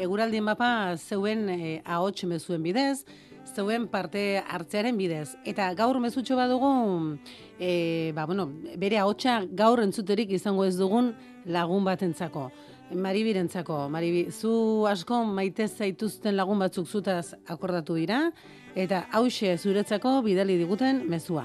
eguraldien 0.00 0.46
mapa 0.46 0.96
zeuen 0.96 1.50
e, 1.52 1.56
ahots 1.84 2.24
mezuen 2.24 2.62
bidez, 2.64 3.02
zeuen 3.52 3.82
parte 3.92 4.22
hartzearen 4.40 4.96
bidez. 4.96 5.34
Eta 5.44 5.66
gaur 5.76 5.98
mezutxo 6.00 6.38
badugu, 6.38 6.70
e, 7.60 8.12
ba, 8.16 8.24
bueno, 8.24 8.46
bere 8.80 8.96
ahotsa 9.02 9.42
gaur 9.52 9.82
entzuterik 9.84 10.32
izango 10.32 10.64
ez 10.64 10.78
dugun 10.78 11.10
lagun 11.44 11.84
batentzako. 11.84 12.46
Maribirentzako, 13.04 13.82
Maribi, 13.92 14.24
zu 14.32 14.86
asko 14.88 15.26
maite 15.28 15.68
zaituzten 15.68 16.32
lagun 16.40 16.64
batzuk 16.64 16.88
zutaz 16.88 17.34
akordatu 17.52 18.00
dira, 18.00 18.22
eta 18.72 19.04
hause 19.12 19.58
zuretzako 19.58 20.22
bidali 20.24 20.56
diguten 20.64 21.04
mezua. 21.04 21.44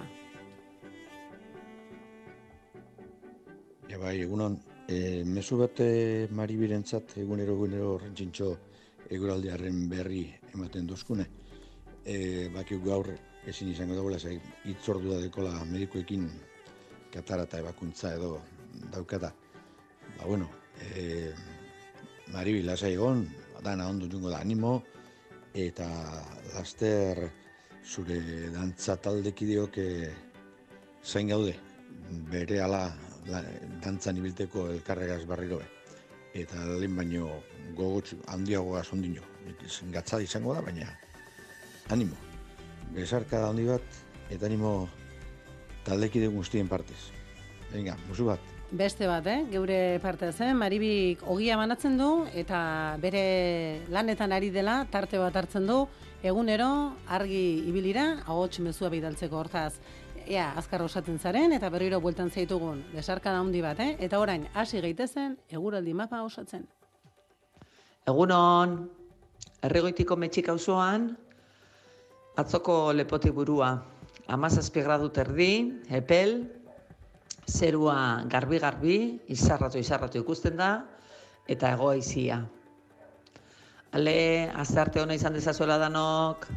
Ja 3.91 3.99
bai, 3.99 4.21
egunon, 4.23 4.61
e, 4.87 5.23
mezu 5.25 5.57
bat 5.59 5.81
e, 5.83 6.27
maribirentzat 6.31 7.17
egunero 7.21 7.53
egunero 7.57 7.97
rentzintxo 7.99 8.51
eguraldiaren 9.11 9.87
berri 9.91 10.23
ematen 10.53 10.87
duzkune. 10.87 11.27
E, 12.07 12.47
bakik 12.53 12.83
gaur 12.85 13.11
ezin 13.47 13.71
izango 13.71 13.95
dagoela, 13.95 14.19
zai, 14.19 14.37
itzordu 14.71 15.11
da 15.13 15.19
dekola 15.23 15.53
medikoekin 15.67 16.27
katara 17.11 17.47
eta 17.47 17.59
ebakuntza 17.63 18.13
edo 18.15 18.37
daukata. 18.93 19.33
Ba, 20.17 20.25
bueno, 20.25 20.49
e, 20.79 21.31
maribi 22.33 22.63
lasai 22.63 22.93
egon, 22.95 23.25
dana 23.63 23.87
ondo 23.89 24.07
jungo 24.07 24.31
da 24.31 24.39
animo, 24.39 24.81
eta 25.53 25.87
laster 26.53 27.27
zure 27.83 28.19
dantza 28.53 28.97
taldekideok 29.03 29.77
e, 29.83 29.89
zain 31.03 31.31
gaude, 31.31 31.55
bere 32.31 32.61
ala 32.63 32.85
la, 33.27 33.41
dantzan 33.83 34.17
ibilteko 34.17 34.67
elkarregaz 34.73 35.25
barriro 35.29 35.59
be. 35.61 35.67
Eta 36.43 36.65
lehen 36.79 36.95
baino 36.95 37.31
gogotz 37.75 38.13
handiagoa 38.27 38.83
sondino. 38.83 39.23
Gatzada 39.93 40.21
izango 40.23 40.53
da, 40.53 40.61
baina 40.61 40.89
animo. 41.89 42.15
Besarka 42.93 43.39
da 43.41 43.49
handi 43.49 43.65
bat, 43.67 44.03
eta 44.29 44.45
animo 44.45 44.89
taldekide 45.87 46.27
guztien 46.27 46.67
partez. 46.67 46.99
Venga, 47.71 47.97
musu 48.07 48.27
bat. 48.27 48.53
Beste 48.67 49.07
bat, 49.07 49.23
eh? 49.31 49.45
geure 49.47 49.99
partez, 50.03 50.33
eh? 50.43 50.51
Maribik 50.51 51.21
ogia 51.31 51.55
banatzen 51.55 51.95
du 51.99 52.09
eta 52.35 52.97
bere 52.99 53.85
lanetan 53.87 54.35
ari 54.35 54.49
dela 54.51 54.81
tarte 54.91 55.19
bat 55.21 55.35
hartzen 55.39 55.67
du 55.67 55.85
egunero 56.19 56.67
argi 57.07 57.63
ibilira 57.69 58.23
ahots 58.25 58.59
mezua 58.59 58.91
bidaltzeko 58.91 59.39
hortaz. 59.39 59.79
Ea, 60.27 60.49
azkar 60.59 60.81
osatzen 60.83 61.19
zaren 61.23 61.53
eta 61.55 61.69
berriro 61.71 62.01
bueltan 62.03 62.27
zaitugun 62.27 62.81
desarka 62.91 63.31
handi 63.31 63.61
bat, 63.63 63.79
eh? 63.79 63.93
Eta 64.03 64.19
orain 64.19 64.43
hasi 64.53 64.81
gaitezen 64.83 65.37
eguraldi 65.47 65.93
mapa 65.95 66.19
osatzen. 66.25 66.65
Egunon, 68.11 68.73
erregoitiko 69.63 70.17
metxik 70.19 70.49
auzoan, 70.51 71.13
atzoko 72.35 72.91
lepotik 72.91 73.31
burua, 73.37 73.69
amazazpi 74.27 74.83
gradu 74.83 75.07
terdi, 75.15 75.51
epel, 75.95 76.41
zerua 77.47 78.23
garbi-garbi, 78.27 78.97
izarratu 79.31 79.79
izarratu 79.79 80.19
ikusten 80.19 80.59
da, 80.59 80.71
eta 81.47 81.71
egoaizia. 81.77 82.41
Ale, 83.95 84.17
azarte 84.59 84.99
hona 84.99 85.15
izan 85.15 85.39
dezazuela 85.39 85.79
danok, 85.79 86.49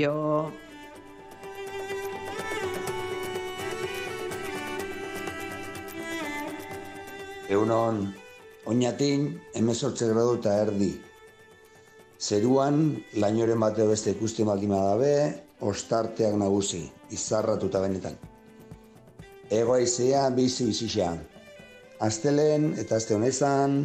jo... 0.00 0.16
Egunon, 7.48 8.02
Oinatin, 8.68 9.22
emezortze 9.56 10.10
gradu 10.10 10.34
eta 10.36 10.52
erdi. 10.66 10.90
Zeruan, 12.20 12.82
lainoren 13.22 13.62
bateo 13.64 13.86
beste 13.88 14.12
ikusten 14.12 14.50
baldin 14.50 14.74
badabe, 14.74 15.12
ostarteak 15.64 16.36
nagusi, 16.36 16.82
izarratuta 17.16 17.80
benetan. 17.80 18.18
Ego 19.48 19.78
aizea 19.78 20.26
bizi 20.36 20.68
bizixea. 20.68 21.14
Aztelen 22.04 22.74
eta 22.84 23.00
azte 23.00 23.16
honezan, 23.16 23.80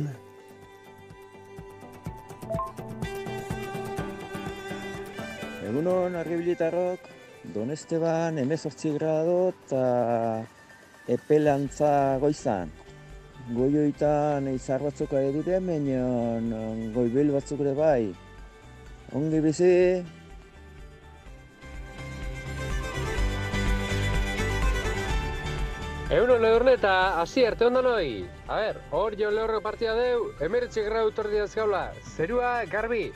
Egunon, 5.64 6.19
argibilitarrok, 6.19 7.07
Don 7.56 7.72
Esteban, 7.72 8.44
emezortzi 8.44 8.91
grado 8.99 9.53
eta 9.56 9.84
epelantza 11.07 12.19
goizan. 12.19 12.82
Goioitan 13.52 14.48
izar 14.48 14.80
batzuk 14.88 15.14
ari 15.20 15.34
dire, 15.36 15.60
menion 15.60 16.91
goibil 16.95 17.34
batzuk 17.36 17.60
ere 17.65 17.74
bai. 17.76 18.14
Ongi 19.14 19.41
bizi, 19.44 19.74
Egunon 26.14 26.44
lehorne 26.44 26.76
eta 26.78 26.90
hasi 27.18 27.41
arte 27.41 27.65
ondan 27.65 27.88
hoi. 27.90 28.24
A 28.45 28.57
ber, 28.61 28.76
hor 28.94 29.15
jo 29.18 29.32
lehorre 29.34 29.61
partia 29.65 29.95
deu, 29.98 30.28
emeretxe 30.45 30.84
grau 30.86 31.07
tordi 31.11 31.40
gaula. 31.56 31.88
Zerua 32.15 32.65
garbi. 32.70 33.07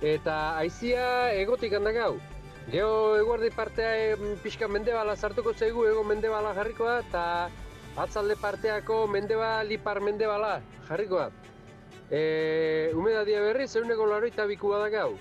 Eta 0.00 0.36
aizia 0.60 1.32
egotik 1.34 1.74
handak 1.74 1.96
hau. 1.96 2.12
Geo 2.70 3.16
eguardi 3.18 3.50
partea 3.50 4.12
em, 4.12 4.36
pixka 4.44 4.68
mendebala 4.68 5.16
sartuko 5.16 5.52
zaigu, 5.52 5.84
ego 5.90 6.04
mendebala 6.04 6.54
jarrikoa, 6.54 7.00
eta 7.00 7.24
atzalde 7.96 8.36
parteako 8.36 9.06
mendebal, 9.06 9.70
ipar 9.72 10.00
mendebala 10.00 10.60
jarrikoa. 10.88 11.30
E, 12.10 12.90
humedadia 12.94 13.40
berri, 13.40 13.66
zeuneko 13.66 14.06
laroita 14.06 14.46
bikua 14.46 14.78
da 14.82 14.88
gau. 14.90 15.18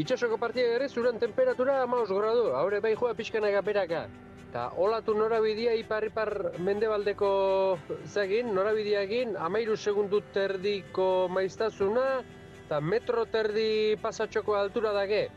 Itxasoko 0.00 0.38
partia 0.40 0.68
berri, 0.72 0.88
zuren 0.88 1.18
temperatura 1.20 1.82
amaus 1.82 2.08
gradu, 2.08 2.52
haure 2.56 2.80
bai 2.80 2.94
joa 2.96 3.14
pixkanaga 3.14 3.60
beraka. 3.62 4.06
Ta 4.52 4.70
olatu 4.76 5.14
norabidea 5.16 5.72
ipar-ipar 5.80 6.58
mendebaldeko 6.60 7.78
zegin, 8.04 8.52
norabideagin, 8.54 9.36
amairu 9.36 9.76
segundu 9.76 10.20
terdiko 10.32 11.28
maiztasuna, 11.32 12.22
eta 12.66 12.80
metro 12.80 13.24
terdi 13.24 13.96
pasatxoko 14.00 14.56
altura 14.56 14.92
dage. 14.92 15.28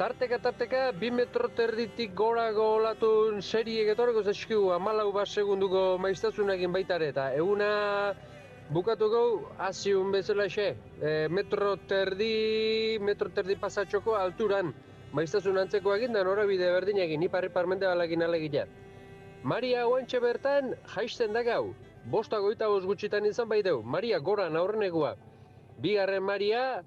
Tarteka, 0.00 0.38
tarteka, 0.40 0.78
bi 0.96 1.10
metro 1.12 1.50
terditik 1.52 2.14
gorago 2.16 2.64
olatun 2.78 3.42
serie 3.44 3.82
etorreko 3.92 4.22
zeskigu, 4.24 4.70
amalau 4.72 5.10
bat 5.12 5.28
segunduko 5.28 5.98
maiztasunakin 6.00 6.72
baita 6.72 6.94
ere, 6.96 7.10
eta 7.12 7.26
eguna 7.36 7.66
bukatuko 8.72 9.20
hasiun 9.58 10.08
bezala 10.14 10.46
xe, 10.48 10.70
e, 11.04 11.10
metro 11.28 11.74
terdi, 11.90 12.96
metro 13.08 13.28
terdi 13.28 13.58
pasatxoko 13.60 14.14
alturan, 14.16 14.70
maiztasun 15.12 15.60
antzeko 15.60 15.92
egin 15.98 16.16
da 16.16 16.22
norabide 16.24 16.70
berdin 16.78 17.02
egin, 17.04 17.26
ipar 17.28 17.44
ipar 17.50 17.68
mendebalakin 17.68 18.24
alegia. 18.24 18.64
Maria 19.44 19.82
guantxe 19.84 20.22
bertan 20.24 20.72
jaisten 20.94 21.36
da 21.36 21.42
gau, 21.44 21.74
bosta 22.06 22.40
goita 22.40 22.72
gutxitan 22.86 23.28
izan 23.28 23.52
baiteu, 23.52 23.82
Maria 23.82 24.18
goran 24.30 24.56
aurrenegua. 24.56 25.12
Bigarren 25.76 26.24
Maria, 26.24 26.80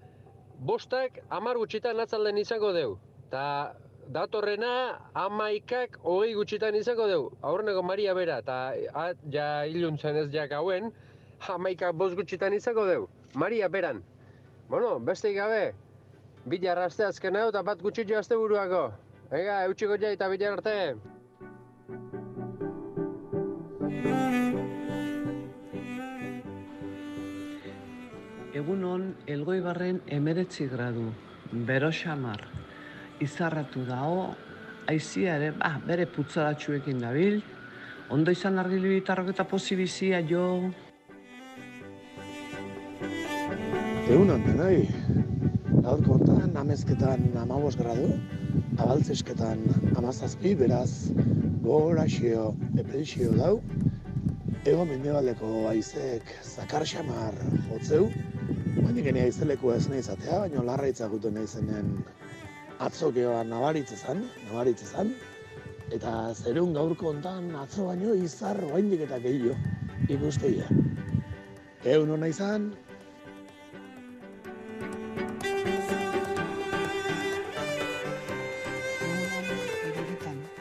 bostak 0.66 1.20
amar 1.30 1.58
gutxitan 1.60 2.00
atzalden 2.00 2.38
izango 2.38 2.72
deu. 2.76 2.98
Ta 3.32 3.76
datorrena 4.16 5.00
amaikak 5.16 5.98
hogei 6.04 6.34
gutxitan 6.38 6.76
izango 6.76 7.08
deu. 7.08 7.30
Aurreneko 7.42 7.84
Maria 7.84 8.14
bera, 8.14 8.40
eta 8.44 8.58
a- 8.94 9.14
ja 9.32 9.66
iluntzen 9.66 10.16
ez 10.16 10.30
jak 10.34 10.52
hauen, 10.52 10.92
amaikak 11.48 11.96
bost 11.96 12.16
gutxitan 12.16 12.54
izango 12.54 12.86
deu. 12.86 13.08
Maria 13.34 13.68
beran. 13.70 14.04
Bueno, 14.70 15.00
besteik 15.00 15.36
gabe, 15.36 15.74
bilar 16.46 16.78
aste 16.80 17.04
azken 17.06 17.36
hau 17.36 17.50
eta 17.50 17.64
bat 17.64 17.82
gutxitxo 17.82 18.18
azte 18.20 18.36
buruako. 18.36 18.92
Ega, 19.32 19.64
eutxiko 19.66 19.98
ja 19.98 20.12
eta 20.12 20.30
bilar 20.30 20.54
arte. 20.60 20.96
Egunon, 28.54 29.08
elgoibarren 29.26 29.96
emeretzi 30.14 30.68
gradu, 30.70 31.08
bero 31.66 31.88
xamar, 31.90 32.44
izarratu 33.26 33.82
dao, 33.88 34.28
aizia 34.92 35.40
ere, 35.40 35.48
ba, 35.58 35.72
bere 35.88 36.06
putzadatxuekin 36.06 37.00
dabil, 37.02 37.40
ondo 38.14 38.36
izan 38.36 38.62
argilu 38.62 38.92
gitarrok 38.94 39.32
eta 39.34 39.48
pozibizia 39.50 40.20
jo. 40.30 40.44
Egunon 44.14 44.46
denoi, 44.46 44.86
gaur 45.88 46.04
kontan 46.06 46.54
amezketan 46.62 47.26
amabos 47.42 47.74
gradu, 47.80 48.12
abaltzesketan 48.78 49.66
amazazpi, 49.98 50.54
beraz 50.62 51.10
gora 51.66 52.06
xio, 52.06 52.52
dau, 53.34 53.56
ego 54.62 54.86
mendebaldeko 54.86 55.66
aizek 55.74 56.30
zakar 56.54 56.86
xamar 56.86 57.42
jotzeu, 57.72 58.12
baina 58.84 59.04
genia 59.06 59.24
aizeleko 59.28 59.74
ez 59.74 59.88
nahi 59.90 60.02
izatea, 60.04 60.40
baina 60.46 60.64
larra 60.70 60.88
itzakuten 60.92 61.34
nahi 61.38 61.48
zenen 61.48 61.94
zan, 62.80 64.24
nabaritze 64.48 64.86
zan, 64.86 65.14
eta 65.92 66.34
zerun 66.34 66.74
gaur 66.74 66.96
kontan 66.98 67.56
atzo 67.56 67.86
baino 67.88 68.14
izar 68.14 68.58
oraindik 68.70 69.06
eta 69.08 69.20
gehiago 69.20 69.56
ikusteia. 70.10 70.68
Egun 71.84 72.10
hona 72.16 72.28
izan, 72.28 72.74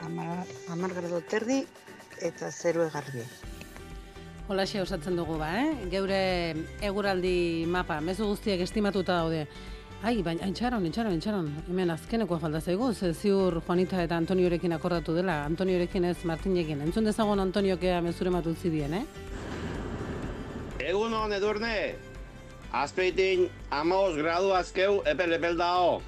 Amar, 0.04 0.46
amar 0.68 0.94
grado 0.94 1.20
terdi 1.30 1.64
eta 2.20 2.50
zeru 2.50 2.82
egarbi. 2.86 3.24
Holaxe 4.48 4.81
osatzen 4.82 5.16
dugu 5.16 5.36
ba, 5.39 5.48
eh? 5.60 5.86
Geure 5.90 6.19
eguraldi 6.82 7.64
mapa, 7.70 8.01
mezu 8.01 8.27
guztiak 8.27 8.60
estimatuta 8.64 9.20
daude. 9.20 9.47
Ai, 10.02 10.16
baina 10.27 10.48
entxaron, 10.48 10.82
entxaron, 10.89 11.14
entxaron. 11.14 11.51
Hemen 11.70 11.93
azkenekoa 11.94 12.40
falta 12.43 12.60
zaigu, 12.60 12.89
ze 12.93 13.12
ziur 13.14 13.60
Juanita 13.62 14.02
eta 14.02 14.16
Antoniorekin 14.19 14.73
akordatu 14.74 15.14
dela. 15.14 15.44
Antoniorekin 15.47 16.05
ez 16.05 16.24
Martinekin. 16.24 16.81
Entzun 16.82 17.05
dezagon 17.06 17.39
Antoniokea 17.39 18.01
mezure 18.02 18.31
matutzi 18.35 18.70
dien, 18.70 18.94
eh? 18.98 19.05
Egun 20.82 21.14
hon 21.14 21.32
edurne, 21.32 21.94
azpeitin 22.73 23.47
amaos 23.70 24.16
gradu 24.16 24.51
azkeu 24.59 25.05
epel 25.06 25.36
epel 25.39 25.55
dao. 25.56 26.01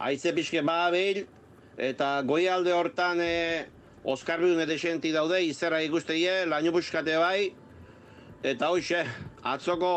Aize 0.00 0.32
pixke 0.32 0.62
badabil, 0.64 1.26
eta 1.76 2.22
goialde 2.24 2.72
hortan 2.72 3.20
e, 3.20 3.66
Oskar 4.04 4.40
Bidun 4.40 4.62
edesenti 4.64 5.12
daude, 5.12 5.42
izerra 5.44 5.82
ikusteie, 5.84 6.46
laino 6.48 6.72
buskate 6.72 7.18
bai, 7.20 7.50
eta 8.42 8.70
hoxe, 8.72 9.02
atzoko 9.44 9.90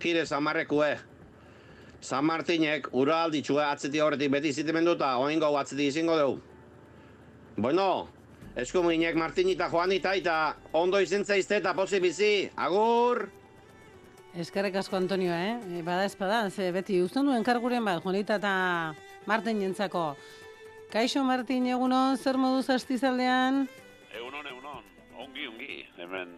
kire 0.00 0.26
zamarrekue. 0.26 0.90
San 2.00 2.26
Martinek 2.28 2.90
ura 2.92 3.22
alditxue 3.24 3.64
atzeti 3.64 4.02
horretik 4.04 4.30
beti 4.30 4.52
zitimendu 4.52 4.92
eta 4.98 5.14
oingo 5.18 5.48
atzeti 5.56 5.88
izango 5.88 6.18
dugu. 6.20 6.36
Bueno, 7.56 8.08
eskuminek 8.60 9.16
Martini 9.16 9.56
eta 9.56 9.70
Juanita 9.72 10.12
eta 10.14 10.36
ondo 10.76 11.00
izen 11.00 11.24
zaizte 11.24 11.56
eta 11.56 11.72
pozi 11.74 12.00
bizi, 12.00 12.50
agur! 12.56 13.30
Eskerrik 14.36 14.76
asko 14.76 14.98
Antonio, 15.00 15.32
eh? 15.32 15.80
Bada 15.82 16.04
espada, 16.04 16.50
ze 16.50 16.68
beti 16.72 17.00
uzten 17.00 17.24
duen 17.24 17.42
karguren 17.42 17.84
bat, 17.84 18.02
Juanita 18.04 18.36
eta 18.36 18.94
Martin 19.24 19.64
jentzako. 19.64 20.10
Kaixo 20.92 21.22
Martin, 21.26 21.66
egunon, 21.66 22.16
zer 22.16 22.38
moduz 22.38 22.68
astizaldean? 22.70 23.64
Egunon, 24.14 24.46
egunon, 24.46 24.84
ongi, 25.24 25.46
ongi, 25.50 25.80
hemen 26.00 26.30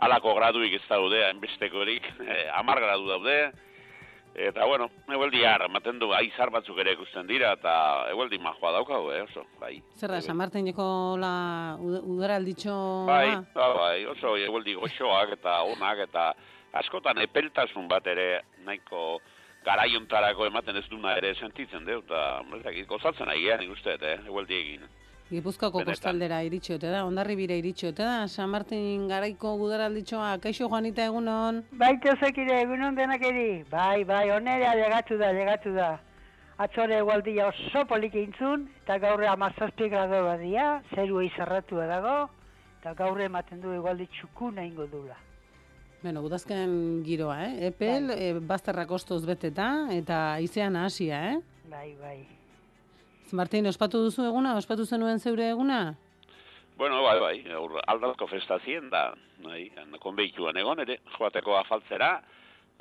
alako 0.00 0.34
graduik 0.38 0.76
ez 0.78 0.84
daude, 0.88 1.24
hainbestekorik, 1.26 2.06
eh, 2.30 2.46
amar 2.56 2.80
gradu 2.80 3.08
daude, 3.10 3.34
eta 4.40 4.64
bueno, 4.70 4.86
egueldi 5.10 5.42
har, 5.44 5.66
ematen 5.66 5.98
du, 6.00 6.12
aizar 6.16 6.52
batzuk 6.54 6.78
ere 6.80 6.94
ikusten 6.96 7.26
dira, 7.28 7.52
eta 7.58 7.74
egueldi 8.14 8.38
majoa 8.40 8.72
daukau, 8.78 9.02
eh, 9.12 9.24
oso, 9.26 9.44
bai. 9.60 9.74
Zer 9.98 10.14
da, 10.14 10.22
San 10.24 10.38
Martineko 10.38 10.86
la 11.20 11.34
ud- 11.82 12.06
udaralditxo... 12.14 12.76
Bai, 13.10 13.34
ba? 13.58 13.68
bai, 13.74 13.98
oso 14.14 14.36
egueldi 14.38 14.78
goxoak 14.78 15.34
eta 15.36 15.58
onak, 15.74 16.06
eta 16.06 16.30
askotan 16.80 17.18
epeltasun 17.26 17.90
bat 17.90 18.06
ere 18.06 18.30
nahiko 18.64 19.18
garaiontarako 19.64 20.46
ematen 20.46 20.76
ez 20.76 20.86
duna 20.90 21.16
ere 21.18 21.34
sentitzen 21.34 21.84
dut, 21.84 22.08
eta 22.08 22.72
gozatzen 22.88 23.28
ari 23.28 23.42
gehan 23.44 23.62
ikusteet, 23.68 24.02
eh, 24.02 24.18
egueldi 24.26 24.54
egin. 24.54 24.88
Gipuzkoako 25.30 25.78
Benetan. 25.78 25.94
kostaldera 25.94 26.40
iritsi 26.42 26.74
ote 26.74 26.88
da, 26.90 27.04
ondarribira 27.06 27.54
iritsi 27.54 27.86
ote 27.86 28.02
da, 28.02 28.26
San 28.26 28.50
Martin 28.50 29.06
garaiko 29.08 29.52
gudaralditxoa, 29.60 30.38
kaixo 30.42 30.66
Juanita 30.68 31.04
egunon. 31.06 31.62
Baito 31.70 32.16
zekire, 32.18 32.62
egunon 32.64 32.96
denak 32.96 33.22
eri. 33.22 33.62
Bai, 33.70 34.02
bai, 34.04 34.30
onera 34.34 34.74
llegatu 34.74 35.18
da, 35.18 35.30
llegatu 35.32 35.74
da. 35.76 36.00
Atzore 36.58 36.98
egualdia 36.98 37.46
oso 37.46 37.84
poliki 37.86 38.20
intzun, 38.26 38.68
eta 38.82 38.98
gaur 38.98 39.22
amazazpi 39.24 39.88
grado 39.88 40.24
badia, 40.24 40.82
zeru 40.96 41.22
izarratua 41.22 41.86
dago, 41.86 42.18
eta 42.80 42.94
gaur 42.94 43.20
ematen 43.20 43.60
du 43.60 43.72
egualdi 43.72 44.08
txukuna 44.18 44.64
ingo 44.66 44.86
dula. 44.90 45.16
Bueno, 46.02 46.22
udazken 46.24 47.02
giroa, 47.04 47.42
eh? 47.44 47.66
Epel, 47.68 48.06
Bai. 48.08 48.16
e, 48.24 48.40
bazterrak 48.40 48.90
ostoz 48.96 49.20
beteta, 49.28 49.86
eta 49.92 50.38
izean 50.40 50.78
hasia, 50.80 51.18
eh? 51.34 51.40
Bai, 51.68 51.90
bai. 52.00 52.18
Martin, 53.36 53.68
ospatu 53.68 54.00
duzu 54.06 54.24
eguna? 54.24 54.54
Ospatu 54.56 54.86
zenuen 54.86 55.20
zeure 55.20 55.50
eguna? 55.50 55.94
Bueno, 56.80 57.02
bai, 57.04 57.18
bai, 57.20 57.34
aur, 57.52 57.76
aldalko 57.84 58.26
festa 58.30 58.56
zien 58.64 58.88
da, 58.88 59.10
bai, 59.44 59.66
konbeituan 60.00 60.56
egon 60.56 60.80
ere, 60.86 61.02
joateko 61.18 61.58
afaltzera, 61.60 62.14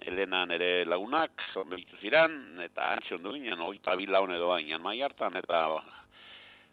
Elena 0.07 0.45
nere 0.47 0.85
lagunak, 0.87 1.43
konbeitu 1.51 1.97
ziran, 1.99 2.37
eta 2.63 2.93
antxon 2.93 3.19
du 3.19 3.33
ginen, 3.35 3.59
oita 3.59 3.97
bi 3.99 4.07
laun 4.07 4.31
edo 4.31 4.47
baina 4.47 4.79
mai 4.79 5.01
hartan, 5.03 5.35
eta 5.35 5.65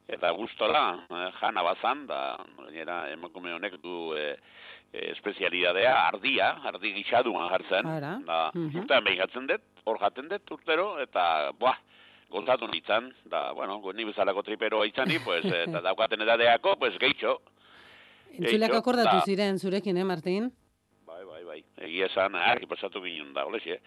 eta 0.07 0.31
gustola, 0.39 0.85
eh, 1.11 1.31
jana 1.41 1.67
bazan, 1.67 2.07
da, 2.07 2.21
gainera, 2.61 3.01
emakume 3.11 3.51
honek 3.57 3.81
du 3.83 4.15
e, 4.15 4.29
e, 4.31 4.37
espezialidadea, 5.13 5.95
ardia, 6.09 6.51
ardi 6.65 6.93
gixaduan 6.95 7.49
jartzen, 7.51 7.87
Ara. 7.87 8.19
da, 8.27 8.51
Mhm. 8.55 8.79
urtean 8.83 9.05
behin 9.05 9.19
jatzen 9.19 9.47
dut, 9.47 9.61
hor 9.85 9.99
jaten 10.01 10.29
dut 10.29 10.51
urtero, 10.51 10.99
eta, 11.01 11.53
buah, 11.59 11.77
gozatu 12.31 12.67
nintzen, 12.69 13.13
da, 13.25 13.53
bueno, 13.53 13.81
ni 13.95 14.05
bezalako 14.05 14.43
triperoa 14.43 14.87
izani, 14.87 15.19
pues, 15.25 15.45
eta 15.67 15.81
daukaten 15.81 16.21
edadeako, 16.23 16.77
pues, 16.79 16.99
gehitxo. 16.99 17.41
Entzulek 18.33 18.51
Gehitxo, 18.71 18.77
akordatu 18.79 19.17
da. 19.17 19.23
ziren 19.25 19.59
zurekin, 19.59 19.97
eh, 19.97 20.05
Martin? 20.05 20.51
Bai, 21.07 21.25
bai, 21.25 21.45
bai. 21.45 21.65
Egia 21.87 22.07
esan, 22.07 22.35
argi 22.35 22.67
pasatu 22.67 23.01
ginen 23.03 23.33
da, 23.33 23.47
olexe. 23.47 23.81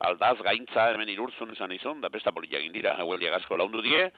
Aldaz 0.00 0.38
gaintza 0.42 0.90
hemen 0.92 1.08
irurzun 1.08 1.52
izan 1.52 1.70
izun, 1.72 2.00
da 2.00 2.08
besta 2.08 2.32
politia 2.32 2.58
egin 2.58 2.72
dira, 2.72 2.96
haueldia 2.98 3.30
gazko 3.30 3.56
laundu 3.56 3.80
die, 3.80 4.10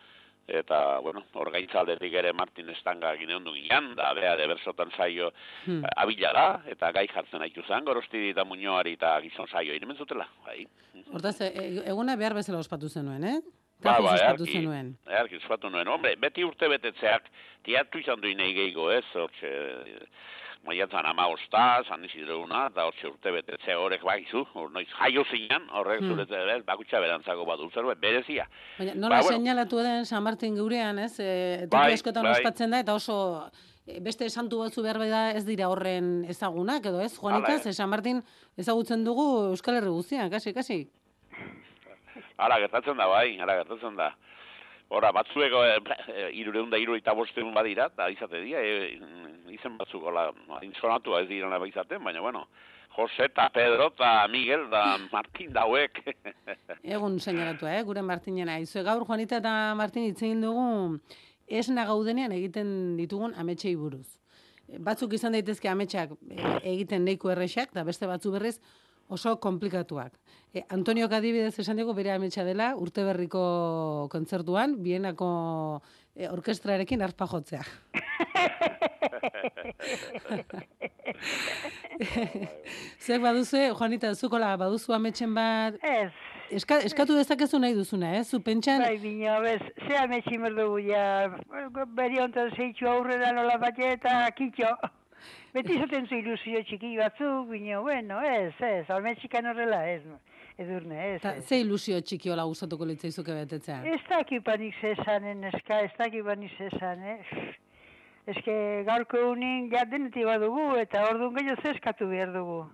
eta, 0.46 0.98
bueno, 1.00 1.24
hor 1.34 1.50
gaintza 1.50 1.80
aldetik 1.80 2.12
ere 2.14 2.32
Martin 2.32 2.68
Estanga 2.70 3.16
gine 3.18 3.34
ondu 3.34 3.52
ginen, 3.52 3.94
da, 3.98 4.12
bea, 4.14 4.36
de 4.36 4.46
bersotan 4.46 4.90
saio 4.96 5.32
Hmm. 5.66 5.84
eh, 5.84 5.88
abila 5.96 6.32
da, 6.32 6.62
eta 6.70 6.92
gai 6.92 7.06
jartzen 7.08 7.42
haitu 7.42 7.62
zan, 7.66 7.84
gorosti 7.84 8.30
eta 8.30 8.44
muñoari 8.44 8.92
eta 8.94 9.20
gizon 9.22 9.48
saio 9.48 9.74
iremen 9.74 9.96
zutela, 9.96 10.28
bai. 10.44 10.66
Hortaz, 11.12 11.40
e- 11.40 11.52
e- 11.54 11.82
eguna 11.90 12.16
behar 12.16 12.34
bezala 12.34 12.58
ospatu 12.58 12.88
zenuen, 12.88 13.24
eh? 13.24 13.40
Ba, 13.82 13.98
ba, 14.00 14.16
earki, 14.16 14.46
zenuen. 14.52 14.96
earki 15.06 15.36
ospatu 15.36 15.68
nuen. 15.68 15.86
Hombre, 15.88 16.14
beti 16.16 16.42
urte 16.44 16.66
betetzeak, 16.68 17.26
tiatu 17.62 17.98
izan 17.98 18.20
duin 18.20 18.38
gehiago 18.38 18.90
ez, 18.90 19.04
hortxe, 19.14 19.50
maiatzan 20.66 21.06
ama 21.06 21.26
osta, 21.32 21.82
San 21.88 22.04
Isidrouna, 22.04 22.66
eta 22.72 22.84
hortxe 22.88 23.06
urte 23.08 23.30
betetzea 23.32 23.78
horrek 23.78 24.02
bakizu, 24.04 24.44
hor 24.54 24.70
noiz 24.74 24.88
jaio 24.98 25.24
zinan, 25.30 25.68
horrek 25.72 26.00
Hmm. 26.00 26.10
zuretzea 26.12 26.56
ez, 26.56 26.64
bakutsa 26.64 27.00
berantzako 27.00 27.44
badu 27.46 27.70
zerbait, 27.70 27.98
berezia. 28.00 28.48
Baina 28.78 28.94
nola 28.94 29.16
Ba, 29.16 29.22
bueno. 29.22 29.38
seinalatu 29.38 29.78
den 29.82 30.04
San 30.06 30.22
Martin 30.22 30.54
geurean, 30.56 30.98
ez? 30.98 31.18
E, 31.20 31.66
Bai, 31.70 31.92
askotan 31.94 32.22
bai. 32.24 32.32
ospatzen 32.32 32.70
da, 32.70 32.80
eta 32.80 32.94
oso 32.94 33.50
e, 33.86 34.00
beste 34.00 34.28
santu 34.30 34.58
batzu 34.58 34.82
behar 34.82 34.98
da 34.98 35.30
ez 35.32 35.44
dira 35.46 35.68
horren 35.68 36.24
ezagunak, 36.28 36.84
edo 36.86 37.00
ez? 37.00 37.16
Juanika, 37.18 37.52
Hala, 37.52 37.62
ze 37.62 37.72
San 37.72 37.88
Martin 37.90 38.22
ezagutzen 38.58 39.04
dugu 39.04 39.50
Euskal 39.52 39.76
Herri 39.76 39.88
guztian, 39.88 40.28
kasi, 40.30 40.52
kasi. 40.52 40.88
Hala, 42.38 42.58
gertatzen 42.60 42.96
da, 42.98 43.06
bai, 43.08 43.38
hala, 43.40 43.54
gertatzen 43.62 43.96
da. 43.96 44.10
Hora, 44.88 45.10
batzueko 45.12 45.64
e, 45.66 45.74
e, 46.14 46.30
irureun 46.40 46.70
da 46.70 46.78
iru 46.78 46.96
eta 46.98 47.14
bosteun 47.14 47.52
badira, 47.54 47.88
da 47.96 48.08
izate 48.10 48.40
dira, 48.44 48.62
e, 48.62 48.94
izen 49.54 49.76
batzuk, 49.78 50.04
hola, 50.06 50.30
insonatu 50.62 51.16
ez 51.18 51.26
direna 51.28 51.60
izaten, 51.66 52.02
baina, 52.04 52.20
bueno, 52.20 52.46
Jose 52.96 53.26
eta 53.28 53.50
Pedro 53.52 53.90
eta 53.92 54.26
Miguel 54.32 54.70
da 54.72 54.96
Martin 55.12 55.52
dauek. 55.52 56.00
Egun 56.96 57.18
seinalatua, 57.20 57.74
eh? 57.76 57.82
gure 57.84 58.00
Martinena. 58.02 58.56
Izue 58.62 58.84
gaur 58.86 59.04
Juanita 59.04 59.42
eta 59.42 59.74
Martin 59.76 60.06
hitz 60.08 60.22
egin 60.22 60.40
dugu 60.40 60.96
esna 61.46 61.84
gaudenean 61.86 62.32
egiten 62.32 62.70
ditugun 62.96 63.36
ametsei 63.36 63.74
buruz. 63.76 64.06
Batzuk 64.82 65.12
izan 65.14 65.36
daitezke 65.36 65.68
ametsak 65.68 66.16
eh, 66.30 66.54
egiten 66.72 67.04
nahiko 67.04 67.30
errexak, 67.34 67.74
da 67.76 67.84
beste 67.84 68.08
batzu 68.08 68.32
berriz 68.32 68.56
oso 69.08 69.38
komplikatuak. 69.40 70.12
E, 70.54 70.64
Antonio 70.70 71.06
adibidez 71.10 71.58
esan 71.58 71.76
dugu 71.76 71.94
bere 71.94 72.12
ametsa 72.12 72.44
dela 72.44 72.74
urte 72.76 73.04
berriko 73.04 74.08
kontzertuan, 74.12 74.82
bienako 74.82 75.28
e, 76.14 76.28
orkestrarekin 76.28 77.02
arpa 77.02 77.26
jotzea. 77.26 77.64
Zuek 83.00 83.22
baduzue, 83.22 83.70
Juanita, 83.72 84.14
zukola 84.14 84.56
baduzu 84.60 84.92
ametsen 84.96 85.34
bat... 85.34 85.74
Ez. 85.82 86.12
Eska, 86.56 86.78
eskatu 86.86 87.16
dezakezu 87.18 87.58
nahi 87.58 87.74
duzuna, 87.74 88.12
eh? 88.18 88.24
Zu 88.24 88.38
pentsan... 88.40 88.78
Bai, 88.84 88.98
bina, 89.02 89.40
bez, 89.42 89.62
ze 89.82 89.96
ametsi 89.98 90.38
merdugu 90.38 90.78
ja, 90.86 91.06
beri 91.98 92.20
ontan 92.22 92.52
zeitzu 92.54 92.86
aurrera 92.90 93.32
nola 93.34 93.56
bat 93.58 93.78
eta 93.82 94.30
kitxo. 94.36 94.70
Beti 95.54 95.78
zaten 95.80 96.06
zu 96.08 96.14
ilusio 96.20 96.62
txiki 96.68 96.96
batzuk, 96.98 97.48
bina, 97.50 97.80
bueno, 97.80 98.20
ez, 98.22 98.54
ez, 98.60 98.88
ametsikan 98.90 99.46
horrela, 99.46 99.82
ez, 99.88 100.02
edurne, 100.58 101.14
ez, 101.14 101.20
Ta, 101.22 101.34
ez. 101.36 101.44
ze 101.48 101.60
ilusio 101.60 102.00
txiki 102.00 102.30
hola 102.30 102.44
gustatuko 102.44 102.84
litzaizuke 102.84 103.34
betetzea? 103.34 103.82
Ez 103.94 104.00
dakipanik 104.08 104.74
zesanen, 104.80 105.44
eska, 105.52 105.80
ez 105.86 105.92
dakipanik 105.98 106.52
zesan, 106.58 107.02
eh? 107.02 107.54
Ez 108.26 108.36
que 108.42 108.82
gaurko 108.88 109.20
unin 109.30 109.70
ja 109.70 109.84
denetik 109.86 110.24
badugu, 110.26 110.74
eta 110.82 111.04
orduan 111.08 111.34
gehiago 111.36 111.62
zeskatu 111.62 112.08
behar 112.10 112.32
dugu. 112.34 112.64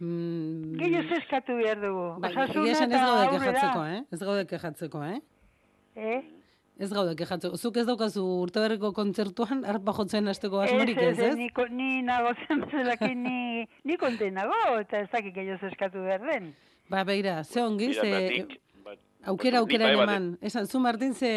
Mm, 0.00 0.76
Gehiago 0.80 1.08
zeskatu 1.16 1.56
behar 1.58 1.80
dugu. 1.82 2.06
Bai, 2.22 2.30
Osasuna 2.30 2.62
egia 2.64 2.72
esan 2.76 2.92
ez 2.92 2.96
eta 2.96 3.06
gaude 3.06 3.26
aurrera. 3.26 3.52
kejatzeko, 3.52 3.84
eh? 3.84 4.00
Ez 4.12 4.20
gaude 4.22 4.46
kejatzeko, 4.46 5.02
eh? 5.04 5.18
Eh? 5.96 6.20
Ez 6.78 6.92
gaude 6.94 7.16
kejatzeko. 7.18 7.56
Zuk 7.58 7.76
ez 7.80 7.86
daukazu 7.88 8.22
urteberriko 8.44 8.92
kontzertuan 8.94 9.64
arpa 9.66 9.92
jotzen 9.96 10.30
hasteko 10.30 10.60
asmorik 10.62 11.00
ez, 11.02 11.18
ez? 11.18 11.34
Ni, 11.40 11.48
ni 11.74 11.88
nago 12.06 12.30
zen 12.46 12.62
bezalakin 12.62 13.22
ni, 13.24 13.66
ni 13.84 13.96
konten 13.98 14.38
nago, 14.38 14.60
eta 14.78 15.00
ez 15.02 15.08
dakik 15.10 15.34
gehiago 15.34 15.58
zeskatu 15.66 16.04
behar 16.06 16.22
den. 16.28 16.52
Ba, 16.88 17.02
beira, 17.04 17.42
ze 17.44 17.62
ongi, 17.62 17.92
ze... 17.94 18.46
Aukera, 19.28 19.58
aukera 19.58 19.88
bai 19.90 19.96
bade- 19.98 20.12
eman. 20.14 20.28
Esan, 20.40 20.66
zu 20.70 20.78
Martin, 20.80 21.12
ze 21.14 21.30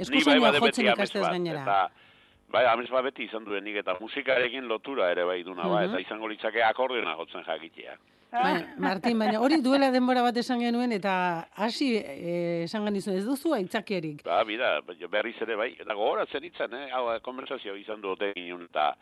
bai 0.00 0.40
beti 0.40 0.64
jotzen 0.64 0.88
ikastez 0.88 1.22
gainera. 1.26 1.60
Eta, 1.62 2.05
bai, 2.52 2.64
amets 2.66 2.90
bat 2.90 3.04
beti 3.04 3.24
izan 3.24 3.44
duen 3.44 3.64
nik, 3.64 3.76
eta 3.76 3.96
musikarekin 4.00 4.68
lotura 4.68 5.10
ere 5.10 5.24
bai 5.24 5.42
duna, 5.44 5.62
ba, 5.68 5.80
Mhm. 5.82 5.90
eta 5.94 6.00
izango 6.00 6.28
litzake 6.28 6.62
akordeona 6.62 7.16
jotzen 7.16 7.44
jakitea. 7.44 7.96
Bai, 8.32 8.66
Martin, 8.78 9.18
baina 9.18 9.40
hori 9.40 9.60
duela 9.62 9.90
denbora 9.90 10.20
bat 10.22 10.36
esan 10.36 10.58
genuen, 10.60 10.92
eta 10.92 11.46
hasi 11.56 11.96
eh, 11.96 12.64
esan 12.64 12.84
genizun, 12.84 13.14
ez 13.16 13.24
duzu 13.24 13.54
aitzakierik. 13.54 14.24
Ba, 14.24 14.42
bida, 14.44 14.80
berriz 15.08 15.36
ere 15.40 15.56
bai, 15.56 15.70
eta 15.78 15.94
gogoratzen 15.94 16.44
itzen, 16.44 16.74
eh? 16.74 16.90
hau, 16.92 17.06
konversazio 17.22 17.76
izan 17.76 18.00
du 18.00 18.10
ote 18.10 18.32
ginen, 18.34 18.64
eta 18.68 18.96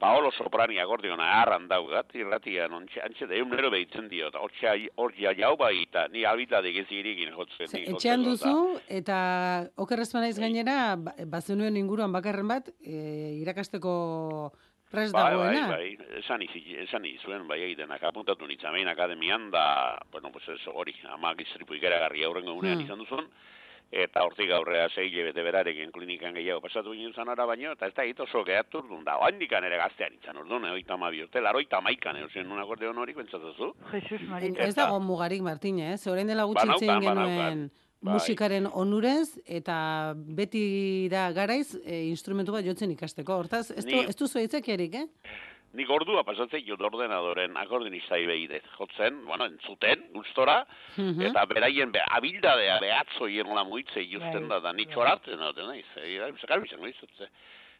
Paolo 0.00 0.30
Soprani 0.32 0.78
akordiona 0.80 1.26
harran 1.42 1.66
daugat, 1.68 2.14
irratian, 2.16 2.72
ontxe, 2.72 3.02
antxe 3.04 3.26
da, 3.28 3.34
egun 3.36 3.50
behitzen 3.70 4.06
dio, 4.08 4.30
eta 4.32 4.40
hortxe 4.40 4.70
hortxe 4.96 5.34
jau 5.36 5.50
bai, 5.60 5.82
eta 5.82 6.06
ni 6.08 6.24
albitadik 6.24 6.78
ez 6.80 6.86
irikin 6.90 7.34
jotzen. 7.36 7.68
Ze, 7.68 7.76
nik 7.82 7.90
etxean 7.92 8.24
duzu, 8.24 8.54
eta 8.88 9.18
okerrezpa 9.76 10.22
naiz 10.24 10.38
gainera, 10.40 10.96
ba- 10.96 11.12
bazenuen 11.28 11.76
inguruan 11.76 12.12
bakarren 12.16 12.48
bat, 12.48 12.72
e, 12.80 13.36
irakasteko 13.42 13.92
prest 14.90 15.12
Bai, 15.12 15.22
bai, 15.36 15.54
dagoena. 15.54 15.68
bai, 15.68 16.18
esan 16.18 16.42
izi, 16.48 16.64
esan 16.88 17.04
izuen, 17.04 17.44
bai 17.46 17.60
egitenak 17.68 18.02
apuntatu 18.02 18.48
nitzamein 18.48 18.88
akademian, 18.88 19.50
da, 19.52 19.98
bueno, 20.10 20.32
pues 20.32 20.48
ez 20.48 20.64
hori, 20.66 20.96
ama 21.12 21.34
giztripu 21.36 21.74
ikaragarri 21.76 22.24
aurrengo 22.24 22.56
egunean 22.56 22.78
Hmm. 22.80 22.86
izan 22.88 22.98
duzun, 23.04 23.28
eta 23.90 24.22
hortik 24.22 24.50
aurrea 24.54 24.88
zei 24.88 25.10
bete 25.10 25.42
berarekin 25.42 25.90
klinikan 25.92 26.34
gehiago 26.34 26.60
pasatu 26.62 26.92
ginen 26.94 27.12
zanara 27.12 27.46
baino, 27.46 27.72
eta 27.72 27.86
ez 27.86 27.94
da 27.94 28.04
egit 28.04 28.20
oso 28.20 28.44
gehat 28.46 28.74
urdun 28.74 29.02
da, 29.04 29.16
oandikan 29.18 29.64
ere 29.66 29.80
gaztean 29.82 30.14
izan 30.14 30.38
urdun, 30.38 30.68
oita 30.70 30.94
amabi 30.94 31.24
urte, 31.24 31.42
laroita 31.42 31.80
maikan, 31.80 32.16
eusen 32.22 32.48
nun 32.48 32.62
akorde 32.62 32.86
honorik 32.88 33.16
bentsatuzu. 33.16 33.72
Jesus 33.92 34.22
Ez 34.56 34.74
dago 34.74 35.00
mugarik, 35.00 35.42
Martin, 35.42 35.80
eh? 35.80 35.96
Ze 35.96 36.10
orain 36.10 36.26
dela 36.26 36.44
gutxi 36.44 36.68
genuen 36.78 37.70
Bai. 38.00 38.14
musikaren 38.14 38.66
onurez, 38.72 39.40
eta 39.44 40.14
beti 40.16 41.08
da 41.10 41.32
garaiz 41.32 41.74
e, 41.84 42.06
instrumentu 42.08 42.52
bat 42.52 42.64
jotzen 42.64 42.90
ikasteko. 42.94 43.42
Hortaz, 43.42 43.70
ez, 43.74 43.84
du, 43.84 43.98
ez 44.08 44.16
duzu 44.16 44.38
eh? 44.38 45.08
Nik 45.72 45.90
ordua 45.90 46.24
pasatzen 46.26 46.64
jut 46.66 46.80
ordenadoren 46.82 47.54
akordinista 47.56 48.16
ibeidet. 48.18 48.64
Jotzen, 48.76 49.20
bueno, 49.24 49.44
entzuten, 49.46 50.02
gustora, 50.12 50.64
Mhm. 50.96 51.22
eta 51.28 51.44
beraien 51.46 51.92
be, 51.92 52.00
abildadea 52.10 52.80
behatzo 52.80 53.28
hierla 53.28 53.62
muitze 53.64 54.02
justen 54.10 54.48
da, 54.48 54.58
da 54.60 54.72
ni 54.72 54.86
txoratzen 54.86 55.38
dut, 55.38 55.56
naiz. 55.68 55.84
Zekar 56.40 56.60
bizan, 56.60 56.80
naiz. 56.82 56.96
ze. 57.18 57.28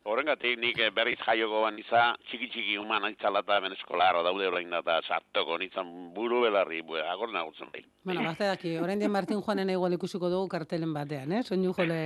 Horrengatik 0.09 0.57
nik 0.57 0.79
eh, 0.81 0.89
berriz 0.97 1.19
jaioko 1.21 1.59
ban 1.67 1.77
iza, 1.77 2.15
txiki-txiki 2.25 2.79
human 2.81 3.05
aitzala 3.05 3.43
eta 3.45 3.59
hemen 3.59 3.75
eskolaro 3.77 4.23
daude 4.25 4.47
orain 4.49 4.71
da, 4.73 4.81
eta 4.81 4.95
sartoko 5.05 5.59
nitzan 5.61 5.91
buru 6.17 6.39
belarri, 6.47 6.81
bue, 6.89 7.03
agorna 7.05 7.43
gutzen 7.45 7.69
bai. 7.75 7.83
Bueno, 8.09 8.25
gazte 8.25 8.49
daki, 8.49 8.73
orain 8.81 8.99
dien 9.03 9.13
Martin 9.13 9.43
Juanen 9.45 9.69
igual 9.75 9.99
ikusiko 9.99 10.33
dugu 10.33 10.49
kartelen 10.57 10.97
batean, 10.97 11.37
eh? 11.37 11.43
Soinu 11.45 11.75
jole 11.77 12.01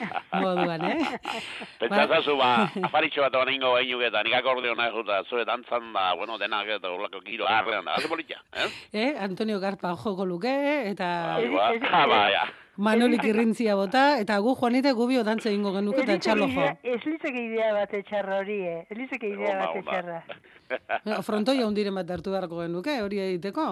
moduan, 0.40 0.88
eh? 0.88 1.20
Pentsazazu, 1.84 2.38
ba, 2.40 2.50
afaritxo 2.88 3.28
bat 3.28 3.36
oan 3.36 3.52
ingo 3.52 3.76
bainuk 3.76 4.08
eta 4.08 4.24
nik 4.24 4.40
akordeona 4.40 4.88
juta, 4.96 5.20
zure 5.28 5.44
dantzan 5.44 5.92
da, 5.92 6.08
bueno, 6.16 6.40
denak 6.40 6.72
eta 6.80 6.96
horlako 6.96 7.20
giro 7.28 7.44
harrean 7.44 7.84
da, 7.84 8.00
haze 8.00 8.08
politxa, 8.08 8.40
eh? 8.56 8.72
Eh? 9.04 9.08
Antonio 9.20 9.60
Garpa 9.60 9.92
joko 10.00 10.24
luke, 10.24 10.58
eta... 10.96 11.14
Bai, 11.36 11.48
ba, 11.52 11.72
ah, 11.92 12.06
ba, 12.08 12.26
ja. 12.32 12.46
Manolik 12.76 13.22
irrintzia 13.28 13.76
bota, 13.78 14.18
eta 14.18 14.38
gu 14.42 14.54
Juanita 14.58 14.92
gubio 14.98 15.22
dantza 15.22 15.50
ingo 15.54 15.70
genuke 15.74 16.02
eta 16.02 16.16
txalo 16.18 16.48
jo. 16.50 16.70
Ez 16.82 17.00
litzeke 17.06 17.44
idea 17.46 17.72
bat 17.76 17.92
etxarra 17.94 18.40
hori, 18.42 18.58
eh? 18.66 18.80
Ez 18.90 18.98
litzeke 18.98 19.30
idea 19.30 19.54
bat 19.60 19.76
etxarra. 19.78 20.22
Frontoia 21.28 21.68
hundiren 21.68 21.94
bat 21.94 22.10
hartu 22.10 22.34
beharko 22.34 22.64
genuke, 22.64 22.96
hori 23.02 23.20
egiteko. 23.28 23.68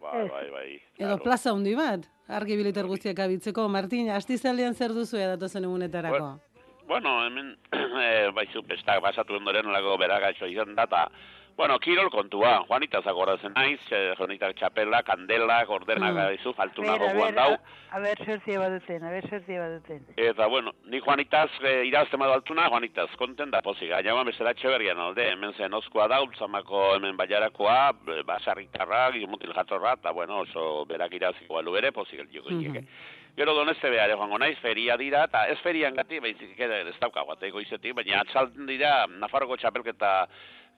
Bai, 0.00 0.28
bai, 0.28 0.44
bai. 0.52 0.68
Edo 1.00 1.18
plaza 1.24 1.52
hundi 1.52 1.74
bat, 1.74 2.06
argi 2.28 2.56
bilitar 2.56 2.86
guztiak 2.88 3.18
abitzeko. 3.18 3.66
Martin, 3.68 4.12
astizaldean 4.14 4.78
zer 4.78 4.94
duzu 4.96 5.18
edatozen 5.18 5.66
egunetarako? 5.66 6.30
Bueno, 6.90 7.16
hemen, 7.26 7.52
eh, 8.04 8.30
baizu, 8.34 8.62
bestak 8.66 9.02
basatu 9.02 9.36
ondoren 9.38 9.66
nolako 9.66 9.98
beragaitxo 10.00 10.48
izan 10.50 10.74
da, 10.78 10.86
eta, 10.88 11.04
bueno, 11.60 11.78
kirol 11.78 12.08
kontua, 12.10 12.62
Juanita 12.66 13.02
zagorazen 13.04 13.52
naiz, 13.52 13.80
eh, 13.92 14.14
Juanita 14.16 14.48
txapela, 14.56 15.02
kandela, 15.04 15.58
ordenak 15.68 16.14
Mm. 16.14 16.54
faltuna 16.56 16.94
Ber, 16.96 17.02
a 17.02 17.12
goguan 17.12 17.34
ber, 17.34 17.36
dau, 17.36 17.52
a, 17.52 17.96
a 17.96 18.00
ber, 18.00 18.16
sortzia 18.24 18.58
baduten, 18.62 19.04
a 19.04 19.10
ber, 19.10 19.28
sortzia 19.28 19.60
baduten. 19.60 20.00
Eta, 20.16 20.46
bueno, 20.46 20.72
ni 20.86 21.00
Juanitaz 21.00 21.50
e, 21.62 21.84
irazten 21.84 22.18
badu 22.18 22.32
altuna, 22.32 22.68
Juanitaz, 22.72 23.10
konten 23.18 23.50
da 23.50 23.60
pozik. 23.60 23.90
Gaina 23.90 24.24
bezala 24.24 24.54
etxeberrian 24.56 24.98
alde, 24.98 25.28
hemen 25.34 25.52
zen 25.52 25.74
oskoa 25.74 26.08
da, 26.08 26.22
ultzamako 26.24 26.94
hemen 26.96 27.16
baiarakoa, 27.20 27.92
b- 27.92 28.22
basarritarra, 28.24 29.10
gimutil 29.12 29.52
jatorra, 29.52 29.98
eta, 30.00 30.12
bueno, 30.16 30.40
oso 30.46 30.86
berak 30.86 31.12
iraziko 31.12 31.54
balu 31.60 31.72
bere, 31.76 31.92
pozik 31.92 32.24
joko 32.32 32.50
mm 32.50 32.86
Gero 33.36 33.54
doneste 33.54 33.88
behar 33.88 34.10
joango 34.10 34.38
naiz, 34.42 34.56
feria 34.58 34.96
dira, 34.98 35.22
eta 35.28 35.44
ez 35.48 35.56
ferian 35.62 35.94
gati, 35.94 36.18
behizik 36.20 36.58
ere 36.58 36.80
ez 36.88 36.96
daukagu, 37.00 37.30
ateko 37.32 37.60
izetik, 37.62 37.94
baina 37.94 38.20
atzalten 38.24 38.66
dira, 38.66 39.06
Nafarroko 39.06 39.56
txapelketa 39.56 40.26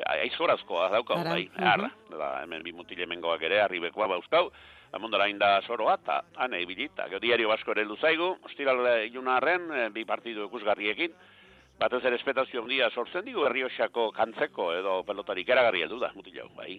aizkorazkoa 0.06 0.88
daukau, 0.92 1.18
Ara, 1.20 1.36
bai, 1.36 1.48
arra, 1.56 1.90
da, 2.10 2.30
hemen 2.42 2.62
bi 2.62 2.72
mutil 2.72 3.00
hemengoak 3.04 3.42
ere, 3.48 3.60
arribekoa 3.62 4.08
bauzkau, 4.16 4.50
Amondara 4.92 5.24
inda 5.30 5.54
soroa, 5.64 5.94
eta 5.96 6.18
hane 6.36 6.58
ibilita. 6.60 7.06
Gero 7.08 7.20
diario 7.22 7.48
basko 7.48 7.72
ere 7.72 7.86
luzaigu, 7.88 8.26
ostiral 8.44 8.82
ilunarren, 9.06 9.70
eh, 9.72 9.86
bi 9.94 10.04
partidu 10.04 10.44
ikusgarriekin, 10.50 11.14
batez 11.80 12.02
ere 12.04 12.18
espetazio 12.20 12.60
handia 12.60 12.90
sortzen 12.90 13.24
digu 13.24 13.46
herriosako 13.48 14.10
kantzeko 14.12 14.68
edo 14.76 14.98
pelotarik 15.08 15.48
eragarri 15.48 15.80
heldu 15.86 15.98
da, 16.02 16.12
mutil 16.14 16.42
hau, 16.42 16.50
bai. 16.58 16.76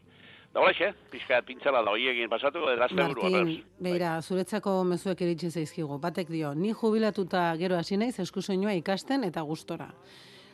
Da 0.53 0.61
hola 0.61 0.91
pixka 1.09 1.39
pintzela 1.41 1.81
da 1.81 1.89
hoiegin 1.95 2.29
pasatu, 2.29 2.67
edazte 2.69 3.01
burua, 3.01 3.29
Martin, 3.33 3.63
beira, 3.81 4.11
zuretzako 4.21 4.75
mezuek 4.85 5.23
iritsi 5.25 5.49
zaizkigu. 5.49 5.97
Batek 5.97 6.29
dio, 6.29 6.53
ni 6.53 6.75
jubilatuta 6.77 7.55
gero 7.57 7.79
hasi 7.79 7.97
naiz 7.97 8.19
eskusoinua 8.21 8.75
ikasten 8.77 9.23
eta 9.23 9.41
gustora. 9.41 9.89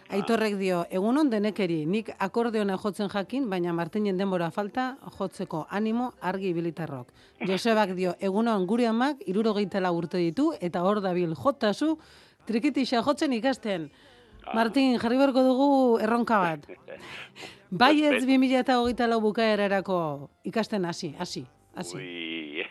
Aitorrek 0.10 0.56
dio, 0.57 0.80
egunon 0.90 1.27
denekeri, 1.30 1.84
nik 1.86 2.07
akordeona 2.18 2.80
jotzen 2.81 3.11
jakin, 3.14 3.44
baina 3.49 3.76
Martinen 3.77 4.18
denbora 4.18 4.48
falta 4.49 4.95
jotzeko 5.19 5.68
animo 5.69 6.07
argi 6.22 6.49
bilitarrok. 6.53 7.11
Josebak 7.49 7.94
dio, 7.94 8.15
egunon 8.19 8.65
gure 8.65 8.88
amak 8.90 9.22
irurogeitela 9.30 9.91
urte 9.94 10.18
ditu, 10.18 10.49
eta 10.60 10.81
hor 10.81 11.03
dabil 11.06 11.36
jotazu, 11.38 11.91
trikitixa 12.49 13.03
jotzen 13.06 13.38
ikasten. 13.38 13.90
Martin, 14.56 14.98
jarri 14.98 15.22
beharko 15.22 15.45
dugu 15.45 15.69
erronka 16.02 16.41
bat. 16.41 16.65
Bai 17.69 17.94
ez 18.02 18.23
2008 18.26 19.06
lau 19.11 19.22
bukaerarako 19.22 20.02
ikasten 20.49 20.90
hasi, 20.90 21.14
hasi. 21.19 21.45
Ui. 21.95 22.64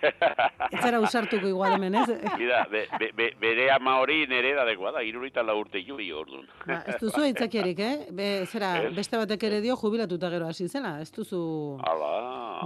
Ez 0.69 0.81
zara 0.83 1.01
usartuko 1.01 1.49
igual 1.49 1.73
hemen, 1.77 1.95
ez? 1.95 2.09
Mira, 2.41 2.65
be, 2.71 2.85
be, 3.01 3.11
be, 3.17 3.29
bere 3.41 3.71
ama 3.75 3.97
hori 4.03 4.27
nere 4.31 4.53
da 4.57 4.65
dekoa 4.69 4.93
da, 4.99 5.03
irurita 5.07 5.43
la 5.43 5.55
urte 5.59 5.81
jui 5.85 6.11
ordun. 6.13 6.47
Ba, 6.67 6.83
ez 6.87 6.99
duzu 7.01 7.25
aitzakiarik, 7.25 7.81
eh? 7.81 7.97
Be, 8.13 8.29
zera, 8.47 8.75
Ez. 8.85 8.93
beste 8.97 9.19
batek 9.21 9.49
ere 9.49 9.61
dio 9.65 9.77
jubilatuta 9.81 10.31
gero 10.31 10.47
hasi 10.51 10.69
zela, 10.69 10.99
ez 11.01 11.11
duzu... 11.15 11.41
Hala, 11.87 12.13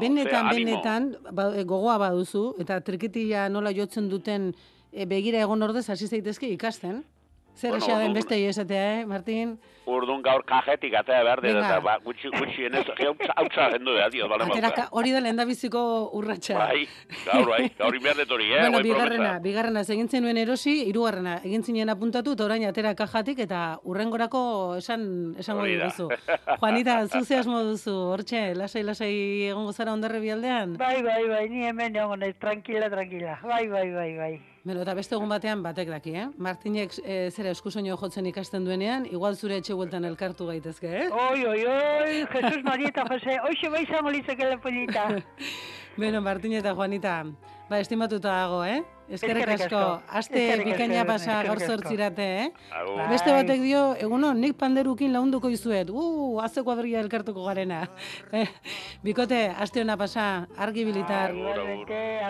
Benetan, 0.00 0.48
benetan, 0.50 1.08
ba, 1.30 1.50
e, 1.56 1.64
gogoa 1.68 1.98
baduzu, 2.02 2.54
eta 2.62 2.80
trikitia 2.84 3.48
nola 3.52 3.72
jotzen 3.76 4.08
duten 4.10 4.50
e, 4.92 5.06
begira 5.06 5.42
egon 5.44 5.62
ordez 5.62 5.88
hasi 5.92 6.08
zaitezke 6.08 6.48
ikasten. 6.52 7.02
Zer 7.54 7.70
Bueno, 7.70 7.98
den 7.98 8.12
beste 8.14 8.48
esatea, 8.48 9.00
eh, 9.00 9.06
Martin? 9.06 9.58
Urdun 9.84 10.22
gaur 10.22 10.44
kajetik 10.46 10.94
atea 10.94 11.22
behar 11.26 11.40
dira, 11.42 11.54
Venga. 11.54 11.68
eta 11.68 11.80
ba, 11.80 11.96
gutxi, 12.04 12.28
gutxi 12.30 12.64
enez, 12.68 12.84
hautza 13.36 13.68
gendu 13.72 13.94
da, 13.96 14.08
dio, 14.08 14.28
bale 14.30 14.44
Ateraka, 14.44 14.86
hori 14.92 15.10
da 15.10 15.20
lehendabiziko 15.20 15.82
urratsa. 16.14 16.54
Bai, 16.58 16.86
gaur 17.26 17.50
bai, 17.50 17.66
gaur 17.78 17.96
inbehar 17.98 18.16
detori, 18.16 18.46
eh? 18.52 18.60
bueno, 18.60 18.80
bigarrena, 18.86 19.32
bigarrena, 19.42 19.82
egin 19.82 20.08
zenuen 20.08 20.38
erosi, 20.38 20.76
hirugarrena, 20.86 21.40
egin 21.42 21.66
zinen 21.66 21.90
apuntatu, 21.90 22.36
eta 22.38 22.46
orain 22.46 22.64
atera 22.68 22.94
kajatik, 22.94 23.42
eta 23.42 23.80
urrengorako 23.82 24.44
esan, 24.78 25.34
esango 25.42 25.66
Hori 25.66 25.76
da. 25.76 25.90
diguzu. 25.90 26.08
Juanita, 26.62 27.00
zuze 27.08 27.42
asmo 27.42 27.64
duzu, 27.66 27.96
hortxe, 28.14 28.54
lasai, 28.54 28.86
lasai 28.86 29.12
egongo 29.50 29.74
zara 29.74 29.92
ondarre 29.92 30.22
bialdean? 30.22 30.78
Bai, 30.78 31.02
bai, 31.02 31.26
bai, 31.28 31.44
ni 31.50 31.66
hemen 31.66 31.98
egon 31.98 32.22
tranquila, 32.38 32.88
tranquila. 32.88 33.40
Bai, 33.42 33.66
bai, 33.66 33.90
bai, 33.90 34.10
bai. 34.16 34.34
Beno, 34.62 34.84
eta 34.84 34.92
beste 34.94 35.16
egun 35.16 35.32
batean 35.32 35.62
batek 35.64 35.88
daki, 35.90 36.12
eh? 36.14 36.24
Martinek 36.38 36.92
e, 37.02 37.14
zera 37.34 37.50
eskusoino 37.50 37.96
jotzen 37.98 38.28
ikasten 38.30 38.62
duenean, 38.62 39.08
igual 39.10 39.34
zure 39.34 39.56
etxe 39.58 39.74
bueltan 39.74 40.06
elkartu 40.06 40.46
gaitezke, 40.46 40.92
eh? 41.00 41.08
Oi, 41.10 41.40
oi, 41.50 41.64
oi, 41.66 42.20
Jesus 42.30 42.62
Marieta 42.62 43.02
Jose, 43.08 43.40
hoxe 43.42 43.70
bai 43.72 43.82
izango 43.82 44.12
litzake 44.14 44.52
polita. 44.62 45.08
Beno, 45.98 46.20
Martin 46.22 46.54
eta 46.60 46.76
Juanita, 46.78 47.16
ba, 47.66 47.80
estimatuta 47.82 48.36
dago, 48.36 48.62
eh? 48.62 48.78
Eskerrik 49.12 49.50
asko. 49.58 49.80
Aste 50.08 50.42
bikaina 50.64 51.04
pasa 51.08 51.42
gaur 51.44 51.60
zortzirate, 51.60 52.28
eh? 52.44 52.46
Agur. 52.78 53.02
Beste 53.10 53.34
batek 53.34 53.60
dio, 53.60 53.82
egunon, 54.00 54.40
nik 54.40 54.56
panderukin 54.60 55.12
launduko 55.12 55.50
izuet. 55.52 55.92
Uh, 55.92 56.40
azeko 56.44 56.72
aberria 56.72 57.02
elkartuko 57.04 57.44
garena. 57.44 57.82
Eh, 58.32 58.46
bikote, 59.06 59.42
aste 59.52 59.84
hona 59.84 59.98
pasa, 60.00 60.46
argi 60.56 60.86
bilitar. 60.88 61.36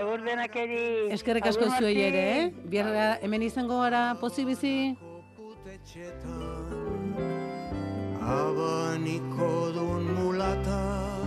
Agur 0.01 0.27
denakeri. 0.27 1.13
Eskerrik 1.15 1.47
asko 1.53 1.69
Agur, 1.71 1.79
zuei 1.79 1.97
ere, 2.09 2.27
eh? 2.35 2.51
Bierra 2.75 3.13
hemen 3.23 3.47
izango 3.47 3.79
gara, 3.85 4.05
pozik 4.21 4.51
bizi? 4.51 4.77
Abaniko 8.23 9.55
dun 9.75 10.05
mulatak 10.15 11.23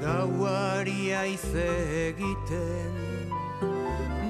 Gauari 0.00 1.12
aize 1.12 1.68
egiten 2.08 2.97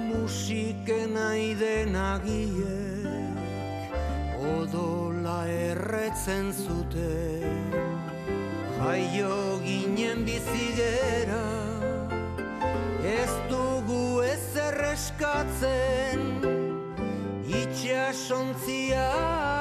Musiken 0.08 1.16
aiden 1.16 1.94
agiek 1.94 3.36
Odola 4.40 5.44
erretzen 5.46 6.48
zuten. 6.52 7.74
Jaio 8.78 9.60
ginen 9.64 10.24
bizigera 10.24 11.44
Ez 13.04 13.34
dugu 13.50 14.22
ezer 14.24 14.80
eskatzen. 14.92 16.24
Itxasontzia 17.60 19.04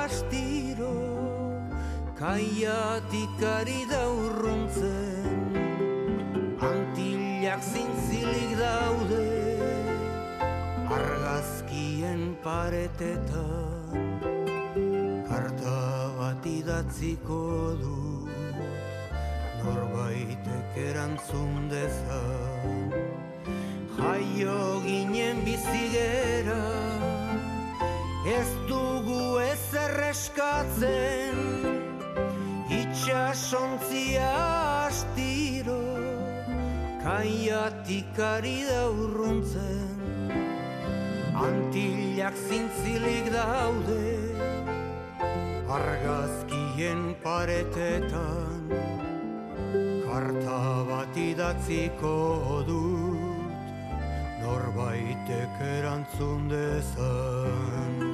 astiro 0.06 0.96
Kaiatik 2.16 3.44
ari 3.58 3.84
da 3.92 4.06
urruntzen. 4.16 5.60
Antillak 6.72 7.62
zintzilik 7.74 8.56
daude 8.64 9.57
paretetan 12.48 13.92
Karta 15.28 15.80
bat 16.18 16.46
idatziko 16.48 17.40
du. 17.82 17.96
Norbaitek 19.64 20.78
erantzun 20.84 21.68
dezan 21.74 22.94
Jaio 23.98 24.62
ginen 24.86 25.44
bizigera 25.48 26.62
Ez 28.38 28.48
dugu 28.72 29.20
ezer 29.44 29.98
eskatzen 30.08 31.44
Itxasontzia 32.80 34.32
astiro 34.88 35.82
Kaiatik 37.04 38.26
ari 38.32 38.60
da 38.72 38.82
urruntzen 39.04 39.97
Antillak 41.38 42.34
zintzilik 42.34 43.28
daude 43.30 44.18
Argazkien 45.70 47.14
paretetan. 47.22 48.66
Karta 50.08 50.62
bat 50.90 51.20
idatziko 51.22 52.16
dut 52.66 53.22
Norbaitek 54.42 55.62
erantzun 55.78 56.50
dezan 56.50 58.07